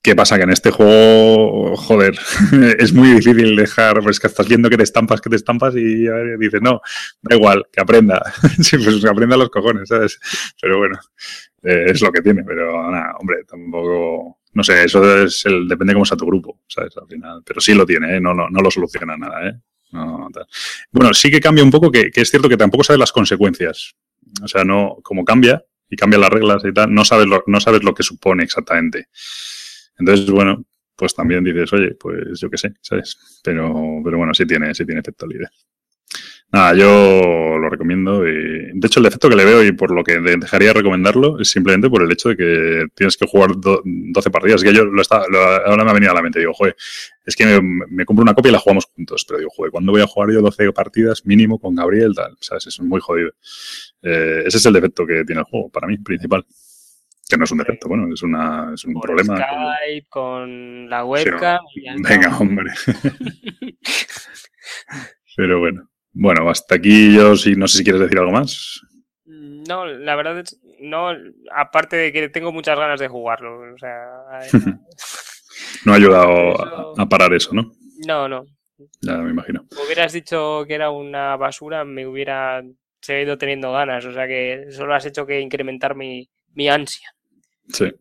¿Qué 0.04 0.18
pasa? 0.18 0.36
Que 0.36 0.44
en 0.44 0.50
este 0.50 0.70
juego, 0.70 1.78
joder, 1.78 2.20
es 2.78 2.92
muy 2.92 3.12
difícil 3.12 3.56
dejar, 3.56 4.02
pues 4.04 4.20
que 4.20 4.28
estás 4.28 4.50
viendo 4.50 4.70
que 4.70 4.76
te 4.76 4.84
estampas, 4.84 5.22
que 5.22 5.30
te 5.30 5.38
estampas 5.38 5.74
y 5.78 6.06
dices, 6.38 6.62
no, 6.62 6.82
da 7.22 7.38
igual, 7.38 7.66
que 7.72 7.80
aprenda. 7.80 8.22
sí, 8.62 8.78
pues 8.78 9.02
que 9.02 9.08
aprenda 9.08 9.38
los 9.38 9.50
cojones, 9.50 9.88
¿sabes? 9.88 10.20
Pero 10.62 10.80
bueno, 10.80 11.00
eh, 11.64 11.86
es 11.88 12.02
lo 12.02 12.12
que 12.12 12.22
tiene, 12.22 12.44
pero 12.44 12.92
nada, 12.92 13.16
hombre, 13.18 13.46
tampoco, 13.48 14.40
no 14.52 14.62
sé, 14.62 14.84
eso 14.84 15.24
es 15.24 15.46
el, 15.46 15.70
depende 15.70 15.94
cómo 15.94 16.04
sea 16.04 16.18
tu 16.18 16.26
grupo, 16.26 16.60
¿sabes? 16.68 16.98
Al 16.98 17.08
final. 17.08 17.42
Pero 17.46 17.62
sí 17.62 17.74
lo 17.74 17.86
tiene, 17.86 18.18
¿eh? 18.18 18.20
no, 18.20 18.34
no, 18.34 18.50
no 18.50 18.60
lo 18.62 18.70
soluciona 18.70 19.16
nada, 19.16 19.48
¿eh? 19.48 19.54
bueno, 20.92 21.14
sí 21.14 21.32
que 21.32 21.40
cambia 21.40 21.64
un 21.64 21.72
poco, 21.72 21.90
que, 21.90 22.12
que, 22.12 22.22
es 22.22 22.30
cierto 22.30 22.50
que 22.50 22.58
tampoco 22.58 22.84
sabes 22.84 23.00
las 23.00 23.14
consecuencias. 23.14 23.96
O 24.44 24.50
sea, 24.50 24.66
no, 24.66 24.98
como 25.02 25.24
cambia 25.24 25.64
y 25.90 25.96
cambian 25.96 26.22
las 26.22 26.32
reglas 26.32 26.62
y 26.66 26.74
tal, 26.74 26.94
no 26.94 27.06
sabes 27.06 27.28
lo, 27.28 27.44
no 27.48 27.62
sabes 27.62 27.84
lo 27.84 27.94
que 27.94 28.04
supone 28.04 28.44
exactamente. 28.44 29.08
Entonces, 29.98 30.30
bueno, 30.30 30.66
pues 30.96 31.14
también 31.16 31.44
dices, 31.44 31.72
oye, 31.74 31.96
pues 31.96 32.40
yo 32.40 32.50
qué 32.50 32.58
sé, 32.58 32.74
¿sabes? 32.82 33.42
Pero, 33.44 34.02
pero 34.04 34.18
bueno, 34.18 34.34
sí 34.34 34.46
tiene, 34.46 34.74
sí 34.74 34.86
tiene 34.86 35.02
efecto 35.02 35.26
líder. 35.28 35.50
Nada, 36.54 36.76
yo 36.76 37.58
lo 37.58 37.68
recomiendo. 37.68 38.28
Y, 38.28 38.70
de 38.74 38.88
hecho, 38.88 39.00
el 39.00 39.06
defecto 39.06 39.28
que 39.28 39.36
le 39.36 39.44
veo 39.44 39.64
y 39.64 39.72
por 39.72 39.90
lo 39.90 40.04
que 40.04 40.20
dejaría 40.20 40.68
de 40.68 40.76
recomendarlo 40.76 41.40
es 41.40 41.50
simplemente 41.50 41.90
por 41.90 42.04
el 42.04 42.12
hecho 42.12 42.30
de 42.30 42.38
que 42.38 42.86
tienes 42.94 43.18
que 43.18 43.26
jugar 43.26 43.54
12 43.58 44.30
partidas. 44.30 44.62
que 44.62 44.72
yo 44.72 44.86
lo 44.86 45.02
está, 45.02 45.24
ahora 45.66 45.84
me 45.84 45.90
ha 45.90 45.94
venido 45.96 46.12
a 46.12 46.16
la 46.16 46.22
mente. 46.22 46.38
Digo, 46.38 46.54
joder, 46.54 46.76
es 47.26 47.36
que 47.36 47.60
me, 47.60 48.06
compro 48.06 48.22
una 48.22 48.36
copia 48.36 48.50
y 48.50 48.52
la 48.52 48.60
jugamos 48.60 48.86
juntos. 48.86 49.26
Pero 49.28 49.40
digo, 49.40 49.50
joder, 49.50 49.72
¿cuándo 49.72 49.92
voy 49.92 50.02
a 50.02 50.08
jugar 50.08 50.32
yo 50.32 50.42
12 50.44 50.72
partidas 50.74 51.26
mínimo 51.26 51.58
con 51.58 51.74
Gabriel? 51.74 52.14
Tal, 52.14 52.38
¿sabes? 52.40 52.68
Es 52.68 52.80
muy 52.80 53.02
jodido. 53.02 53.32
Eh, 54.04 54.44
ese 54.46 54.58
es 54.58 54.66
el 54.68 54.74
defecto 54.74 55.08
que 55.08 55.26
tiene 55.26 55.42
el 55.42 55.46
juego, 55.46 55.70
para 55.70 55.88
mí, 55.88 55.98
principal. 55.98 56.46
Que 57.34 57.38
no 57.38 57.46
es 57.46 57.52
un 57.52 57.58
defecto, 57.58 57.88
bueno, 57.88 58.14
es, 58.14 58.22
una, 58.22 58.72
es 58.76 58.86
un 58.86 58.94
Por 58.94 59.08
problema. 59.08 59.38
Skype, 59.38 60.08
con 60.08 60.88
la 60.88 61.04
webcam. 61.04 61.60
Venga, 62.08 62.28
hombre. 62.40 62.72
Pero 65.36 65.60
bueno. 65.60 65.90
Bueno, 66.12 66.48
hasta 66.48 66.76
aquí 66.76 67.16
yo 67.16 67.36
sí, 67.36 67.56
no 67.56 67.68
sé 67.68 67.80
si 67.80 67.84
quieres 67.84 68.02
decir 68.02 68.20
algo 68.20 68.32
más. 68.32 68.82
No, 69.26 69.88
la 69.88 70.16
verdad 70.16 70.38
es, 70.38 70.62
no, 70.80 71.10
aparte 71.56 71.96
de 71.96 72.14
que 72.14 72.30
tengo 72.30 72.52
muchas 72.52 72.78
ganas 72.78 73.00
de 73.00 73.08
jugarlo, 73.08 73.74
o 73.74 73.78
sea, 73.80 74.06
No 75.86 75.94
ha 75.94 75.96
ayudado 75.96 76.54
Eso- 76.54 76.94
a, 77.02 77.10
parar 77.10 77.34
eso, 77.34 77.52
¿no? 77.54 77.72
no, 78.06 78.30
no. 78.30 78.46
Ya 79.02 79.18
me 79.18 79.32
imagino. 79.32 79.66
Me 79.76 79.86
hubieras 79.86 80.14
dicho 80.14 80.66
que 80.68 80.76
era 80.76 80.92
una 80.92 81.36
basura, 81.36 81.84
me 81.84 82.06
hubiera 82.06 82.62
seguido 83.02 83.40
teniendo 83.40 83.72
ganas, 83.72 84.06
o 84.06 84.14
sea 84.14 84.28
que 84.28 84.66
solo 84.70 84.94
has 84.94 85.06
hecho 85.08 85.26
que 85.26 85.40
incrementar 85.40 85.96
mi, 85.96 86.30
mi 86.54 86.70
ansia. 86.70 87.10
Sí. 87.70 87.94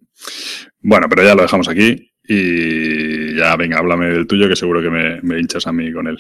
Bueno, 0.81 1.09
pero 1.09 1.23
ya 1.23 1.35
lo 1.35 1.43
dejamos 1.43 1.69
aquí. 1.69 2.13
Y 2.25 3.37
ya, 3.37 3.57
venga, 3.57 3.79
háblame 3.79 4.07
del 4.07 4.27
tuyo, 4.27 4.49
que 4.49 4.57
seguro 4.57 4.81
que 4.81 4.91
me, 4.91 5.21
me 5.23 5.39
hinchas 5.39 5.67
a 5.67 5.73
mí 5.73 5.93
con 5.93 6.07
él. 6.07 6.19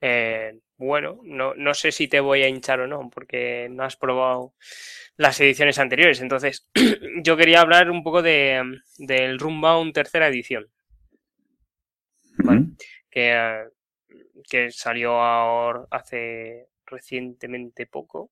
Eh, 0.00 0.60
bueno, 0.76 1.20
no, 1.24 1.54
no 1.54 1.74
sé 1.74 1.90
si 1.90 2.06
te 2.06 2.20
voy 2.20 2.42
a 2.42 2.48
hinchar 2.48 2.80
o 2.80 2.86
no, 2.86 3.10
porque 3.10 3.68
no 3.70 3.82
has 3.84 3.96
probado 3.96 4.54
las 5.16 5.40
ediciones 5.40 5.78
anteriores. 5.78 6.20
Entonces, 6.20 6.68
yo 7.22 7.36
quería 7.36 7.60
hablar 7.60 7.90
un 7.90 8.02
poco 8.02 8.22
de, 8.22 8.62
del 8.98 9.38
Runbound 9.38 9.92
tercera 9.94 10.28
edición. 10.28 10.66
Vale. 12.38 12.66
Que, 13.10 13.32
eh, 13.32 13.64
que 14.48 14.70
salió 14.70 15.12
ahora 15.20 15.86
hace 15.90 16.68
recientemente 16.84 17.86
poco. 17.86 18.30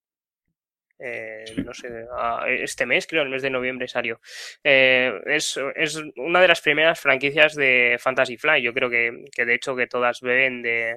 Eh, 0.98 1.44
no 1.64 1.74
sé, 1.74 1.88
a- 2.16 2.44
este 2.48 2.86
mes, 2.86 3.06
creo, 3.06 3.22
el 3.22 3.28
mes 3.28 3.42
de 3.42 3.50
noviembre 3.50 3.88
salió. 3.88 4.20
Eh, 4.62 5.12
es, 5.26 5.58
es 5.74 6.00
una 6.16 6.40
de 6.40 6.48
las 6.48 6.60
primeras 6.60 7.00
franquicias 7.00 7.54
de 7.54 7.96
Fantasy 8.00 8.36
Fly. 8.36 8.62
Yo 8.62 8.72
creo 8.72 8.88
que, 8.90 9.24
que 9.32 9.44
de 9.44 9.54
hecho 9.54 9.74
que 9.76 9.86
todas 9.88 10.20
beben 10.20 10.62
de, 10.62 10.96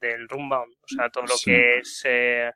del 0.00 0.28
Runbound. 0.28 0.74
O 0.82 0.88
sea, 0.88 1.08
todo 1.10 1.24
lo 1.24 1.36
Sí. 1.36 1.50
que 1.50 1.78
es 1.78 2.02
eh, 2.04 2.50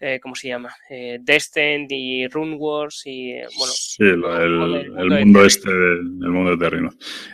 eh, 0.00 0.20
¿cómo 0.22 0.36
se 0.36 0.46
llama? 0.48 0.72
Eh, 0.88 1.18
Descent 1.20 1.90
y 1.90 2.28
Rune 2.28 2.54
Wars 2.54 3.02
y 3.04 3.32
eh, 3.32 3.46
bueno, 3.56 3.72
Sí, 3.74 4.04
el, 4.04 4.24
el 4.24 4.96
el 4.96 5.10
mundo 5.24 5.44
este, 5.44 5.70
el 5.70 6.02
mundo 6.30 6.52
de 6.56 6.56
Terrino. 6.64 6.90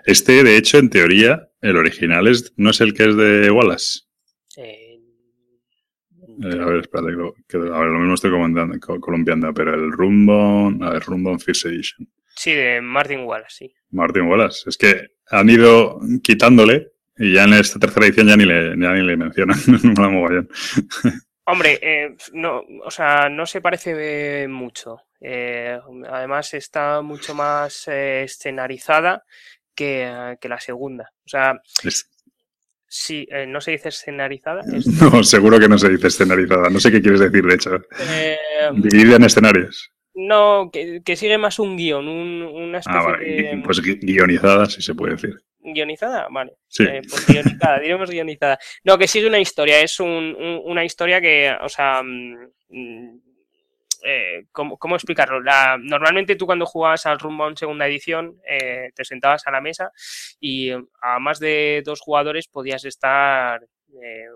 Este, 0.07 0.43
de 0.43 0.57
hecho, 0.57 0.79
en 0.79 0.89
teoría, 0.89 1.47
el 1.61 1.77
original 1.77 2.27
es, 2.27 2.55
no 2.57 2.71
es 2.71 2.81
el 2.81 2.95
que 2.95 3.05
es 3.05 3.17
de 3.17 3.51
Wallace. 3.51 4.01
eh, 4.57 4.84
Eh, 6.43 6.61
a 6.61 6.65
ver, 6.67 6.81
espérate, 6.81 7.13
que 7.49 7.57
a 7.57 7.61
ver, 7.61 7.71
lo 7.89 7.99
mismo 7.99 8.15
estoy 8.15 8.31
comentando- 8.31 8.79
co- 8.81 9.01
columpiando, 9.01 9.53
pero 9.55 9.75
el 9.75 9.93
Rumbon, 9.93 10.83
a 10.83 10.91
ver, 10.91 11.03
Rumbon 11.03 11.39
First 11.41 11.67
Edition. 11.67 12.09
sí, 12.37 12.53
de 12.53 12.81
Martin 12.81 13.21
Wallace, 13.21 13.55
sí. 13.69 13.75
Martin 13.91 14.23
Wallace. 14.23 14.69
Es 14.69 14.77
que 14.77 15.09
han 15.31 15.49
ido 15.49 16.01
quitándole 16.23 16.93
y 17.17 17.33
ya 17.35 17.45
en 17.45 17.53
esta 17.55 17.79
tercera 17.79 18.07
edición 18.07 18.27
ya 18.27 18.37
ni 18.37 18.45
le, 18.45 18.71
ya 18.71 18.93
ni 18.93 19.03
le 19.07 19.17
mencionan. 19.17 19.57
no. 19.99 20.47
Hombre, 21.47 21.79
eh, 21.83 22.17
no, 22.33 22.63
o 22.85 22.91
sea, 22.91 23.29
no 23.29 23.45
se 23.47 23.61
parece 23.61 24.49
mucho. 24.49 24.99
Eh, 25.21 25.79
además 26.11 26.53
está 26.55 27.03
mucho 27.03 27.35
más 27.35 27.87
escenarizada 27.89 29.25
que, 29.75 30.37
que 30.41 30.49
la 30.49 30.59
segunda. 30.61 31.11
O 31.25 31.29
sea, 31.29 31.61
Es- 31.83 32.11
sí, 32.97 33.27
eh, 33.31 33.47
no 33.47 33.61
se 33.61 33.73
dice 33.73 33.89
escenarizada. 33.89 34.61
es- 34.73 34.87
no, 34.87 35.23
seguro 35.25 35.59
que 35.59 35.69
no 35.69 35.79
se 35.79 35.89
dice 35.91 36.07
escenarizada. 36.09 36.71
No 36.71 36.79
sé 36.81 36.91
qué 36.93 37.03
quieres 37.03 37.21
decir, 37.21 37.45
de 37.45 37.55
hecho. 37.55 37.75
eh, 38.09 38.39
Dividida 38.75 39.17
en 39.17 39.25
escenarios. 39.25 39.91
no, 40.15 40.71
que, 40.73 41.01
que 41.05 41.17
sigue 41.17 41.37
más 41.39 41.59
un 41.59 41.77
guion, 41.77 42.07
un- 42.09 42.43
una 42.43 42.79
especie 42.79 43.01
Ah, 43.01 43.05
vale. 43.05 43.25
de... 43.25 43.63
Pues 43.65 43.83
gui- 43.83 43.99
guionizada, 44.01 44.67
si 44.67 44.81
se 44.81 44.95
puede 44.95 45.15
decir. 45.15 45.35
¿Guionizada? 45.59 46.29
Vale. 46.31 46.53
Sí. 46.69 46.85
Eh, 46.85 47.01
pues 47.09 47.27
guionizada, 47.27 47.81
diremos 47.81 48.11
guionizada. 48.11 48.59
No, 48.85 48.97
que 48.99 49.09
sigue 49.09 49.27
una 49.27 49.41
historia, 49.41 49.81
es 49.81 49.99
un- 49.99 50.37
un- 50.39 50.61
una 50.65 50.85
historia 50.85 51.21
que, 51.21 51.53
o 51.61 51.69
sea, 51.69 52.03
mm, 52.05 53.19
eh, 54.05 54.45
¿cómo, 54.53 54.77
cómo 54.79 54.95
explicarlo? 54.97 55.41
La- 55.41 55.79
normalmente 55.81 56.37
tú 56.37 56.47
cuando 56.47 56.67
jugabas 56.67 57.07
al 57.07 57.19
Runbound 57.19 57.57
segunda 57.59 57.87
edición 57.87 58.39
eh, 58.49 58.91
te 58.95 59.05
sentabas 59.05 59.47
a 59.47 59.51
la 59.51 59.61
mesa 59.61 59.91
y 60.41 60.71
a 60.71 61.19
más 61.21 61.41
de 61.41 61.83
dos 61.85 62.01
jugadores 62.01 62.47
podías 62.49 62.85
estar 62.85 63.63
eh, 64.03 64.27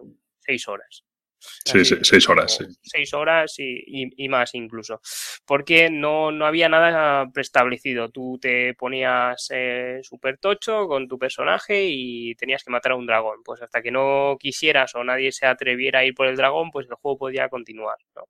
seis 0.40 0.66
horas. 0.68 1.04
Sí, 1.40 1.78
Así, 1.78 1.84
sí, 1.94 1.96
seis 2.02 2.28
horas, 2.28 2.56
sí. 2.56 2.64
Seis 2.82 3.14
horas 3.14 3.54
y, 3.58 3.64
y- 3.86 4.24
y 4.24 4.28
más 4.28 4.54
incluso. 4.56 5.00
Porque 5.46 5.88
no, 5.88 6.32
no 6.32 6.46
había 6.46 6.68
nada 6.68 7.30
preestablecido. 7.32 8.08
Tú 8.10 8.38
te 8.40 8.74
ponías 8.74 9.48
eh, 9.54 10.00
súper 10.02 10.38
tocho 10.38 10.88
con 10.88 11.06
tu 11.06 11.16
personaje 11.16 11.86
y 11.88 12.34
tenías 12.34 12.64
que 12.64 12.72
matar 12.72 12.92
a 12.92 12.96
un 12.96 13.06
dragón. 13.06 13.42
Pues 13.44 13.62
hasta 13.62 13.80
que 13.82 13.92
no 13.92 14.36
quisieras 14.40 14.94
o 14.96 15.04
nadie 15.04 15.30
se 15.30 15.46
atreviera 15.46 16.00
a 16.00 16.04
ir 16.04 16.14
por 16.14 16.26
el 16.26 16.36
dragón, 16.36 16.70
pues 16.72 16.86
el 16.88 16.94
juego 16.96 17.18
podía 17.18 17.48
continuar. 17.48 17.96
¿no? 18.16 18.24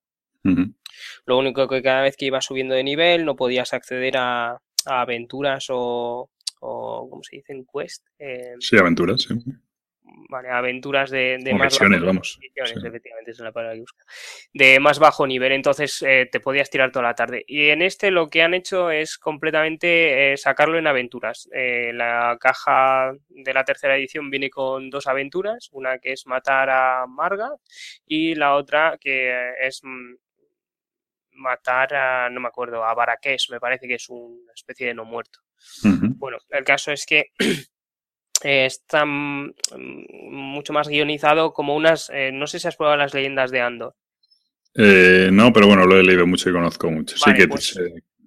Lo 1.27 1.39
único 1.39 1.69
que 1.69 1.83
cada 1.83 2.03
vez 2.03 2.17
que 2.17 2.27
ibas 2.27 2.45
subiendo 2.45 2.75
de 2.75 2.83
nivel 2.85 3.25
no 3.25 3.37
podías 3.37 3.73
acceder 3.75 4.17
a, 4.17 4.51
a 4.87 5.01
aventuras 5.01 5.67
o, 5.71 6.31
o, 6.61 7.09
¿cómo 7.11 7.23
se 7.23 7.37
dice? 7.37 7.53
En 7.53 7.65
quest. 7.67 8.07
Eh, 8.19 8.55
Sí, 8.61 8.77
aventuras, 8.79 9.23
sí. 9.23 9.35
Vale, 10.31 10.49
aventuras 10.51 11.11
de, 11.11 11.39
más 11.53 11.65
misiones, 11.73 12.01
bajo- 12.01 12.07
vamos, 12.07 12.39
misiones, 12.41 12.81
sí. 12.81 12.87
efectivamente, 12.87 13.31
es 13.31 13.39
la 13.41 13.53
palabra 13.53 13.75
que 13.75 13.81
busca. 13.81 14.05
De 14.55 14.81
más 14.81 14.99
bajo 14.99 15.27
nivel, 15.27 15.53
entonces 15.53 16.03
eh, 16.03 16.27
te 16.33 16.41
podías 16.41 16.71
tirar 16.71 16.91
toda 16.91 17.05
la 17.05 17.15
tarde. 17.15 17.45
Y 17.47 17.69
en 17.69 17.83
este 17.83 18.11
lo 18.11 18.29
que 18.29 18.43
han 18.43 18.55
hecho 18.55 18.91
es 18.91 19.19
completamente 19.19 20.33
eh, 20.33 20.37
sacarlo 20.39 20.79
en 20.79 20.87
aventuras. 20.87 21.49
Eh, 21.53 21.93
la 21.93 22.37
caja 22.41 23.13
de 23.29 23.55
la 23.55 23.65
tercera 23.65 23.97
edición 23.97 24.31
viene 24.31 24.49
con 24.49 24.89
dos 24.91 25.07
aventuras, 25.07 25.69
una 25.73 25.99
que 25.99 26.13
es 26.13 26.27
matar 26.27 26.71
a 26.71 27.07
Marga 27.07 27.51
y 28.07 28.35
la 28.35 28.55
otra 28.55 28.97
que 28.99 29.53
es 29.61 29.81
mm, 29.85 30.15
matar 31.39 31.95
a, 31.95 32.31
no 32.31 32.41
me 32.41 32.49
acuerdo, 32.49 32.85
a 32.85 32.95
Baraqués, 32.95 33.49
me 33.51 33.61
parece 33.61 33.87
que 33.89 33.95
es 33.95 34.09
una 34.09 34.53
especie 34.55 34.89
de 34.89 34.95
no 34.95 35.05
muerto. 35.05 35.41
Bueno, 36.17 36.39
el 36.51 36.65
caso 36.65 36.93
es 36.93 37.07
que 37.07 37.33
eh, 38.45 38.67
está 38.67 39.05
mm, 39.05 39.53
mucho 40.31 40.73
más 40.73 40.89
guionizado 40.89 41.53
como 41.53 41.75
unas, 41.75 42.11
eh, 42.13 42.31
no 42.33 42.47
sé 42.47 42.59
si 42.59 42.69
has 42.69 42.77
probado 42.77 42.97
las 42.99 43.15
leyendas 43.15 43.51
de 43.51 43.61
Andor. 43.61 43.95
Eh, 44.75 45.31
no, 45.33 45.53
pero 45.53 45.67
bueno, 45.67 45.87
lo 45.87 45.97
he 45.97 46.03
leído 46.03 46.27
mucho 46.27 46.51
y 46.51 46.53
conozco 46.53 46.91
mucho. 46.91 47.17
Vale, 47.25 47.37
sí 47.37 47.43
que 47.43 47.49
pues- 47.49 47.79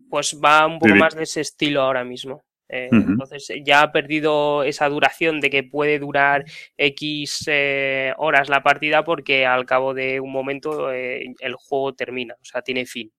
Pues 0.09 0.41
va 0.43 0.65
un 0.65 0.79
poco 0.79 0.87
más 0.99 1.15
de 1.15 1.23
ese 1.23 1.39
estilo 1.41 1.81
ahora 1.81 2.03
mismo. 2.03 2.43
Eh. 2.73 2.87
Entonces 2.89 3.49
eh, 3.49 3.61
ya 3.65 3.81
ha 3.81 3.91
perdido 3.91 4.63
esa 4.63 4.87
duración 4.87 5.41
de 5.41 5.49
que 5.49 5.63
puede 5.63 5.99
durar 5.99 6.45
X 6.77 7.43
eh, 7.47 8.13
horas 8.17 8.47
la 8.47 8.63
partida 8.63 9.03
porque 9.03 9.45
al 9.45 9.65
cabo 9.65 9.93
de 9.93 10.21
un 10.21 10.31
momento 10.31 10.91
eh, 10.91 11.33
el 11.39 11.55
juego 11.55 11.93
termina, 11.93 12.33
o 12.35 12.45
sea, 12.45 12.61
tiene 12.61 12.85
fin. 12.85 13.11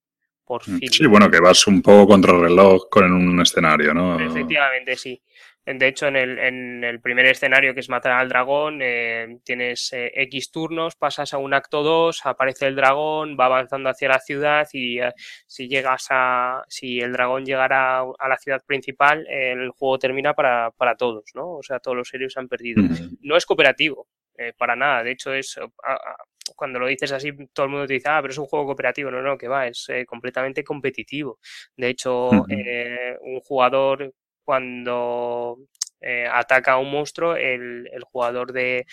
Por 0.44 0.64
fin. 0.64 0.76
Mm, 0.76 0.88
Sí, 0.90 1.06
bueno, 1.06 1.30
que 1.30 1.38
vas 1.38 1.66
un 1.66 1.82
poco 1.82 2.08
contra 2.08 2.32
el 2.32 2.40
reloj 2.40 2.88
con 2.90 3.12
un 3.12 3.40
escenario, 3.42 3.92
¿no? 3.92 4.18
Efectivamente, 4.18 4.96
sí. 4.96 5.22
De 5.64 5.86
hecho, 5.86 6.08
en 6.08 6.16
el, 6.16 6.38
en 6.40 6.82
el 6.84 7.00
primer 7.00 7.26
escenario, 7.26 7.72
que 7.72 7.80
es 7.80 7.88
matar 7.88 8.12
al 8.12 8.28
dragón, 8.28 8.80
eh, 8.82 9.38
tienes 9.44 9.92
eh, 9.92 10.10
X 10.14 10.50
turnos, 10.50 10.96
pasas 10.96 11.32
a 11.34 11.38
un 11.38 11.54
acto 11.54 11.84
2, 11.84 12.26
aparece 12.26 12.66
el 12.66 12.74
dragón, 12.74 13.36
va 13.38 13.44
avanzando 13.46 13.88
hacia 13.88 14.08
la 14.08 14.18
ciudad 14.18 14.66
y 14.72 15.00
eh, 15.00 15.12
si 15.46 15.68
llegas 15.68 16.06
a. 16.10 16.64
si 16.68 16.98
el 17.00 17.12
dragón 17.12 17.44
llegara 17.44 18.00
a 18.00 18.28
la 18.28 18.36
ciudad 18.38 18.60
principal, 18.66 19.24
el 19.28 19.70
juego 19.70 19.98
termina 20.00 20.34
para, 20.34 20.72
para 20.72 20.96
todos, 20.96 21.24
¿no? 21.34 21.52
O 21.58 21.62
sea, 21.62 21.78
todos 21.78 21.96
los 21.96 22.12
héroes 22.12 22.36
han 22.36 22.48
perdido. 22.48 22.82
No 23.20 23.36
es 23.36 23.46
cooperativo, 23.46 24.08
eh, 24.36 24.52
para 24.58 24.74
nada. 24.74 25.02
De 25.04 25.12
hecho, 25.12 25.32
es. 25.32 25.56
a- 25.58 25.92
a- 25.94 26.16
cuando 26.56 26.78
lo 26.80 26.88
dices 26.88 27.12
así, 27.12 27.30
todo 27.52 27.66
el 27.66 27.72
mundo 27.72 27.86
te 27.86 27.94
dice, 27.94 28.08
ah, 28.08 28.18
pero 28.20 28.32
es 28.32 28.38
un 28.38 28.46
juego 28.46 28.66
cooperativo. 28.66 29.10
No, 29.12 29.22
no, 29.22 29.38
que 29.38 29.46
va, 29.48 29.68
es 29.68 29.86
eh, 29.88 30.04
completamente 30.04 30.64
competitivo. 30.64 31.38
De 31.76 31.88
hecho, 31.88 32.30
eh, 32.50 33.16
un 33.20 33.40
jugador 33.40 34.12
cuando 34.44 35.58
eh, 36.00 36.26
ataca 36.30 36.72
a 36.72 36.78
un 36.78 36.90
monstruo, 36.90 37.36
el, 37.36 37.88
el 37.92 38.02
jugador 38.04 38.52
de, 38.52 38.86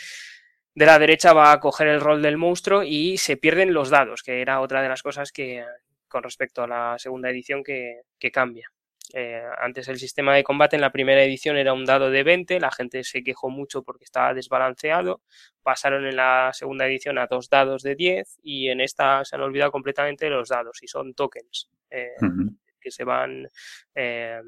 de 0.75 0.85
la 0.85 0.99
derecha 0.99 1.33
va 1.33 1.51
a 1.51 1.59
coger 1.59 1.87
el 1.87 2.01
rol 2.01 2.21
del 2.21 2.37
monstruo 2.37 2.83
y 2.83 3.17
se 3.17 3.37
pierden 3.37 3.73
los 3.73 3.89
dados, 3.89 4.23
que 4.23 4.41
era 4.41 4.61
otra 4.61 4.81
de 4.81 4.89
las 4.89 5.03
cosas 5.03 5.31
que 5.31 5.63
con 6.07 6.23
respecto 6.23 6.63
a 6.63 6.67
la 6.67 6.95
segunda 6.97 7.29
edición 7.29 7.63
que, 7.63 8.01
que 8.17 8.31
cambia. 8.31 8.71
Eh, 9.13 9.41
antes 9.57 9.87
el 9.87 9.97
sistema 9.97 10.35
de 10.35 10.43
combate 10.43 10.75
en 10.75 10.81
la 10.83 10.91
primera 10.91 11.23
edición 11.23 11.57
era 11.57 11.73
un 11.73 11.85
dado 11.85 12.11
de 12.11 12.21
20, 12.23 12.59
la 12.59 12.71
gente 12.71 13.03
se 13.03 13.23
quejó 13.23 13.49
mucho 13.49 13.81
porque 13.81 14.03
estaba 14.03 14.35
desbalanceado, 14.35 15.21
pasaron 15.63 16.05
en 16.05 16.15
la 16.15 16.51
segunda 16.53 16.85
edición 16.85 17.17
a 17.17 17.25
dos 17.25 17.49
dados 17.49 17.81
de 17.81 17.95
10 17.95 18.37
y 18.43 18.69
en 18.69 18.81
esta 18.81 19.25
se 19.25 19.35
han 19.35 19.41
olvidado 19.41 19.71
completamente 19.71 20.29
los 20.29 20.49
dados 20.49 20.83
y 20.83 20.87
son 20.87 21.13
tokens. 21.15 21.69
eh, 21.89 22.11
que 22.79 22.91
se 22.91 23.03
van 23.03 23.49
eh, 23.95 24.41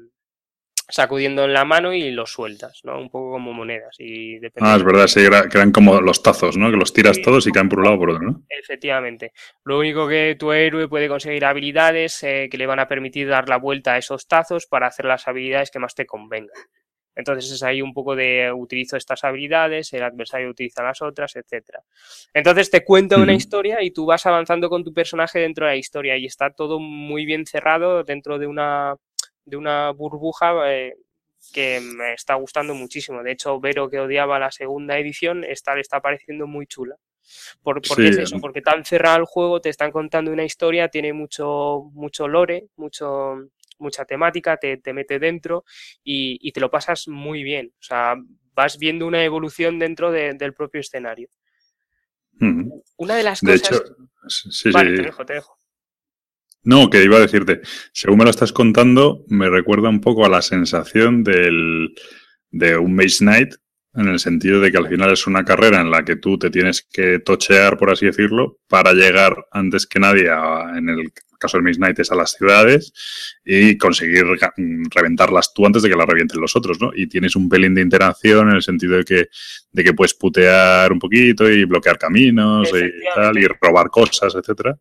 sacudiendo 0.92 1.44
en 1.44 1.54
la 1.54 1.64
mano 1.64 1.94
y 1.94 2.10
los 2.10 2.32
sueltas, 2.32 2.82
¿no? 2.84 3.00
Un 3.00 3.08
poco 3.08 3.32
como 3.32 3.54
monedas. 3.54 3.96
Y 3.98 4.36
ah, 4.60 4.76
es 4.76 4.84
verdad, 4.84 5.06
sí, 5.06 5.20
que 5.50 5.56
eran 5.56 5.72
como 5.72 6.00
los 6.02 6.22
tazos, 6.22 6.58
¿no? 6.58 6.70
Que 6.70 6.76
los 6.76 6.92
tiras 6.92 7.22
todos 7.22 7.46
y 7.46 7.50
caen 7.50 7.70
por 7.70 7.78
un 7.78 7.84
lado 7.84 7.96
o 7.96 7.98
por 7.98 8.10
otro, 8.10 8.22
¿no? 8.22 8.42
Efectivamente. 8.48 9.32
Lo 9.64 9.78
único 9.78 10.06
que 10.06 10.36
tu 10.38 10.52
héroe 10.52 10.88
puede 10.88 11.08
conseguir 11.08 11.46
habilidades 11.46 12.22
eh, 12.24 12.48
que 12.50 12.58
le 12.58 12.66
van 12.66 12.78
a 12.78 12.88
permitir 12.88 13.26
dar 13.26 13.48
la 13.48 13.56
vuelta 13.56 13.94
a 13.94 13.98
esos 13.98 14.28
tazos 14.28 14.66
para 14.66 14.86
hacer 14.86 15.06
las 15.06 15.26
habilidades 15.26 15.70
que 15.70 15.78
más 15.78 15.94
te 15.94 16.04
convengan. 16.04 16.52
Entonces 17.14 17.50
es 17.50 17.62
ahí 17.62 17.82
un 17.82 17.92
poco 17.92 18.16
de 18.16 18.52
utilizo 18.52 18.96
estas 18.96 19.24
habilidades, 19.24 19.92
el 19.92 20.02
adversario 20.02 20.50
utiliza 20.50 20.82
las 20.82 21.02
otras, 21.02 21.36
etcétera. 21.36 21.82
Entonces 22.32 22.70
te 22.70 22.84
cuenta 22.84 23.16
una 23.16 23.34
historia 23.34 23.82
y 23.82 23.90
tú 23.90 24.06
vas 24.06 24.24
avanzando 24.26 24.68
con 24.70 24.82
tu 24.82 24.92
personaje 24.92 25.38
dentro 25.38 25.66
de 25.66 25.72
la 25.72 25.76
historia 25.76 26.16
y 26.16 26.26
está 26.26 26.50
todo 26.50 26.80
muy 26.80 27.26
bien 27.26 27.44
cerrado 27.46 28.02
dentro 28.04 28.38
de 28.38 28.46
una 28.46 28.94
de 29.44 29.56
una 29.56 29.90
burbuja 29.90 30.72
eh, 30.72 30.96
que 31.52 31.80
me 31.80 32.14
está 32.14 32.34
gustando 32.34 32.74
muchísimo. 32.74 33.22
De 33.22 33.32
hecho, 33.32 33.60
Vero, 33.60 33.90
que 33.90 34.00
odiaba 34.00 34.38
la 34.38 34.50
segunda 34.50 34.98
edición, 34.98 35.44
esta 35.44 35.74
le 35.74 35.80
está 35.80 36.00
pareciendo 36.00 36.46
muy 36.46 36.66
chula. 36.66 36.96
Por, 37.62 37.80
porque 37.82 38.08
es 38.08 38.18
eso, 38.18 38.40
porque 38.40 38.62
tan 38.62 38.84
cerrado 38.84 39.18
el 39.18 39.24
juego, 39.24 39.60
te 39.60 39.68
están 39.68 39.92
contando 39.92 40.32
una 40.32 40.44
historia, 40.44 40.88
tiene 40.88 41.12
mucho, 41.12 41.90
mucho 41.92 42.26
lore, 42.26 42.66
mucho, 42.76 43.36
mucha 43.78 44.04
temática, 44.04 44.56
te, 44.56 44.78
te 44.78 44.92
mete 44.92 45.18
dentro 45.18 45.64
y, 46.02 46.50
te 46.52 46.60
lo 46.60 46.70
pasas 46.70 47.08
muy 47.08 47.42
bien. 47.42 47.72
O 47.78 47.82
sea, 47.82 48.16
vas 48.54 48.78
viendo 48.78 49.06
una 49.06 49.24
evolución 49.24 49.78
dentro 49.78 50.10
del 50.10 50.54
propio 50.54 50.80
escenario. 50.80 51.28
Una 52.96 53.16
de 53.16 53.22
las 53.22 53.40
cosas. 53.40 53.94
vale, 54.72 54.96
te 54.96 55.02
dejo, 55.02 55.24
te 55.24 55.34
dejo. 55.34 55.56
No, 56.64 56.90
que 56.90 57.02
iba 57.02 57.16
a 57.16 57.20
decirte, 57.20 57.60
según 57.92 58.18
me 58.18 58.24
lo 58.24 58.30
estás 58.30 58.52
contando, 58.52 59.24
me 59.28 59.50
recuerda 59.50 59.88
un 59.88 60.00
poco 60.00 60.24
a 60.24 60.28
la 60.28 60.42
sensación 60.42 61.24
del, 61.24 61.92
de 62.50 62.76
un 62.76 62.94
Maze 62.94 63.18
Knight, 63.24 63.54
en 63.94 64.08
el 64.08 64.18
sentido 64.20 64.60
de 64.60 64.70
que 64.70 64.78
al 64.78 64.88
final 64.88 65.12
es 65.12 65.26
una 65.26 65.44
carrera 65.44 65.80
en 65.80 65.90
la 65.90 66.04
que 66.04 66.16
tú 66.16 66.38
te 66.38 66.50
tienes 66.50 66.86
que 66.90 67.18
tochear, 67.18 67.76
por 67.76 67.90
así 67.90 68.06
decirlo, 68.06 68.58
para 68.68 68.92
llegar 68.92 69.46
antes 69.50 69.86
que 69.86 70.00
nadie, 70.00 70.30
en 70.30 70.88
el 70.88 71.12
caso 71.38 71.56
del 71.56 71.64
Maze 71.64 71.78
Knight, 71.78 71.98
es 71.98 72.12
a 72.12 72.14
las 72.14 72.30
ciudades 72.32 72.92
y 73.44 73.76
conseguir 73.76 74.24
reventarlas 74.94 75.52
tú 75.52 75.66
antes 75.66 75.82
de 75.82 75.90
que 75.90 75.96
las 75.96 76.06
revienten 76.06 76.40
los 76.40 76.54
otros, 76.56 76.80
¿no? 76.80 76.92
Y 76.94 77.08
tienes 77.08 77.34
un 77.36 77.48
pelín 77.48 77.74
de 77.74 77.82
interacción 77.82 78.48
en 78.48 78.54
el 78.54 78.62
sentido 78.62 78.96
de 78.96 79.04
que, 79.04 79.28
de 79.72 79.84
que 79.84 79.92
puedes 79.92 80.14
putear 80.14 80.92
un 80.92 81.00
poquito 81.00 81.50
y 81.50 81.64
bloquear 81.64 81.98
caminos 81.98 82.70
y 82.70 83.04
tal, 83.14 83.36
y 83.36 83.46
robar 83.60 83.90
cosas, 83.90 84.34
etcétera. 84.34 84.78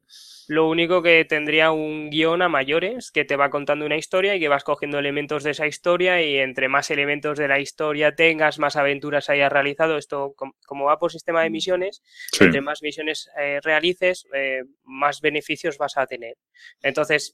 Lo 0.51 0.67
único 0.67 1.01
que 1.01 1.23
tendría 1.23 1.71
un 1.71 2.09
guion 2.09 2.41
a 2.41 2.49
mayores 2.49 3.09
que 3.09 3.23
te 3.23 3.37
va 3.37 3.49
contando 3.49 3.85
una 3.85 3.95
historia 3.95 4.35
y 4.35 4.39
que 4.41 4.49
vas 4.49 4.65
cogiendo 4.65 4.99
elementos 4.99 5.43
de 5.45 5.51
esa 5.51 5.65
historia 5.65 6.21
y 6.21 6.39
entre 6.39 6.67
más 6.67 6.91
elementos 6.91 7.37
de 7.37 7.47
la 7.47 7.61
historia 7.61 8.15
tengas, 8.15 8.59
más 8.59 8.75
aventuras 8.75 9.29
hayas 9.29 9.49
realizado. 9.49 9.97
Esto, 9.97 10.35
como 10.65 10.85
va 10.87 10.99
por 10.99 11.09
sistema 11.09 11.41
de 11.41 11.49
mm. 11.49 11.53
misiones, 11.53 12.03
entre 12.37 12.59
más 12.59 12.81
misiones 12.81 13.29
eh, 13.39 13.61
realices, 13.63 14.27
eh, 14.33 14.63
más 14.83 15.21
beneficios 15.21 15.77
vas 15.77 15.95
a 15.95 16.05
tener. 16.05 16.35
Entonces, 16.83 17.33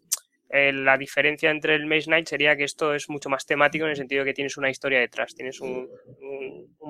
eh, 0.50 0.72
la 0.72 0.98
diferencia 0.98 1.52
entre 1.52 1.76
el 1.76 1.86
Maze 1.86 2.06
Knight 2.06 2.28
sería 2.28 2.56
que 2.56 2.64
esto 2.64 2.94
es 2.94 3.10
mucho 3.10 3.30
más 3.30 3.46
temático 3.46 3.84
en 3.84 3.92
el 3.92 3.98
sentido 3.98 4.24
de 4.24 4.30
que 4.30 4.34
tienes 4.34 4.56
una 4.56 4.70
historia 4.70 5.00
detrás, 5.00 5.36
tienes 5.36 5.60
un, 5.60 5.90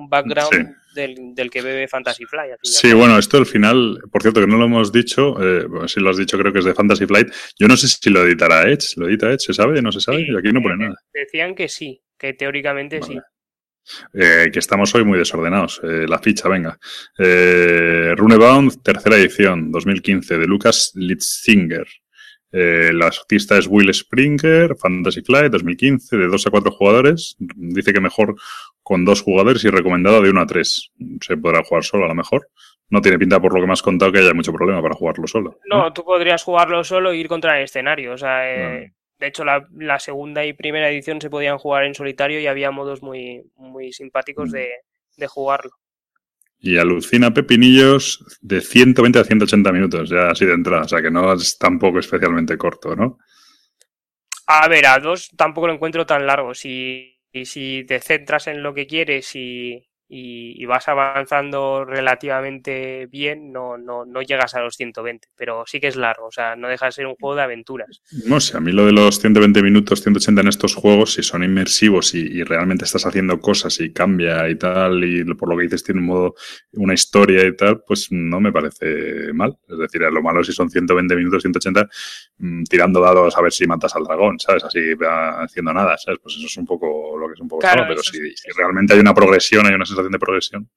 background 0.08 0.76
del, 0.94 1.50
que 1.50 1.60
bebe 1.60 1.88
Fantasy 1.88 2.24
Flight. 2.24 2.54
Sí, 2.62 2.92
bueno, 2.92 3.18
esto 3.18 3.36
al 3.36 3.46
final, 3.46 3.98
por 4.12 4.22
cierto, 4.22 4.40
que 4.40 4.46
no 4.46 4.58
lo 4.58 4.66
hemos 4.66 4.92
dicho, 4.92 5.36
eh, 5.42 5.66
si 5.88 5.98
lo 5.98 6.10
has 6.10 6.16
dicho, 6.16 6.38
creo 6.38 6.52
que 6.52 6.60
es 6.60 6.64
de 6.64 6.74
Fantasy 6.74 7.06
Flight. 7.06 7.32
Yo 7.58 7.66
no 7.66 7.76
sé 7.76 7.88
si 7.88 8.10
lo 8.10 8.24
editará 8.24 8.62
Edge, 8.62 8.94
¿lo 8.96 9.08
edita 9.08 9.28
Edge? 9.30 9.40
¿Se 9.40 9.54
sabe? 9.54 9.82
¿No 9.82 9.90
se 9.90 10.00
sabe? 10.00 10.26
aquí 10.38 10.52
no 10.52 10.62
pone 10.62 10.76
nada. 10.76 10.94
Decían 11.12 11.56
que 11.56 11.68
sí, 11.68 12.00
que 12.16 12.34
teóricamente 12.34 13.02
sí. 13.02 13.18
Eh, 14.12 14.50
que 14.52 14.58
estamos 14.58 14.94
hoy 14.94 15.04
muy 15.04 15.18
desordenados. 15.18 15.80
la 15.82 16.18
ficha, 16.18 16.48
venga. 16.48 16.78
Runebound, 17.16 18.82
tercera 18.82 19.16
edición, 19.16 19.72
2015, 19.72 20.38
de 20.38 20.46
Lucas 20.46 20.92
Litzinger. 20.94 21.86
Eh, 22.50 22.90
la 22.94 23.06
artista 23.06 23.58
es 23.58 23.66
Will 23.66 23.92
Springer, 23.92 24.74
Fantasy 24.76 25.20
Flight 25.22 25.52
2015, 25.52 26.16
de 26.16 26.26
2 26.26 26.46
a 26.46 26.50
4 26.50 26.70
jugadores. 26.70 27.36
Dice 27.38 27.92
que 27.92 28.00
mejor 28.00 28.36
con 28.82 29.04
dos 29.04 29.22
jugadores 29.22 29.64
y 29.64 29.68
recomendada 29.68 30.20
de 30.20 30.30
1 30.30 30.40
a 30.40 30.46
3. 30.46 30.92
Se 31.20 31.36
podrá 31.36 31.62
jugar 31.62 31.84
solo 31.84 32.06
a 32.06 32.08
lo 32.08 32.14
mejor. 32.14 32.48
No 32.90 33.02
tiene 33.02 33.18
pinta, 33.18 33.38
por 33.38 33.52
lo 33.52 33.60
que 33.60 33.66
me 33.66 33.74
has 33.74 33.82
contado, 33.82 34.10
que 34.10 34.18
haya 34.18 34.32
mucho 34.32 34.52
problema 34.52 34.80
para 34.80 34.94
jugarlo 34.94 35.26
solo. 35.26 35.58
No, 35.70 35.92
tú 35.92 36.04
podrías 36.04 36.42
jugarlo 36.42 36.82
solo 36.84 37.12
e 37.12 37.18
ir 37.18 37.28
contra 37.28 37.58
el 37.58 37.64
escenario. 37.64 38.12
O 38.12 38.18
sea, 38.18 38.50
eh, 38.50 38.94
de 39.18 39.26
hecho, 39.26 39.44
la, 39.44 39.98
segunda 39.98 40.46
y 40.46 40.54
primera 40.54 40.88
edición 40.88 41.20
se 41.20 41.28
podían 41.28 41.58
jugar 41.58 41.84
en 41.84 41.94
solitario 41.94 42.40
y 42.40 42.46
había 42.46 42.70
modos 42.70 43.02
muy, 43.02 43.42
muy 43.56 43.92
simpáticos 43.92 44.48
mm. 44.48 44.52
de, 44.52 44.70
de 45.18 45.26
jugarlo. 45.26 45.72
Y 46.60 46.76
alucina 46.76 47.32
pepinillos 47.32 48.24
de 48.40 48.60
120 48.60 49.18
a 49.18 49.24
180 49.24 49.72
minutos, 49.72 50.10
ya 50.10 50.30
así 50.30 50.44
de 50.44 50.54
entrada. 50.54 50.82
O 50.82 50.88
sea 50.88 51.00
que 51.00 51.10
no 51.10 51.32
es 51.32 51.56
tampoco 51.56 52.00
especialmente 52.00 52.58
corto, 52.58 52.96
¿no? 52.96 53.18
A 54.46 54.66
ver, 54.66 54.86
a 54.86 54.98
dos 54.98 55.30
tampoco 55.36 55.66
lo 55.66 55.74
encuentro 55.74 56.06
tan 56.06 56.26
largo. 56.26 56.54
Si, 56.54 57.20
si 57.44 57.84
te 57.86 58.00
centras 58.00 58.46
en 58.48 58.62
lo 58.62 58.74
que 58.74 58.86
quieres 58.86 59.36
y, 59.36 59.87
y, 60.08 60.64
vas 60.66 60.88
avanzando 60.88 61.84
relativamente 61.84 63.06
bien, 63.06 63.52
no, 63.52 63.78
no, 63.78 64.04
no 64.04 64.22
llegas 64.22 64.54
a 64.54 64.60
los 64.60 64.76
120, 64.76 65.28
pero 65.36 65.64
sí 65.66 65.80
que 65.80 65.88
es 65.88 65.96
largo, 65.96 66.26
o 66.26 66.30
sea, 66.30 66.56
no 66.56 66.68
deja 66.68 66.86
de 66.86 66.92
ser 66.92 67.06
un 67.06 67.14
juego 67.14 67.36
de 67.36 67.42
aventuras. 67.42 68.02
No 68.26 68.40
sé, 68.40 68.56
a 68.56 68.60
mí 68.60 68.72
lo 68.72 68.86
de 68.86 68.92
los 68.92 69.18
120 69.18 69.62
minutos, 69.62 70.02
180 70.02 70.40
en 70.40 70.48
estos 70.48 70.74
juegos, 70.74 71.14
si 71.14 71.22
son 71.22 71.44
inmersivos 71.44 72.14
y, 72.14 72.42
realmente 72.48 72.84
estás 72.84 73.04
haciendo 73.04 73.40
cosas 73.40 73.78
y 73.80 73.92
cambia 73.92 74.48
y 74.48 74.56
tal, 74.56 75.04
y 75.04 75.24
por 75.34 75.50
lo 75.50 75.56
que 75.56 75.64
dices 75.64 75.84
tiene 75.84 76.00
un 76.00 76.06
modo, 76.06 76.34
una 76.72 76.94
historia 76.94 77.46
y 77.46 77.54
tal, 77.56 77.82
pues 77.86 78.08
no 78.10 78.40
me 78.40 78.52
parece 78.52 79.32
mal. 79.34 79.56
Es 79.68 79.78
decir, 79.78 80.00
lo 80.00 80.22
malo 80.22 80.42
si 80.44 80.52
son 80.52 80.70
120 80.70 81.16
minutos, 81.16 81.42
180, 81.42 81.88
mm, 82.38 82.64
tirando 82.64 83.00
dados 83.00 83.36
a 83.36 83.42
ver 83.42 83.52
si 83.52 83.66
matas 83.66 83.94
al 83.96 84.04
dragón, 84.04 84.38
¿sabes? 84.38 84.64
Así 84.64 84.80
haciendo 85.00 85.72
nada, 85.72 85.96
¿sabes? 85.98 86.20
Pues 86.22 86.36
eso 86.36 86.46
es 86.46 86.56
un 86.56 86.66
poco 86.66 87.16
lo 87.18 87.26
que 87.26 87.34
es 87.34 87.40
un 87.40 87.48
poco 87.48 87.60
claro, 87.60 87.84
pero 87.88 88.02
si, 88.02 88.18
realmente 88.56 88.94
hay 88.94 89.00
una 89.00 89.14
progresión, 89.14 89.66
hay 89.66 89.74
una 89.74 89.86
de 90.02 90.18
progresión. 90.18 90.70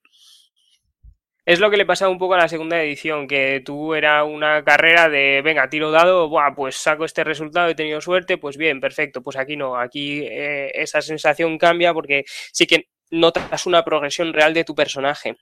Es 1.43 1.59
lo 1.59 1.71
que 1.71 1.77
le 1.77 1.85
pasaba 1.85 2.11
un 2.11 2.19
poco 2.19 2.35
a 2.35 2.37
la 2.37 2.47
segunda 2.47 2.81
edición, 2.81 3.27
que 3.27 3.63
tú 3.65 3.95
era 3.95 4.23
una 4.23 4.63
carrera 4.63 5.09
de, 5.09 5.41
venga, 5.43 5.69
tiro 5.69 5.89
dado, 5.89 6.29
Buah, 6.29 6.53
pues 6.55 6.75
saco 6.75 7.03
este 7.03 7.23
resultado, 7.23 7.67
he 7.67 7.75
tenido 7.75 7.99
suerte, 7.99 8.37
pues 8.37 8.57
bien, 8.57 8.79
perfecto. 8.79 9.23
Pues 9.23 9.37
aquí 9.37 9.57
no, 9.57 9.75
aquí 9.75 10.21
eh, 10.21 10.71
esa 10.75 11.01
sensación 11.01 11.57
cambia 11.57 11.93
porque 11.93 12.25
sí 12.51 12.67
que 12.67 12.89
notas 13.09 13.65
una 13.65 13.83
progresión 13.83 14.33
real 14.33 14.53
de 14.53 14.63
tu 14.63 14.75
personaje. 14.75 15.35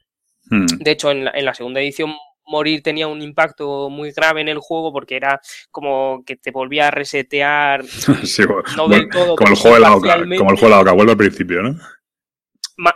Hmm. 0.49 0.65
De 0.79 0.91
hecho, 0.91 1.11
en 1.11 1.25
la, 1.25 1.53
segunda 1.53 1.81
edición 1.81 2.13
morir 2.45 2.81
tenía 2.81 3.07
un 3.07 3.21
impacto 3.21 3.89
muy 3.89 4.11
grave 4.11 4.41
en 4.41 4.47
el 4.47 4.57
juego 4.57 4.91
porque 4.91 5.17
era 5.17 5.39
como 5.69 6.23
que 6.25 6.37
te 6.37 6.49
volvía 6.49 6.87
a 6.87 6.91
resetear 6.91 7.83
no 8.77 8.87
del 8.87 9.09
todo, 9.09 9.35
como, 9.35 9.51
el 9.51 9.55
juego 9.55 9.75
de 9.75 9.81
la 9.81 9.89
como 9.91 10.51
el 10.51 10.57
juego 10.57 10.59
de 10.61 10.69
la 10.69 10.79
Oca, 10.79 10.91
vuelve 10.93 11.11
al 11.11 11.17
principio, 11.17 11.61
¿no? 11.61 11.77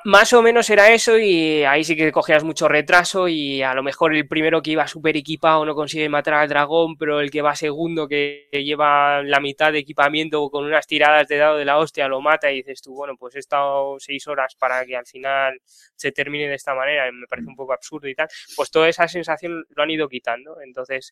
Más 0.06 0.32
o 0.32 0.42
menos 0.42 0.70
era 0.70 0.94
eso 0.94 1.18
y 1.20 1.64
ahí 1.64 1.84
sí 1.84 1.98
que 1.98 2.12
cogías 2.12 2.44
mucho 2.46 2.70
retraso 2.70 3.28
y 3.28 3.62
a 3.62 3.74
lo 3.74 3.84
mejor 3.84 4.16
el 4.16 4.28
primero 4.28 4.62
que 4.62 4.72
iba 4.72 4.88
súper 4.88 5.18
equipado 5.18 5.66
no 5.66 5.76
consigue 5.76 6.08
matar 6.08 6.36
al 6.36 6.48
dragón, 6.48 6.96
pero 6.98 7.20
el 7.20 7.30
que 7.30 7.42
va 7.42 7.54
segundo 7.54 8.08
que 8.08 8.48
lleva 8.52 9.22
la 9.24 9.42
mitad 9.42 9.74
de 9.74 9.80
equipamiento 9.80 10.50
con 10.50 10.64
unas 10.64 10.88
tiradas 10.88 11.28
de 11.28 11.36
dado 11.36 11.58
de 11.58 11.66
la 11.66 11.80
hostia 11.80 12.08
lo 12.08 12.22
mata 12.22 12.50
y 12.50 12.58
dices 12.58 12.82
tú, 12.82 12.94
bueno, 12.94 13.18
pues 13.18 13.36
he 13.36 13.40
estado 13.40 14.00
seis 14.00 14.26
horas 14.28 14.56
para 14.56 14.86
que 14.86 14.96
al 14.96 15.06
final 15.06 15.60
se 15.96 16.14
termine 16.14 16.48
de 16.48 16.56
esta 16.56 16.74
manera, 16.74 17.12
me 17.12 17.28
parece 17.28 17.50
un 17.50 17.56
poco 17.58 17.74
absurdo 17.74 18.08
y 18.08 18.16
tal, 18.16 18.30
pues 18.56 18.72
toda 18.72 18.88
esa 18.88 19.10
sensación 19.10 19.66
lo 19.68 19.84
han 19.84 19.92
ido 19.92 20.08
quitando, 20.08 20.62
entonces 20.62 21.12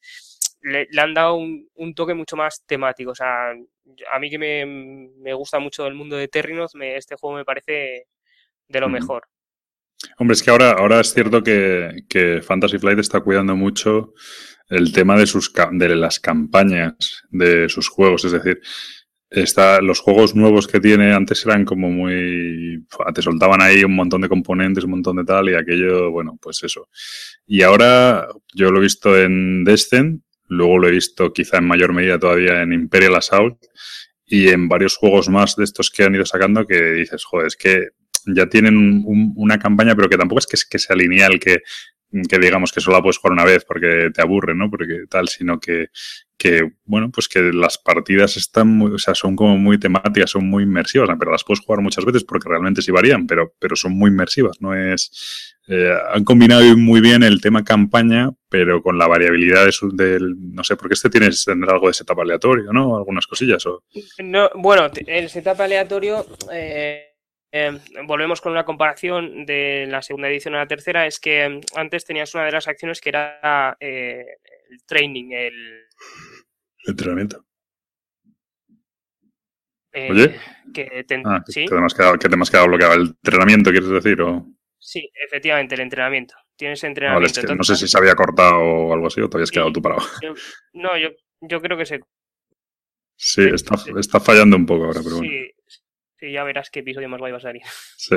le, 0.62 0.88
han 0.98 1.14
dado 1.14 1.36
un, 1.36 1.94
toque 1.94 2.14
mucho 2.14 2.38
más 2.38 2.64
temático, 2.66 3.12
o 3.12 3.16
sea, 3.16 3.52
a 3.52 4.20
mí 4.20 4.30
que 4.30 4.38
me, 4.38 4.66
me 4.66 5.34
gusta 5.34 5.60
mucho 5.60 5.86
el 5.88 5.94
mundo 5.94 6.16
de 6.16 6.30
Terrinoth, 6.30 6.72
este 6.82 7.18
juego 7.18 7.36
me 7.36 7.46
parece 7.46 8.08
de 8.72 8.80
lo 8.80 8.90
mejor. 8.90 9.24
Hombre, 10.18 10.34
es 10.34 10.44
que 10.44 10.52
ahora, 10.52 10.72
ahora 10.72 11.00
es 11.00 11.14
cierto 11.14 11.44
que, 11.44 12.42
Fantasy 12.44 12.78
Flight 12.78 13.00
está 13.00 13.22
cuidando 13.22 13.56
mucho 13.56 14.14
el 14.70 14.92
tema 14.94 15.18
de, 15.18 15.28
sus, 15.28 15.52
de 15.74 15.96
las 15.96 16.20
campañas 16.20 17.24
de 17.30 17.70
sus 17.70 17.90
juegos. 17.90 18.26
Es 18.26 18.32
decir, 18.32 18.62
está, 19.30 19.82
los 19.82 20.00
juegos 20.00 20.36
nuevos 20.36 20.68
que 20.68 20.80
tiene 20.80 21.14
antes 21.14 21.46
eran 21.46 21.66
como 21.66 21.90
muy. 21.90 22.86
Te 23.14 23.22
soltaban 23.22 23.62
ahí 23.62 23.84
un 23.84 23.96
montón 23.96 24.22
de 24.22 24.30
componentes, 24.30 24.84
un 24.84 24.92
montón 24.92 25.18
de 25.18 25.26
tal, 25.26 25.50
y 25.50 25.56
aquello, 25.56 26.12
bueno, 26.12 26.38
pues 26.42 26.64
eso. 26.64 26.90
Y 27.46 27.62
ahora 27.62 28.28
yo 28.54 28.72
lo 28.72 28.80
he 28.80 28.84
visto 28.84 29.18
en 29.18 29.64
Descent, 29.64 30.24
luego 30.48 30.80
lo 30.80 30.88
he 30.88 30.92
visto 30.92 31.32
quizá 31.34 31.58
en 31.58 31.68
mayor 31.68 31.94
medida 31.94 32.20
todavía 32.20 32.62
en 32.62 32.74
Imperial 32.74 33.16
Assault 33.16 33.58
y 34.26 34.50
en 34.50 34.70
varios 34.70 34.96
juegos 34.96 35.30
más 35.30 35.56
de 35.56 35.66
estos 35.66 35.90
que 35.90 36.04
han 36.04 36.16
ido 36.16 36.26
sacando 36.26 36.66
que 36.66 36.82
dices, 36.94 37.26
joder, 37.26 37.48
es 37.48 37.58
que 37.58 37.90
ya 38.28 38.48
tienen 38.48 39.04
una 39.36 39.60
campaña, 39.60 39.96
pero 39.96 40.10
que 40.10 40.18
tampoco 40.18 40.40
es 40.40 40.48
que, 40.48 40.58
que 40.70 40.80
sea 40.80 40.96
lineal, 40.96 41.40
que 41.40 41.62
que 42.30 42.40
digamos 42.40 42.72
que 42.72 42.82
solo 42.82 42.98
la 42.98 43.04
puedes 43.04 43.18
jugar 43.18 43.34
una 43.34 43.46
vez 43.46 43.64
porque 43.66 44.10
te 44.14 44.22
aburre, 44.22 44.54
¿no? 44.54 44.70
Porque 44.70 45.06
tal, 45.10 45.30
sino 45.30 45.60
que, 45.60 45.88
que 46.38 46.74
bueno, 46.84 47.10
pues 47.10 47.28
que 47.28 47.40
las 47.54 47.78
partidas 47.78 48.36
están 48.36 48.68
muy, 48.68 48.92
o 48.92 48.98
sea, 48.98 49.16
son 49.16 49.36
como 49.36 49.58
muy 49.58 49.80
temáticas, 49.80 50.32
son 50.32 50.50
muy 50.50 50.64
inmersivas, 50.64 51.10
pero 51.18 51.32
las 51.32 51.44
puedes 51.44 51.64
jugar 51.64 51.82
muchas 51.82 52.04
veces 52.04 52.24
porque 52.24 52.50
realmente 52.50 52.82
sí 52.82 52.92
varían, 52.92 53.28
pero, 53.28 53.54
pero 53.60 53.76
son 53.76 53.94
muy 53.94 54.10
inmersivas, 54.10 54.62
no 54.62 54.74
es... 54.74 55.56
Eh, 55.68 55.94
han 56.14 56.26
combinado 56.26 56.64
muy 56.76 57.00
bien 57.00 57.24
el 57.24 57.40
tema 57.40 57.64
campaña, 57.64 58.32
pero 58.50 58.82
con 58.82 58.98
la 58.98 59.08
variabilidad 59.08 59.66
de 59.66 59.72
del, 59.94 60.36
no 60.54 60.64
sé, 60.66 60.76
porque 60.76 60.96
este 60.96 61.10
tienes 61.10 61.46
tendrá 61.46 61.74
algo 61.74 61.88
de 61.88 61.94
setup 61.94 62.20
aleatorio, 62.20 62.74
¿no? 62.74 62.98
Algunas 62.98 63.26
cosillas 63.26 63.66
o... 63.68 63.84
No, 64.22 64.50
bueno, 64.56 64.90
el 65.08 65.30
setup 65.30 65.62
aleatorio... 65.62 66.26
Eh 66.52 67.11
Em, 67.54 67.80
volvemos 68.08 68.40
con 68.40 68.54
una 68.54 68.64
comparación 68.64 69.46
de 69.46 69.86
la 69.90 70.02
segunda 70.02 70.30
edición 70.30 70.56
a 70.56 70.60
la 70.60 70.68
tercera, 70.68 71.06
es 71.06 71.20
que 71.20 71.44
em, 71.44 71.62
antes 71.76 72.06
tenías 72.06 72.34
una 72.34 72.46
de 72.46 72.52
las 72.54 72.68
acciones 72.68 73.02
que 73.02 73.10
era 73.10 73.76
eh, 73.80 74.26
el 74.70 74.84
training, 74.86 75.32
el... 75.32 75.84
Entrenamiento. 76.86 77.46
Eh, 79.94 80.08
Oye, 80.10 80.40
que 80.74 81.04
te, 81.04 81.22
ah, 81.26 81.44
¿sí? 81.48 81.66
que 81.66 81.76
te 81.76 81.84
has 81.86 81.94
quedado, 81.94 82.18
que 82.18 82.30
te 82.30 82.36
has 82.42 82.50
quedado 82.50 82.68
bloqueado. 82.68 82.94
¿El 82.94 83.02
entrenamiento 83.08 83.72
quieres 83.72 83.90
decir? 83.90 84.22
O... 84.22 84.48
Sí, 84.80 85.12
efectivamente, 85.28 85.76
el 85.76 85.82
entrenamiento. 85.82 86.36
Tienes 86.56 86.82
Vale, 86.82 86.90
entrenamiento. 86.92 87.28
es 87.28 87.34
que 87.34 87.40
entonces- 87.42 87.58
no 87.58 87.76
sé 87.76 87.86
si 87.86 87.92
se 87.92 87.98
había 87.98 88.16
cortado 88.16 88.58
o 88.60 88.94
algo 88.94 89.08
así 89.08 89.20
o 89.20 89.30
te 89.30 89.36
habías 89.38 89.50
Sí. 89.50 89.54
quedado 89.56 89.74
tú 89.74 89.82
parado. 89.82 90.02
yo- 90.22 90.34
no, 90.74 90.98
yo, 90.98 91.10
yo 91.42 91.62
creo 91.62 91.78
que 91.78 91.86
se... 91.86 92.00
Sí, 93.18 93.44
está, 93.54 93.76
está 94.00 94.20
fallando 94.22 94.56
un 94.56 94.66
poco 94.66 94.86
ahora, 94.86 95.02
pero 95.04 95.18
bueno. 95.18 95.32
Ya 96.22 96.44
verás 96.44 96.70
qué 96.70 96.82
episodio 96.82 97.10
más 97.10 97.20
guay 97.20 97.32
va 97.32 97.38
a 97.38 97.42
salir. 97.42 97.64
Sí. 97.98 98.16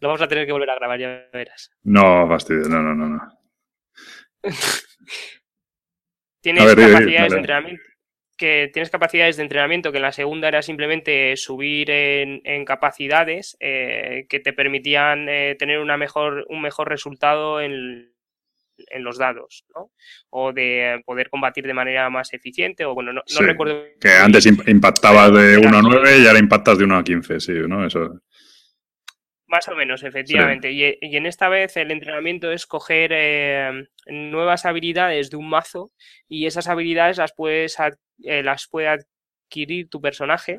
Lo 0.00 0.08
vamos 0.08 0.22
a 0.22 0.28
tener 0.28 0.46
que 0.46 0.52
volver 0.52 0.70
a 0.70 0.76
grabar, 0.76 0.98
ya 0.98 1.28
verás. 1.32 1.70
No, 1.82 2.26
fastidio, 2.28 2.68
no, 2.68 2.82
no, 2.82 2.94
no. 2.94 3.08
no. 3.08 3.20
Tienes 6.40 6.64
ver, 6.64 6.92
capacidades 6.92 7.32
de 7.32 7.38
entrenamiento. 7.38 7.82
Que 8.36 8.70
tienes 8.72 8.90
capacidades 8.90 9.36
de 9.36 9.42
entrenamiento 9.42 9.90
que 9.90 9.98
en 9.98 10.02
la 10.02 10.12
segunda 10.12 10.48
era 10.48 10.62
simplemente 10.62 11.36
subir 11.36 11.90
en, 11.90 12.40
en 12.44 12.64
capacidades 12.64 13.56
eh, 13.58 14.26
que 14.28 14.38
te 14.40 14.52
permitían 14.52 15.28
eh, 15.28 15.56
tener 15.58 15.80
una 15.80 15.96
mejor, 15.96 16.46
un 16.48 16.62
mejor 16.62 16.88
resultado 16.88 17.60
en, 17.60 18.12
en 18.90 19.04
los 19.04 19.18
dados, 19.18 19.64
¿no? 19.74 19.90
O 20.30 20.52
de 20.52 21.02
poder 21.04 21.30
combatir 21.30 21.66
de 21.66 21.74
manera 21.74 22.08
más 22.10 22.32
eficiente, 22.32 22.84
o 22.84 22.94
bueno, 22.94 23.12
no, 23.12 23.20
no 23.20 23.24
Sí, 23.26 23.44
recuerdo. 23.44 23.82
Que 24.00 24.10
antes 24.12 24.46
imp- 24.46 24.68
impactabas 24.68 25.32
de 25.32 25.54
Era 25.54 25.68
1 25.68 25.76
a 25.76 25.80
así. 25.80 25.88
9 25.90 26.18
y 26.18 26.26
ahora 26.26 26.38
impactas 26.38 26.78
de 26.78 26.84
1 26.84 26.96
a 26.98 27.04
15, 27.04 27.40
sí, 27.40 27.52
¿no? 27.66 27.86
Eso. 27.86 28.20
Más 29.46 29.66
o 29.68 29.74
menos, 29.74 30.02
efectivamente. 30.02 30.70
Y, 30.72 30.98
y 31.00 31.16
en 31.16 31.24
esta 31.24 31.48
vez 31.48 31.76
el 31.78 31.90
entrenamiento 31.90 32.52
es 32.52 32.66
coger 32.66 33.10
eh, 33.14 33.88
nuevas 34.06 34.66
habilidades 34.66 35.30
de 35.30 35.38
un 35.38 35.48
mazo 35.48 35.90
y 36.28 36.44
esas 36.46 36.68
habilidades 36.68 37.16
las 37.16 37.32
puedes 37.34 37.76
eh, 38.24 38.42
las 38.42 38.68
puede 38.68 38.98
adquirir 39.48 39.88
tu 39.88 40.00
personaje, 40.00 40.56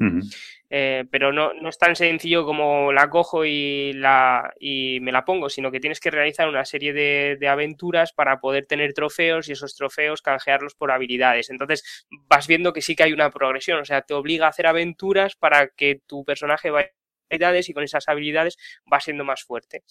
eh, 0.72 1.06
pero 1.12 1.32
no, 1.32 1.54
no 1.54 1.70
es 1.70 1.78
tan 1.78 1.96
sencillo 1.96 2.44
como 2.46 2.92
la 2.92 3.10
cojo 3.10 3.46
y, 3.46 3.94
la, 3.94 4.52
y 4.60 5.00
me 5.02 5.12
la 5.12 5.24
pongo, 5.26 5.50
sino 5.50 5.72
que 5.72 5.80
tienes 5.80 6.00
que 6.00 6.10
realizar 6.12 6.50
una 6.50 6.66
serie 6.66 6.92
de, 6.94 7.38
de 7.40 7.48
aventuras 7.48 8.12
para 8.14 8.40
poder 8.40 8.66
tener 8.66 8.94
trofeos 8.94 9.48
y 9.48 9.52
esos 9.54 9.76
trofeos 9.76 10.22
canjearlos 10.22 10.74
por 10.76 10.92
habilidades. 10.92 11.50
Entonces 11.50 12.08
vas 12.28 12.48
viendo 12.48 12.74
que 12.74 12.82
sí 12.82 12.96
que 12.96 13.04
hay 13.04 13.14
una 13.14 13.30
progresión, 13.30 13.80
o 13.80 13.86
sea, 13.86 14.02
te 14.02 14.14
obliga 14.14 14.48
a 14.48 14.50
hacer 14.50 14.68
aventuras 14.68 15.36
para 15.36 15.68
que 15.70 16.02
tu 16.08 16.26
personaje 16.26 16.72
vaya 16.72 16.90
habilidades 17.30 17.70
y 17.70 17.74
con 17.74 17.84
esas 17.84 18.08
habilidades 18.10 18.58
va 18.92 19.00
siendo 19.00 19.24
más 19.24 19.44
fuerte. 19.44 19.84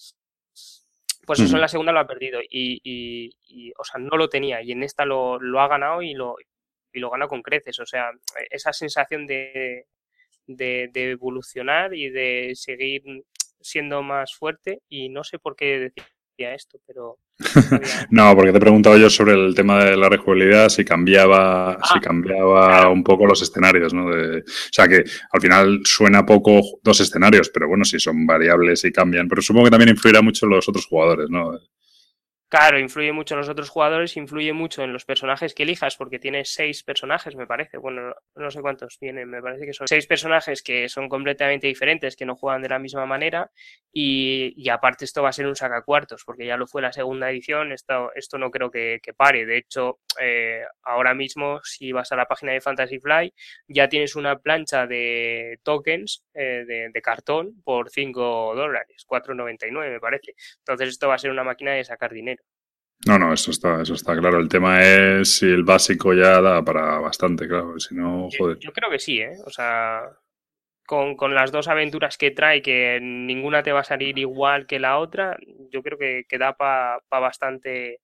Pues 1.25 1.39
eso 1.45 1.55
en 1.57 1.61
la 1.61 1.67
segunda 1.67 1.91
lo 1.91 1.99
ha 1.99 2.07
perdido 2.07 2.41
y, 2.41 2.81
y- 2.83 3.31
y, 3.47 3.71
o 3.77 3.83
sea, 3.83 3.99
no 3.99 4.17
lo 4.17 4.29
tenía 4.29 4.61
y 4.61 4.71
en 4.71 4.83
esta 4.83 5.05
lo, 5.05 5.39
lo 5.39 5.59
ha 5.61 5.67
ganado 5.67 6.01
y 6.01 6.13
lo, 6.13 6.35
y 6.93 6.99
lo 6.99 7.09
gana 7.09 7.27
con 7.27 7.41
creces. 7.41 7.79
O 7.79 7.85
sea, 7.85 8.11
esa 8.49 8.73
sensación 8.73 9.25
de, 9.27 9.85
de, 10.47 10.89
de 10.93 11.11
evolucionar 11.11 11.93
y 11.93 12.09
de 12.09 12.51
seguir 12.55 13.03
siendo 13.61 14.01
más 14.03 14.33
fuerte 14.35 14.79
y 14.89 15.09
no 15.09 15.23
sé 15.23 15.39
por 15.39 15.55
qué 15.55 15.91
decía 16.37 16.53
esto, 16.55 16.79
pero... 16.87 17.17
No, 18.09 18.35
porque 18.35 18.51
te 18.51 18.57
he 18.57 18.61
preguntado 18.61 18.97
yo 18.97 19.09
sobre 19.09 19.33
el 19.33 19.53
tema 19.55 19.83
de 19.83 19.97
la 19.97 20.09
rejugabilidad, 20.09 20.69
si 20.69 20.83
cambiaba, 20.85 21.77
si 21.83 21.97
Ah, 21.97 22.01
cambiaba 22.01 22.67
claro. 22.67 22.91
un 22.93 23.03
poco 23.03 23.25
los 23.25 23.41
escenarios, 23.41 23.93
¿no? 23.93 24.09
De- 24.09 24.39
o 24.39 24.43
sea 24.71 24.87
que 24.87 25.03
al 25.31 25.41
final 25.41 25.79
suena 25.83 26.25
poco 26.25 26.61
dos 26.83 26.99
escenarios, 27.01 27.49
pero 27.53 27.67
bueno, 27.67 27.83
si 27.85 27.99
son 27.99 28.25
variables 28.25 28.83
y 28.85 28.91
cambian. 28.91 29.27
Pero 29.27 29.41
supongo 29.41 29.65
que 29.65 29.71
también 29.71 29.89
influirá 29.89 30.21
mucho 30.21 30.45
los 30.47 30.67
otros 30.69 30.85
jugadores, 30.85 31.29
¿no? 31.29 31.51
Claro, 32.49 32.79
influye 32.79 33.11
mucho 33.11 33.35
en 33.35 33.41
los 33.41 33.49
otros 33.49 33.69
jugadores, 33.69 34.17
influye 34.17 34.53
mucho 34.53 34.81
en 34.83 34.91
los 34.91 35.05
personajes 35.05 35.53
que 35.53 35.61
elijas, 35.61 35.95
porque 35.95 36.17
tienes 36.17 36.51
seis 36.51 36.81
personajes, 36.83 37.35
me 37.35 37.45
parece. 37.45 37.77
Bueno, 37.77 38.15
no, 38.35 38.49
sé 38.49 38.59
cuántos 38.61 38.97
tienen, 38.97 39.29
me 39.29 39.39
parece 39.39 39.67
que 39.67 39.73
son 39.73 39.87
seis 39.87 40.07
personajes 40.07 40.63
que 40.63 40.89
son 40.89 41.09
completamente 41.09 41.67
diferentes, 41.67 42.15
que 42.15 42.25
no 42.25 42.35
juegan 42.35 42.63
de 42.63 42.69
la 42.69 42.79
misma 42.79 43.05
manera. 43.05 43.51
Y, 43.93 44.51
y 44.57 44.69
aparte, 44.69 45.05
esto 45.05 45.21
va 45.21 45.29
a 45.29 45.31
ser 45.31 45.45
un 45.45 45.55
sacacuartos, 45.55 46.23
porque 46.25 46.47
ya 46.47 46.57
lo 46.57 46.65
fue 46.65 46.81
la 46.81 46.91
segunda 46.91 47.29
edición. 47.29 47.71
Esto, 47.71 48.11
esto 48.15 48.39
no 48.39 48.49
creo 48.49 48.71
que, 48.71 48.99
que 49.03 49.13
pare. 49.13 49.45
De 49.45 49.57
hecho, 49.57 49.99
eh, 50.19 50.63
ahora 50.81 51.13
mismo, 51.13 51.59
si 51.63 51.91
vas 51.91 52.11
a 52.11 52.15
la 52.15 52.25
página 52.25 52.53
de 52.53 52.61
Fantasy 52.61 52.99
Fly, 52.99 53.31
ya 53.67 53.87
tienes 53.89 54.15
una 54.15 54.39
plancha 54.39 54.87
de 54.87 55.59
tokens 55.61 56.23
eh, 56.33 56.65
de, 56.65 56.89
de 56.91 57.01
cartón 57.03 57.61
por 57.63 57.91
5 57.91 58.55
dólares, 58.55 59.05
4,99 59.07 59.91
me 59.91 59.99
parece. 59.99 60.33
Entonces, 60.59 60.89
esto 60.89 61.07
va 61.07 61.13
a 61.15 61.19
ser 61.19 61.29
una 61.29 61.43
máquina 61.43 61.73
de 61.73 61.83
sacar 61.83 62.11
dinero. 62.11 62.38
No, 63.07 63.17
no, 63.19 63.33
eso 63.33 63.51
está, 63.51 63.81
eso 63.81 63.93
está 63.93 64.17
claro. 64.17 64.39
El 64.39 64.47
tema 64.49 64.81
es 64.83 65.37
si 65.37 65.45
el 65.45 65.63
básico 65.63 66.13
ya 66.13 66.41
da 66.41 66.63
para 66.63 66.99
bastante, 66.99 67.47
claro. 67.47 67.79
Si 67.79 67.95
no, 67.95 68.29
Yo, 68.29 68.37
joder. 68.37 68.57
yo 68.59 68.73
creo 68.73 68.89
que 68.89 68.99
sí, 68.99 69.19
¿eh? 69.21 69.37
O 69.45 69.49
sea, 69.49 70.01
con, 70.85 71.15
con 71.17 71.35
las 71.35 71.51
dos 71.51 71.67
aventuras 71.67 72.17
que 72.17 72.31
trae, 72.31 72.61
que 72.61 72.99
ninguna 73.01 73.63
te 73.63 73.71
va 73.73 73.81
a 73.81 73.83
salir 73.85 74.17
igual 74.19 74.67
que 74.67 74.79
la 74.79 74.99
otra, 74.99 75.37
yo 75.71 75.83
creo 75.83 75.97
que, 75.97 76.25
que 76.29 76.37
da 76.37 76.55
para 76.57 76.99
bastante, 77.11 78.01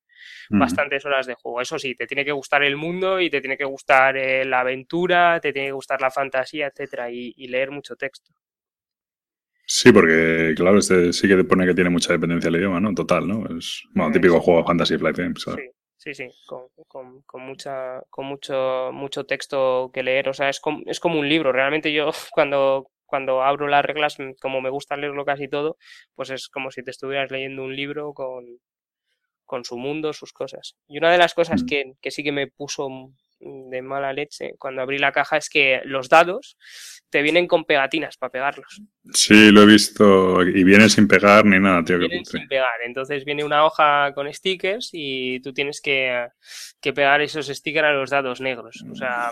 Ujú. 0.49 0.59
bastantes 0.59 1.05
horas 1.05 1.27
de 1.27 1.35
juego. 1.35 1.61
Eso 1.61 1.79
sí, 1.79 1.95
te 1.95 2.07
tiene 2.07 2.25
que 2.25 2.33
gustar 2.33 2.63
el 2.63 2.77
mundo 2.77 3.19
y 3.21 3.29
te 3.29 3.41
tiene 3.41 3.57
que 3.57 3.65
gustar 3.65 4.17
eh, 4.17 4.45
la 4.45 4.61
aventura, 4.61 5.39
te 5.41 5.53
tiene 5.53 5.69
que 5.69 5.73
gustar 5.73 6.01
la 6.01 6.11
fantasía, 6.11 6.67
etcétera, 6.67 7.11
y, 7.11 7.33
y 7.37 7.47
leer 7.49 7.71
mucho 7.71 7.95
texto. 7.97 8.33
Sí, 9.67 9.91
porque 9.91 10.53
claro, 10.55 10.77
este 10.77 11.11
sí 11.13 11.27
que 11.27 11.35
te 11.35 11.43
pone 11.43 11.65
que 11.65 11.73
tiene 11.73 11.89
mucha 11.89 12.13
dependencia 12.13 12.49
del 12.51 12.59
idioma, 12.59 12.79
¿no? 12.79 12.93
Total, 12.93 13.27
¿no? 13.27 13.45
Es 13.57 13.83
bueno, 13.93 14.11
típico 14.11 14.39
juego 14.39 14.59
de 14.61 14.65
Fantasy 14.67 14.97
Flight 14.97 15.17
Games, 15.17 15.41
¿sabes? 15.41 15.71
Sí, 15.97 16.13
sí, 16.13 16.27
sí, 16.29 16.35
con, 16.45 16.67
con, 16.87 17.21
con 17.23 17.41
mucha, 17.41 18.01
con 18.11 18.25
mucho, 18.27 18.91
mucho 18.93 19.25
texto 19.25 19.89
que 19.93 20.03
leer. 20.03 20.29
O 20.29 20.33
sea, 20.33 20.49
es 20.49 20.59
como, 20.59 20.81
es 20.85 20.99
como 20.99 21.19
un 21.19 21.27
libro. 21.27 21.51
Realmente 21.51 21.91
yo 21.91 22.11
cuando, 22.31 22.91
cuando 23.05 23.41
abro 23.41 23.67
las 23.67 23.83
reglas, 23.85 24.19
mm, 24.19 24.33
como 24.39 24.61
me 24.61 24.69
gusta 24.69 24.97
leerlo 24.97 25.25
casi 25.25 25.47
todo, 25.47 25.77
pues 26.13 26.29
es 26.29 26.47
como 26.47 26.69
si 26.71 26.83
te 26.83 26.91
estuvieras 26.91 27.31
leyendo 27.31 27.63
un 27.63 27.75
libro 27.75 28.13
con, 28.13 28.45
con 29.45 29.63
su 29.63 29.77
mundo, 29.77 30.13
sus 30.13 30.33
cosas. 30.33 30.75
Y 30.87 30.97
una 30.97 31.11
de 31.11 31.17
las 31.17 31.33
cosas 31.33 31.63
Mm. 31.63 31.65
que, 31.65 31.93
que 32.01 32.11
sí 32.11 32.23
que 32.23 32.31
me 32.31 32.47
puso 32.47 32.87
de 33.45 33.81
mala 33.81 34.11
leche 34.13 34.55
cuando 34.57 34.81
abrí 34.81 34.97
la 34.97 35.11
caja 35.11 35.37
es 35.37 35.49
que 35.49 35.81
los 35.85 36.09
dados 36.09 36.57
te 37.09 37.21
vienen 37.21 37.47
con 37.47 37.63
pegatinas 37.65 38.17
para 38.17 38.31
pegarlos. 38.31 38.81
Sí, 39.13 39.51
lo 39.51 39.61
he 39.61 39.65
visto. 39.65 40.41
Y 40.43 40.63
viene 40.63 40.89
sin 40.89 41.07
pegar 41.07 41.45
ni 41.45 41.59
nada, 41.59 41.83
tío. 41.83 41.97
Vienen 41.97 42.23
putre. 42.23 42.39
sin 42.39 42.47
pegar. 42.47 42.81
Entonces 42.83 43.23
viene 43.23 43.43
una 43.43 43.65
hoja 43.65 44.11
con 44.13 44.31
stickers 44.33 44.89
y 44.91 45.39
tú 45.41 45.53
tienes 45.53 45.79
que, 45.81 46.27
que 46.81 46.93
pegar 46.93 47.21
esos 47.21 47.47
stickers 47.47 47.85
a 47.87 47.91
los 47.91 48.09
dados 48.09 48.41
negros. 48.41 48.83
O 48.91 48.95
sea, 48.95 49.31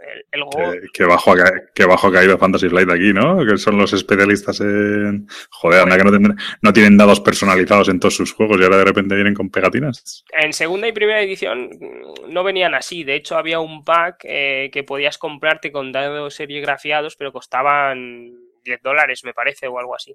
el, 0.00 0.24
el 0.32 0.42
juego... 0.44 0.72
Que, 0.72 0.80
que 0.92 1.04
bajo 1.04 1.32
ha, 1.32 1.36
ca- 1.36 1.62
que 1.74 1.84
bajo 1.84 2.06
ha 2.08 2.12
caído 2.12 2.38
Fantasy 2.38 2.68
Flight 2.68 2.90
aquí, 2.90 3.12
¿no? 3.12 3.44
Que 3.44 3.58
son 3.58 3.76
los 3.78 3.92
especialistas 3.92 4.60
en. 4.60 5.26
Joder, 5.50 5.80
anda 5.80 5.96
que 5.98 6.04
no, 6.04 6.10
tendrán- 6.12 6.36
no 6.62 6.72
tienen 6.72 6.96
dados 6.96 7.20
personalizados 7.20 7.88
en 7.88 8.00
todos 8.00 8.14
sus 8.16 8.32
juegos 8.32 8.60
y 8.60 8.64
ahora 8.64 8.78
de 8.78 8.84
repente 8.84 9.14
vienen 9.14 9.34
con 9.34 9.50
pegatinas. 9.50 10.24
En 10.32 10.52
segunda 10.52 10.88
y 10.88 10.92
primera 10.92 11.20
edición 11.20 11.70
mm, 11.80 12.32
no 12.32 12.44
venían 12.44 12.74
así. 12.74 13.04
De 13.04 13.14
hecho, 13.16 13.36
había 13.36 13.60
un 13.60 13.84
pack 13.84 14.20
eh, 14.24 14.70
que 14.72 14.84
podías 14.84 15.18
comprarte 15.18 15.72
con 15.72 15.92
dados 15.92 16.34
serigrafiados, 16.34 17.16
pero 17.16 17.32
costaban 17.32 18.30
10 18.64 18.80
dólares, 18.82 19.22
me 19.24 19.34
parece, 19.34 19.66
o 19.68 19.78
algo 19.78 19.94
así. 19.94 20.14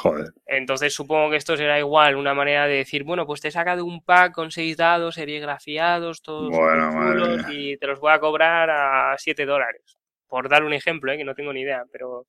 Joder. 0.00 0.32
Entonces 0.46 0.94
supongo 0.94 1.30
que 1.30 1.36
esto 1.36 1.56
será 1.56 1.76
igual, 1.76 2.14
una 2.14 2.32
manera 2.32 2.68
de 2.68 2.76
decir, 2.76 3.02
bueno, 3.02 3.26
pues 3.26 3.40
te 3.40 3.48
he 3.48 3.50
sacado 3.50 3.84
un 3.84 4.00
pack 4.00 4.32
con 4.32 4.52
seis 4.52 4.76
dados 4.76 5.16
serigrafiados, 5.16 6.22
todos 6.22 6.50
Bueno, 6.50 6.92
madre 6.92 7.52
y 7.52 7.76
te 7.78 7.86
los 7.88 7.98
voy 7.98 8.12
a 8.12 8.20
cobrar 8.20 8.70
a 8.70 9.16
7 9.18 9.44
dólares. 9.44 9.98
Por 10.28 10.48
dar 10.48 10.62
un 10.62 10.72
ejemplo, 10.72 11.10
¿eh? 11.10 11.16
que 11.16 11.24
no 11.24 11.34
tengo 11.34 11.52
ni 11.52 11.62
idea, 11.62 11.82
pero 11.90 12.26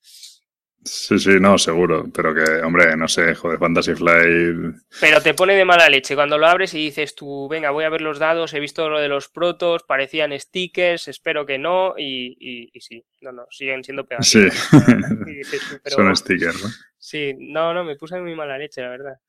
Sí, 0.83 1.19
sí, 1.19 1.39
no, 1.39 1.57
seguro. 1.57 2.09
Pero 2.13 2.33
que, 2.33 2.61
hombre, 2.63 2.95
no 2.95 3.07
sé, 3.07 3.35
joder, 3.35 3.59
Fantasy 3.59 3.95
Flight. 3.95 4.75
Pero 5.01 5.21
te 5.21 5.33
pone 5.33 5.55
de 5.55 5.65
mala 5.65 5.89
leche 5.89 6.15
cuando 6.15 6.37
lo 6.37 6.47
abres 6.47 6.73
y 6.73 6.85
dices 6.85 7.15
tú, 7.15 7.47
venga, 7.49 7.71
voy 7.71 7.83
a 7.83 7.89
ver 7.89 8.01
los 8.01 8.17
dados, 8.17 8.53
he 8.53 8.59
visto 8.59 8.89
lo 8.89 8.99
de 8.99 9.09
los 9.09 9.27
protos, 9.27 9.83
parecían 9.83 10.37
stickers, 10.39 11.07
espero 11.07 11.45
que 11.45 11.57
no, 11.57 11.95
y, 11.97 12.37
y, 12.39 12.69
y 12.73 12.81
sí, 12.81 13.03
no, 13.21 13.31
no, 13.31 13.45
siguen 13.49 13.83
siendo 13.83 14.07
Sí, 14.21 14.39
dices 15.25 15.61
tú, 15.69 15.79
pero- 15.83 15.95
son 15.97 16.15
stickers, 16.15 16.63
¿no? 16.63 16.69
Sí, 16.97 17.33
no, 17.37 17.73
no, 17.73 17.83
me 17.83 17.95
puse 17.95 18.19
muy 18.19 18.35
mala 18.35 18.57
leche, 18.57 18.81
la 18.81 18.89
verdad. 18.89 19.19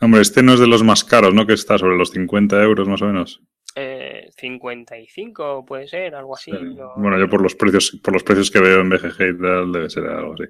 Hombre, 0.00 0.20
este 0.20 0.42
no 0.42 0.54
es 0.54 0.60
de 0.60 0.66
los 0.66 0.82
más 0.82 1.04
caros, 1.04 1.32
¿no? 1.32 1.46
Que 1.46 1.54
está 1.54 1.78
sobre 1.78 1.96
los 1.96 2.10
50 2.10 2.62
euros 2.62 2.86
más 2.86 3.00
o 3.00 3.06
menos. 3.06 3.42
Eh, 3.78 4.30
55 4.34 5.66
puede 5.66 5.86
ser, 5.86 6.14
algo 6.14 6.34
así. 6.34 6.50
Bueno, 6.96 7.18
yo 7.18 7.28
por 7.28 7.42
los 7.42 7.54
precios, 7.54 8.00
por 8.02 8.14
los 8.14 8.22
precios 8.22 8.50
que 8.50 8.58
veo 8.58 8.80
en 8.80 8.88
BGG 8.88 9.20
y 9.20 9.38
tal, 9.38 9.70
debe 9.70 9.90
ser 9.90 10.06
algo 10.06 10.32
así. 10.32 10.44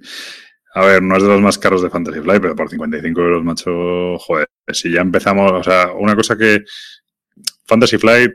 A 0.75 0.87
ver, 0.87 1.03
no 1.03 1.17
es 1.17 1.25
de 1.25 1.29
los 1.31 1.41
más 1.41 1.59
caros 1.59 1.83
de 1.83 1.91
Fantasy 1.91 2.21
Flight, 2.21 2.41
pero 2.41 2.55
por 2.55 2.71
55 2.71 3.21
euros, 3.21 3.43
macho, 3.43 4.17
joder, 4.19 4.49
si 4.73 4.93
ya 4.93 5.01
empezamos, 5.01 5.51
o 5.51 5.63
sea, 5.65 5.91
una 5.93 6.15
cosa 6.15 6.39
que 6.39 6.63
Fantasy 7.65 7.99
Flight 7.99 8.33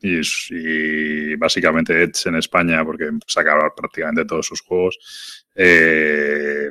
y, 0.00 1.36
básicamente 1.36 2.02
Edge 2.02 2.28
en 2.28 2.36
España, 2.36 2.84
porque 2.84 3.10
saca 3.26 3.72
prácticamente 3.74 4.26
todos 4.26 4.46
sus 4.46 4.60
juegos, 4.60 5.46
eh, 5.54 6.70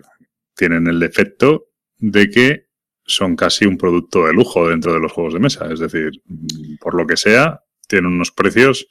tienen 0.55 0.85
el 0.85 0.99
defecto 0.99 1.69
de 1.97 2.29
que 2.29 2.67
son 3.05 3.35
casi 3.35 3.65
un 3.65 3.77
producto 3.77 4.25
de 4.25 4.33
lujo 4.33 4.69
dentro 4.69 4.93
de 4.93 4.99
los 4.99 5.11
juegos 5.11 5.33
de 5.33 5.39
mesa. 5.39 5.67
Es 5.71 5.79
decir, 5.79 6.11
por 6.79 6.95
lo 6.95 7.05
que 7.05 7.17
sea, 7.17 7.61
tienen 7.87 8.11
unos 8.11 8.31
precios, 8.31 8.87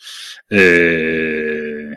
eh, 0.50 1.90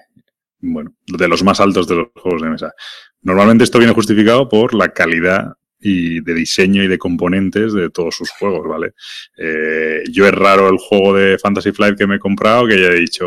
bueno, 0.60 0.94
de 1.06 1.28
los 1.28 1.44
más 1.44 1.60
altos 1.60 1.88
de 1.88 1.96
los 1.96 2.08
juegos 2.16 2.42
de 2.42 2.50
mesa. 2.50 2.74
Normalmente 3.22 3.64
esto 3.64 3.80
viene 3.80 3.94
justificado 3.94 4.48
por 4.48 4.74
la 4.74 4.90
calidad 4.90 5.54
y 5.88 6.20
de 6.22 6.34
diseño 6.34 6.82
y 6.82 6.88
de 6.88 6.98
componentes 6.98 7.72
de 7.72 7.92
todos 7.92 8.16
sus 8.16 8.32
juegos, 8.32 8.68
¿vale? 8.68 8.96
Eh, 9.38 10.04
yo 10.10 10.26
es 10.26 10.34
raro 10.34 10.68
el 10.68 10.78
juego 10.80 11.14
de 11.14 11.38
Fantasy 11.38 11.72
Flight 11.72 11.96
que 11.96 12.08
me 12.08 12.16
he 12.16 12.20
comprado 12.20 12.66
que 12.66 12.74
haya 12.74 12.90
dicho, 12.90 13.26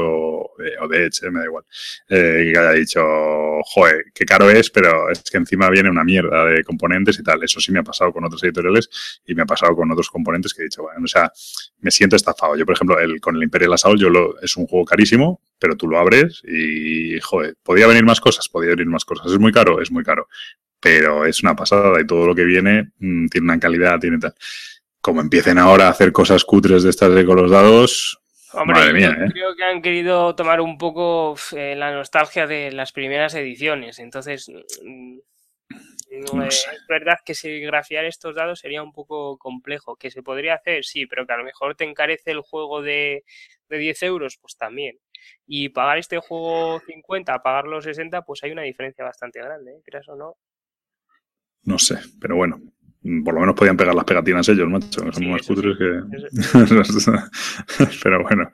eh, 0.59 0.74
o 0.80 0.89
de 0.89 1.05
Edge, 1.05 1.24
eh, 1.24 1.30
me 1.30 1.39
da 1.39 1.44
igual, 1.44 1.64
que 2.09 2.55
haya 2.59 2.72
dicho, 2.72 3.01
joder, 3.62 4.06
qué 4.12 4.24
caro 4.24 4.51
es, 4.51 4.70
pero 4.70 5.09
es 5.09 5.22
que 5.22 5.36
encima 5.36 5.70
viene 5.70 5.89
una 5.89 6.02
mierda 6.02 6.47
de 6.47 6.64
componentes 6.64 7.20
y 7.20 7.22
tal. 7.22 7.44
Eso 7.44 7.60
sí 7.60 7.70
me 7.70 7.78
ha 7.78 7.85
pasado 7.85 8.12
con 8.12 8.24
otros 8.24 8.43
editoriales 8.43 9.20
y 9.24 9.36
me 9.36 9.43
ha 9.43 9.47
pasado 9.47 9.76
con 9.76 9.89
otros 9.93 10.10
componentes 10.10 10.52
que 10.52 10.62
he 10.62 10.64
dicho, 10.64 10.82
bueno, 10.82 11.01
o 11.05 11.06
sea, 11.06 11.30
me 11.78 11.93
siento 11.93 12.16
estafado. 12.16 12.56
Yo, 12.56 12.66
por 12.66 12.74
ejemplo, 12.74 12.98
el, 12.98 13.20
con 13.20 13.36
el 13.36 13.43
Imperial 13.44 13.74
Assault, 13.74 14.01
yo 14.01 14.10
lo, 14.10 14.40
es 14.40 14.56
un 14.56 14.66
juego 14.66 14.85
carísimo, 14.85 15.40
pero 15.60 15.76
tú 15.76 15.86
lo 15.86 15.97
abres 15.97 16.43
y, 16.44 17.20
joder, 17.20 17.55
podía 17.62 17.86
venir 17.86 18.05
más 18.05 18.20
cosas, 18.20 18.48
podía 18.48 18.70
venir 18.70 18.86
más 18.86 19.05
cosas. 19.05 19.30
¿Es 19.30 19.39
muy 19.39 19.52
caro? 19.52 19.80
Es 19.80 19.93
muy 19.93 20.02
caro 20.02 20.26
pero 20.80 21.24
es 21.24 21.42
una 21.42 21.56
pasada 21.56 22.00
y 22.00 22.06
todo 22.06 22.26
lo 22.26 22.34
que 22.34 22.44
viene 22.44 22.90
mm, 22.98 23.28
tiene 23.28 23.44
una 23.44 23.60
calidad, 23.60 23.98
tiene 23.98 24.18
tal. 24.18 24.34
Como 25.00 25.20
empiecen 25.20 25.59
ahora 25.59 25.86
a 25.86 25.90
hacer 25.90 26.12
cosas 26.12 26.44
cutres 26.44 26.82
de 26.82 26.90
estas 26.90 27.14
de 27.14 27.24
con 27.24 27.36
los 27.36 27.50
dados, 27.50 28.20
Madre 28.64 28.94
mía, 28.94 29.10
¿eh? 29.10 29.30
creo 29.30 29.55
que 29.55 29.64
han 29.64 29.82
querido 29.82 30.34
tomar 30.34 30.60
un 30.60 30.78
poco 30.78 31.36
eh, 31.55 31.74
la 31.76 31.92
nostalgia 31.92 32.46
de 32.46 32.72
las 32.72 32.92
primeras 32.92 33.34
ediciones. 33.34 33.98
Entonces, 33.98 34.50
mm, 34.82 35.18
es 36.10 36.66
verdad 36.88 37.18
que 37.24 37.34
si 37.34 37.60
grafiar 37.60 38.06
estos 38.06 38.34
dados 38.34 38.60
sería 38.60 38.82
un 38.82 38.92
poco 38.92 39.36
complejo. 39.36 39.96
Que 39.96 40.10
se 40.10 40.22
podría 40.22 40.55
hacer, 40.55 40.84
sí, 40.84 41.06
pero 41.06 41.26
que 41.26 41.32
a 41.34 41.36
lo 41.36 41.44
mejor 41.44 41.74
te 41.74 41.84
encarece 41.84 42.30
el 42.30 42.40
juego 42.40 42.80
de, 42.80 43.24
de 43.68 43.78
10 43.78 44.02
euros, 44.05 44.38
pues 44.40 44.56
también. 44.56 44.98
Y 45.46 45.68
pagar 45.68 45.98
este 45.98 46.18
juego 46.18 46.80
50, 46.80 47.42
pagar 47.42 47.66
los 47.66 47.84
60, 47.84 48.22
pues 48.22 48.42
hay 48.42 48.52
una 48.52 48.62
diferencia 48.62 49.05
bastante 49.05 49.40
grande, 49.40 49.72
¿eh? 49.72 49.82
¿crees 49.84 50.09
o 50.09 50.16
no? 50.16 50.36
No 51.64 51.78
sé, 51.78 51.98
pero 52.20 52.36
bueno, 52.36 52.60
por 53.24 53.35
lo 53.35 53.40
menos 53.40 53.55
podían 53.55 53.76
pegar 53.76 53.94
las 53.94 54.05
pegatinas 54.05 54.48
ellos, 54.48 54.68
macho. 54.68 55.01
Son 55.12 55.30
más 55.30 55.43
cutres 55.43 55.76
que. 55.78 56.01
Pero 58.02 58.22
bueno, 58.22 58.51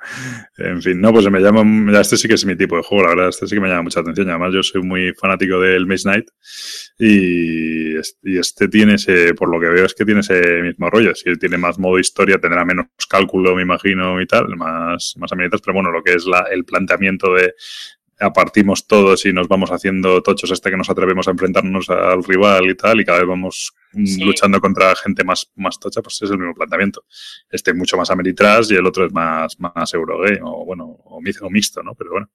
en 0.58 0.82
fin, 0.82 1.00
no, 1.00 1.12
pues 1.12 1.28
me 1.30 1.40
llama. 1.40 1.64
Ya 1.92 2.02
este 2.02 2.18
sí 2.18 2.28
que 2.28 2.34
es 2.34 2.44
mi 2.44 2.54
tipo 2.54 2.76
de 2.76 2.82
juego, 2.82 3.04
la 3.04 3.10
verdad. 3.10 3.28
Este 3.30 3.46
sí 3.46 3.54
que 3.54 3.60
me 3.60 3.68
llama 3.68 3.82
mucha 3.82 4.00
atención. 4.00 4.28
Además, 4.28 4.52
yo 4.52 4.62
soy 4.62 4.82
muy 4.82 5.14
fanático 5.14 5.58
del 5.60 5.86
Maze 5.86 6.02
Knight. 6.04 6.26
Y, 6.98 7.96
este 7.96 8.68
tiene 8.68 8.94
ese, 8.94 9.34
por 9.34 9.48
lo 9.48 9.58
que 9.58 9.68
veo, 9.68 9.86
es 9.86 9.94
que 9.94 10.04
tiene 10.04 10.20
ese 10.20 10.62
mismo 10.62 10.90
rollo. 10.90 11.14
Si 11.14 11.36
tiene 11.38 11.56
más 11.56 11.78
modo 11.78 11.98
historia, 11.98 12.38
tendrá 12.38 12.64
menos 12.66 12.86
cálculo, 13.08 13.56
me 13.56 13.62
imagino, 13.62 14.20
y 14.20 14.26
tal, 14.26 14.56
más, 14.56 15.14
más 15.18 15.32
amenitas. 15.32 15.62
Pero 15.62 15.74
bueno, 15.74 15.90
lo 15.90 16.02
que 16.02 16.12
es 16.12 16.26
la, 16.26 16.46
el 16.52 16.64
planteamiento 16.64 17.32
de, 17.32 17.54
apartimos 18.24 18.86
todos 18.86 19.24
y 19.26 19.32
nos 19.32 19.48
vamos 19.48 19.70
haciendo 19.70 20.22
tochos 20.22 20.50
hasta 20.50 20.70
que 20.70 20.76
nos 20.76 20.90
atrevemos 20.90 21.28
a 21.28 21.30
enfrentarnos 21.30 21.88
al 21.90 22.24
rival 22.24 22.70
y 22.70 22.74
tal, 22.74 23.00
y 23.00 23.04
cada 23.04 23.18
vez 23.18 23.28
vamos 23.28 23.74
luchando 23.92 24.60
contra 24.60 24.94
gente 24.96 25.24
más, 25.24 25.50
más 25.54 25.78
tocha, 25.78 26.02
pues 26.02 26.20
es 26.22 26.30
el 26.30 26.38
mismo 26.38 26.54
planteamiento. 26.54 27.04
Este 27.50 27.70
es 27.70 27.76
mucho 27.76 27.96
más 27.96 28.10
Ameritrash 28.10 28.72
y 28.72 28.76
el 28.76 28.86
otro 28.86 29.06
es 29.06 29.12
más, 29.12 29.58
más 29.58 29.94
Eurogame, 29.94 30.40
o 30.42 30.64
bueno, 30.64 30.84
o 31.04 31.20
mixto, 31.50 31.82
¿no? 31.82 31.94
Pero 31.94 32.10
bueno. 32.10 32.30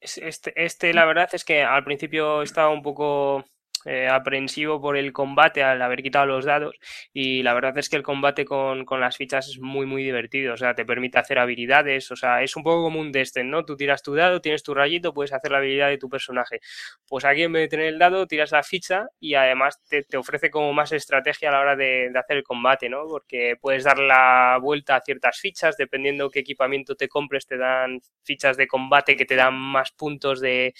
Este, 0.00 0.52
este, 0.56 0.94
la 0.94 1.04
verdad 1.04 1.28
es 1.32 1.44
que 1.44 1.62
al 1.62 1.82
principio 1.82 2.42
estaba 2.42 2.70
un 2.70 2.82
poco 2.82 3.44
eh, 3.86 4.08
aprensivo 4.08 4.80
por 4.80 4.96
el 4.96 5.12
combate 5.12 5.62
al 5.62 5.80
haber 5.80 6.02
quitado 6.02 6.26
los 6.26 6.44
dados 6.44 6.76
y 7.12 7.44
la 7.44 7.54
verdad 7.54 7.78
es 7.78 7.88
que 7.88 7.94
el 7.94 8.02
combate 8.02 8.44
con, 8.44 8.84
las 8.98 9.16
fichas 9.16 9.48
es 9.48 9.60
muy 9.60 9.86
muy 9.86 10.02
divertido, 10.02 10.54
o 10.54 10.56
sea, 10.56 10.74
te 10.74 10.84
permite 10.84 11.18
hacer 11.18 11.38
habilidades, 11.38 12.10
o 12.10 12.16
sea, 12.16 12.42
es 12.42 12.56
un 12.56 12.64
poco 12.64 12.82
como 12.82 12.98
un 12.98 13.12
Destin, 13.12 13.48
¿no? 13.48 13.64
Tú 13.64 13.76
tiras 13.76 14.02
tu 14.02 14.14
dado, 14.14 14.40
tienes 14.40 14.64
tu 14.64 14.74
rayito, 14.74 15.14
puedes 15.14 15.32
hacer 15.32 15.52
la 15.52 15.58
habilidad 15.58 15.88
de 15.88 15.98
tu 15.98 16.08
personaje. 16.08 16.60
Pues 17.08 17.24
aquí 17.24 17.42
en 17.44 17.52
vez 17.52 17.62
de 17.62 17.68
tener 17.68 17.86
el 17.86 17.98
dado, 17.98 18.26
tiras 18.26 18.50
la 18.52 18.62
ficha 18.62 19.06
y 19.20 19.34
además 19.34 19.80
te, 19.88 20.04
ofrece 20.16 20.50
como 20.50 20.72
más 20.72 20.92
estrategia 20.92 21.50
a 21.50 21.52
la 21.52 21.60
hora 21.60 21.76
de, 21.76 22.10
hacer 22.16 22.38
el 22.38 22.42
combate, 22.42 22.88
¿no? 22.88 23.06
Porque 23.06 23.54
puedes 23.60 23.84
dar 23.84 23.98
la 23.98 24.58
vuelta 24.60 24.96
a 24.96 25.00
ciertas 25.00 25.38
fichas, 25.38 25.76
dependiendo 25.76 26.30
qué 26.30 26.40
equipamiento 26.40 26.96
te 26.96 27.08
compres, 27.08 27.46
te 27.46 27.56
dan 27.56 28.00
fichas 28.24 28.56
de 28.56 28.66
combate 28.66 29.16
que 29.16 29.26
te 29.26 29.36
dan 29.36 29.54
más 29.54 29.92
puntos 29.92 30.40
de, 30.40 30.74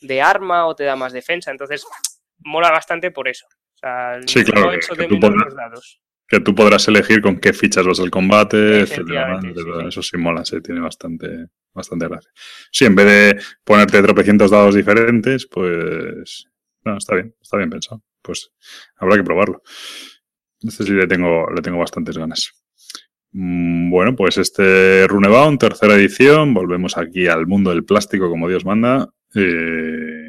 de 0.00 0.22
arma 0.22 0.66
o 0.66 0.74
te 0.76 0.84
da 0.84 0.96
más 0.96 1.12
defensa, 1.12 1.50
entonces 1.50 1.86
mola 2.44 2.70
bastante 2.70 3.10
por 3.10 3.28
eso. 3.28 3.46
O 3.46 3.78
sea, 3.78 4.20
sí, 4.26 4.44
claro, 4.44 4.70
que, 4.70 5.06
tú 5.08 5.20
podrás, 5.20 5.98
que, 6.28 6.40
tú 6.40 6.54
podrás, 6.54 6.88
elegir 6.88 7.20
con 7.20 7.38
qué 7.38 7.52
fichas 7.52 7.86
vas 7.86 8.00
al 8.00 8.10
combate, 8.10 8.82
Eso 8.82 10.02
sí 10.02 10.16
mola, 10.16 10.44
sí, 10.44 10.60
tiene 10.60 10.80
bastante, 10.80 11.48
bastante 11.72 12.08
gracia. 12.08 12.30
Sí, 12.70 12.84
en 12.84 12.94
vez 12.94 13.06
de 13.06 13.42
ponerte 13.64 14.02
tropecientos 14.02 14.50
dados 14.50 14.74
diferentes, 14.74 15.46
pues... 15.46 16.46
No, 16.84 16.98
está 16.98 17.14
bien, 17.14 17.34
está 17.40 17.56
bien 17.56 17.70
pensado. 17.70 18.02
Pues 18.22 18.52
habrá 18.96 19.16
que 19.16 19.24
probarlo. 19.24 19.62
Este 20.60 20.84
sí 20.84 20.92
le 20.92 21.06
tengo, 21.06 21.50
le 21.50 21.62
tengo 21.62 21.78
bastantes 21.78 22.16
ganas. 22.16 22.52
Mm, 23.32 23.90
bueno, 23.90 24.14
pues 24.14 24.38
este 24.38 25.06
Runebound, 25.08 25.58
tercera 25.58 25.94
edición. 25.94 26.54
Volvemos 26.54 26.96
aquí 26.96 27.26
al 27.26 27.46
mundo 27.46 27.70
del 27.70 27.84
plástico 27.84 28.30
como 28.30 28.48
Dios 28.48 28.64
manda. 28.64 29.10
Eh, 29.34 30.23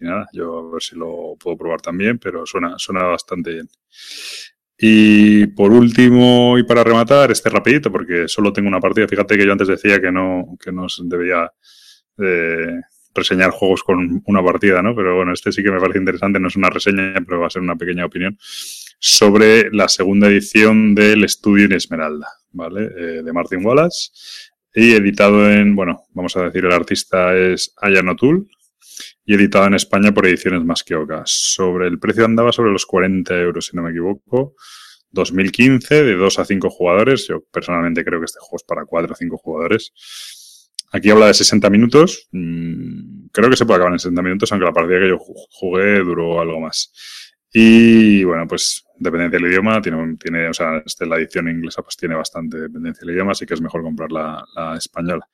y 0.00 0.04
nada, 0.04 0.26
yo 0.32 0.58
a 0.58 0.72
ver 0.72 0.82
si 0.82 0.96
lo 0.96 1.36
puedo 1.38 1.56
probar 1.56 1.80
también, 1.80 2.18
pero 2.18 2.44
suena, 2.46 2.78
suena 2.78 3.04
bastante 3.04 3.52
bien. 3.52 3.68
Y 4.78 5.46
por 5.48 5.72
último, 5.72 6.58
y 6.58 6.64
para 6.64 6.84
rematar, 6.84 7.30
este 7.30 7.48
rapidito, 7.48 7.90
porque 7.90 8.28
solo 8.28 8.52
tengo 8.52 8.68
una 8.68 8.80
partida. 8.80 9.08
Fíjate 9.08 9.36
que 9.38 9.46
yo 9.46 9.52
antes 9.52 9.68
decía 9.68 10.00
que 10.00 10.12
no, 10.12 10.56
que 10.62 10.70
no 10.70 10.86
debía 11.04 11.50
eh, 12.18 12.80
reseñar 13.14 13.50
juegos 13.50 13.82
con 13.82 14.22
una 14.26 14.44
partida, 14.44 14.82
¿no? 14.82 14.94
Pero 14.94 15.16
bueno, 15.16 15.32
este 15.32 15.50
sí 15.50 15.62
que 15.62 15.70
me 15.70 15.80
parece 15.80 15.98
interesante, 15.98 16.38
no 16.38 16.48
es 16.48 16.56
una 16.56 16.68
reseña, 16.68 17.14
pero 17.26 17.40
va 17.40 17.46
a 17.46 17.50
ser 17.50 17.62
una 17.62 17.76
pequeña 17.76 18.04
opinión 18.04 18.36
sobre 18.98 19.70
la 19.72 19.88
segunda 19.88 20.28
edición 20.28 20.94
del 20.94 21.24
Estudio 21.24 21.66
en 21.66 21.72
Esmeralda, 21.72 22.28
¿vale? 22.52 22.84
Eh, 22.84 23.22
de 23.22 23.32
Martin 23.32 23.64
Wallace. 23.64 24.10
Y 24.74 24.92
editado 24.92 25.50
en, 25.50 25.74
bueno, 25.74 26.04
vamos 26.12 26.36
a 26.36 26.44
decir, 26.44 26.66
el 26.66 26.72
artista 26.72 27.34
es 27.34 27.72
Ayan 27.80 28.10
O'Toole, 28.10 28.44
y 29.26 29.34
editado 29.34 29.66
en 29.66 29.74
España 29.74 30.14
por 30.14 30.26
Ediciones 30.26 30.64
Masqueocas. 30.64 31.30
Sobre 31.30 31.88
el 31.88 31.98
precio 31.98 32.24
andaba 32.24 32.52
sobre 32.52 32.70
los 32.70 32.86
40 32.86 33.36
euros, 33.40 33.66
si 33.66 33.76
no 33.76 33.82
me 33.82 33.90
equivoco. 33.90 34.54
2015, 35.10 36.04
de 36.04 36.14
2 36.14 36.38
a 36.38 36.44
5 36.44 36.70
jugadores. 36.70 37.26
Yo 37.26 37.42
personalmente 37.50 38.04
creo 38.04 38.20
que 38.20 38.26
este 38.26 38.38
juego 38.40 38.56
es 38.56 38.62
para 38.62 38.84
4 38.84 39.12
o 39.12 39.16
5 39.16 39.36
jugadores. 39.36 39.92
Aquí 40.92 41.10
habla 41.10 41.26
de 41.26 41.34
60 41.34 41.68
minutos. 41.70 42.28
Mm, 42.30 43.26
creo 43.32 43.50
que 43.50 43.56
se 43.56 43.66
puede 43.66 43.78
acabar 43.78 43.92
en 43.94 43.98
60 43.98 44.22
minutos, 44.22 44.52
aunque 44.52 44.66
la 44.66 44.72
partida 44.72 45.00
que 45.00 45.08
yo 45.08 45.18
jugué 45.18 45.98
duró 45.98 46.40
algo 46.40 46.60
más. 46.60 46.92
Y 47.58 48.22
bueno, 48.22 48.46
pues 48.46 48.84
dependencia 48.98 49.38
del 49.38 49.50
idioma, 49.50 49.80
tiene, 49.80 50.18
tiene 50.18 50.46
o 50.46 50.52
sea, 50.52 50.82
este, 50.84 51.06
la 51.06 51.16
edición 51.16 51.48
inglesa 51.48 51.80
pues 51.80 51.96
tiene 51.96 52.14
bastante 52.14 52.58
dependencia 52.58 53.00
del 53.00 53.14
idioma, 53.14 53.32
así 53.32 53.46
que 53.46 53.54
es 53.54 53.62
mejor 53.62 53.82
comprar 53.82 54.12
la, 54.12 54.44
española. 54.76 55.26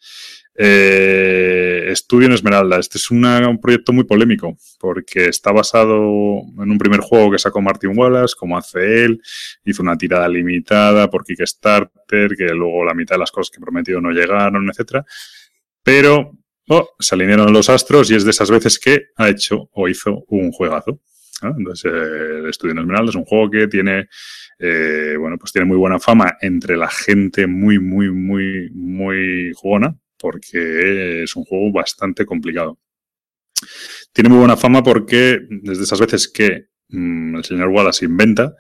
Eh, 0.55 1.87
Estudio 1.89 2.29
en 2.29 2.35
Esmeralda, 2.35 2.79
este 2.79 2.99
es 2.99 3.11
un 3.11 3.59
proyecto 3.61 3.93
muy 3.93 4.05
polémico, 4.05 4.57
porque 4.79 5.25
está 5.25 5.51
basado 5.51 5.97
en 5.97 6.71
un 6.71 6.79
primer 6.79 7.01
juego 7.01 7.33
que 7.33 7.41
sacó 7.41 7.61
Martin 7.61 7.99
Wallace, 7.99 8.37
como 8.39 8.57
hace 8.57 9.05
él, 9.05 9.21
hizo 9.65 9.83
una 9.83 9.99
tirada 9.99 10.29
limitada 10.29 11.11
por 11.11 11.25
Kickstarter, 11.25 12.37
que 12.37 12.55
luego 12.55 12.85
la 12.85 12.95
mitad 12.95 13.17
de 13.17 13.21
las 13.21 13.33
cosas 13.33 13.51
que 13.51 13.61
prometió 13.61 14.01
no 14.01 14.13
llegaron, 14.13 14.71
etcétera. 14.71 15.05
Pero 15.83 16.39
oh, 16.69 16.89
se 17.01 17.17
alinearon 17.17 17.53
los 17.53 17.69
astros 17.69 18.13
y 18.13 18.15
es 18.15 18.23
de 18.23 18.31
esas 18.31 18.49
veces 18.49 18.79
que 18.79 19.07
ha 19.17 19.29
hecho 19.29 19.69
o 19.73 19.89
hizo 19.89 20.23
un 20.29 20.53
juegazo. 20.53 21.01
Entonces, 21.49 21.93
el 21.93 22.49
Estudio 22.49 22.73
en 22.73 22.79
Esmeralda 22.79 23.11
es 23.11 23.17
un 23.17 23.25
juego 23.25 23.51
que 23.51 23.69
tiene, 23.69 24.09
eh, 24.59 25.17
bueno, 25.19 25.39
pues 25.39 25.53
tiene 25.53 25.67
muy 25.67 25.77
buena 25.77 25.99
fama 25.99 26.37
entre 26.41 26.77
la 26.77 26.89
gente 26.89 27.47
muy, 27.47 27.79
muy, 27.79 28.11
muy, 28.11 28.71
muy 28.73 29.53
jugona, 29.55 29.97
porque 30.19 31.25
es 31.25 31.37
un 31.37 31.45
juego 31.45 31.73
bastante 31.73 32.25
complicado. 32.25 32.79
Tiene 34.13 34.29
muy 34.29 34.39
buena 34.39 34.57
fama 34.57 34.83
porque 34.83 35.41
desde 35.49 35.85
esas 35.85 36.01
veces 36.01 36.29
que 36.29 36.67
mm, 36.89 37.37
el 37.37 37.45
señor 37.45 37.69
Wallace 37.69 38.05
inventa 38.05 38.55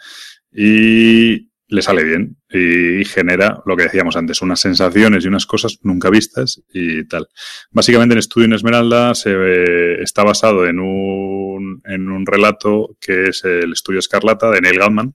y 0.51 1.52
le 1.73 1.83
sale 1.83 2.05
bien 2.05 2.37
y, 2.51 3.05
genera 3.05 3.63
lo 3.67 3.77
que 3.77 3.85
decíamos 3.85 4.17
antes, 4.17 4.43
unas 4.43 4.61
sensaciones 4.61 5.25
y 5.25 5.29
unas 5.29 5.47
cosas 5.47 5.79
nunca 5.83 6.11
vistas 6.11 6.63
y 6.73 7.05
tal. 7.05 7.29
Básicamente, 7.71 8.13
el 8.13 8.19
estudio 8.19 8.45
en 8.45 8.53
Esmeralda 8.53 9.15
se, 9.15 10.03
está 10.03 10.23
basado 10.23 10.67
en 10.67 10.79
un, 10.79 11.83
en 11.85 12.11
un 12.11 12.27
relato 12.27 12.97
que 13.01 13.31
es 13.31 13.45
el 13.45 13.73
estudio 13.73 13.99
Escarlata 13.99 14.51
de 14.51 14.61
Neil 14.61 14.79
Gaiman, 14.79 15.15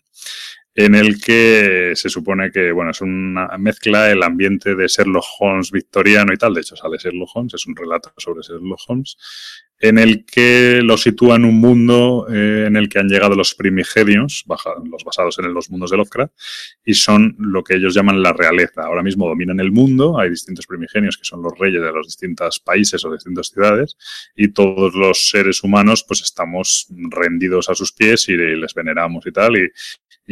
en 0.74 0.96
el 0.96 1.22
que 1.22 1.94
se 1.96 2.10
supone 2.10 2.52
que, 2.52 2.72
bueno, 2.72 2.92
es 2.92 3.02
una 3.02 3.58
mezcla 3.58 4.12
el 4.12 4.22
ambiente 4.22 4.76
de 4.76 4.88
Sherlock 4.88 5.26
Holmes 5.40 5.72
victoriano 5.72 6.34
y 6.34 6.38
tal, 6.38 6.54
de 6.54 6.62
hecho 6.62 6.76
sale 6.76 6.98
Sherlock 6.98 7.30
Holmes, 7.36 7.54
es 7.54 7.66
un 7.66 7.76
relato 7.76 8.14
sobre 8.18 8.42
Sherlock 8.42 8.80
Holmes, 8.88 9.18
en 9.80 10.00
el 10.00 10.26
que 10.26 10.82
lo 10.84 10.98
sitúa 10.98 11.36
en 11.36 11.46
un 11.46 11.60
mundo 11.60 12.28
eh, 12.30 12.66
en 12.68 12.76
el 12.76 12.90
que 12.90 13.00
han 13.00 13.08
llegado 13.08 13.36
los 13.36 13.54
primigenios, 13.54 14.44
los 14.48 15.04
basados 15.04 15.38
en 15.40 15.54
los 15.54 15.70
mundos 15.70 15.92
de 15.92 15.98
Lovecraft, 15.98 16.34
y 16.84 16.96
son 16.96 17.36
lo 17.38 17.64
que 17.64 17.76
ellos 17.76 17.94
llaman 17.94 18.24
la 18.24 18.34
realeza. 18.34 18.84
Ahora 18.84 19.04
mismo 19.04 19.28
dominan 19.28 19.60
el 19.60 19.72
mundo, 19.72 20.20
hay 20.20 20.32
distintos 20.32 20.66
primigenios 20.66 21.18
que 21.18 21.26
son 21.26 21.44
los 21.44 21.58
reyes 21.58 21.82
de 21.82 21.92
los 21.92 22.08
distintos 22.08 22.60
países 22.60 23.04
o 23.06 23.14
distintas 23.14 23.50
ciudades, 23.50 23.98
y 24.36 24.50
todos 24.50 24.96
los 24.96 25.30
seres 25.30 25.64
humanos 25.64 26.04
pues 26.08 26.22
estamos 26.22 26.88
rendidos 27.10 27.70
a 27.70 27.76
sus 27.76 27.92
pies 27.92 28.28
y 28.30 28.38
les 28.38 28.74
veneramos 28.74 29.26
y 29.28 29.32
tal, 29.32 29.58
y, 29.58 29.72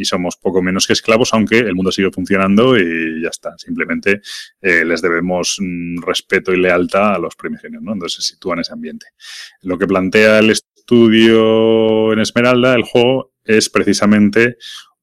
somos 0.04 0.36
poco 0.36 0.60
menos 0.60 0.86
que 0.86 0.92
esclavos, 0.92 1.32
aunque 1.32 1.58
el 1.58 1.74
mundo 1.74 1.90
sigue 1.90 2.10
funcionando 2.10 2.76
y 2.78 3.22
ya 3.22 3.30
está. 3.30 3.56
Simplemente 3.56 4.20
eh, 4.60 4.84
les 4.84 5.00
debemos 5.00 5.56
mm, 5.58 6.02
respeto 6.02 6.52
y 6.52 6.60
lealtad 6.60 7.14
a 7.14 7.18
los 7.18 7.34
primigenios, 7.34 7.82
¿no? 7.82 7.94
Entonces 7.94 8.22
se 8.22 8.34
sitúa 8.34 8.52
en 8.52 8.60
ese 8.60 8.74
ambiente. 8.74 9.06
Lo 9.62 9.78
que 9.78 9.86
plantea 9.86 10.38
el 10.38 10.50
estudio 10.50 12.12
en 12.12 12.20
Esmeralda, 12.20 12.74
el 12.74 12.82
juego, 12.82 13.32
es 13.44 13.70
precisamente 13.70 14.56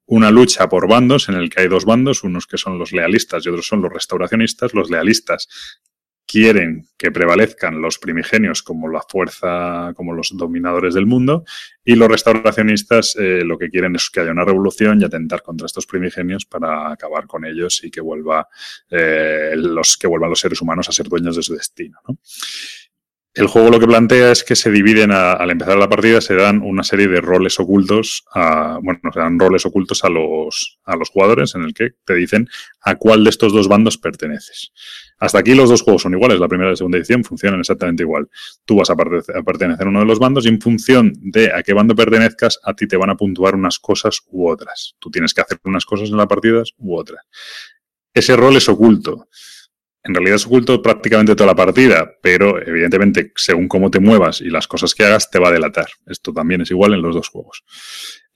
una 0.05 0.31
lucha 0.31 0.67
por 0.69 0.87
bandos 0.87 1.29
en 1.29 1.35
el 1.35 1.49
que 1.49 1.61
hay 1.61 1.67
dos 1.67 1.85
bandos, 1.85 2.23
unos 2.23 2.45
que 2.45 2.57
son 2.57 2.77
los 2.77 2.91
lealistas 2.91 3.45
y 3.45 3.49
otros 3.49 3.65
son 3.65 3.81
los 3.81 3.91
restauracionistas. 3.91 4.73
Los 4.73 4.89
lealistas 4.89 5.47
quieren 6.25 6.87
que 6.97 7.11
prevalezcan 7.11 7.81
los 7.81 7.99
primigenios 7.99 8.63
como 8.63 8.89
la 8.89 9.01
fuerza, 9.07 9.93
como 9.95 10.13
los 10.13 10.35
dominadores 10.35 10.93
del 10.93 11.05
mundo, 11.05 11.43
y 11.83 11.95
los 11.95 12.07
restauracionistas 12.07 13.15
eh, 13.19 13.43
lo 13.43 13.57
que 13.57 13.69
quieren 13.69 13.95
es 13.95 14.09
que 14.09 14.21
haya 14.21 14.31
una 14.31 14.45
revolución 14.45 15.01
y 15.01 15.05
atentar 15.05 15.43
contra 15.43 15.67
estos 15.67 15.85
primigenios 15.85 16.45
para 16.45 16.91
acabar 16.91 17.27
con 17.27 17.45
ellos 17.45 17.83
y 17.83 17.91
que 17.91 18.01
vuelva 18.01 18.47
eh, 18.89 19.53
los 19.55 19.97
que 19.97 20.07
vuelvan 20.07 20.29
los 20.29 20.39
seres 20.39 20.61
humanos 20.61 20.89
a 20.89 20.91
ser 20.91 21.07
dueños 21.07 21.35
de 21.35 21.43
su 21.43 21.53
destino. 21.53 21.99
El 23.35 23.47
juego 23.47 23.71
lo 23.71 23.79
que 23.79 23.87
plantea 23.87 24.31
es 24.31 24.43
que 24.43 24.55
se 24.55 24.69
dividen 24.69 25.09
al 25.11 25.49
empezar 25.49 25.75
la 25.75 25.89
partida, 25.89 26.21
se 26.21 26.35
dan 26.35 26.61
una 26.61 26.83
serie 26.83 27.07
de 27.07 27.19
roles 27.19 27.59
ocultos, 27.59 28.23
a, 28.31 28.77
bueno, 28.79 28.99
se 29.11 29.19
dan 29.19 29.39
roles 29.39 29.65
ocultos 29.65 30.03
a 30.03 30.09
los, 30.09 30.79
a 30.83 30.95
los 30.95 31.09
jugadores 31.09 31.55
en 31.55 31.63
el 31.63 31.73
que 31.73 31.95
te 32.05 32.13
dicen 32.13 32.47
a 32.81 32.93
cuál 32.93 33.23
de 33.23 33.31
estos 33.31 33.51
dos 33.51 33.67
bandos 33.67 33.97
perteneces. 33.97 34.71
Hasta 35.17 35.39
aquí 35.39 35.55
los 35.55 35.67
dos 35.67 35.81
juegos 35.81 36.03
son 36.03 36.13
iguales, 36.13 36.39
la 36.39 36.47
primera 36.47 36.69
y 36.69 36.73
la 36.73 36.77
segunda 36.77 36.99
edición 36.99 37.23
funcionan 37.23 37.59
exactamente 37.59 38.03
igual. 38.03 38.29
Tú 38.65 38.75
vas 38.75 38.91
a, 38.91 38.95
pertenecer 38.95 39.87
a 39.87 39.89
uno 39.89 40.01
de 40.01 40.05
los 40.05 40.19
bandos 40.19 40.45
y 40.45 40.49
en 40.49 40.61
función 40.61 41.13
de 41.19 41.51
a 41.51 41.63
qué 41.63 41.73
bando 41.73 41.95
pertenezcas, 41.95 42.59
a 42.63 42.75
ti 42.75 42.85
te 42.85 42.97
van 42.97 43.09
a 43.09 43.15
puntuar 43.15 43.55
unas 43.55 43.79
cosas 43.79 44.21
u 44.27 44.47
otras. 44.47 44.93
Tú 44.99 45.09
tienes 45.09 45.33
que 45.33 45.41
hacer 45.41 45.57
unas 45.63 45.85
cosas 45.85 46.09
en 46.09 46.17
las 46.17 46.27
partidas 46.27 46.73
u 46.77 46.95
otras. 46.95 47.25
Ese 48.13 48.35
rol 48.35 48.57
es 48.57 48.69
oculto 48.69 49.27
en 50.03 50.13
realidad 50.13 50.35
es 50.35 50.45
oculto 50.45 50.81
prácticamente 50.81 51.35
toda 51.35 51.47
la 51.47 51.55
partida, 51.55 52.11
pero 52.21 52.61
evidentemente 52.61 53.31
según 53.35 53.67
cómo 53.67 53.89
te 53.89 53.99
muevas 53.99 54.41
y 54.41 54.49
las 54.49 54.67
cosas 54.67 54.93
que 54.93 55.05
hagas 55.05 55.29
te 55.31 55.39
va 55.39 55.49
a 55.49 55.53
delatar. 55.53 55.87
Esto 56.05 56.33
también 56.33 56.61
es 56.61 56.71
igual 56.71 56.93
en 56.93 57.01
los 57.01 57.15
dos 57.15 57.29
juegos. 57.29 57.63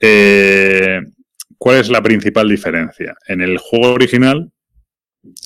Eh, 0.00 1.00
¿Cuál 1.58 1.78
es 1.78 1.90
la 1.90 2.02
principal 2.02 2.48
diferencia? 2.48 3.16
En 3.26 3.42
el 3.42 3.58
juego 3.58 3.92
original, 3.92 4.50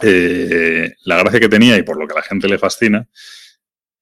eh, 0.03 0.93
la 1.05 1.19
gracia 1.19 1.41
que 1.41 1.49
tenía 1.49 1.77
y 1.77 1.83
por 1.83 1.99
lo 1.99 2.07
que 2.07 2.13
a 2.13 2.17
la 2.17 2.23
gente 2.23 2.49
le 2.49 2.59
fascina 2.59 3.09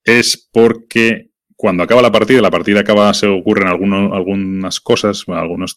es 0.04 0.48
porque 0.52 1.29
cuando 1.60 1.82
acaba 1.82 2.00
la 2.00 2.10
partida, 2.10 2.40
la 2.40 2.50
partida 2.50 2.80
acaba, 2.80 3.12
se 3.12 3.26
ocurren 3.26 3.68
algunos, 3.68 4.14
algunas 4.14 4.80
cosas, 4.80 5.24
algunos, 5.28 5.76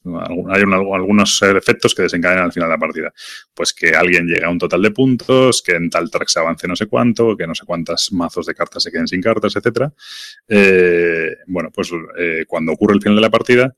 hay 0.50 0.62
algunos 0.62 1.42
efectos 1.42 1.94
que 1.94 2.04
desencadenan 2.04 2.46
al 2.46 2.54
final 2.54 2.70
de 2.70 2.76
la 2.76 2.80
partida. 2.80 3.14
Pues 3.54 3.74
que 3.74 3.90
alguien 3.90 4.26
llega 4.26 4.48
a 4.48 4.50
un 4.50 4.58
total 4.58 4.82
de 4.82 4.92
puntos, 4.92 5.62
que 5.62 5.74
en 5.74 5.90
tal 5.90 6.10
track 6.10 6.30
se 6.30 6.40
avance 6.40 6.70
no 6.70 6.78
sé 6.78 6.86
cuánto, 6.86 7.36
que 7.36 7.46
no 7.46 7.54
sé 7.54 7.66
cuántas 7.66 8.14
mazos 8.14 8.46
de 8.46 8.56
cartas 8.56 8.82
se 8.82 8.94
queden 8.94 9.10
sin 9.10 9.22
cartas, 9.22 9.58
etcétera. 9.58 9.92
Eh, 10.48 11.36
bueno, 11.48 11.70
pues 11.70 11.92
eh, 12.18 12.46
cuando 12.48 12.72
ocurre 12.72 12.94
el 12.94 13.02
final 13.02 13.18
de 13.18 13.22
la 13.22 13.30
partida, 13.30 13.76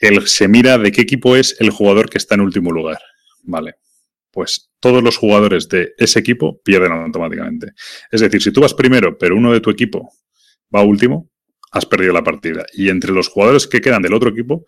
él 0.00 0.28
se 0.28 0.46
mira 0.46 0.76
de 0.76 0.92
qué 0.92 1.00
equipo 1.00 1.36
es 1.36 1.56
el 1.58 1.70
jugador 1.70 2.10
que 2.10 2.18
está 2.18 2.34
en 2.34 2.42
último 2.42 2.70
lugar. 2.70 2.98
Vale. 3.44 3.76
Pues 4.30 4.72
todos 4.78 5.02
los 5.02 5.16
jugadores 5.16 5.70
de 5.70 5.94
ese 5.96 6.18
equipo 6.18 6.60
pierden 6.60 6.92
automáticamente. 6.92 7.72
Es 8.10 8.20
decir, 8.20 8.42
si 8.42 8.52
tú 8.52 8.60
vas 8.60 8.74
primero, 8.74 9.16
pero 9.16 9.36
uno 9.36 9.54
de 9.54 9.60
tu 9.60 9.70
equipo 9.70 10.12
va 10.74 10.82
último, 10.82 11.30
has 11.72 11.86
perdido 11.86 12.12
la 12.12 12.24
partida. 12.24 12.64
Y 12.72 12.88
entre 12.88 13.12
los 13.12 13.28
jugadores 13.28 13.66
que 13.66 13.80
quedan 13.80 14.02
del 14.02 14.14
otro 14.14 14.30
equipo, 14.30 14.64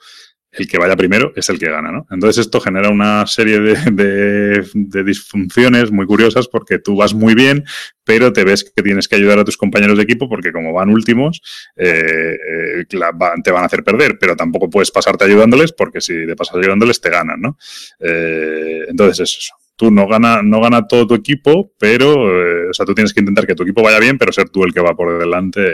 el 0.52 0.66
que 0.66 0.78
vaya 0.78 0.96
primero 0.96 1.32
es 1.36 1.48
el 1.48 1.58
que 1.58 1.70
gana, 1.70 1.92
¿no? 1.92 2.06
Entonces 2.10 2.44
esto 2.44 2.60
genera 2.60 2.88
una 2.90 3.24
serie 3.26 3.60
de, 3.60 4.64
disfunciones 5.04 5.92
muy 5.92 6.06
curiosas 6.06 6.48
porque 6.48 6.78
tú 6.78 6.96
vas 6.96 7.14
muy 7.14 7.34
bien, 7.34 7.64
pero 8.04 8.32
te 8.32 8.42
ves 8.42 8.64
que 8.64 8.82
tienes 8.82 9.06
que 9.06 9.16
ayudar 9.16 9.38
a 9.38 9.44
tus 9.44 9.56
compañeros 9.56 9.96
de 9.96 10.02
equipo 10.02 10.28
porque 10.28 10.52
como 10.52 10.72
van 10.72 10.90
últimos, 10.90 11.40
eh, 11.76 12.36
eh, 12.36 12.84
te 12.88 13.50
van 13.52 13.62
a 13.62 13.66
hacer 13.66 13.84
perder, 13.84 14.18
pero 14.18 14.34
tampoco 14.34 14.68
puedes 14.68 14.90
pasarte 14.90 15.24
ayudándoles 15.24 15.72
porque 15.72 16.00
si 16.00 16.26
te 16.26 16.34
pasas 16.34 16.56
ayudándoles 16.56 17.00
te 17.00 17.10
ganan, 17.10 17.40
¿no? 17.40 17.56
Eh, 18.00 18.86
entonces 18.88 19.20
es 19.20 19.38
eso 19.38 19.59
tú 19.80 19.90
no 19.90 20.06
gana, 20.06 20.42
no 20.42 20.60
gana 20.60 20.86
todo 20.86 21.06
tu 21.06 21.14
equipo, 21.14 21.72
pero, 21.78 22.12
eh, 22.28 22.68
o 22.68 22.74
sea, 22.74 22.84
tú 22.84 22.94
tienes 22.94 23.14
que 23.14 23.20
intentar 23.20 23.46
que 23.46 23.54
tu 23.54 23.62
equipo 23.62 23.82
vaya 23.82 23.98
bien, 23.98 24.18
pero 24.18 24.30
ser 24.30 24.50
tú 24.50 24.62
el 24.62 24.74
que 24.74 24.80
va 24.82 24.94
por 24.94 25.18
delante. 25.18 25.72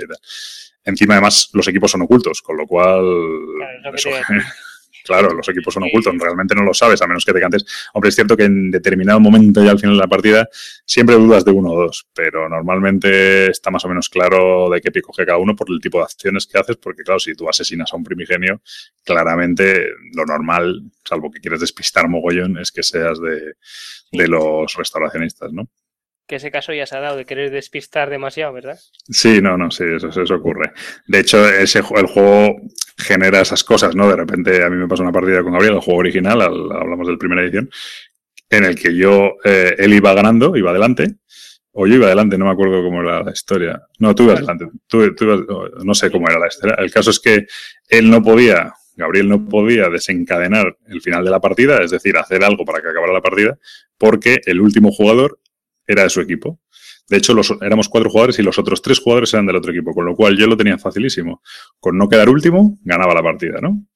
Encima, 0.85 1.15
además, 1.15 1.51
los 1.55 1.67
equipos 1.67 1.91
son 1.91 2.03
ocultos, 2.03 2.41
con 2.41 2.57
lo 2.57 2.69
cual. 2.69 3.05
Claro, 3.83 3.97
los 5.09 5.49
equipos 5.49 5.75
son 5.75 5.85
ocultos, 5.85 6.15
realmente 6.19 6.55
no 6.55 6.63
lo 6.63 6.75
sabes, 6.75 7.01
a 7.03 7.07
menos 7.07 7.25
que 7.25 7.33
te 7.33 7.41
cantes. 7.41 7.65
Hombre, 7.93 8.09
es 8.09 8.15
cierto 8.15 8.37
que 8.37 8.45
en 8.45 8.71
determinado 8.71 9.21
momento 9.21 9.63
ya 9.65 9.71
al 9.71 9.79
final 9.79 9.97
de 9.97 10.01
la 10.01 10.09
partida 10.09 10.49
siempre 10.85 11.17
dudas 11.17 11.45
de 11.45 11.51
uno 11.51 11.73
o 11.73 11.83
dos, 11.83 12.07
pero 12.15 12.49
normalmente 12.49 13.51
está 13.51 13.71
más 13.71 13.85
o 13.85 13.89
menos 13.89 14.09
claro 14.09 14.71
de 14.71 14.81
qué 14.81 14.91
pie 14.91 15.03
coge 15.03 15.25
cada 15.25 15.39
uno 15.39 15.55
por 15.55 15.71
el 15.71 15.81
tipo 15.81 15.99
de 15.99 16.05
acciones 16.05 16.47
que 16.47 16.59
haces, 16.59 16.77
porque 16.77 17.03
claro, 17.03 17.21
si 17.21 17.35
tú 17.35 17.49
asesinas 17.49 17.93
a 17.93 17.97
un 17.97 18.05
primigenio, 18.05 18.61
claramente 19.05 19.89
lo 20.15 20.25
normal, 20.25 20.83
salvo 21.05 21.31
que 21.31 21.41
quieres 21.41 21.61
despistar 21.61 22.09
mogollón, 22.09 22.59
es 22.59 22.73
que 22.73 22.83
seas 22.83 23.21
de, 23.21 23.55
de 24.13 24.29
los 24.29 24.75
restauracionistas, 24.75 25.53
¿no? 25.53 25.69
Que 26.27 26.37
ese 26.37 26.51
caso 26.51 26.73
ya 26.73 26.87
se 26.87 26.97
ha 26.97 27.01
dado 27.01 27.17
de 27.17 27.25
querer 27.25 27.51
despistar 27.51 28.11
demasiado, 28.11 28.53
¿verdad? 28.53 28.79
Sí, 29.09 29.41
no, 29.41 29.57
no, 29.57 29.71
sí, 29.71 29.85
eso, 29.85 30.09
eso 30.09 30.35
ocurre. 30.35 30.73
De 31.07 31.21
hecho, 31.21 31.49
ese, 31.49 31.79
el 31.79 32.07
juego 32.07 32.57
genera 32.99 33.41
esas 33.41 33.63
cosas, 33.63 33.95
¿no? 33.95 34.09
De 34.09 34.17
repente 34.17 34.65
a 34.65 34.71
mí 34.71 34.77
me 34.77 34.89
pasó 34.89 35.03
una 35.03 35.13
partida 35.13 35.43
con 35.43 35.53
Gabriel, 35.53 35.75
el 35.75 35.81
juego 35.81 36.01
original, 36.01 36.43
hablamos 36.43 37.07
del 37.07 37.19
primera 37.19 37.43
edición, 37.43 37.71
en 38.51 38.65
el 38.65 38.75
que 38.75 38.95
yo, 38.95 39.35
eh, 39.45 39.75
él 39.79 39.95
iba 39.95 40.15
ganando, 40.15 40.57
iba 40.57 40.71
adelante, 40.71 41.17
o 41.73 41.87
yo 41.87 41.97
iba 41.97 42.07
adelante, 42.07 42.39
no 42.39 42.47
me 42.47 42.53
acuerdo 42.53 42.83
cómo 42.83 43.03
era 43.03 43.23
la 43.23 43.33
historia. 43.33 43.83
No, 43.99 44.15
tú 44.15 44.25
ibas 44.25 44.39
adelante, 44.39 44.67
no 45.85 45.95
sé 45.95 46.11
cómo 46.11 46.29
era 46.29 46.39
la 46.39 46.49
historia. 46.49 46.77
El 46.79 46.91
caso 46.91 47.11
es 47.11 47.21
que 47.21 47.47
él 47.89 48.11
no 48.11 48.23
podía, 48.23 48.73
Gabriel 48.97 49.29
no 49.29 49.47
podía 49.47 49.91
desencadenar 49.91 50.77
el 50.89 51.03
final 51.03 51.25
de 51.25 51.31
la 51.31 51.41
partida, 51.41 51.83
es 51.83 51.91
decir, 51.91 52.17
hacer 52.17 52.43
algo 52.43 52.65
para 52.65 52.81
que 52.81 52.89
acabara 52.89 53.13
la 53.13 53.21
partida, 53.21 53.59
porque 53.99 54.41
el 54.47 54.61
último 54.61 54.91
jugador 54.91 55.39
era 55.87 56.03
de 56.03 56.11
su 56.11 56.21
equipo. 56.21 56.61
De 57.09 57.19
hecho, 57.19 57.35
éramos 57.63 57.89
cuatro 57.89 58.11
jugadores 58.11 58.39
y 58.39 58.43
los 58.43 58.59
otros 58.59 58.83
tres 58.83 58.99
jugadores 58.99 59.33
eran 59.33 59.47
del 59.47 59.57
otro 59.57 59.71
equipo, 59.71 59.95
con 59.95 60.05
lo 60.05 60.17
cual 60.17 60.37
yo 60.37 60.47
lo 60.47 60.57
tenía 60.57 60.77
facilísimo. 60.77 61.41
Con 61.79 61.97
no 61.97 62.09
quedar 62.09 62.29
último, 62.29 62.79
ganaba 62.83 63.15
la 63.15 63.23
partida, 63.23 63.61
¿no? 63.61 63.87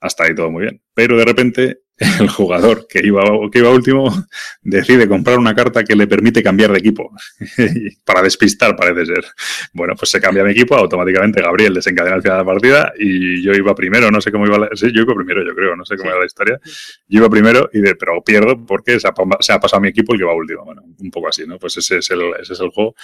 Hasta 0.00 0.24
ahí 0.24 0.34
todo 0.34 0.50
muy 0.50 0.62
bien. 0.62 0.82
Pero 0.92 1.16
de 1.16 1.24
repente 1.24 1.80
el 2.20 2.28
jugador 2.28 2.86
que 2.86 3.00
iba, 3.02 3.22
que 3.50 3.60
iba 3.60 3.70
último 3.70 4.12
decide 4.60 5.08
comprar 5.08 5.38
una 5.38 5.54
carta 5.54 5.82
que 5.82 5.96
le 5.96 6.06
permite 6.06 6.42
cambiar 6.42 6.70
de 6.72 6.78
equipo. 6.78 7.10
Para 8.04 8.22
despistar, 8.22 8.76
parece 8.76 9.06
ser. 9.06 9.24
Bueno, 9.72 9.94
pues 9.98 10.10
se 10.10 10.20
cambia 10.20 10.44
mi 10.44 10.50
equipo, 10.50 10.76
automáticamente 10.76 11.40
Gabriel 11.40 11.72
desencadena 11.72 12.16
al 12.16 12.22
final 12.22 12.38
de 12.38 12.44
la 12.44 12.52
partida 12.52 12.92
y 12.98 13.42
yo 13.42 13.52
iba 13.52 13.74
primero, 13.74 14.10
no 14.10 14.20
sé 14.20 14.30
cómo 14.30 14.46
iba 14.46 14.58
la... 14.58 14.68
Sí, 14.74 14.92
yo 14.94 15.02
iba 15.02 15.14
primero, 15.14 15.42
yo 15.42 15.54
creo, 15.54 15.74
no 15.74 15.86
sé 15.86 15.96
cómo 15.96 16.10
era 16.10 16.20
la 16.20 16.26
historia. 16.26 16.60
Yo 17.08 17.20
iba 17.20 17.30
primero, 17.30 17.70
y 17.72 17.80
de, 17.80 17.94
pero 17.94 18.22
pierdo 18.22 18.64
porque 18.66 19.00
se 19.00 19.08
ha, 19.08 19.14
se 19.40 19.52
ha 19.52 19.60
pasado 19.60 19.80
mi 19.80 19.88
equipo 19.88 20.12
el 20.12 20.18
que 20.18 20.24
va 20.26 20.34
último. 20.34 20.64
Bueno, 20.64 20.82
un 20.98 21.10
poco 21.10 21.28
así, 21.28 21.46
¿no? 21.46 21.58
Pues 21.58 21.78
ese 21.78 21.98
es, 21.98 22.10
el, 22.10 22.20
ese 22.38 22.52
es 22.52 22.60
el 22.60 22.68
juego 22.68 22.94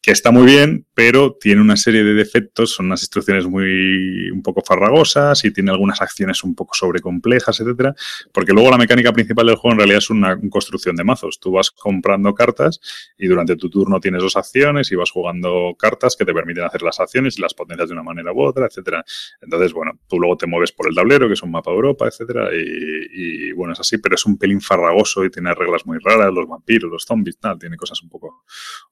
que 0.00 0.10
está 0.10 0.32
muy 0.32 0.46
bien, 0.46 0.86
pero 0.94 1.36
tiene 1.38 1.60
una 1.60 1.76
serie 1.76 2.02
de 2.02 2.14
defectos, 2.14 2.72
son 2.72 2.86
unas 2.86 3.02
instrucciones 3.02 3.46
muy 3.46 4.30
un 4.30 4.42
poco 4.42 4.62
farragosas 4.62 5.44
y 5.44 5.52
tiene 5.52 5.70
algunas 5.70 6.00
acciones 6.00 6.42
un 6.42 6.56
poco 6.56 6.74
sobrecomplejas, 6.74 7.60
etcétera 7.60 7.94
Porque 8.40 8.54
luego 8.54 8.70
la 8.70 8.78
mecánica 8.78 9.12
principal 9.12 9.48
del 9.48 9.56
juego 9.56 9.74
en 9.74 9.78
realidad 9.80 9.98
es 9.98 10.08
una 10.08 10.40
construcción 10.48 10.96
de 10.96 11.04
mazos. 11.04 11.38
Tú 11.38 11.52
vas 11.52 11.70
comprando 11.70 12.32
cartas 12.34 12.80
y 13.18 13.26
durante 13.26 13.54
tu 13.54 13.68
turno 13.68 14.00
tienes 14.00 14.22
dos 14.22 14.34
acciones 14.34 14.90
y 14.90 14.96
vas 14.96 15.10
jugando 15.10 15.76
cartas 15.78 16.16
que 16.16 16.24
te 16.24 16.32
permiten 16.32 16.64
hacer 16.64 16.80
las 16.80 16.98
acciones 17.00 17.36
y 17.36 17.42
las 17.42 17.52
potencias 17.52 17.90
de 17.90 17.92
una 17.92 18.02
manera 18.02 18.32
u 18.32 18.40
otra, 18.40 18.64
etcétera. 18.64 19.04
Entonces, 19.42 19.74
bueno, 19.74 19.92
tú 20.08 20.18
luego 20.18 20.38
te 20.38 20.46
mueves 20.46 20.72
por 20.72 20.88
el 20.88 20.94
tablero, 20.94 21.26
que 21.26 21.34
es 21.34 21.42
un 21.42 21.50
mapa 21.50 21.70
Europa, 21.70 22.08
etcétera, 22.08 22.48
y, 22.50 23.52
bueno, 23.52 23.74
es 23.74 23.80
así, 23.80 23.98
pero 23.98 24.14
es 24.14 24.24
un 24.24 24.38
pelín 24.38 24.62
farragoso 24.62 25.22
y 25.22 25.30
tiene 25.30 25.54
reglas 25.54 25.84
muy 25.84 25.98
raras, 26.02 26.32
los 26.32 26.48
vampiros, 26.48 26.90
los 26.90 27.04
zombies, 27.04 27.38
tal, 27.38 27.58
tiene 27.58 27.76
cosas 27.76 28.02
un 28.02 28.08
poco, 28.08 28.44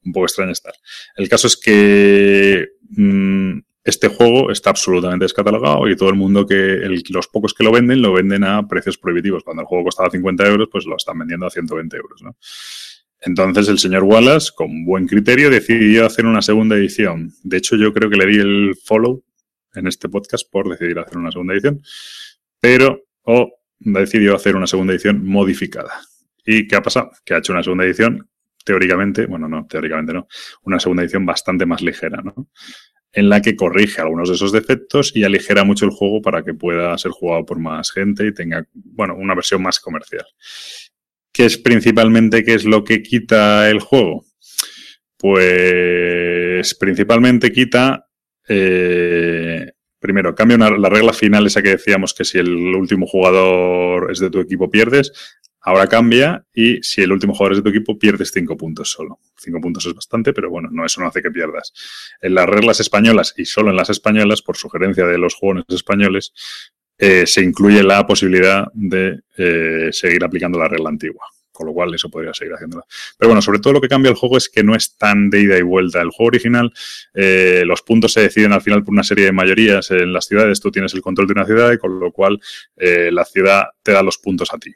un 0.04 0.12
poco 0.12 0.26
extrañas 0.26 0.60
tal. 0.60 0.74
El 1.16 1.26
caso 1.26 1.46
es 1.46 1.56
que 1.56 2.68
mm, 2.90 3.60
este 3.88 4.08
juego 4.08 4.50
está 4.50 4.68
absolutamente 4.68 5.24
descatalogado 5.24 5.88
y 5.88 5.96
todo 5.96 6.10
el 6.10 6.14
mundo 6.14 6.44
que, 6.44 6.78
los 7.08 7.26
pocos 7.28 7.54
que 7.54 7.64
lo 7.64 7.72
venden, 7.72 8.02
lo 8.02 8.12
venden 8.12 8.44
a 8.44 8.68
precios 8.68 8.98
prohibitivos. 8.98 9.42
Cuando 9.42 9.62
el 9.62 9.66
juego 9.66 9.84
costaba 9.84 10.10
50 10.10 10.46
euros, 10.46 10.68
pues 10.70 10.84
lo 10.84 10.94
están 10.94 11.18
vendiendo 11.18 11.46
a 11.46 11.50
120 11.50 11.96
euros, 11.96 12.22
¿no? 12.22 12.36
Entonces 13.20 13.66
el 13.68 13.78
señor 13.78 14.04
Wallace, 14.04 14.50
con 14.54 14.84
buen 14.84 15.08
criterio, 15.08 15.48
decidió 15.48 16.04
hacer 16.04 16.26
una 16.26 16.42
segunda 16.42 16.76
edición. 16.76 17.32
De 17.42 17.56
hecho, 17.56 17.76
yo 17.76 17.94
creo 17.94 18.10
que 18.10 18.16
le 18.16 18.26
di 18.26 18.36
el 18.36 18.76
follow 18.84 19.24
en 19.74 19.86
este 19.86 20.10
podcast 20.10 20.48
por 20.50 20.68
decidir 20.68 20.98
hacer 20.98 21.16
una 21.16 21.32
segunda 21.32 21.54
edición, 21.54 21.80
pero 22.60 23.06
o 23.22 23.50
decidió 23.78 24.36
hacer 24.36 24.54
una 24.54 24.66
segunda 24.66 24.92
edición 24.92 25.24
modificada. 25.24 26.02
¿Y 26.44 26.68
qué 26.68 26.76
ha 26.76 26.82
pasado? 26.82 27.10
Que 27.24 27.32
ha 27.32 27.38
hecho 27.38 27.54
una 27.54 27.62
segunda 27.62 27.84
edición, 27.84 28.28
teóricamente, 28.64 29.24
bueno, 29.24 29.48
no, 29.48 29.66
teóricamente 29.66 30.12
no, 30.12 30.28
una 30.64 30.78
segunda 30.78 31.02
edición 31.02 31.24
bastante 31.24 31.64
más 31.64 31.80
ligera, 31.80 32.20
¿no? 32.22 32.48
En 33.12 33.28
la 33.28 33.40
que 33.40 33.56
corrige 33.56 34.00
algunos 34.00 34.28
de 34.28 34.34
esos 34.34 34.52
defectos 34.52 35.12
y 35.14 35.24
aligera 35.24 35.64
mucho 35.64 35.86
el 35.86 35.90
juego 35.90 36.20
para 36.20 36.44
que 36.44 36.54
pueda 36.54 36.96
ser 36.98 37.10
jugado 37.10 37.44
por 37.46 37.58
más 37.58 37.90
gente 37.90 38.26
y 38.26 38.34
tenga, 38.34 38.66
bueno, 38.74 39.16
una 39.16 39.34
versión 39.34 39.62
más 39.62 39.80
comercial. 39.80 40.26
¿Qué 41.32 41.46
es 41.46 41.56
principalmente 41.56 42.44
qué 42.44 42.54
es 42.54 42.64
lo 42.64 42.84
que 42.84 43.02
quita 43.02 43.70
el 43.70 43.80
juego? 43.80 44.24
Pues 45.16 46.74
principalmente 46.74 47.50
quita 47.50 48.08
eh, 48.48 49.72
primero, 49.98 50.34
cambia 50.34 50.56
la 50.56 50.88
regla 50.88 51.12
final 51.12 51.46
esa 51.46 51.62
que 51.62 51.70
decíamos 51.70 52.14
que 52.14 52.24
si 52.24 52.38
el 52.38 52.48
último 52.74 53.06
jugador 53.06 54.10
es 54.10 54.20
de 54.20 54.30
tu 54.30 54.40
equipo 54.40 54.70
pierdes, 54.70 55.12
ahora 55.68 55.86
cambia 55.86 56.46
y 56.54 56.82
si 56.82 57.02
el 57.02 57.12
último 57.12 57.34
jugador 57.34 57.52
es 57.52 57.58
de 57.58 57.62
tu 57.62 57.68
equipo 57.68 57.98
pierdes 57.98 58.30
cinco 58.32 58.56
puntos 58.56 58.90
solo. 58.90 59.20
Cinco 59.36 59.60
puntos 59.60 59.84
es 59.84 59.94
bastante, 59.94 60.32
pero 60.32 60.48
bueno, 60.48 60.70
no 60.72 60.84
eso 60.86 61.00
no 61.02 61.08
hace 61.08 61.20
que 61.20 61.30
pierdas. 61.30 61.74
En 62.22 62.34
las 62.34 62.46
reglas 62.48 62.80
españolas 62.80 63.34
y 63.36 63.44
solo 63.44 63.70
en 63.70 63.76
las 63.76 63.90
españolas, 63.90 64.40
por 64.40 64.56
sugerencia 64.56 65.04
de 65.04 65.18
los 65.18 65.34
jugadores 65.34 65.66
españoles, 65.68 66.32
eh, 66.96 67.26
se 67.26 67.42
incluye 67.42 67.82
la 67.82 68.06
posibilidad 68.06 68.68
de 68.72 69.20
eh, 69.36 69.90
seguir 69.92 70.24
aplicando 70.24 70.58
la 70.58 70.68
regla 70.68 70.88
antigua 70.88 71.26
con 71.52 71.66
lo 71.66 71.72
cual 71.72 71.92
eso 71.92 72.08
podría 72.08 72.32
seguir 72.32 72.54
haciéndolo. 72.54 72.86
Pero 73.18 73.30
bueno, 73.30 73.42
sobre 73.42 73.58
todo 73.58 73.72
lo 73.72 73.80
que 73.80 73.88
cambia 73.88 74.10
el 74.10 74.14
juego 74.14 74.36
es 74.36 74.48
que 74.48 74.62
no 74.62 74.76
es 74.76 74.96
tan 74.96 75.28
de 75.28 75.40
ida 75.40 75.58
y 75.58 75.62
vuelta. 75.62 76.00
El 76.00 76.10
juego 76.10 76.28
original, 76.28 76.72
eh, 77.14 77.64
los 77.66 77.82
puntos 77.82 78.12
se 78.12 78.20
deciden 78.20 78.52
al 78.52 78.62
final 78.62 78.84
por 78.84 78.92
una 78.92 79.02
serie 79.02 79.24
de 79.24 79.32
mayorías 79.32 79.90
en 79.90 80.12
las 80.12 80.26
ciudades. 80.26 80.60
Tú 80.60 80.70
tienes 80.70 80.94
el 80.94 81.02
control 81.02 81.26
de 81.26 81.32
una 81.32 81.46
ciudad 81.46 81.72
y 81.72 81.78
con 81.78 81.98
lo 81.98 82.12
cual 82.12 82.40
la 82.76 83.24
ciudad 83.24 83.64
te 83.82 83.90
da 83.90 84.04
los 84.04 84.18
puntos 84.18 84.54
a 84.54 84.58
ti. 84.58 84.72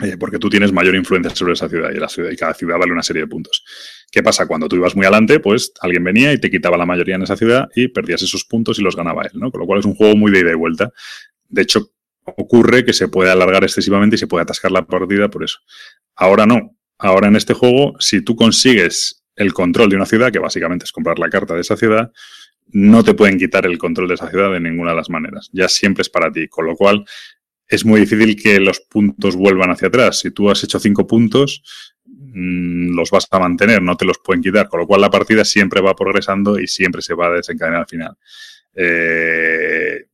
Eh, 0.00 0.18
porque 0.18 0.38
tú 0.38 0.50
tienes 0.50 0.72
mayor 0.72 0.94
influencia 0.94 1.34
sobre 1.34 1.54
esa 1.54 1.70
ciudad 1.70 1.90
y, 1.90 2.08
ciudad 2.10 2.30
y 2.30 2.36
cada 2.36 2.52
ciudad 2.52 2.78
vale 2.78 2.92
una 2.92 3.02
serie 3.02 3.22
de 3.22 3.28
puntos. 3.28 3.64
¿Qué 4.10 4.22
pasa? 4.22 4.46
Cuando 4.46 4.68
tú 4.68 4.76
ibas 4.76 4.94
muy 4.94 5.06
adelante, 5.06 5.40
pues 5.40 5.72
alguien 5.80 6.04
venía 6.04 6.32
y 6.34 6.38
te 6.38 6.50
quitaba 6.50 6.76
la 6.76 6.84
mayoría 6.84 7.14
en 7.14 7.22
esa 7.22 7.36
ciudad 7.36 7.68
y 7.74 7.88
perdías 7.88 8.20
esos 8.20 8.44
puntos 8.44 8.78
y 8.78 8.82
los 8.82 8.94
ganaba 8.94 9.22
él, 9.22 9.32
¿no? 9.34 9.50
Con 9.50 9.60
lo 9.60 9.66
cual 9.66 9.80
es 9.80 9.86
un 9.86 9.94
juego 9.94 10.14
muy 10.14 10.30
de 10.30 10.40
ida 10.40 10.50
y 10.50 10.54
vuelta. 10.54 10.92
De 11.48 11.62
hecho, 11.62 11.92
ocurre 12.24 12.84
que 12.84 12.92
se 12.92 13.08
puede 13.08 13.30
alargar 13.30 13.64
excesivamente 13.64 14.16
y 14.16 14.18
se 14.18 14.26
puede 14.26 14.42
atascar 14.42 14.70
la 14.70 14.86
partida 14.86 15.30
por 15.30 15.44
eso. 15.44 15.60
Ahora 16.14 16.44
no. 16.44 16.76
Ahora 16.98 17.28
en 17.28 17.36
este 17.36 17.54
juego, 17.54 17.94
si 17.98 18.22
tú 18.22 18.36
consigues 18.36 19.22
el 19.34 19.52
control 19.52 19.90
de 19.90 19.96
una 19.96 20.06
ciudad, 20.06 20.32
que 20.32 20.38
básicamente 20.38 20.84
es 20.84 20.92
comprar 20.92 21.18
la 21.18 21.28
carta 21.30 21.54
de 21.54 21.60
esa 21.60 21.76
ciudad, 21.76 22.10
no 22.68 23.04
te 23.04 23.14
pueden 23.14 23.38
quitar 23.38 23.66
el 23.66 23.78
control 23.78 24.08
de 24.08 24.14
esa 24.14 24.28
ciudad 24.28 24.52
de 24.52 24.60
ninguna 24.60 24.90
de 24.90 24.96
las 24.96 25.10
maneras. 25.10 25.50
Ya 25.52 25.68
siempre 25.68 26.02
es 26.02 26.08
para 26.08 26.32
ti. 26.32 26.48
Con 26.48 26.66
lo 26.66 26.74
cual, 26.74 27.04
es 27.68 27.84
muy 27.84 28.00
difícil 28.00 28.40
que 28.40 28.60
los 28.60 28.80
puntos 28.80 29.36
vuelvan 29.36 29.70
hacia 29.70 29.88
atrás. 29.88 30.20
Si 30.20 30.30
tú 30.30 30.50
has 30.50 30.62
hecho 30.62 30.78
cinco 30.78 31.06
puntos, 31.06 31.62
mm, 32.04 32.94
los 32.94 33.10
vas 33.10 33.26
a 33.30 33.38
mantener, 33.38 33.82
no 33.82 33.96
te 33.96 34.04
los 34.04 34.18
pueden 34.18 34.42
quitar. 34.42 34.68
Con 34.68 34.80
lo 34.80 34.86
cual, 34.86 35.00
la 35.00 35.10
partida 35.10 35.44
siempre 35.44 35.80
va 35.80 35.96
progresando 35.96 36.58
y 36.58 36.66
siempre 36.66 37.02
se 37.02 37.14
va 37.14 37.28
a 37.28 37.32
desencadenar 37.32 37.80
al 37.80 37.88
final. 37.88 38.16
Eh, 38.74 40.06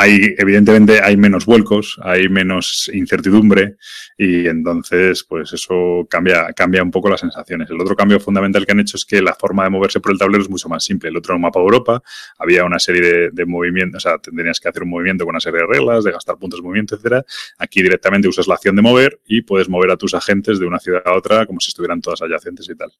hay, 0.00 0.36
evidentemente, 0.38 1.00
hay 1.02 1.16
menos 1.16 1.44
vuelcos, 1.44 1.98
hay 2.04 2.28
menos 2.28 2.88
incertidumbre 2.94 3.78
y 4.16 4.46
entonces, 4.46 5.24
pues 5.24 5.52
eso 5.52 6.06
cambia, 6.08 6.52
cambia 6.52 6.84
un 6.84 6.92
poco 6.92 7.08
las 7.08 7.18
sensaciones. 7.18 7.68
El 7.68 7.80
otro 7.80 7.96
cambio 7.96 8.20
fundamental 8.20 8.64
que 8.64 8.70
han 8.70 8.78
hecho 8.78 8.96
es 8.96 9.04
que 9.04 9.20
la 9.20 9.34
forma 9.34 9.64
de 9.64 9.70
moverse 9.70 9.98
por 9.98 10.12
el 10.12 10.18
tablero 10.18 10.44
es 10.44 10.48
mucho 10.48 10.68
más 10.68 10.84
simple. 10.84 11.08
El 11.08 11.16
otro 11.16 11.34
en 11.34 11.40
mapa 11.40 11.58
de 11.58 11.64
Europa 11.64 12.00
había 12.38 12.64
una 12.64 12.78
serie 12.78 13.30
de, 13.32 13.44
movimientos, 13.44 14.06
o 14.06 14.08
sea, 14.08 14.18
tendrías 14.18 14.60
que 14.60 14.68
hacer 14.68 14.84
un 14.84 14.90
movimiento 14.90 15.24
con 15.24 15.32
una 15.32 15.40
serie 15.40 15.62
de 15.62 15.66
reglas, 15.66 16.04
de 16.04 16.12
gastar 16.12 16.38
puntos 16.38 16.60
de 16.60 16.62
movimiento, 16.62 16.94
etcétera. 16.94 17.24
Aquí 17.58 17.82
directamente 17.82 18.28
usas 18.28 18.46
la 18.46 18.54
acción 18.54 18.76
de 18.76 18.82
mover 18.82 19.20
y 19.26 19.42
puedes 19.42 19.68
mover 19.68 19.90
a 19.90 19.96
tus 19.96 20.14
agentes 20.14 20.60
de 20.60 20.66
una 20.66 20.78
ciudad 20.78 21.02
a 21.04 21.14
otra 21.14 21.44
como 21.44 21.58
si 21.58 21.70
estuvieran 21.70 22.00
todas 22.00 22.22
adyacentes 22.22 22.68
y 22.70 22.76
tal. 22.76 22.92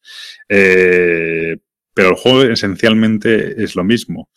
Eh, 0.49 1.59
pero 1.99 2.11
el 2.11 2.15
juego 2.15 2.43
esencialmente 2.45 3.61
es 3.61 3.75
lo 3.75 3.83
mismo. 3.83 4.31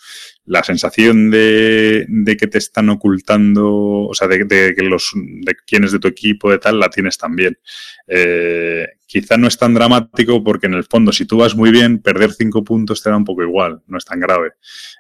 La 0.45 0.63
sensación 0.63 1.29
de, 1.29 2.07
que 2.39 2.47
te 2.47 2.57
están 2.57 2.89
ocultando, 2.89 3.69
o 4.07 4.13
sea, 4.15 4.27
de, 4.27 4.47
que 4.47 4.81
los, 4.81 5.11
de 5.13 5.55
quién 5.67 5.83
es 5.83 5.91
de 5.91 5.99
tu 5.99 6.07
equipo, 6.07 6.49
de 6.49 6.57
tal, 6.57 6.79
la 6.79 6.89
tienes 6.89 7.19
también. 7.19 7.59
Eh, 8.07 8.88
quizá 9.05 9.38
no 9.38 9.47
es 9.47 9.59
tan 9.59 9.75
dramático 9.75 10.43
porque 10.43 10.65
en 10.65 10.73
el 10.73 10.85
fondo, 10.85 11.11
si 11.11 11.27
tú 11.27 11.38
vas 11.38 11.55
muy 11.55 11.69
bien, 11.69 11.99
perder 11.99 12.33
cinco 12.33 12.63
puntos 12.63 13.03
te 13.03 13.11
da 13.11 13.17
un 13.17 13.25
poco 13.25 13.43
igual, 13.43 13.83
no 13.85 13.99
es 13.99 14.05
tan 14.05 14.19
grave. 14.19 14.53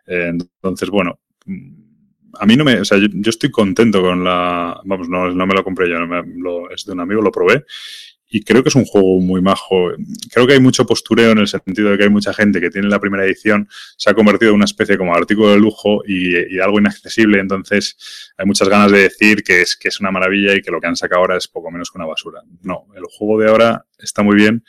Eh, 0.05 0.29
entonces, 0.29 0.91
bueno, 0.91 1.19
a 2.39 2.45
mí 2.45 2.55
no 2.55 2.63
me, 2.63 2.79
o 2.79 2.85
sea, 2.85 2.99
yo, 2.99 3.07
estoy 3.25 3.49
contento 3.49 4.03
con 4.03 4.23
la, 4.23 4.79
vamos, 4.85 5.09
no, 5.09 5.31
no 5.31 5.47
me 5.47 5.55
lo 5.55 5.63
compré 5.63 5.89
yo, 5.89 5.97
no 5.97 6.05
me, 6.05 6.21
lo, 6.35 6.69
es 6.69 6.85
de 6.85 6.91
un 6.91 6.99
amigo, 6.99 7.23
lo 7.23 7.31
probé 7.31 7.65
y 8.33 8.43
creo 8.43 8.63
que 8.63 8.69
es 8.69 8.75
un 8.75 8.85
juego 8.85 9.19
muy 9.19 9.41
majo. 9.41 9.91
Creo 10.31 10.47
que 10.47 10.53
hay 10.53 10.61
mucho 10.61 10.85
postureo 10.85 11.31
en 11.31 11.39
el 11.39 11.47
sentido 11.49 11.91
de 11.91 11.97
que 11.97 12.05
hay 12.05 12.09
mucha 12.09 12.33
gente 12.33 12.61
que 12.61 12.69
tiene 12.69 12.87
la 12.87 12.97
primera 12.97 13.25
edición, 13.25 13.67
se 13.97 14.09
ha 14.09 14.13
convertido 14.13 14.51
en 14.51 14.55
una 14.55 14.65
especie 14.65 14.97
como 14.97 15.13
artículo 15.13 15.49
de 15.49 15.59
lujo 15.59 16.01
y, 16.07 16.57
algo 16.61 16.79
inaccesible, 16.79 17.39
entonces 17.39 18.31
hay 18.37 18.45
muchas 18.45 18.69
ganas 18.69 18.91
de 18.91 18.99
decir 18.99 19.43
que 19.43 19.61
es, 19.61 19.75
que 19.75 19.89
es 19.89 19.99
una 19.99 20.11
maravilla 20.11 20.55
y 20.55 20.61
que 20.61 20.71
lo 20.71 20.79
que 20.79 20.87
han 20.87 20.95
sacado 20.95 21.21
ahora 21.21 21.37
es 21.37 21.47
poco 21.49 21.71
menos 21.71 21.91
que 21.91 21.97
una 21.97 22.07
basura. 22.07 22.41
No, 22.61 22.85
el 22.95 23.03
juego 23.03 23.37
de 23.37 23.49
ahora 23.49 23.85
está 23.97 24.23
muy 24.23 24.37
bien, 24.37 24.63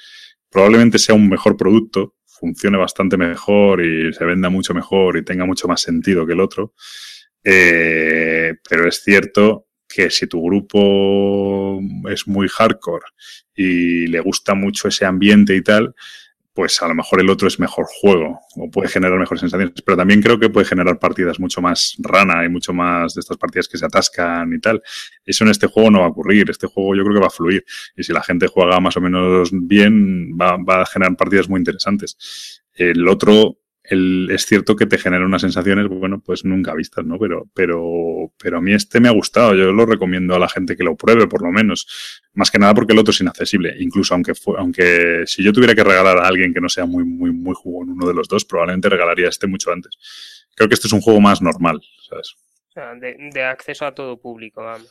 probablemente 0.51 0.99
sea 0.99 1.15
un 1.15 1.29
mejor 1.29 1.57
producto, 1.57 2.17
funcione 2.27 2.79
bastante 2.79 3.17
mejor 3.17 3.85
y 3.85 4.13
se 4.13 4.25
venda 4.25 4.49
mucho 4.49 4.75
mejor 4.75 5.19
y 5.19 5.25
tenga 5.25 5.47
mucho 5.47 5.69
más 5.69 5.81
sentido 5.81 6.27
que 6.27 6.33
el 6.33 6.41
otro. 6.41 6.75
Eh, 7.45 8.55
pero 8.69 8.89
es 8.89 9.03
cierto 9.03 9.69
que 9.93 10.11
si 10.11 10.27
tu 10.27 10.43
grupo 10.43 11.81
es 12.11 12.27
muy 12.27 12.49
hardcore 12.49 13.05
y 13.55 14.07
le 14.07 14.21
gusta 14.21 14.55
mucho 14.55 14.89
ese 14.89 15.05
ambiente 15.05 15.55
y 15.55 15.63
tal, 15.63 15.95
pues 16.55 16.83
a 16.83 16.89
lo 16.89 16.95
mejor 16.95 17.21
el 17.21 17.31
otro 17.31 17.49
es 17.49 17.59
mejor 17.59 17.87
juego 18.01 18.41
o 18.57 18.71
puede 18.71 18.89
generar 18.89 19.19
mejores 19.19 19.41
sensaciones. 19.41 19.81
Pero 19.85 19.97
también 19.97 20.21
creo 20.21 20.39
que 20.39 20.51
puede 20.51 20.67
generar 20.67 20.99
partidas 20.99 21.41
mucho 21.41 21.63
más 21.63 21.97
rana 21.99 22.45
y 22.45 22.49
mucho 22.49 22.75
más 22.75 23.15
de 23.15 23.21
estas 23.21 23.39
partidas 23.39 23.69
que 23.69 23.79
se 23.79 23.87
atascan 23.87 24.53
y 24.53 24.61
tal. 24.61 24.83
Eso 25.25 25.45
en 25.45 25.51
este 25.51 25.67
juego 25.67 25.91
no 25.91 26.01
va 26.01 26.07
a 26.07 26.11
ocurrir. 26.11 26.51
Este 26.51 26.67
juego 26.67 26.95
yo 26.95 27.05
creo 27.05 27.15
que 27.15 27.21
va 27.21 27.29
a 27.29 27.31
fluir. 27.31 27.65
Y 27.97 28.03
si 28.03 28.13
la 28.13 28.23
gente 28.23 28.49
juega 28.49 28.81
más 28.81 28.97
o 28.97 29.01
menos 29.01 29.51
bien, 29.53 30.33
va, 30.39 30.57
va 30.57 30.83
a 30.83 30.87
generar 30.87 31.17
partidas 31.17 31.49
muy 31.49 31.59
interesantes. 31.59 32.63
El 32.75 33.09
otro 33.09 33.62
es 33.85 34.47
cierto 34.47 34.77
que 34.77 34.87
te 34.87 34.97
genera 34.97 35.25
unas 35.25 35.43
sensaciones, 35.43 35.89
bueno, 35.89 36.21
pues 36.21 36.45
nunca 36.45 36.75
vistas, 36.75 37.05
¿no? 37.05 37.19
Pero, 37.19 37.49
pero, 37.53 38.33
pero 38.41 38.59
a 38.59 38.61
mí 38.61 38.73
este 38.73 39.01
me 39.01 39.09
ha 39.09 39.13
gustado. 39.13 39.55
Yo 39.55 39.73
lo 39.73 39.87
recomiendo 39.87 40.35
a 40.35 40.39
la 40.39 40.49
gente 40.49 40.77
que 40.77 40.85
lo 40.85 40.97
pruebe, 40.97 41.27
por 41.27 41.43
lo 41.43 41.51
menos. 41.51 42.21
Más 42.35 42.51
que 42.51 42.59
nada 42.59 42.75
porque 42.75 42.93
el 42.93 42.99
otro 43.01 43.11
es 43.11 43.21
inaccesible. 43.21 43.75
Incluso 43.81 44.15
aunque 44.15 44.33
aunque 44.57 45.25
si 45.27 45.43
yo 45.43 45.53
tuviera 45.53 45.75
que 45.75 45.83
regalar 45.83 46.19
a 46.19 46.29
alguien 46.29 46.55
que 46.55 46.61
no 46.61 46.69
sea 46.69 46.87
muy, 46.87 47.05
muy, 47.05 47.33
muy 47.33 47.55
jugón 47.55 47.91
uno 47.91 48.07
de 48.07 48.15
los 48.15 48.29
dos, 48.29 48.45
probablemente 48.45 48.89
regalaría 48.89 49.29
este 49.29 49.47
mucho 49.49 49.73
antes. 49.73 49.99
Creo 50.55 50.69
que 50.69 50.75
este 50.75 50.87
es 50.87 50.93
un 50.93 51.01
juego 51.01 51.21
más 51.21 51.43
normal, 51.43 51.81
¿sabes? 52.09 52.37
O 52.69 52.73
sea, 52.73 52.95
de 52.95 53.43
acceso 53.43 53.85
a 53.85 53.95
todo 53.95 54.17
público, 54.19 54.63
vamos. 54.63 54.91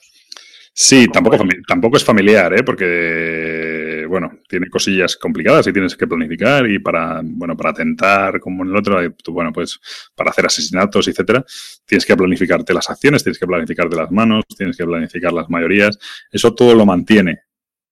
Sí, 0.74 1.08
tampoco, 1.10 1.38
tampoco 1.68 1.98
es 1.98 2.04
familiar, 2.04 2.54
¿eh? 2.54 2.64
porque, 2.64 3.71
bueno, 4.06 4.40
tiene 4.48 4.70
cosillas 4.70 5.16
complicadas 5.16 5.68
y 5.68 5.74
tienes 5.74 5.96
que 5.96 6.08
planificar 6.08 6.70
y 6.70 6.80
para, 6.80 7.22
bueno, 7.24 7.56
para 7.56 7.72
atentar 7.72 8.40
como 8.40 8.64
en 8.64 8.70
el 8.70 8.76
otro, 8.76 9.00
bueno, 9.28 9.52
pues 9.52 9.80
para 10.16 10.32
hacer 10.32 10.46
asesinatos, 10.46 11.08
etcétera, 11.08 11.44
tienes 11.86 12.06
que 12.06 12.16
planificarte 12.16 12.74
las 12.74 12.90
acciones, 12.90 13.24
tienes 13.24 13.40
que 13.40 13.48
planificarte 13.48 13.96
las 13.96 14.12
manos, 14.12 14.46
tienes 14.58 14.78
que 14.78 14.86
planificar 14.86 15.34
las 15.34 15.50
mayorías, 15.50 15.98
eso 16.32 16.54
todo 16.54 16.76
lo 16.76 16.86
mantiene, 16.86 17.42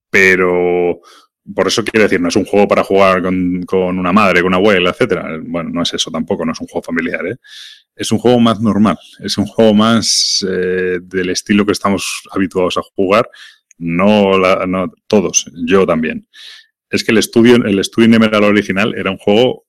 pero 0.09 1.01
por 1.53 1.67
eso 1.67 1.83
quiero 1.83 2.03
decir, 2.03 2.21
no 2.21 2.29
es 2.29 2.35
un 2.35 2.45
juego 2.45 2.67
para 2.67 2.83
jugar 2.83 3.21
con, 3.23 3.63
con, 3.63 3.97
una 3.97 4.11
madre, 4.11 4.41
con 4.41 4.47
una 4.47 4.57
abuela, 4.57 4.91
etcétera. 4.91 5.39
Bueno, 5.41 5.69
no 5.71 5.81
es 5.81 5.93
eso 5.93 6.11
tampoco, 6.11 6.45
no 6.45 6.51
es 6.51 6.61
un 6.61 6.67
juego 6.67 6.83
familiar, 6.83 7.25
¿eh? 7.25 7.37
Es 7.95 8.11
un 8.11 8.19
juego 8.19 8.39
más 8.39 8.61
normal, 8.61 8.97
es 9.19 9.37
un 9.37 9.45
juego 9.45 9.73
más 9.73 10.45
eh, 10.47 10.99
del 11.01 11.29
estilo 11.31 11.65
que 11.65 11.73
estamos 11.73 12.23
habituados 12.31 12.77
a 12.77 12.81
jugar, 12.95 13.29
no, 13.79 14.37
la, 14.37 14.65
no 14.67 14.93
todos, 15.07 15.49
yo 15.65 15.85
también. 15.85 16.27
Es 16.89 17.03
que 17.03 17.11
el 17.11 17.17
estudio, 17.17 17.55
el 17.55 17.79
estudio 17.79 18.07
Nemeral 18.07 18.43
original 18.43 18.93
era 18.95 19.11
un 19.11 19.17
juego, 19.17 19.65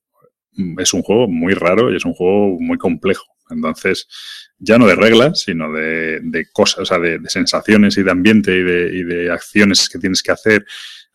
es 0.78 0.92
un 0.92 1.02
juego 1.02 1.28
muy 1.28 1.54
raro 1.54 1.92
y 1.92 1.96
es 1.96 2.04
un 2.04 2.14
juego 2.14 2.58
muy 2.60 2.78
complejo. 2.78 3.24
Entonces, 3.50 4.06
ya 4.58 4.78
no 4.78 4.86
de 4.86 4.94
reglas, 4.94 5.40
sino 5.40 5.72
de, 5.72 6.20
de 6.22 6.46
cosas, 6.52 6.80
o 6.80 6.84
sea, 6.84 6.98
de, 6.98 7.18
de, 7.18 7.28
sensaciones 7.28 7.96
y 7.98 8.02
de 8.02 8.10
ambiente 8.10 8.52
y 8.52 8.62
de, 8.62 8.96
y 8.96 9.02
de 9.02 9.32
acciones 9.32 9.88
que 9.88 9.98
tienes 9.98 10.22
que 10.22 10.30
hacer 10.30 10.64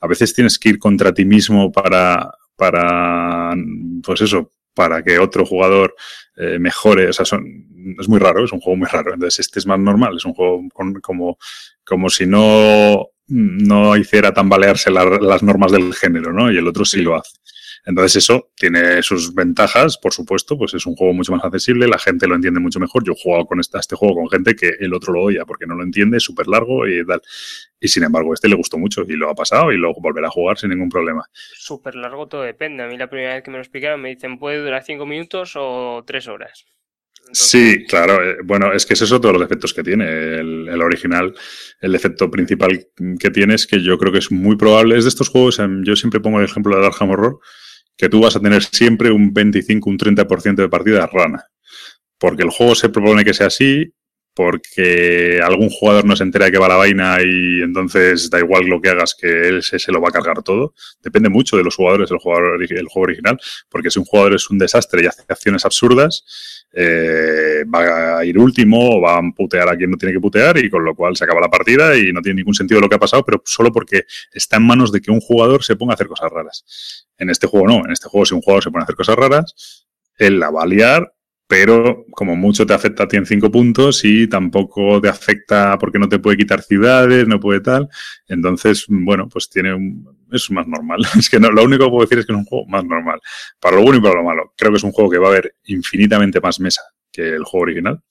a 0.05 0.07
veces 0.07 0.33
tienes 0.33 0.59
que 0.59 0.69
ir 0.69 0.79
contra 0.79 1.13
ti 1.13 1.25
mismo 1.25 1.71
para, 1.71 2.31
para 2.55 3.55
pues 4.03 4.21
eso, 4.21 4.51
para 4.75 5.01
que 5.01 5.17
otro 5.17 5.45
jugador 5.45 5.95
eh, 6.35 6.59
mejore. 6.59 7.09
O 7.09 7.13
sea, 7.13 7.25
son, 7.25 7.95
es 7.99 8.07
muy 8.07 8.19
raro, 8.19 8.43
es 8.43 8.51
un 8.51 8.59
juego 8.59 8.77
muy 8.77 8.87
raro. 8.87 9.13
Entonces, 9.13 9.39
este 9.39 9.59
es 9.59 9.65
más 9.65 9.79
normal, 9.79 10.17
es 10.17 10.25
un 10.25 10.33
juego 10.33 10.61
con, 10.71 10.93
como, 11.01 11.39
como 11.83 12.09
si 12.09 12.27
no, 12.27 13.07
no 13.27 13.97
hiciera 13.97 14.33
tambalearse 14.33 14.91
la, 14.91 15.05
las 15.05 15.41
normas 15.41 15.71
del 15.71 15.93
género, 15.95 16.31
¿no? 16.31 16.51
Y 16.51 16.57
el 16.57 16.67
otro 16.67 16.85
sí 16.85 17.01
lo 17.01 17.15
hace. 17.15 17.37
Entonces 17.85 18.15
eso 18.23 18.49
tiene 18.55 19.03
sus 19.03 19.33
ventajas, 19.33 19.97
por 19.97 20.11
supuesto, 20.11 20.57
pues 20.57 20.73
es 20.73 20.85
un 20.87 20.95
juego 20.95 21.13
mucho 21.13 21.31
más 21.31 21.45
accesible, 21.45 21.87
la 21.87 21.99
gente 21.99 22.27
lo 22.27 22.33
entiende 22.33 22.59
mucho 22.59 22.79
mejor. 22.79 23.03
Yo 23.03 23.13
he 23.13 23.21
jugado 23.21 23.45
con 23.45 23.59
este, 23.59 23.77
este 23.77 23.95
juego 23.95 24.15
con 24.15 24.29
gente 24.29 24.55
que 24.55 24.73
el 24.79 24.93
otro 24.93 25.13
lo 25.13 25.21
oía 25.21 25.45
porque 25.45 25.67
no 25.67 25.75
lo 25.75 25.83
entiende, 25.83 26.17
es 26.17 26.23
súper 26.23 26.47
largo 26.47 26.87
y 26.87 27.05
tal. 27.05 27.21
Y 27.79 27.87
sin 27.87 28.03
embargo, 28.03 28.33
este 28.33 28.49
le 28.49 28.55
gustó 28.55 28.79
mucho 28.79 29.03
y 29.07 29.13
lo 29.13 29.29
ha 29.29 29.35
pasado 29.35 29.71
y 29.71 29.77
luego 29.77 30.01
volverá 30.01 30.27
a 30.27 30.31
jugar 30.31 30.57
sin 30.57 30.71
ningún 30.71 30.89
problema. 30.89 31.23
Súper 31.33 31.95
largo 31.95 32.27
todo 32.27 32.41
depende. 32.41 32.83
A 32.83 32.87
mí 32.87 32.97
la 32.97 33.09
primera 33.09 33.35
vez 33.35 33.43
que 33.43 33.51
me 33.51 33.57
lo 33.57 33.61
explicaron 33.61 34.01
me 34.01 34.09
dicen 34.09 34.39
puede 34.39 34.63
durar 34.63 34.83
cinco 34.83 35.05
minutos 35.05 35.53
o 35.55 36.03
tres 36.07 36.27
horas. 36.27 36.65
Entonces... 37.19 37.47
Sí, 37.47 37.85
claro. 37.85 38.23
Eh, 38.23 38.37
bueno, 38.43 38.71
es 38.71 38.85
que 38.85 38.93
ese 38.93 39.05
es 39.05 39.11
otro 39.11 39.29
de 39.29 39.39
los 39.39 39.47
defectos 39.47 39.73
que 39.73 39.83
tiene. 39.83 40.05
El, 40.05 40.69
el, 40.69 40.81
original, 40.81 41.33
el 41.81 41.91
defecto 41.91 42.29
principal 42.31 42.87
que 43.19 43.29
tiene 43.29 43.55
es 43.55 43.67
que 43.67 43.81
yo 43.81 43.97
creo 43.97 44.11
que 44.11 44.19
es 44.19 44.31
muy 44.31 44.55
probable. 44.55 44.97
Es 44.97 45.03
de 45.03 45.09
estos 45.09 45.29
juegos, 45.29 45.59
em, 45.59 45.83
yo 45.83 45.95
siempre 45.95 46.19
pongo 46.19 46.39
el 46.39 46.45
ejemplo 46.45 46.79
de 46.79 46.85
Arkham 46.85 47.11
Horror, 47.11 47.39
que 47.97 48.09
tú 48.09 48.21
vas 48.21 48.35
a 48.35 48.39
tener 48.39 48.63
siempre 48.63 49.11
un 49.11 49.33
25, 49.33 49.89
un 49.89 49.97
30% 49.97 50.55
de 50.55 50.69
partidas 50.69 51.09
rana. 51.11 51.45
Porque 52.17 52.43
el 52.43 52.49
juego 52.49 52.75
se 52.75 52.89
propone 52.89 53.23
que 53.23 53.33
sea 53.33 53.47
así, 53.47 53.93
porque 54.35 55.39
algún 55.41 55.69
jugador 55.69 56.03
no 56.03 56.15
se 56.15 56.23
entera 56.23 56.45
de 56.45 56.51
que 56.51 56.57
va 56.57 56.67
la 56.67 56.75
vaina 56.75 57.17
y 57.23 57.61
entonces 57.61 58.29
da 58.29 58.39
igual 58.39 58.65
lo 58.65 58.81
que 58.81 58.89
hagas 58.89 59.15
que 59.19 59.47
él 59.47 59.63
se, 59.63 59.79
se 59.79 59.93
lo 59.93 60.01
va 60.01 60.09
a 60.09 60.11
cargar 60.11 60.43
todo. 60.43 60.73
Depende 61.01 61.29
mucho 61.29 61.55
de 61.55 61.63
los 61.63 61.75
jugadores 61.75 62.11
el, 62.11 62.17
jugador, 62.17 62.59
juego 62.67 63.05
original, 63.05 63.39
porque 63.69 63.89
si 63.89 63.97
un 63.97 64.05
jugador 64.05 64.35
es 64.35 64.49
un 64.49 64.57
desastre 64.57 65.03
y 65.03 65.07
hace 65.07 65.23
acciones 65.29 65.63
absurdas, 65.63 66.65
eh, 66.73 67.63
va 67.73 68.17
a 68.17 68.25
ir 68.25 68.37
último 68.37 68.97
o 68.97 69.01
va 69.01 69.17
a 69.17 69.21
putear 69.33 69.69
a 69.69 69.77
quien 69.77 69.91
no 69.91 69.97
tiene 69.97 70.11
que 70.11 70.19
putear 70.19 70.57
y 70.57 70.69
con 70.69 70.83
lo 70.83 70.93
cual 70.93 71.15
se 71.15 71.23
acaba 71.23 71.39
la 71.39 71.49
partida 71.49 71.97
y 71.97 72.11
no 72.11 72.21
tiene 72.21 72.39
ningún 72.39 72.53
sentido 72.53 72.81
lo 72.81 72.89
que 72.89 72.95
ha 72.95 72.99
pasado, 72.99 73.23
pero 73.23 73.41
solo 73.45 73.71
porque 73.71 74.03
está 74.33 74.57
en 74.57 74.63
manos 74.63 74.91
de 74.91 74.99
que 74.99 75.11
un 75.11 75.21
jugador 75.21 75.63
se 75.63 75.77
ponga 75.77 75.93
a 75.93 75.95
hacer 75.95 76.07
cosas 76.07 76.29
raras. 76.29 77.07
En 77.17 77.29
este 77.29 77.47
juego 77.47 77.67
no, 77.67 77.85
en 77.85 77.91
este 77.91 78.09
juego 78.09 78.25
si 78.25 78.35
un 78.35 78.41
jugador 78.41 78.63
se 78.63 78.71
pone 78.71 78.81
a 78.81 78.83
hacer 78.83 78.97
cosas 78.97 79.15
raras, 79.15 79.85
él 80.17 80.39
la 80.39 80.49
va 80.49 80.63
a 80.63 80.67
liar 80.67 81.14
pero 81.47 82.05
como 82.11 82.35
mucho 82.35 82.65
te 82.65 82.73
afecta 82.73 83.03
a 83.03 83.07
ti 83.07 83.17
en 83.17 83.25
cinco 83.25 83.51
puntos 83.51 84.03
y 84.03 84.27
tampoco 84.27 84.99
te 84.99 85.09
afecta 85.09 85.77
porque 85.77 85.99
no 85.99 86.09
te 86.09 86.19
puede 86.19 86.37
quitar 86.37 86.61
ciudades, 86.63 87.27
no 87.27 87.39
puede 87.39 87.61
tal. 87.61 87.87
Entonces, 88.27 88.85
bueno, 88.89 89.29
pues 89.29 89.49
tiene 89.49 89.73
un, 89.73 90.07
es 90.31 90.49
más 90.51 90.67
normal. 90.67 91.01
Es 91.19 91.29
que 91.29 91.39
no, 91.39 91.51
lo 91.51 91.63
único 91.63 91.85
que 91.85 91.89
puedo 91.91 92.01
decir 92.01 92.19
es 92.19 92.25
que 92.25 92.33
es 92.33 92.37
un 92.37 92.45
juego 92.45 92.65
más 92.67 92.83
normal. 92.83 93.19
Para 93.59 93.75
lo 93.75 93.83
bueno 93.83 93.99
y 93.99 94.01
para 94.01 94.15
lo 94.15 94.23
malo. 94.23 94.53
Creo 94.57 94.71
que 94.71 94.77
es 94.77 94.83
un 94.83 94.91
juego 94.91 95.09
que 95.09 95.19
va 95.19 95.27
a 95.27 95.31
haber 95.31 95.55
infinitamente 95.65 96.41
más 96.41 96.59
mesa 96.59 96.81
que 97.11 97.21
el 97.21 97.43
juego 97.43 97.63
original. 97.63 98.01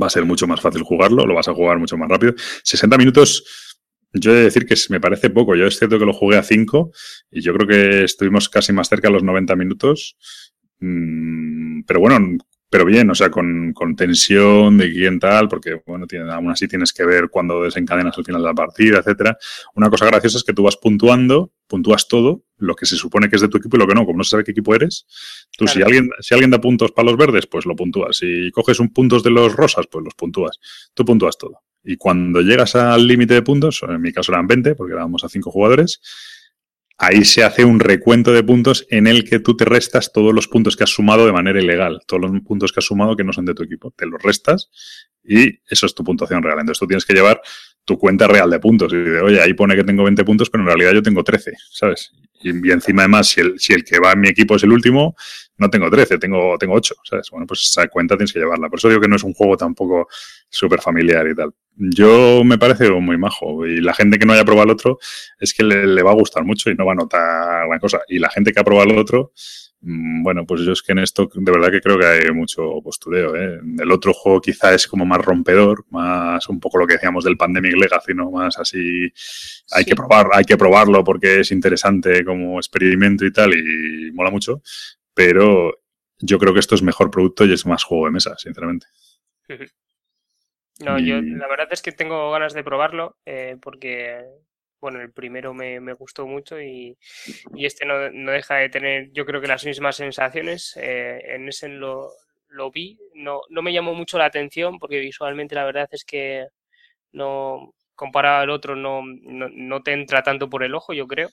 Va 0.00 0.08
a 0.08 0.10
ser 0.10 0.24
mucho 0.24 0.46
más 0.46 0.60
fácil 0.60 0.82
jugarlo, 0.82 1.24
lo 1.24 1.34
vas 1.34 1.48
a 1.48 1.54
jugar 1.54 1.78
mucho 1.78 1.96
más 1.96 2.08
rápido. 2.08 2.34
60 2.62 2.98
minutos, 2.98 3.76
yo 4.12 4.32
he 4.32 4.36
de 4.36 4.42
decir 4.42 4.66
que 4.66 4.74
me 4.90 5.00
parece 5.00 5.30
poco. 5.30 5.54
Yo 5.54 5.66
es 5.66 5.78
cierto 5.78 5.98
que 5.98 6.04
lo 6.04 6.12
jugué 6.12 6.36
a 6.36 6.42
5 6.42 6.90
y 7.30 7.40
yo 7.40 7.54
creo 7.54 7.66
que 7.66 8.04
estuvimos 8.04 8.48
casi 8.48 8.72
más 8.72 8.88
cerca 8.88 9.08
a 9.08 9.10
los 9.10 9.22
90 9.22 9.54
minutos. 9.56 10.16
Mm, 10.80 11.57
pero 11.86 12.00
bueno, 12.00 12.38
pero 12.70 12.84
bien, 12.84 13.08
o 13.10 13.14
sea, 13.14 13.30
con, 13.30 13.72
con, 13.72 13.96
tensión 13.96 14.76
de 14.76 14.92
quién 14.92 15.18
tal, 15.18 15.48
porque 15.48 15.80
bueno, 15.86 16.06
tiene, 16.06 16.30
aún 16.30 16.50
así 16.50 16.68
tienes 16.68 16.92
que 16.92 17.04
ver 17.06 17.30
cuando 17.30 17.62
desencadenas 17.62 18.16
al 18.18 18.24
final 18.24 18.42
de 18.42 18.48
la 18.48 18.54
partida, 18.54 18.98
etcétera. 18.98 19.38
Una 19.74 19.88
cosa 19.88 20.04
graciosa 20.04 20.36
es 20.36 20.44
que 20.44 20.52
tú 20.52 20.64
vas 20.64 20.76
puntuando, 20.76 21.50
puntúas 21.66 22.08
todo, 22.08 22.44
lo 22.58 22.74
que 22.74 22.84
se 22.84 22.96
supone 22.96 23.30
que 23.30 23.36
es 23.36 23.42
de 23.42 23.48
tu 23.48 23.56
equipo 23.56 23.76
y 23.76 23.80
lo 23.80 23.86
que 23.86 23.94
no, 23.94 24.04
como 24.04 24.18
no 24.18 24.24
se 24.24 24.30
sabe 24.30 24.44
qué 24.44 24.50
equipo 24.50 24.74
eres. 24.74 25.06
Tú, 25.56 25.64
claro. 25.64 25.78
si 25.78 25.82
alguien, 25.82 26.10
si 26.20 26.34
alguien 26.34 26.50
da 26.50 26.60
puntos 26.60 26.92
para 26.92 27.06
los 27.06 27.16
verdes, 27.16 27.46
pues 27.46 27.64
lo 27.64 27.74
puntúas. 27.74 28.18
Si 28.18 28.50
coges 28.50 28.80
un 28.80 28.92
puntos 28.92 29.22
de 29.22 29.30
los 29.30 29.54
rosas, 29.54 29.86
pues 29.90 30.04
los 30.04 30.14
puntúas. 30.14 30.58
Tú 30.92 31.06
puntúas 31.06 31.38
todo. 31.38 31.62
Y 31.84 31.96
cuando 31.96 32.42
llegas 32.42 32.74
al 32.74 33.06
límite 33.06 33.32
de 33.32 33.42
puntos, 33.42 33.82
en 33.88 34.00
mi 34.00 34.12
caso 34.12 34.32
eran 34.32 34.46
20, 34.46 34.74
porque 34.74 34.92
éramos 34.92 35.24
a 35.24 35.28
5 35.30 35.50
jugadores, 35.50 36.00
ahí 36.98 37.24
se 37.24 37.44
hace 37.44 37.64
un 37.64 37.80
recuento 37.80 38.32
de 38.32 38.42
puntos 38.42 38.86
en 38.90 39.06
el 39.06 39.24
que 39.24 39.38
tú 39.38 39.56
te 39.56 39.64
restas 39.64 40.12
todos 40.12 40.34
los 40.34 40.48
puntos 40.48 40.76
que 40.76 40.84
has 40.84 40.90
sumado 40.90 41.24
de 41.24 41.32
manera 41.32 41.60
ilegal, 41.60 42.00
todos 42.06 42.22
los 42.22 42.40
puntos 42.42 42.72
que 42.72 42.80
has 42.80 42.86
sumado 42.86 43.16
que 43.16 43.24
no 43.24 43.32
son 43.32 43.44
de 43.44 43.54
tu 43.54 43.62
equipo, 43.62 43.92
te 43.96 44.04
los 44.04 44.20
restas 44.20 44.68
y 45.24 45.60
eso 45.68 45.86
es 45.86 45.94
tu 45.94 46.02
puntuación 46.02 46.42
real. 46.42 46.58
Entonces 46.58 46.80
tú 46.80 46.86
tienes 46.86 47.04
que 47.04 47.14
llevar 47.14 47.40
tu 47.88 47.98
cuenta 47.98 48.28
real 48.28 48.50
de 48.50 48.60
puntos 48.60 48.92
y 48.92 48.96
de, 48.96 49.18
oye, 49.22 49.40
ahí 49.40 49.54
pone 49.54 49.74
que 49.74 49.82
tengo 49.82 50.04
20 50.04 50.22
puntos, 50.22 50.50
pero 50.50 50.62
en 50.62 50.66
realidad 50.66 50.92
yo 50.92 51.02
tengo 51.02 51.24
13, 51.24 51.54
¿sabes? 51.70 52.12
Y, 52.42 52.70
encima 52.70 53.02
además, 53.02 53.28
si 53.28 53.40
el, 53.40 53.58
si 53.58 53.72
el 53.72 53.82
que 53.82 53.98
va 53.98 54.12
en 54.12 54.20
mi 54.20 54.28
equipo 54.28 54.56
es 54.56 54.62
el 54.62 54.72
último, 54.72 55.16
no 55.56 55.70
tengo 55.70 55.90
13, 55.90 56.18
tengo, 56.18 56.58
tengo 56.58 56.74
8, 56.74 56.96
¿sabes? 57.02 57.30
Bueno, 57.30 57.46
pues 57.46 57.62
esa 57.62 57.88
cuenta 57.88 58.14
tienes 58.14 58.30
que 58.30 58.40
llevarla. 58.40 58.68
Por 58.68 58.78
eso 58.78 58.90
digo 58.90 59.00
que 59.00 59.08
no 59.08 59.16
es 59.16 59.24
un 59.24 59.32
juego 59.32 59.56
tampoco 59.56 60.06
súper 60.50 60.82
familiar 60.82 61.26
y 61.28 61.34
tal. 61.34 61.54
Yo 61.76 62.44
me 62.44 62.58
parece 62.58 62.90
muy 62.90 63.16
majo 63.16 63.66
y 63.66 63.80
la 63.80 63.94
gente 63.94 64.18
que 64.18 64.26
no 64.26 64.34
haya 64.34 64.44
probado 64.44 64.66
el 64.66 64.72
otro 64.72 64.98
es 65.40 65.54
que 65.54 65.64
le, 65.64 66.02
va 66.02 66.10
a 66.10 66.14
gustar 66.14 66.44
mucho 66.44 66.68
y 66.68 66.74
no 66.74 66.84
va 66.84 66.92
a 66.92 66.96
notar 66.96 67.66
la 67.66 67.78
cosa. 67.80 68.00
Y 68.06 68.18
la 68.18 68.28
gente 68.28 68.52
que 68.52 68.60
ha 68.60 68.64
probado 68.64 68.90
el 68.90 68.98
otro, 68.98 69.32
bueno, 69.80 70.44
pues 70.44 70.62
yo 70.62 70.72
es 70.72 70.82
que 70.82 70.92
en 70.92 70.98
esto 70.98 71.30
de 71.32 71.52
verdad 71.52 71.70
que 71.70 71.80
creo 71.80 71.98
que 71.98 72.06
hay 72.06 72.30
mucho 72.32 72.80
postureo. 72.82 73.36
¿eh? 73.36 73.60
El 73.78 73.92
otro 73.92 74.12
juego 74.12 74.40
quizá 74.40 74.74
es 74.74 74.86
como 74.86 75.06
más 75.06 75.24
rompedor, 75.24 75.84
más 75.90 76.48
un 76.48 76.58
poco 76.58 76.78
lo 76.78 76.86
que 76.86 76.94
decíamos 76.94 77.24
del 77.24 77.36
Pandemic 77.36 77.76
Legacy, 77.76 78.14
¿no? 78.14 78.30
Más 78.30 78.58
así, 78.58 79.12
hay 79.70 79.84
sí. 79.84 79.90
que 79.90 79.94
probar, 79.94 80.28
hay 80.32 80.44
que 80.44 80.56
probarlo 80.56 81.04
porque 81.04 81.40
es 81.40 81.52
interesante 81.52 82.24
como 82.24 82.58
experimento 82.58 83.24
y 83.24 83.32
tal 83.32 83.54
y 83.54 84.10
mola 84.12 84.30
mucho 84.30 84.62
pero 85.18 85.82
yo 86.20 86.38
creo 86.38 86.54
que 86.54 86.60
esto 86.60 86.76
es 86.76 86.82
mejor 86.82 87.10
producto 87.10 87.44
y 87.44 87.52
es 87.52 87.66
más 87.66 87.82
juego 87.82 88.04
de 88.04 88.12
mesa, 88.12 88.38
sinceramente. 88.38 88.86
No, 90.80 90.96
y... 90.96 91.08
yo 91.08 91.20
la 91.20 91.48
verdad 91.48 91.66
es 91.72 91.82
que 91.82 91.90
tengo 91.90 92.30
ganas 92.30 92.54
de 92.54 92.62
probarlo 92.62 93.16
eh, 93.26 93.56
porque, 93.60 94.24
bueno, 94.80 95.00
el 95.00 95.12
primero 95.12 95.54
me, 95.54 95.80
me 95.80 95.92
gustó 95.92 96.26
mucho 96.26 96.60
y, 96.60 96.96
y 97.54 97.66
este 97.66 97.84
no, 97.86 98.10
no, 98.10 98.32
deja 98.32 98.56
de 98.56 98.68
tener, 98.68 99.10
yo 99.12 99.24
creo 99.24 99.40
que 99.40 99.48
las 99.48 99.64
mismas 99.64 99.96
sensaciones. 99.96 100.76
Eh, 100.80 101.20
en 101.34 101.48
ese 101.48 101.68
lo, 101.68 102.10
lo 102.48 102.70
vi, 102.70 102.98
no, 103.14 103.40
no 103.50 103.62
me 103.62 103.72
llamó 103.72 103.94
mucho 103.94 104.18
la 104.18 104.26
atención 104.26 104.78
porque 104.78 105.00
visualmente 105.00 105.54
la 105.54 105.64
verdad 105.64 105.88
es 105.92 106.04
que 106.04 106.46
no, 107.12 107.74
comparado 107.94 108.42
al 108.42 108.50
otro, 108.50 108.76
no, 108.76 109.02
no, 109.04 109.48
no 109.50 109.82
te 109.82 109.92
entra 109.92 110.22
tanto 110.22 110.48
por 110.48 110.62
el 110.62 110.74
ojo, 110.74 110.92
yo 110.92 111.06
creo. 111.06 111.28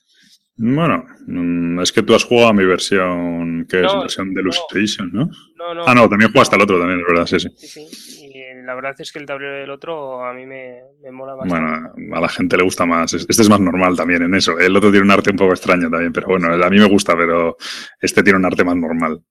Bueno, 0.56 1.04
mm, 1.26 1.80
es 1.80 1.92
que 1.92 2.02
tú 2.02 2.14
has 2.14 2.24
jugado 2.24 2.48
a 2.48 2.52
mi 2.54 2.64
versión, 2.64 3.66
que 3.68 3.82
no, 3.82 3.88
es 3.88 4.00
versión 4.00 4.34
de 4.34 4.40
Illustration, 4.40 5.10
¿no? 5.12 5.28
¿no? 5.54 5.74
No, 5.74 5.84
Ah, 5.86 5.94
no, 5.94 6.08
también 6.08 6.32
jugaste 6.32 6.56
al 6.56 6.62
otro 6.62 6.78
también, 6.78 7.00
es 7.00 7.06
verdad, 7.06 7.26
sí, 7.26 7.38
sí. 7.38 7.48
Sí, 7.56 7.86
sí. 7.86 8.25
La 8.66 8.74
verdad 8.74 8.94
es 8.98 9.12
que 9.12 9.18
el 9.20 9.26
tablero 9.26 9.54
del 9.54 9.70
otro 9.70 10.24
a 10.24 10.34
mí 10.34 10.44
me, 10.44 10.82
me 11.00 11.12
mola 11.12 11.34
bastante. 11.34 11.90
Bueno, 11.94 12.16
a 12.16 12.20
la 12.20 12.28
gente 12.28 12.56
le 12.56 12.64
gusta 12.64 12.84
más. 12.84 13.14
Este 13.14 13.42
es 13.42 13.48
más 13.48 13.60
normal 13.60 13.96
también 13.96 14.22
en 14.22 14.34
eso. 14.34 14.58
El 14.58 14.76
otro 14.76 14.90
tiene 14.90 15.04
un 15.04 15.12
arte 15.12 15.30
un 15.30 15.36
poco 15.36 15.52
extraño 15.52 15.88
también, 15.88 16.12
pero 16.12 16.26
bueno, 16.26 16.52
a 16.52 16.70
mí 16.70 16.78
me 16.78 16.88
gusta, 16.88 17.16
pero 17.16 17.56
este 18.00 18.22
tiene 18.22 18.38
un 18.38 18.44
arte 18.44 18.64
más 18.64 18.76
normal. 18.76 19.22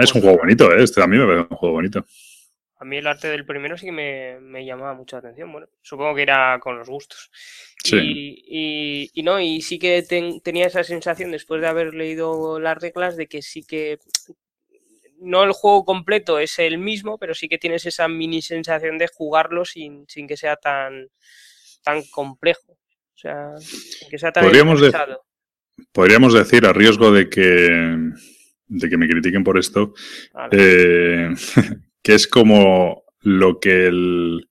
Es 0.00 0.14
un 0.14 0.20
juego 0.20 0.38
bonito, 0.38 0.72
¿eh? 0.74 0.82
Este 0.82 1.02
a 1.02 1.06
mí 1.06 1.16
me 1.16 1.24
parece 1.24 1.46
un 1.50 1.56
juego 1.56 1.74
bonito. 1.76 2.04
A 2.80 2.84
mí 2.84 2.96
el 2.96 3.06
arte 3.06 3.28
del 3.28 3.44
primero 3.44 3.76
sí 3.76 3.86
que 3.86 3.92
me, 3.92 4.40
me 4.40 4.64
llamaba 4.64 4.94
mucho 4.94 5.16
la 5.16 5.20
atención. 5.20 5.52
Bueno, 5.52 5.68
supongo 5.82 6.14
que 6.14 6.22
era 6.22 6.58
con 6.60 6.78
los 6.78 6.88
gustos. 6.88 7.30
Sí. 7.84 7.96
Y, 7.96 8.44
y, 8.46 9.10
y, 9.14 9.22
no, 9.22 9.38
y 9.38 9.60
sí 9.60 9.78
que 9.78 10.02
ten, 10.02 10.40
tenía 10.40 10.66
esa 10.66 10.82
sensación 10.82 11.30
después 11.30 11.60
de 11.60 11.68
haber 11.68 11.94
leído 11.94 12.58
las 12.58 12.78
reglas 12.78 13.16
de 13.16 13.26
que 13.26 13.42
sí 13.42 13.64
que 13.64 13.98
no 15.20 15.44
el 15.44 15.52
juego 15.52 15.84
completo 15.84 16.38
es 16.38 16.58
el 16.58 16.78
mismo, 16.78 17.18
pero 17.18 17.34
sí 17.34 17.48
que 17.48 17.58
tienes 17.58 17.86
esa 17.86 18.08
mini 18.08 18.42
sensación 18.42 18.98
de 18.98 19.08
jugarlo 19.08 19.64
sin, 19.64 20.04
sin 20.08 20.26
que 20.26 20.36
sea 20.36 20.56
tan, 20.56 21.08
tan 21.84 22.02
complejo. 22.10 22.72
O 22.72 23.18
sea, 23.20 23.54
que 24.08 24.18
sea 24.18 24.32
tan 24.32 24.44
podríamos, 24.44 24.80
de, 24.80 24.92
podríamos 25.92 26.32
decir, 26.32 26.64
a 26.66 26.72
riesgo 26.72 27.12
de 27.12 27.28
que, 27.28 27.98
de 28.66 28.88
que 28.88 28.96
me 28.96 29.08
critiquen 29.08 29.44
por 29.44 29.58
esto, 29.58 29.92
vale. 30.32 30.56
eh, 30.58 31.28
que 32.02 32.14
es 32.14 32.26
como 32.26 33.04
lo 33.20 33.60
que 33.60 33.86
el 33.86 34.46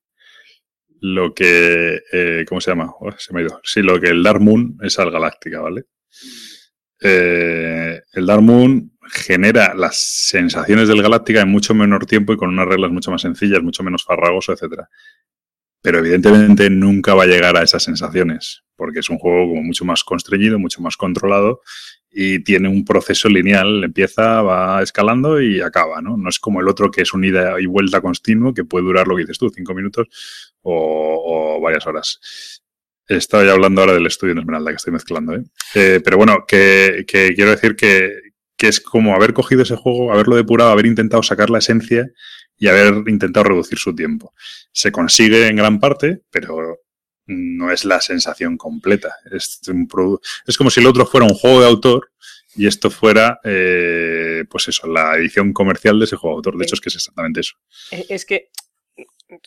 lo 1.02 1.34
que, 1.34 2.02
eh, 2.12 2.46
¿cómo 2.48 2.60
se 2.60 2.72
llama? 2.72 2.92
Oh, 3.00 3.12
se 3.18 3.34
me 3.34 3.40
ha 3.40 3.44
ido. 3.44 3.62
Sí, 3.64 3.82
lo 3.82 4.00
que 4.00 4.10
el 4.10 4.22
Dark 4.22 4.42
Moon 4.42 4.78
es 4.82 5.00
al 5.00 5.12
Galáctica, 5.12 5.62
¿vale? 5.62 5.86
Eh, 7.02 8.02
el 8.12 8.26
Dark 8.26 8.42
Moon 8.42 8.92
genera 9.12 9.74
las 9.74 10.00
sensaciones 10.00 10.88
del 10.88 11.02
Galáctica 11.02 11.42
en 11.42 11.50
mucho 11.50 11.74
menor 11.74 12.06
tiempo 12.06 12.34
y 12.34 12.38
con 12.38 12.50
unas 12.50 12.68
reglas 12.68 12.92
mucho 12.92 13.12
más 13.12 13.22
sencillas, 13.22 13.62
mucho 13.62 13.84
menos 13.84 14.04
farragoso, 14.04 14.54
etcétera. 14.54 14.90
Pero 15.82 16.00
evidentemente 16.00 16.70
nunca 16.70 17.14
va 17.14 17.24
a 17.24 17.28
llegar 17.28 17.56
a 17.56 17.64
esas 17.64 17.84
sensaciones, 17.84 18.64
porque 18.76 19.00
es 19.00 19.10
un 19.10 19.18
juego 19.18 19.48
como 19.48 19.64
mucho 19.64 19.86
más 19.86 20.04
constreñido, 20.04 20.60
mucho 20.60 20.82
más 20.82 20.98
controlado 20.98 21.62
y 22.12 22.44
tiene 22.44 22.70
un 22.70 22.86
proceso 22.86 23.30
lineal, 23.30 23.84
empieza, 23.84 24.42
va 24.42 24.82
escalando 24.82 25.42
y 25.42 25.62
acaba, 25.62 26.02
¿no? 26.02 26.18
No 26.18 26.30
es 26.30 26.40
como 26.40 26.60
el 26.60 26.68
otro 26.68 26.90
que 26.90 27.04
es 27.04 27.14
un 27.14 27.24
ida 27.24 27.60
y 27.62 27.66
vuelta 27.68 28.02
continuo 28.02 28.54
que 28.54 28.66
puede 28.66 28.86
durar 28.86 29.08
lo 29.08 29.16
que 29.16 29.22
dices 29.22 29.38
tú, 29.38 29.50
cinco 29.50 29.74
minutos 29.74 30.08
o, 30.62 31.60
varias 31.62 31.86
horas. 31.86 32.64
Estaba 33.08 33.44
ya 33.44 33.52
hablando 33.52 33.82
ahora 33.82 33.94
del 33.94 34.06
estudio 34.06 34.34
en 34.34 34.40
Esmeralda 34.40 34.72
que 34.72 34.78
estoy 34.78 34.94
mezclando, 34.94 35.36
¿eh? 35.36 35.44
eh 35.76 36.02
pero 36.04 36.18
bueno, 36.18 36.46
que, 36.48 37.06
que, 37.08 37.34
quiero 37.36 37.52
decir 37.52 37.76
que, 37.76 38.29
que 38.60 38.68
es 38.68 38.82
como 38.82 39.16
haber 39.16 39.34
cogido 39.34 39.64
ese 39.64 39.78
juego, 39.78 40.12
haberlo 40.12 40.36
depurado, 40.36 40.72
haber 40.72 40.86
intentado 40.86 41.24
sacar 41.24 41.50
la 41.50 41.60
esencia 41.60 42.12
y 42.58 42.68
haber 42.68 43.08
intentado 43.08 43.46
reducir 43.46 43.80
su 43.80 43.96
tiempo. 43.96 44.34
Se 44.74 44.92
consigue 44.92 45.48
en 45.48 45.56
gran 45.56 45.80
parte, 45.80 46.24
pero 46.30 46.82
no 47.26 47.72
es 47.72 47.86
la 47.86 48.02
sensación 48.02 48.58
completa. 48.58 49.16
Es, 49.32 49.62
un 49.70 49.88
es 50.46 50.58
como 50.58 50.70
si 50.70 50.82
el 50.82 50.88
otro 50.88 51.06
fuera 51.06 51.26
un 51.26 51.34
juego 51.36 51.62
de 51.62 51.68
autor 51.68 52.12
y 52.54 52.68
esto 52.68 52.92
fuera, 52.92 53.40
eh, 53.46 54.44
pues 54.50 54.68
eso, 54.68 54.88
la 54.88 55.16
edición 55.16 55.54
comercial 55.54 55.98
de 55.98 56.04
ese 56.04 56.18
juego 56.18 56.36
de 56.36 56.40
autor. 56.40 56.58
De 56.58 56.66
hecho, 56.66 56.76
es 56.76 56.82
que 56.82 56.90
es 56.90 56.96
exactamente 56.96 57.40
eso. 57.40 57.56
Es 58.10 58.26
que, 58.26 58.50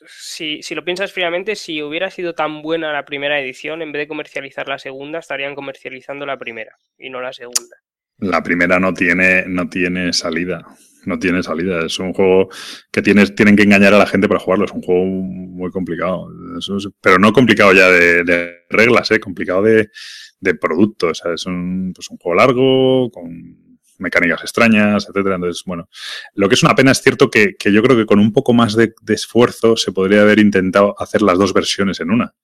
si, 0.07 0.63
si 0.63 0.75
lo 0.75 0.87
piensas 0.87 1.13
fríamente, 1.13 1.55
si 1.55 1.83
hubiera 1.83 2.11
sido 2.11 2.35
tan 2.35 2.63
buena 2.63 2.95
la 2.95 3.05
primera 3.05 3.39
edición, 3.39 3.83
en 3.83 3.93
vez 3.93 4.05
de 4.05 4.09
comercializar 4.09 4.69
la 4.69 4.79
segunda, 4.79 5.19
estarían 5.19 5.55
comercializando 5.55 6.25
la 6.25 6.39
primera 6.39 6.79
y 6.97 7.11
no 7.11 7.21
la 7.21 7.35
segunda. 7.35 7.77
La 8.19 8.43
primera 8.43 8.79
no 8.79 8.95
tiene, 8.95 9.45
no 9.47 9.69
tiene 9.69 10.13
salida 10.13 10.65
no 11.05 11.19
tiene 11.19 11.43
salida. 11.43 11.85
Es 11.85 11.99
un 11.99 12.13
juego 12.13 12.49
que 12.91 13.03
tienes, 13.03 13.35
tienen 13.35 13.57
que 13.57 13.63
engañar 13.63 13.95
a 13.95 13.99
la 13.99 14.07
gente 14.07 14.29
para 14.29 14.41
jugarlo. 14.41 14.65
Es 14.65 14.73
un 14.73 14.83
juego 14.83 15.05
muy 15.05 15.71
complicado. 15.71 16.29
pero 17.01 17.19
no 17.19 17.33
complicado 17.33 17.73
ya 17.73 17.89
de, 17.89 18.65
reglas, 18.71 19.11
¿eh? 19.11 19.21
complicado 19.21 19.63
de, 19.63 19.91
de 20.41 20.55
producto. 20.55 21.11
Es 21.11 21.47
un, 21.47 21.93
pues 21.95 22.11
un 22.11 22.19
juego 22.19 22.37
largo, 22.37 23.11
con 23.11 23.73
mecánicas 23.99 24.43
extrañas, 24.43 25.07
etcétera. 25.09 25.37
Entonces, 25.37 25.63
bueno, 25.65 25.89
lo 26.35 26.49
que 26.49 26.55
es 26.55 26.63
una 26.63 26.75
pena 26.75 26.93
es 26.93 27.01
cierto 27.01 27.31
que, 27.31 27.55
que 27.59 27.73
yo 27.73 27.83
creo 27.83 27.97
que 27.97 28.07
con 28.07 28.19
un 28.19 28.33
poco 28.33 28.53
más 28.53 28.75
de, 28.75 28.95
esfuerzo 29.09 29.77
se 29.77 29.93
podría 29.93 30.23
haber 30.23 30.39
intentado 30.39 30.95
hacer 30.99 31.23
las 31.23 31.39
dos 31.39 31.53
versiones 31.53 32.01
en 32.01 32.11
una. 32.11 32.35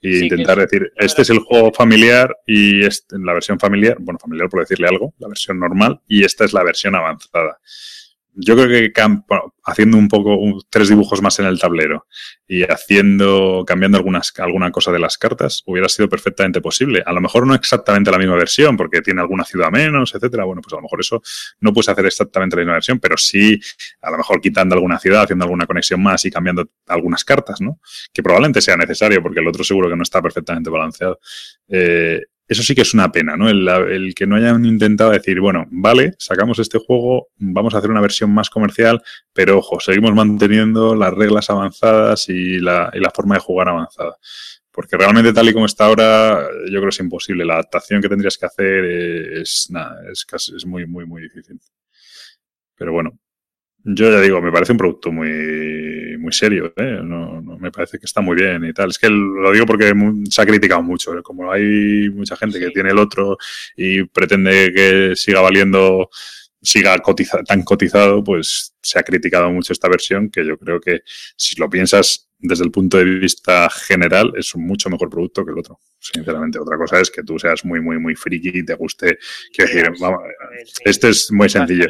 Y 0.00 0.24
intentar 0.24 0.58
decir, 0.58 0.92
este 0.96 1.22
es 1.22 1.30
el 1.30 1.40
juego 1.40 1.72
familiar 1.72 2.36
y 2.46 2.84
este, 2.84 3.18
la 3.18 3.32
versión 3.32 3.58
familiar, 3.58 3.96
bueno, 4.00 4.18
familiar 4.18 4.48
por 4.48 4.60
decirle 4.60 4.86
algo, 4.86 5.12
la 5.18 5.28
versión 5.28 5.58
normal, 5.58 6.00
y 6.06 6.24
esta 6.24 6.44
es 6.44 6.52
la 6.52 6.62
versión 6.62 6.94
avanzada 6.94 7.58
yo 8.40 8.54
creo 8.54 8.68
que 8.68 8.92
haciendo 9.64 9.96
un 9.96 10.08
poco 10.08 10.38
tres 10.70 10.88
dibujos 10.88 11.20
más 11.20 11.38
en 11.40 11.46
el 11.46 11.58
tablero 11.58 12.06
y 12.46 12.62
haciendo 12.62 13.64
cambiando 13.66 13.98
algunas 13.98 14.32
alguna 14.38 14.70
cosa 14.70 14.92
de 14.92 15.00
las 15.00 15.18
cartas 15.18 15.64
hubiera 15.66 15.88
sido 15.88 16.08
perfectamente 16.08 16.60
posible. 16.60 17.02
A 17.04 17.12
lo 17.12 17.20
mejor 17.20 17.46
no 17.46 17.54
exactamente 17.54 18.12
la 18.12 18.18
misma 18.18 18.36
versión 18.36 18.76
porque 18.76 19.02
tiene 19.02 19.20
alguna 19.20 19.44
ciudad 19.44 19.72
menos, 19.72 20.14
etcétera. 20.14 20.44
Bueno, 20.44 20.62
pues 20.62 20.72
a 20.72 20.76
lo 20.76 20.82
mejor 20.82 21.00
eso 21.00 21.20
no 21.60 21.72
puedes 21.72 21.88
hacer 21.88 22.06
exactamente 22.06 22.54
la 22.54 22.62
misma 22.62 22.74
versión, 22.74 23.00
pero 23.00 23.16
sí 23.16 23.60
a 24.02 24.10
lo 24.10 24.18
mejor 24.18 24.40
quitando 24.40 24.76
alguna 24.76 25.00
ciudad, 25.00 25.24
haciendo 25.24 25.44
alguna 25.44 25.66
conexión 25.66 26.00
más 26.00 26.24
y 26.24 26.30
cambiando 26.30 26.70
algunas 26.86 27.24
cartas, 27.24 27.60
¿no? 27.60 27.80
Que 28.12 28.22
probablemente 28.22 28.60
sea 28.60 28.76
necesario 28.76 29.20
porque 29.20 29.40
el 29.40 29.48
otro 29.48 29.64
seguro 29.64 29.88
que 29.88 29.96
no 29.96 30.04
está 30.04 30.22
perfectamente 30.22 30.70
balanceado. 30.70 31.18
Eh, 31.68 32.22
eso 32.48 32.62
sí 32.62 32.74
que 32.74 32.80
es 32.80 32.94
una 32.94 33.12
pena, 33.12 33.36
¿no? 33.36 33.48
El, 33.50 34.14
que 34.14 34.26
no 34.26 34.36
hayan 34.36 34.64
intentado 34.64 35.10
decir, 35.10 35.38
bueno, 35.38 35.66
vale, 35.70 36.14
sacamos 36.18 36.58
este 36.58 36.78
juego, 36.78 37.28
vamos 37.36 37.74
a 37.74 37.78
hacer 37.78 37.90
una 37.90 38.00
versión 38.00 38.30
más 38.30 38.48
comercial, 38.48 39.02
pero 39.34 39.58
ojo, 39.58 39.78
seguimos 39.80 40.14
manteniendo 40.14 40.94
las 40.94 41.12
reglas 41.12 41.50
avanzadas 41.50 42.28
y 42.30 42.58
la, 42.58 42.90
forma 43.14 43.34
de 43.34 43.42
jugar 43.42 43.68
avanzada. 43.68 44.16
Porque 44.70 44.96
realmente 44.96 45.32
tal 45.32 45.48
y 45.48 45.52
como 45.52 45.66
está 45.66 45.86
ahora, 45.86 46.48
yo 46.66 46.78
creo 46.78 46.82
que 46.84 46.88
es 46.88 47.00
imposible. 47.00 47.44
La 47.44 47.54
adaptación 47.54 48.00
que 48.00 48.08
tendrías 48.08 48.38
que 48.38 48.46
hacer 48.46 48.84
es, 48.84 49.66
nada, 49.70 50.00
es 50.10 50.24
casi, 50.24 50.56
es 50.56 50.64
muy, 50.64 50.86
muy, 50.86 51.04
muy 51.04 51.22
difícil. 51.22 51.60
Pero 52.76 52.92
bueno, 52.92 53.18
yo 53.90 54.10
ya 54.10 54.20
digo, 54.20 54.42
me 54.42 54.52
parece 54.52 54.72
un 54.72 54.78
producto 54.78 55.10
muy, 55.10 56.16
muy 56.18 56.32
serio, 56.32 56.72
¿eh? 56.76 57.00
no, 57.02 57.40
me 57.58 57.70
parece 57.70 57.98
que 57.98 58.04
está 58.04 58.20
muy 58.20 58.36
bien 58.36 58.64
y 58.64 58.72
tal. 58.72 58.90
Es 58.90 58.98
que 58.98 59.08
lo 59.08 59.50
digo 59.50 59.64
porque 59.64 59.92
se 60.30 60.42
ha 60.42 60.46
criticado 60.46 60.82
mucho. 60.82 61.16
¿eh? 61.16 61.22
Como 61.22 61.50
hay 61.50 62.10
mucha 62.10 62.36
gente 62.36 62.58
que 62.58 62.70
tiene 62.70 62.90
el 62.90 62.98
otro 62.98 63.38
y 63.76 64.04
pretende 64.04 64.72
que 64.74 65.16
siga 65.16 65.40
valiendo, 65.40 66.10
siga 66.60 66.98
tan 67.46 67.62
cotizado, 67.62 68.22
pues 68.22 68.74
se 68.82 68.98
ha 68.98 69.02
criticado 69.02 69.50
mucho 69.50 69.72
esta 69.72 69.88
versión 69.88 70.28
que 70.30 70.44
yo 70.44 70.58
creo 70.58 70.80
que 70.80 71.00
si 71.36 71.58
lo 71.58 71.70
piensas 71.70 72.28
desde 72.38 72.64
el 72.64 72.70
punto 72.70 72.98
de 72.98 73.04
vista 73.04 73.68
general, 73.70 74.32
es 74.36 74.54
un 74.54 74.64
mucho 74.64 74.88
mejor 74.88 75.10
producto 75.10 75.44
que 75.44 75.50
el 75.50 75.58
otro. 75.58 75.80
Sinceramente, 75.98 76.58
otra 76.58 76.76
cosa 76.76 77.00
es 77.00 77.10
que 77.10 77.22
tú 77.22 77.38
seas 77.38 77.64
muy, 77.64 77.80
muy, 77.80 77.98
muy 77.98 78.14
friki 78.14 78.50
y 78.54 78.64
te 78.64 78.74
guste. 78.74 79.18
Quiero 79.52 79.72
decir, 79.72 79.92
vamos, 79.98 80.20
este 80.84 81.08
es 81.08 81.32
muy 81.32 81.48
sencillo. 81.48 81.86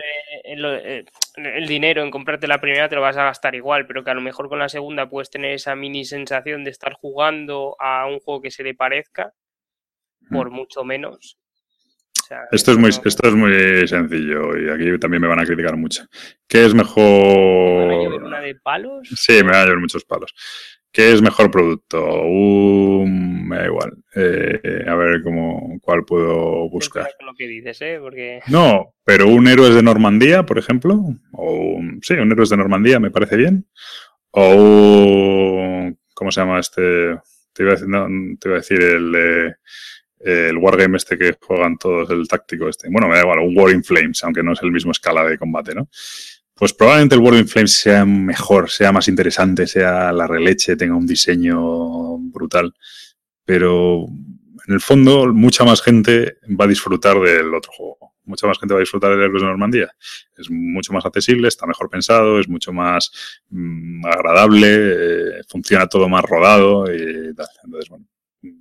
Eh, 0.51 1.05
el 1.37 1.67
dinero 1.67 2.03
en 2.03 2.11
comprarte 2.11 2.47
la 2.47 2.61
primera 2.61 2.89
te 2.89 2.95
lo 2.95 3.03
vas 3.03 3.17
a 3.17 3.25
gastar 3.25 3.55
igual, 3.55 3.87
pero 3.87 4.03
que 4.03 4.11
a 4.11 4.15
lo 4.15 4.21
mejor 4.21 4.49
con 4.49 4.59
la 4.59 4.69
segunda 4.69 5.09
puedes 5.09 5.31
tener 5.31 5.53
esa 5.53 5.75
mini 5.75 6.05
sensación 6.05 6.65
de 6.65 6.71
estar 6.71 6.95
jugando 6.95 7.77
a 7.79 8.07
un 8.07 8.19
juego 8.21 8.41
que 8.41 8.51
se 8.51 8.63
le 8.63 8.75
parezca, 8.75 9.35
por 10.31 10.51
mucho 10.51 10.85
menos. 10.85 11.39
esto, 12.51 12.73
es 12.73 12.79
muy, 12.79 12.91
esto 12.91 13.29
es 13.29 13.35
muy 13.35 13.87
sencillo 13.87 14.57
y 14.57 14.71
aquí 14.71 14.99
también 14.99 15.23
me 15.23 15.29
van 15.29 15.41
a 15.41 15.45
criticar 15.45 15.77
mucho. 15.77 16.05
¿Qué 16.47 16.65
es 16.65 16.75
mejor? 16.75 17.87
¿Me 17.87 18.09
va 18.09 18.15
a 18.15 18.27
una 18.27 18.41
de 18.41 18.55
palos? 18.55 19.09
Sí, 19.15 19.35
me 19.45 19.51
van 19.51 19.57
a 19.57 19.65
llover 19.65 19.79
muchos 19.79 20.05
palos. 20.05 20.35
¿Qué 20.99 21.13
es 21.13 21.23
mejor 21.23 21.49
producto? 21.49 23.05
me 23.07 23.57
da 23.57 23.67
igual. 23.67 24.03
Eh, 24.17 24.85
a 24.85 24.97
ver 24.97 25.23
cómo, 25.23 25.79
cuál 25.81 26.05
puedo 26.05 26.69
buscar. 26.71 27.09
Lo 27.25 27.37
que 27.37 27.47
dices, 27.47 27.81
¿eh? 27.83 27.99
Porque... 28.01 28.41
No, 28.49 28.97
pero 29.05 29.29
un 29.29 29.47
héroe 29.47 29.71
de 29.71 29.81
Normandía, 29.81 30.45
por 30.45 30.59
ejemplo. 30.59 31.01
O 31.35 31.81
sí, 32.03 32.15
un 32.15 32.33
héroe 32.33 32.49
de 32.49 32.57
Normandía 32.57 32.99
me 32.99 33.13
parece 33.13 33.37
bien. 33.37 33.65
O 34.33 34.55
un, 34.55 35.99
¿cómo 36.15 36.33
se 36.33 36.41
llama 36.41 36.59
este? 36.59 37.17
Te 37.53 37.63
iba 37.63 37.75
a 37.75 37.77
decir, 37.77 37.89
te 38.41 38.49
iba 38.49 38.57
a 38.57 38.61
decir 38.61 38.83
el, 38.83 39.55
el 40.19 40.57
wargame 40.57 40.97
este 40.97 41.17
que 41.17 41.37
juegan 41.41 41.79
todos, 41.79 42.11
el 42.11 42.27
táctico 42.27 42.69
este. 42.69 42.89
Bueno, 42.91 43.07
me 43.07 43.15
da 43.15 43.23
igual, 43.23 43.39
un 43.39 43.57
War 43.57 43.73
in 43.73 43.85
Flames, 43.85 44.25
aunque 44.25 44.43
no 44.43 44.53
es 44.53 44.63
el 44.65 44.73
mismo 44.73 44.91
escala 44.91 45.23
de 45.23 45.39
combate, 45.39 45.77
¿no? 45.77 45.89
Pues 46.59 46.75
probablemente 46.75 47.15
el 47.15 47.21
World 47.21 47.41
in 47.41 47.49
Flames 47.49 47.73
sea 47.73 48.05
mejor, 48.05 48.69
sea 48.69 48.91
más 48.91 49.07
interesante, 49.07 49.67
sea 49.67 50.13
la 50.13 50.27
releche, 50.27 50.77
tenga 50.77 50.97
un 50.97 51.07
diseño 51.07 52.19
brutal. 52.19 52.75
Pero 53.45 54.07
en 54.67 54.75
el 54.75 54.81
fondo, 54.81 55.33
mucha 55.33 55.65
más 55.65 55.81
gente 55.81 56.39
va 56.49 56.65
a 56.65 56.69
disfrutar 56.69 57.19
del 57.21 57.55
otro 57.55 57.73
juego. 57.73 58.15
Mucha 58.25 58.47
más 58.47 58.59
gente 58.59 58.75
va 58.75 58.81
a 58.81 58.83
disfrutar 58.83 59.13
del 59.13 59.23
Héroes 59.23 59.41
de 59.41 59.49
Normandía. 59.49 59.91
Es 60.37 60.51
mucho 60.51 60.93
más 60.93 61.07
accesible, 61.07 61.49
está 61.49 61.67
mejor 61.67 61.89
pensado, 61.89 62.39
es 62.41 62.49
mucho 62.49 62.73
más 62.73 63.11
mm, 63.49 64.05
agradable, 64.05 64.69
eh, 64.69 65.43
funciona 65.49 65.87
todo 65.87 66.09
más 66.09 66.25
rodado 66.25 66.85
y 66.93 67.35
tal. 67.35 67.47
Entonces, 67.65 67.89
bueno, 67.89 68.05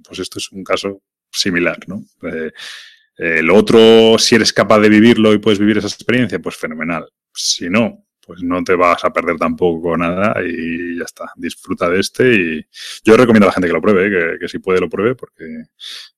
pues 0.08 0.20
esto 0.20 0.38
es 0.40 0.52
un 0.52 0.64
caso 0.64 1.02
similar, 1.32 1.78
¿no? 1.88 2.06
Eh, 2.32 2.52
el 3.18 3.50
otro, 3.50 4.18
si 4.20 4.36
eres 4.36 4.54
capaz 4.54 4.80
de 4.80 4.90
vivirlo 4.90 5.34
y 5.34 5.40
puedes 5.40 5.60
vivir 5.60 5.80
esa 5.80 5.88
experiencia, 5.88 6.40
pues 6.40 6.56
fenomenal. 6.56 7.10
Si 7.38 7.70
no, 7.70 8.06
pues 8.26 8.44
no 8.44 8.64
te 8.64 8.76
vas 8.76 9.06
a 9.06 9.14
perder 9.14 9.38
tampoco 9.38 9.96
nada 9.96 10.36
y 10.46 10.98
ya 10.98 11.06
está. 11.06 11.32
Disfruta 11.36 11.90
de 11.90 12.00
este 12.00 12.34
y 12.34 12.66
yo 13.06 13.16
recomiendo 13.16 13.46
a 13.46 13.50
la 13.50 13.54
gente 13.54 13.68
que 13.68 13.74
lo 13.74 13.82
pruebe, 13.82 14.38
que, 14.40 14.48
si 14.48 14.60
puede 14.60 14.82
lo 14.82 14.90
pruebe 14.90 15.16
porque, 15.16 15.46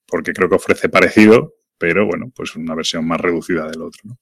porque 0.08 0.34
creo 0.34 0.50
que 0.50 0.56
ofrece 0.56 0.90
parecido, 0.90 1.54
pero 1.78 2.06
bueno, 2.06 2.32
pues 2.36 2.56
una 2.56 2.74
versión 2.74 3.08
más 3.08 3.22
reducida 3.22 3.68
del 3.68 3.82
otro. 3.82 4.02
¿no? 4.06 4.18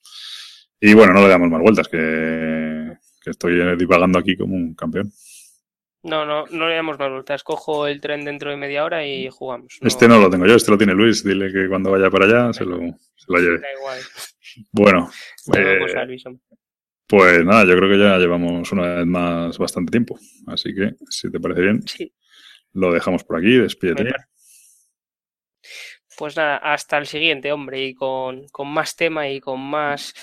Y 0.80 0.94
bueno, 0.94 1.14
no 1.14 1.22
le 1.22 1.30
damos 1.30 1.50
más 1.50 1.62
vueltas, 1.62 1.88
que, 1.88 2.98
que 3.22 3.30
estoy 3.30 3.78
divagando 3.78 4.20
aquí 4.20 4.36
como 4.36 4.56
un 4.56 4.74
campeón. 4.76 5.12
No, 6.04 6.26
no, 6.26 6.46
no 6.48 6.70
le 6.70 6.76
damos 6.76 6.98
más 7.00 7.10
vueltas. 7.10 7.44
Cojo 7.44 7.88
el 7.88 8.00
tren 8.00 8.24
dentro 8.24 8.52
de 8.52 8.58
media 8.58 8.86
hora 8.86 9.06
y 9.06 9.30
jugamos. 9.30 9.78
Este 9.82 10.08
no 10.08 10.20
lo 10.20 10.30
tengo 10.30 10.46
yo, 10.46 10.56
este 10.56 10.72
lo 10.72 10.78
tiene 10.78 10.94
Luis. 10.94 11.24
Dile 11.24 11.52
que 11.52 11.68
cuando 11.68 11.92
vaya 11.92 12.10
para 12.10 12.26
allá 12.26 12.54
se 12.54 12.66
lo, 12.66 12.80
se 12.80 13.26
lo 13.28 13.40
lleve. 13.40 13.60
Da 13.60 13.74
igual. 13.74 14.00
Bueno. 14.72 15.12
Eh, 15.56 15.80
pues 17.08 17.46
nada, 17.46 17.66
yo 17.66 17.76
creo 17.78 17.90
que 17.90 17.98
ya 17.98 18.18
llevamos 18.18 18.72
una 18.72 18.96
vez 18.96 19.06
más 19.06 19.58
bastante 19.58 19.92
tiempo. 19.92 20.20
Así 20.46 20.76
que, 20.76 20.96
si 21.10 21.32
te 21.32 21.40
parece 21.40 21.62
bien, 21.62 21.84
lo 22.74 22.92
dejamos 22.92 23.24
por 23.24 23.38
aquí. 23.38 23.58
Despídete. 23.58 24.14
Pues 26.18 26.36
nada, 26.36 26.58
hasta 26.58 26.98
el 26.98 27.06
siguiente, 27.06 27.52
hombre, 27.52 27.86
y 27.86 27.94
con, 27.94 28.48
con 28.48 28.68
más 28.68 28.96
tema 28.96 29.30
y 29.30 29.40
con 29.40 29.62
más 29.62 30.14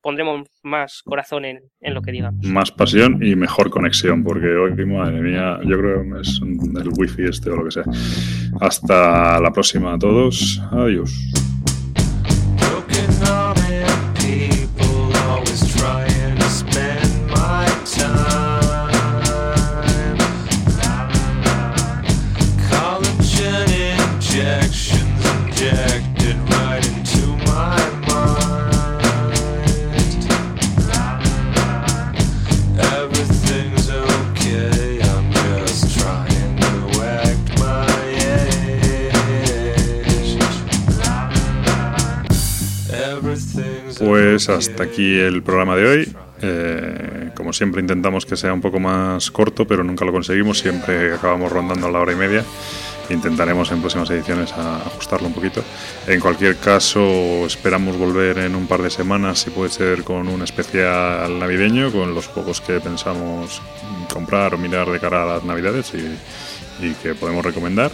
pondremos 0.00 0.46
más 0.62 1.02
corazón 1.02 1.46
en, 1.46 1.60
en, 1.80 1.94
lo 1.94 2.02
que 2.02 2.12
digamos. 2.12 2.46
Más 2.46 2.70
pasión 2.70 3.22
y 3.22 3.34
mejor 3.34 3.70
conexión, 3.70 4.22
porque 4.22 4.48
hoy, 4.48 4.72
madre 4.84 5.20
mía, 5.22 5.58
yo 5.64 5.78
creo 5.78 6.02
que 6.02 6.20
es 6.20 6.40
el 6.42 6.88
wifi 6.98 7.24
este 7.24 7.50
o 7.50 7.56
lo 7.56 7.64
que 7.64 7.70
sea. 7.70 7.84
Hasta 8.60 9.40
la 9.40 9.50
próxima 9.50 9.94
a 9.94 9.98
todos. 9.98 10.60
Adiós. 10.70 11.10
Pues 44.04 44.50
hasta 44.50 44.84
aquí 44.84 45.18
el 45.18 45.42
programa 45.42 45.76
de 45.76 45.86
hoy. 45.86 46.16
Eh, 46.42 47.30
como 47.34 47.54
siempre 47.54 47.80
intentamos 47.80 48.26
que 48.26 48.36
sea 48.36 48.52
un 48.52 48.60
poco 48.60 48.78
más 48.78 49.30
corto, 49.30 49.66
pero 49.66 49.82
nunca 49.82 50.04
lo 50.04 50.12
conseguimos. 50.12 50.58
Siempre 50.58 51.14
acabamos 51.14 51.50
rondando 51.50 51.90
la 51.90 52.00
hora 52.00 52.12
y 52.12 52.16
media. 52.16 52.44
Intentaremos 53.08 53.70
en 53.72 53.80
próximas 53.80 54.10
ediciones 54.10 54.52
ajustarlo 54.52 55.28
un 55.28 55.32
poquito. 55.32 55.62
En 56.06 56.20
cualquier 56.20 56.56
caso, 56.56 57.46
esperamos 57.46 57.96
volver 57.96 58.38
en 58.38 58.54
un 58.54 58.66
par 58.66 58.82
de 58.82 58.90
semanas, 58.90 59.40
si 59.40 59.50
puede 59.50 59.70
ser 59.70 60.04
con 60.04 60.28
un 60.28 60.42
especial 60.42 61.38
navideño, 61.38 61.90
con 61.90 62.14
los 62.14 62.26
juegos 62.26 62.60
que 62.60 62.80
pensamos 62.80 63.62
comprar 64.12 64.54
o 64.54 64.58
mirar 64.58 64.90
de 64.90 65.00
cara 65.00 65.22
a 65.22 65.26
las 65.26 65.44
navidades 65.44 65.92
y, 65.94 66.84
y 66.86 66.92
que 66.94 67.14
podemos 67.14 67.44
recomendar. 67.44 67.90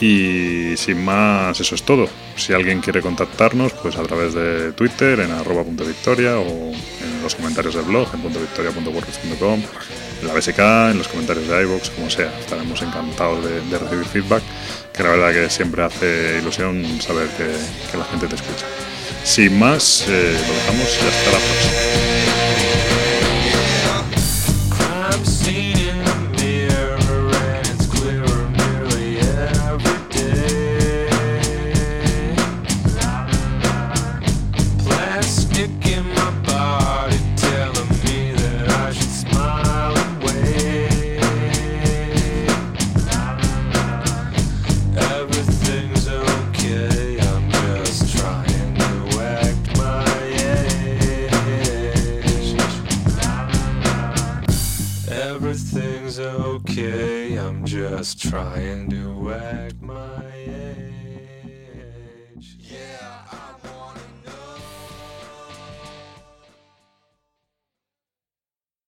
Y 0.00 0.76
sin 0.76 1.04
más, 1.04 1.58
eso 1.58 1.74
es 1.74 1.82
todo. 1.82 2.08
Si 2.36 2.52
alguien 2.52 2.80
quiere 2.80 3.02
contactarnos, 3.02 3.72
pues 3.72 3.96
a 3.96 4.02
través 4.02 4.32
de 4.32 4.72
Twitter, 4.72 5.18
en 5.20 5.32
arroba 5.32 5.64
punto 5.64 5.84
victoria, 5.84 6.38
o 6.38 6.72
en 6.72 7.22
los 7.22 7.34
comentarios 7.34 7.74
del 7.74 7.84
blog, 7.84 8.08
en 8.14 8.20
punto 8.20 8.38
victoria.wordpress.com, 8.38 9.60
en 10.20 10.26
la 10.26 10.34
BSK, 10.34 10.58
en 10.92 10.98
los 10.98 11.08
comentarios 11.08 11.48
de 11.48 11.62
iVoox, 11.62 11.90
como 11.90 12.08
sea. 12.10 12.32
Estaremos 12.38 12.80
encantados 12.82 13.44
de, 13.44 13.78
recibir 13.78 14.04
feedback, 14.04 14.42
que 14.92 15.02
la 15.02 15.10
verdad 15.10 15.32
que 15.32 15.50
siempre 15.50 15.82
hace 15.82 16.38
ilusión 16.40 17.00
saber 17.00 17.28
que, 17.30 17.98
la 17.98 18.04
gente 18.04 18.28
te 18.28 18.36
escucha. 18.36 18.66
Sin 19.24 19.58
más, 19.58 20.04
eh, 20.08 20.32
lo 20.32 20.54
dejamos 20.54 20.98
y 21.02 21.08
hasta 21.08 21.32
la 21.32 21.38
próxima. 21.38 22.07
Just 58.08 58.30
try 58.30 58.56
and 58.60 58.88
do 58.88 59.28
it. 59.28 59.77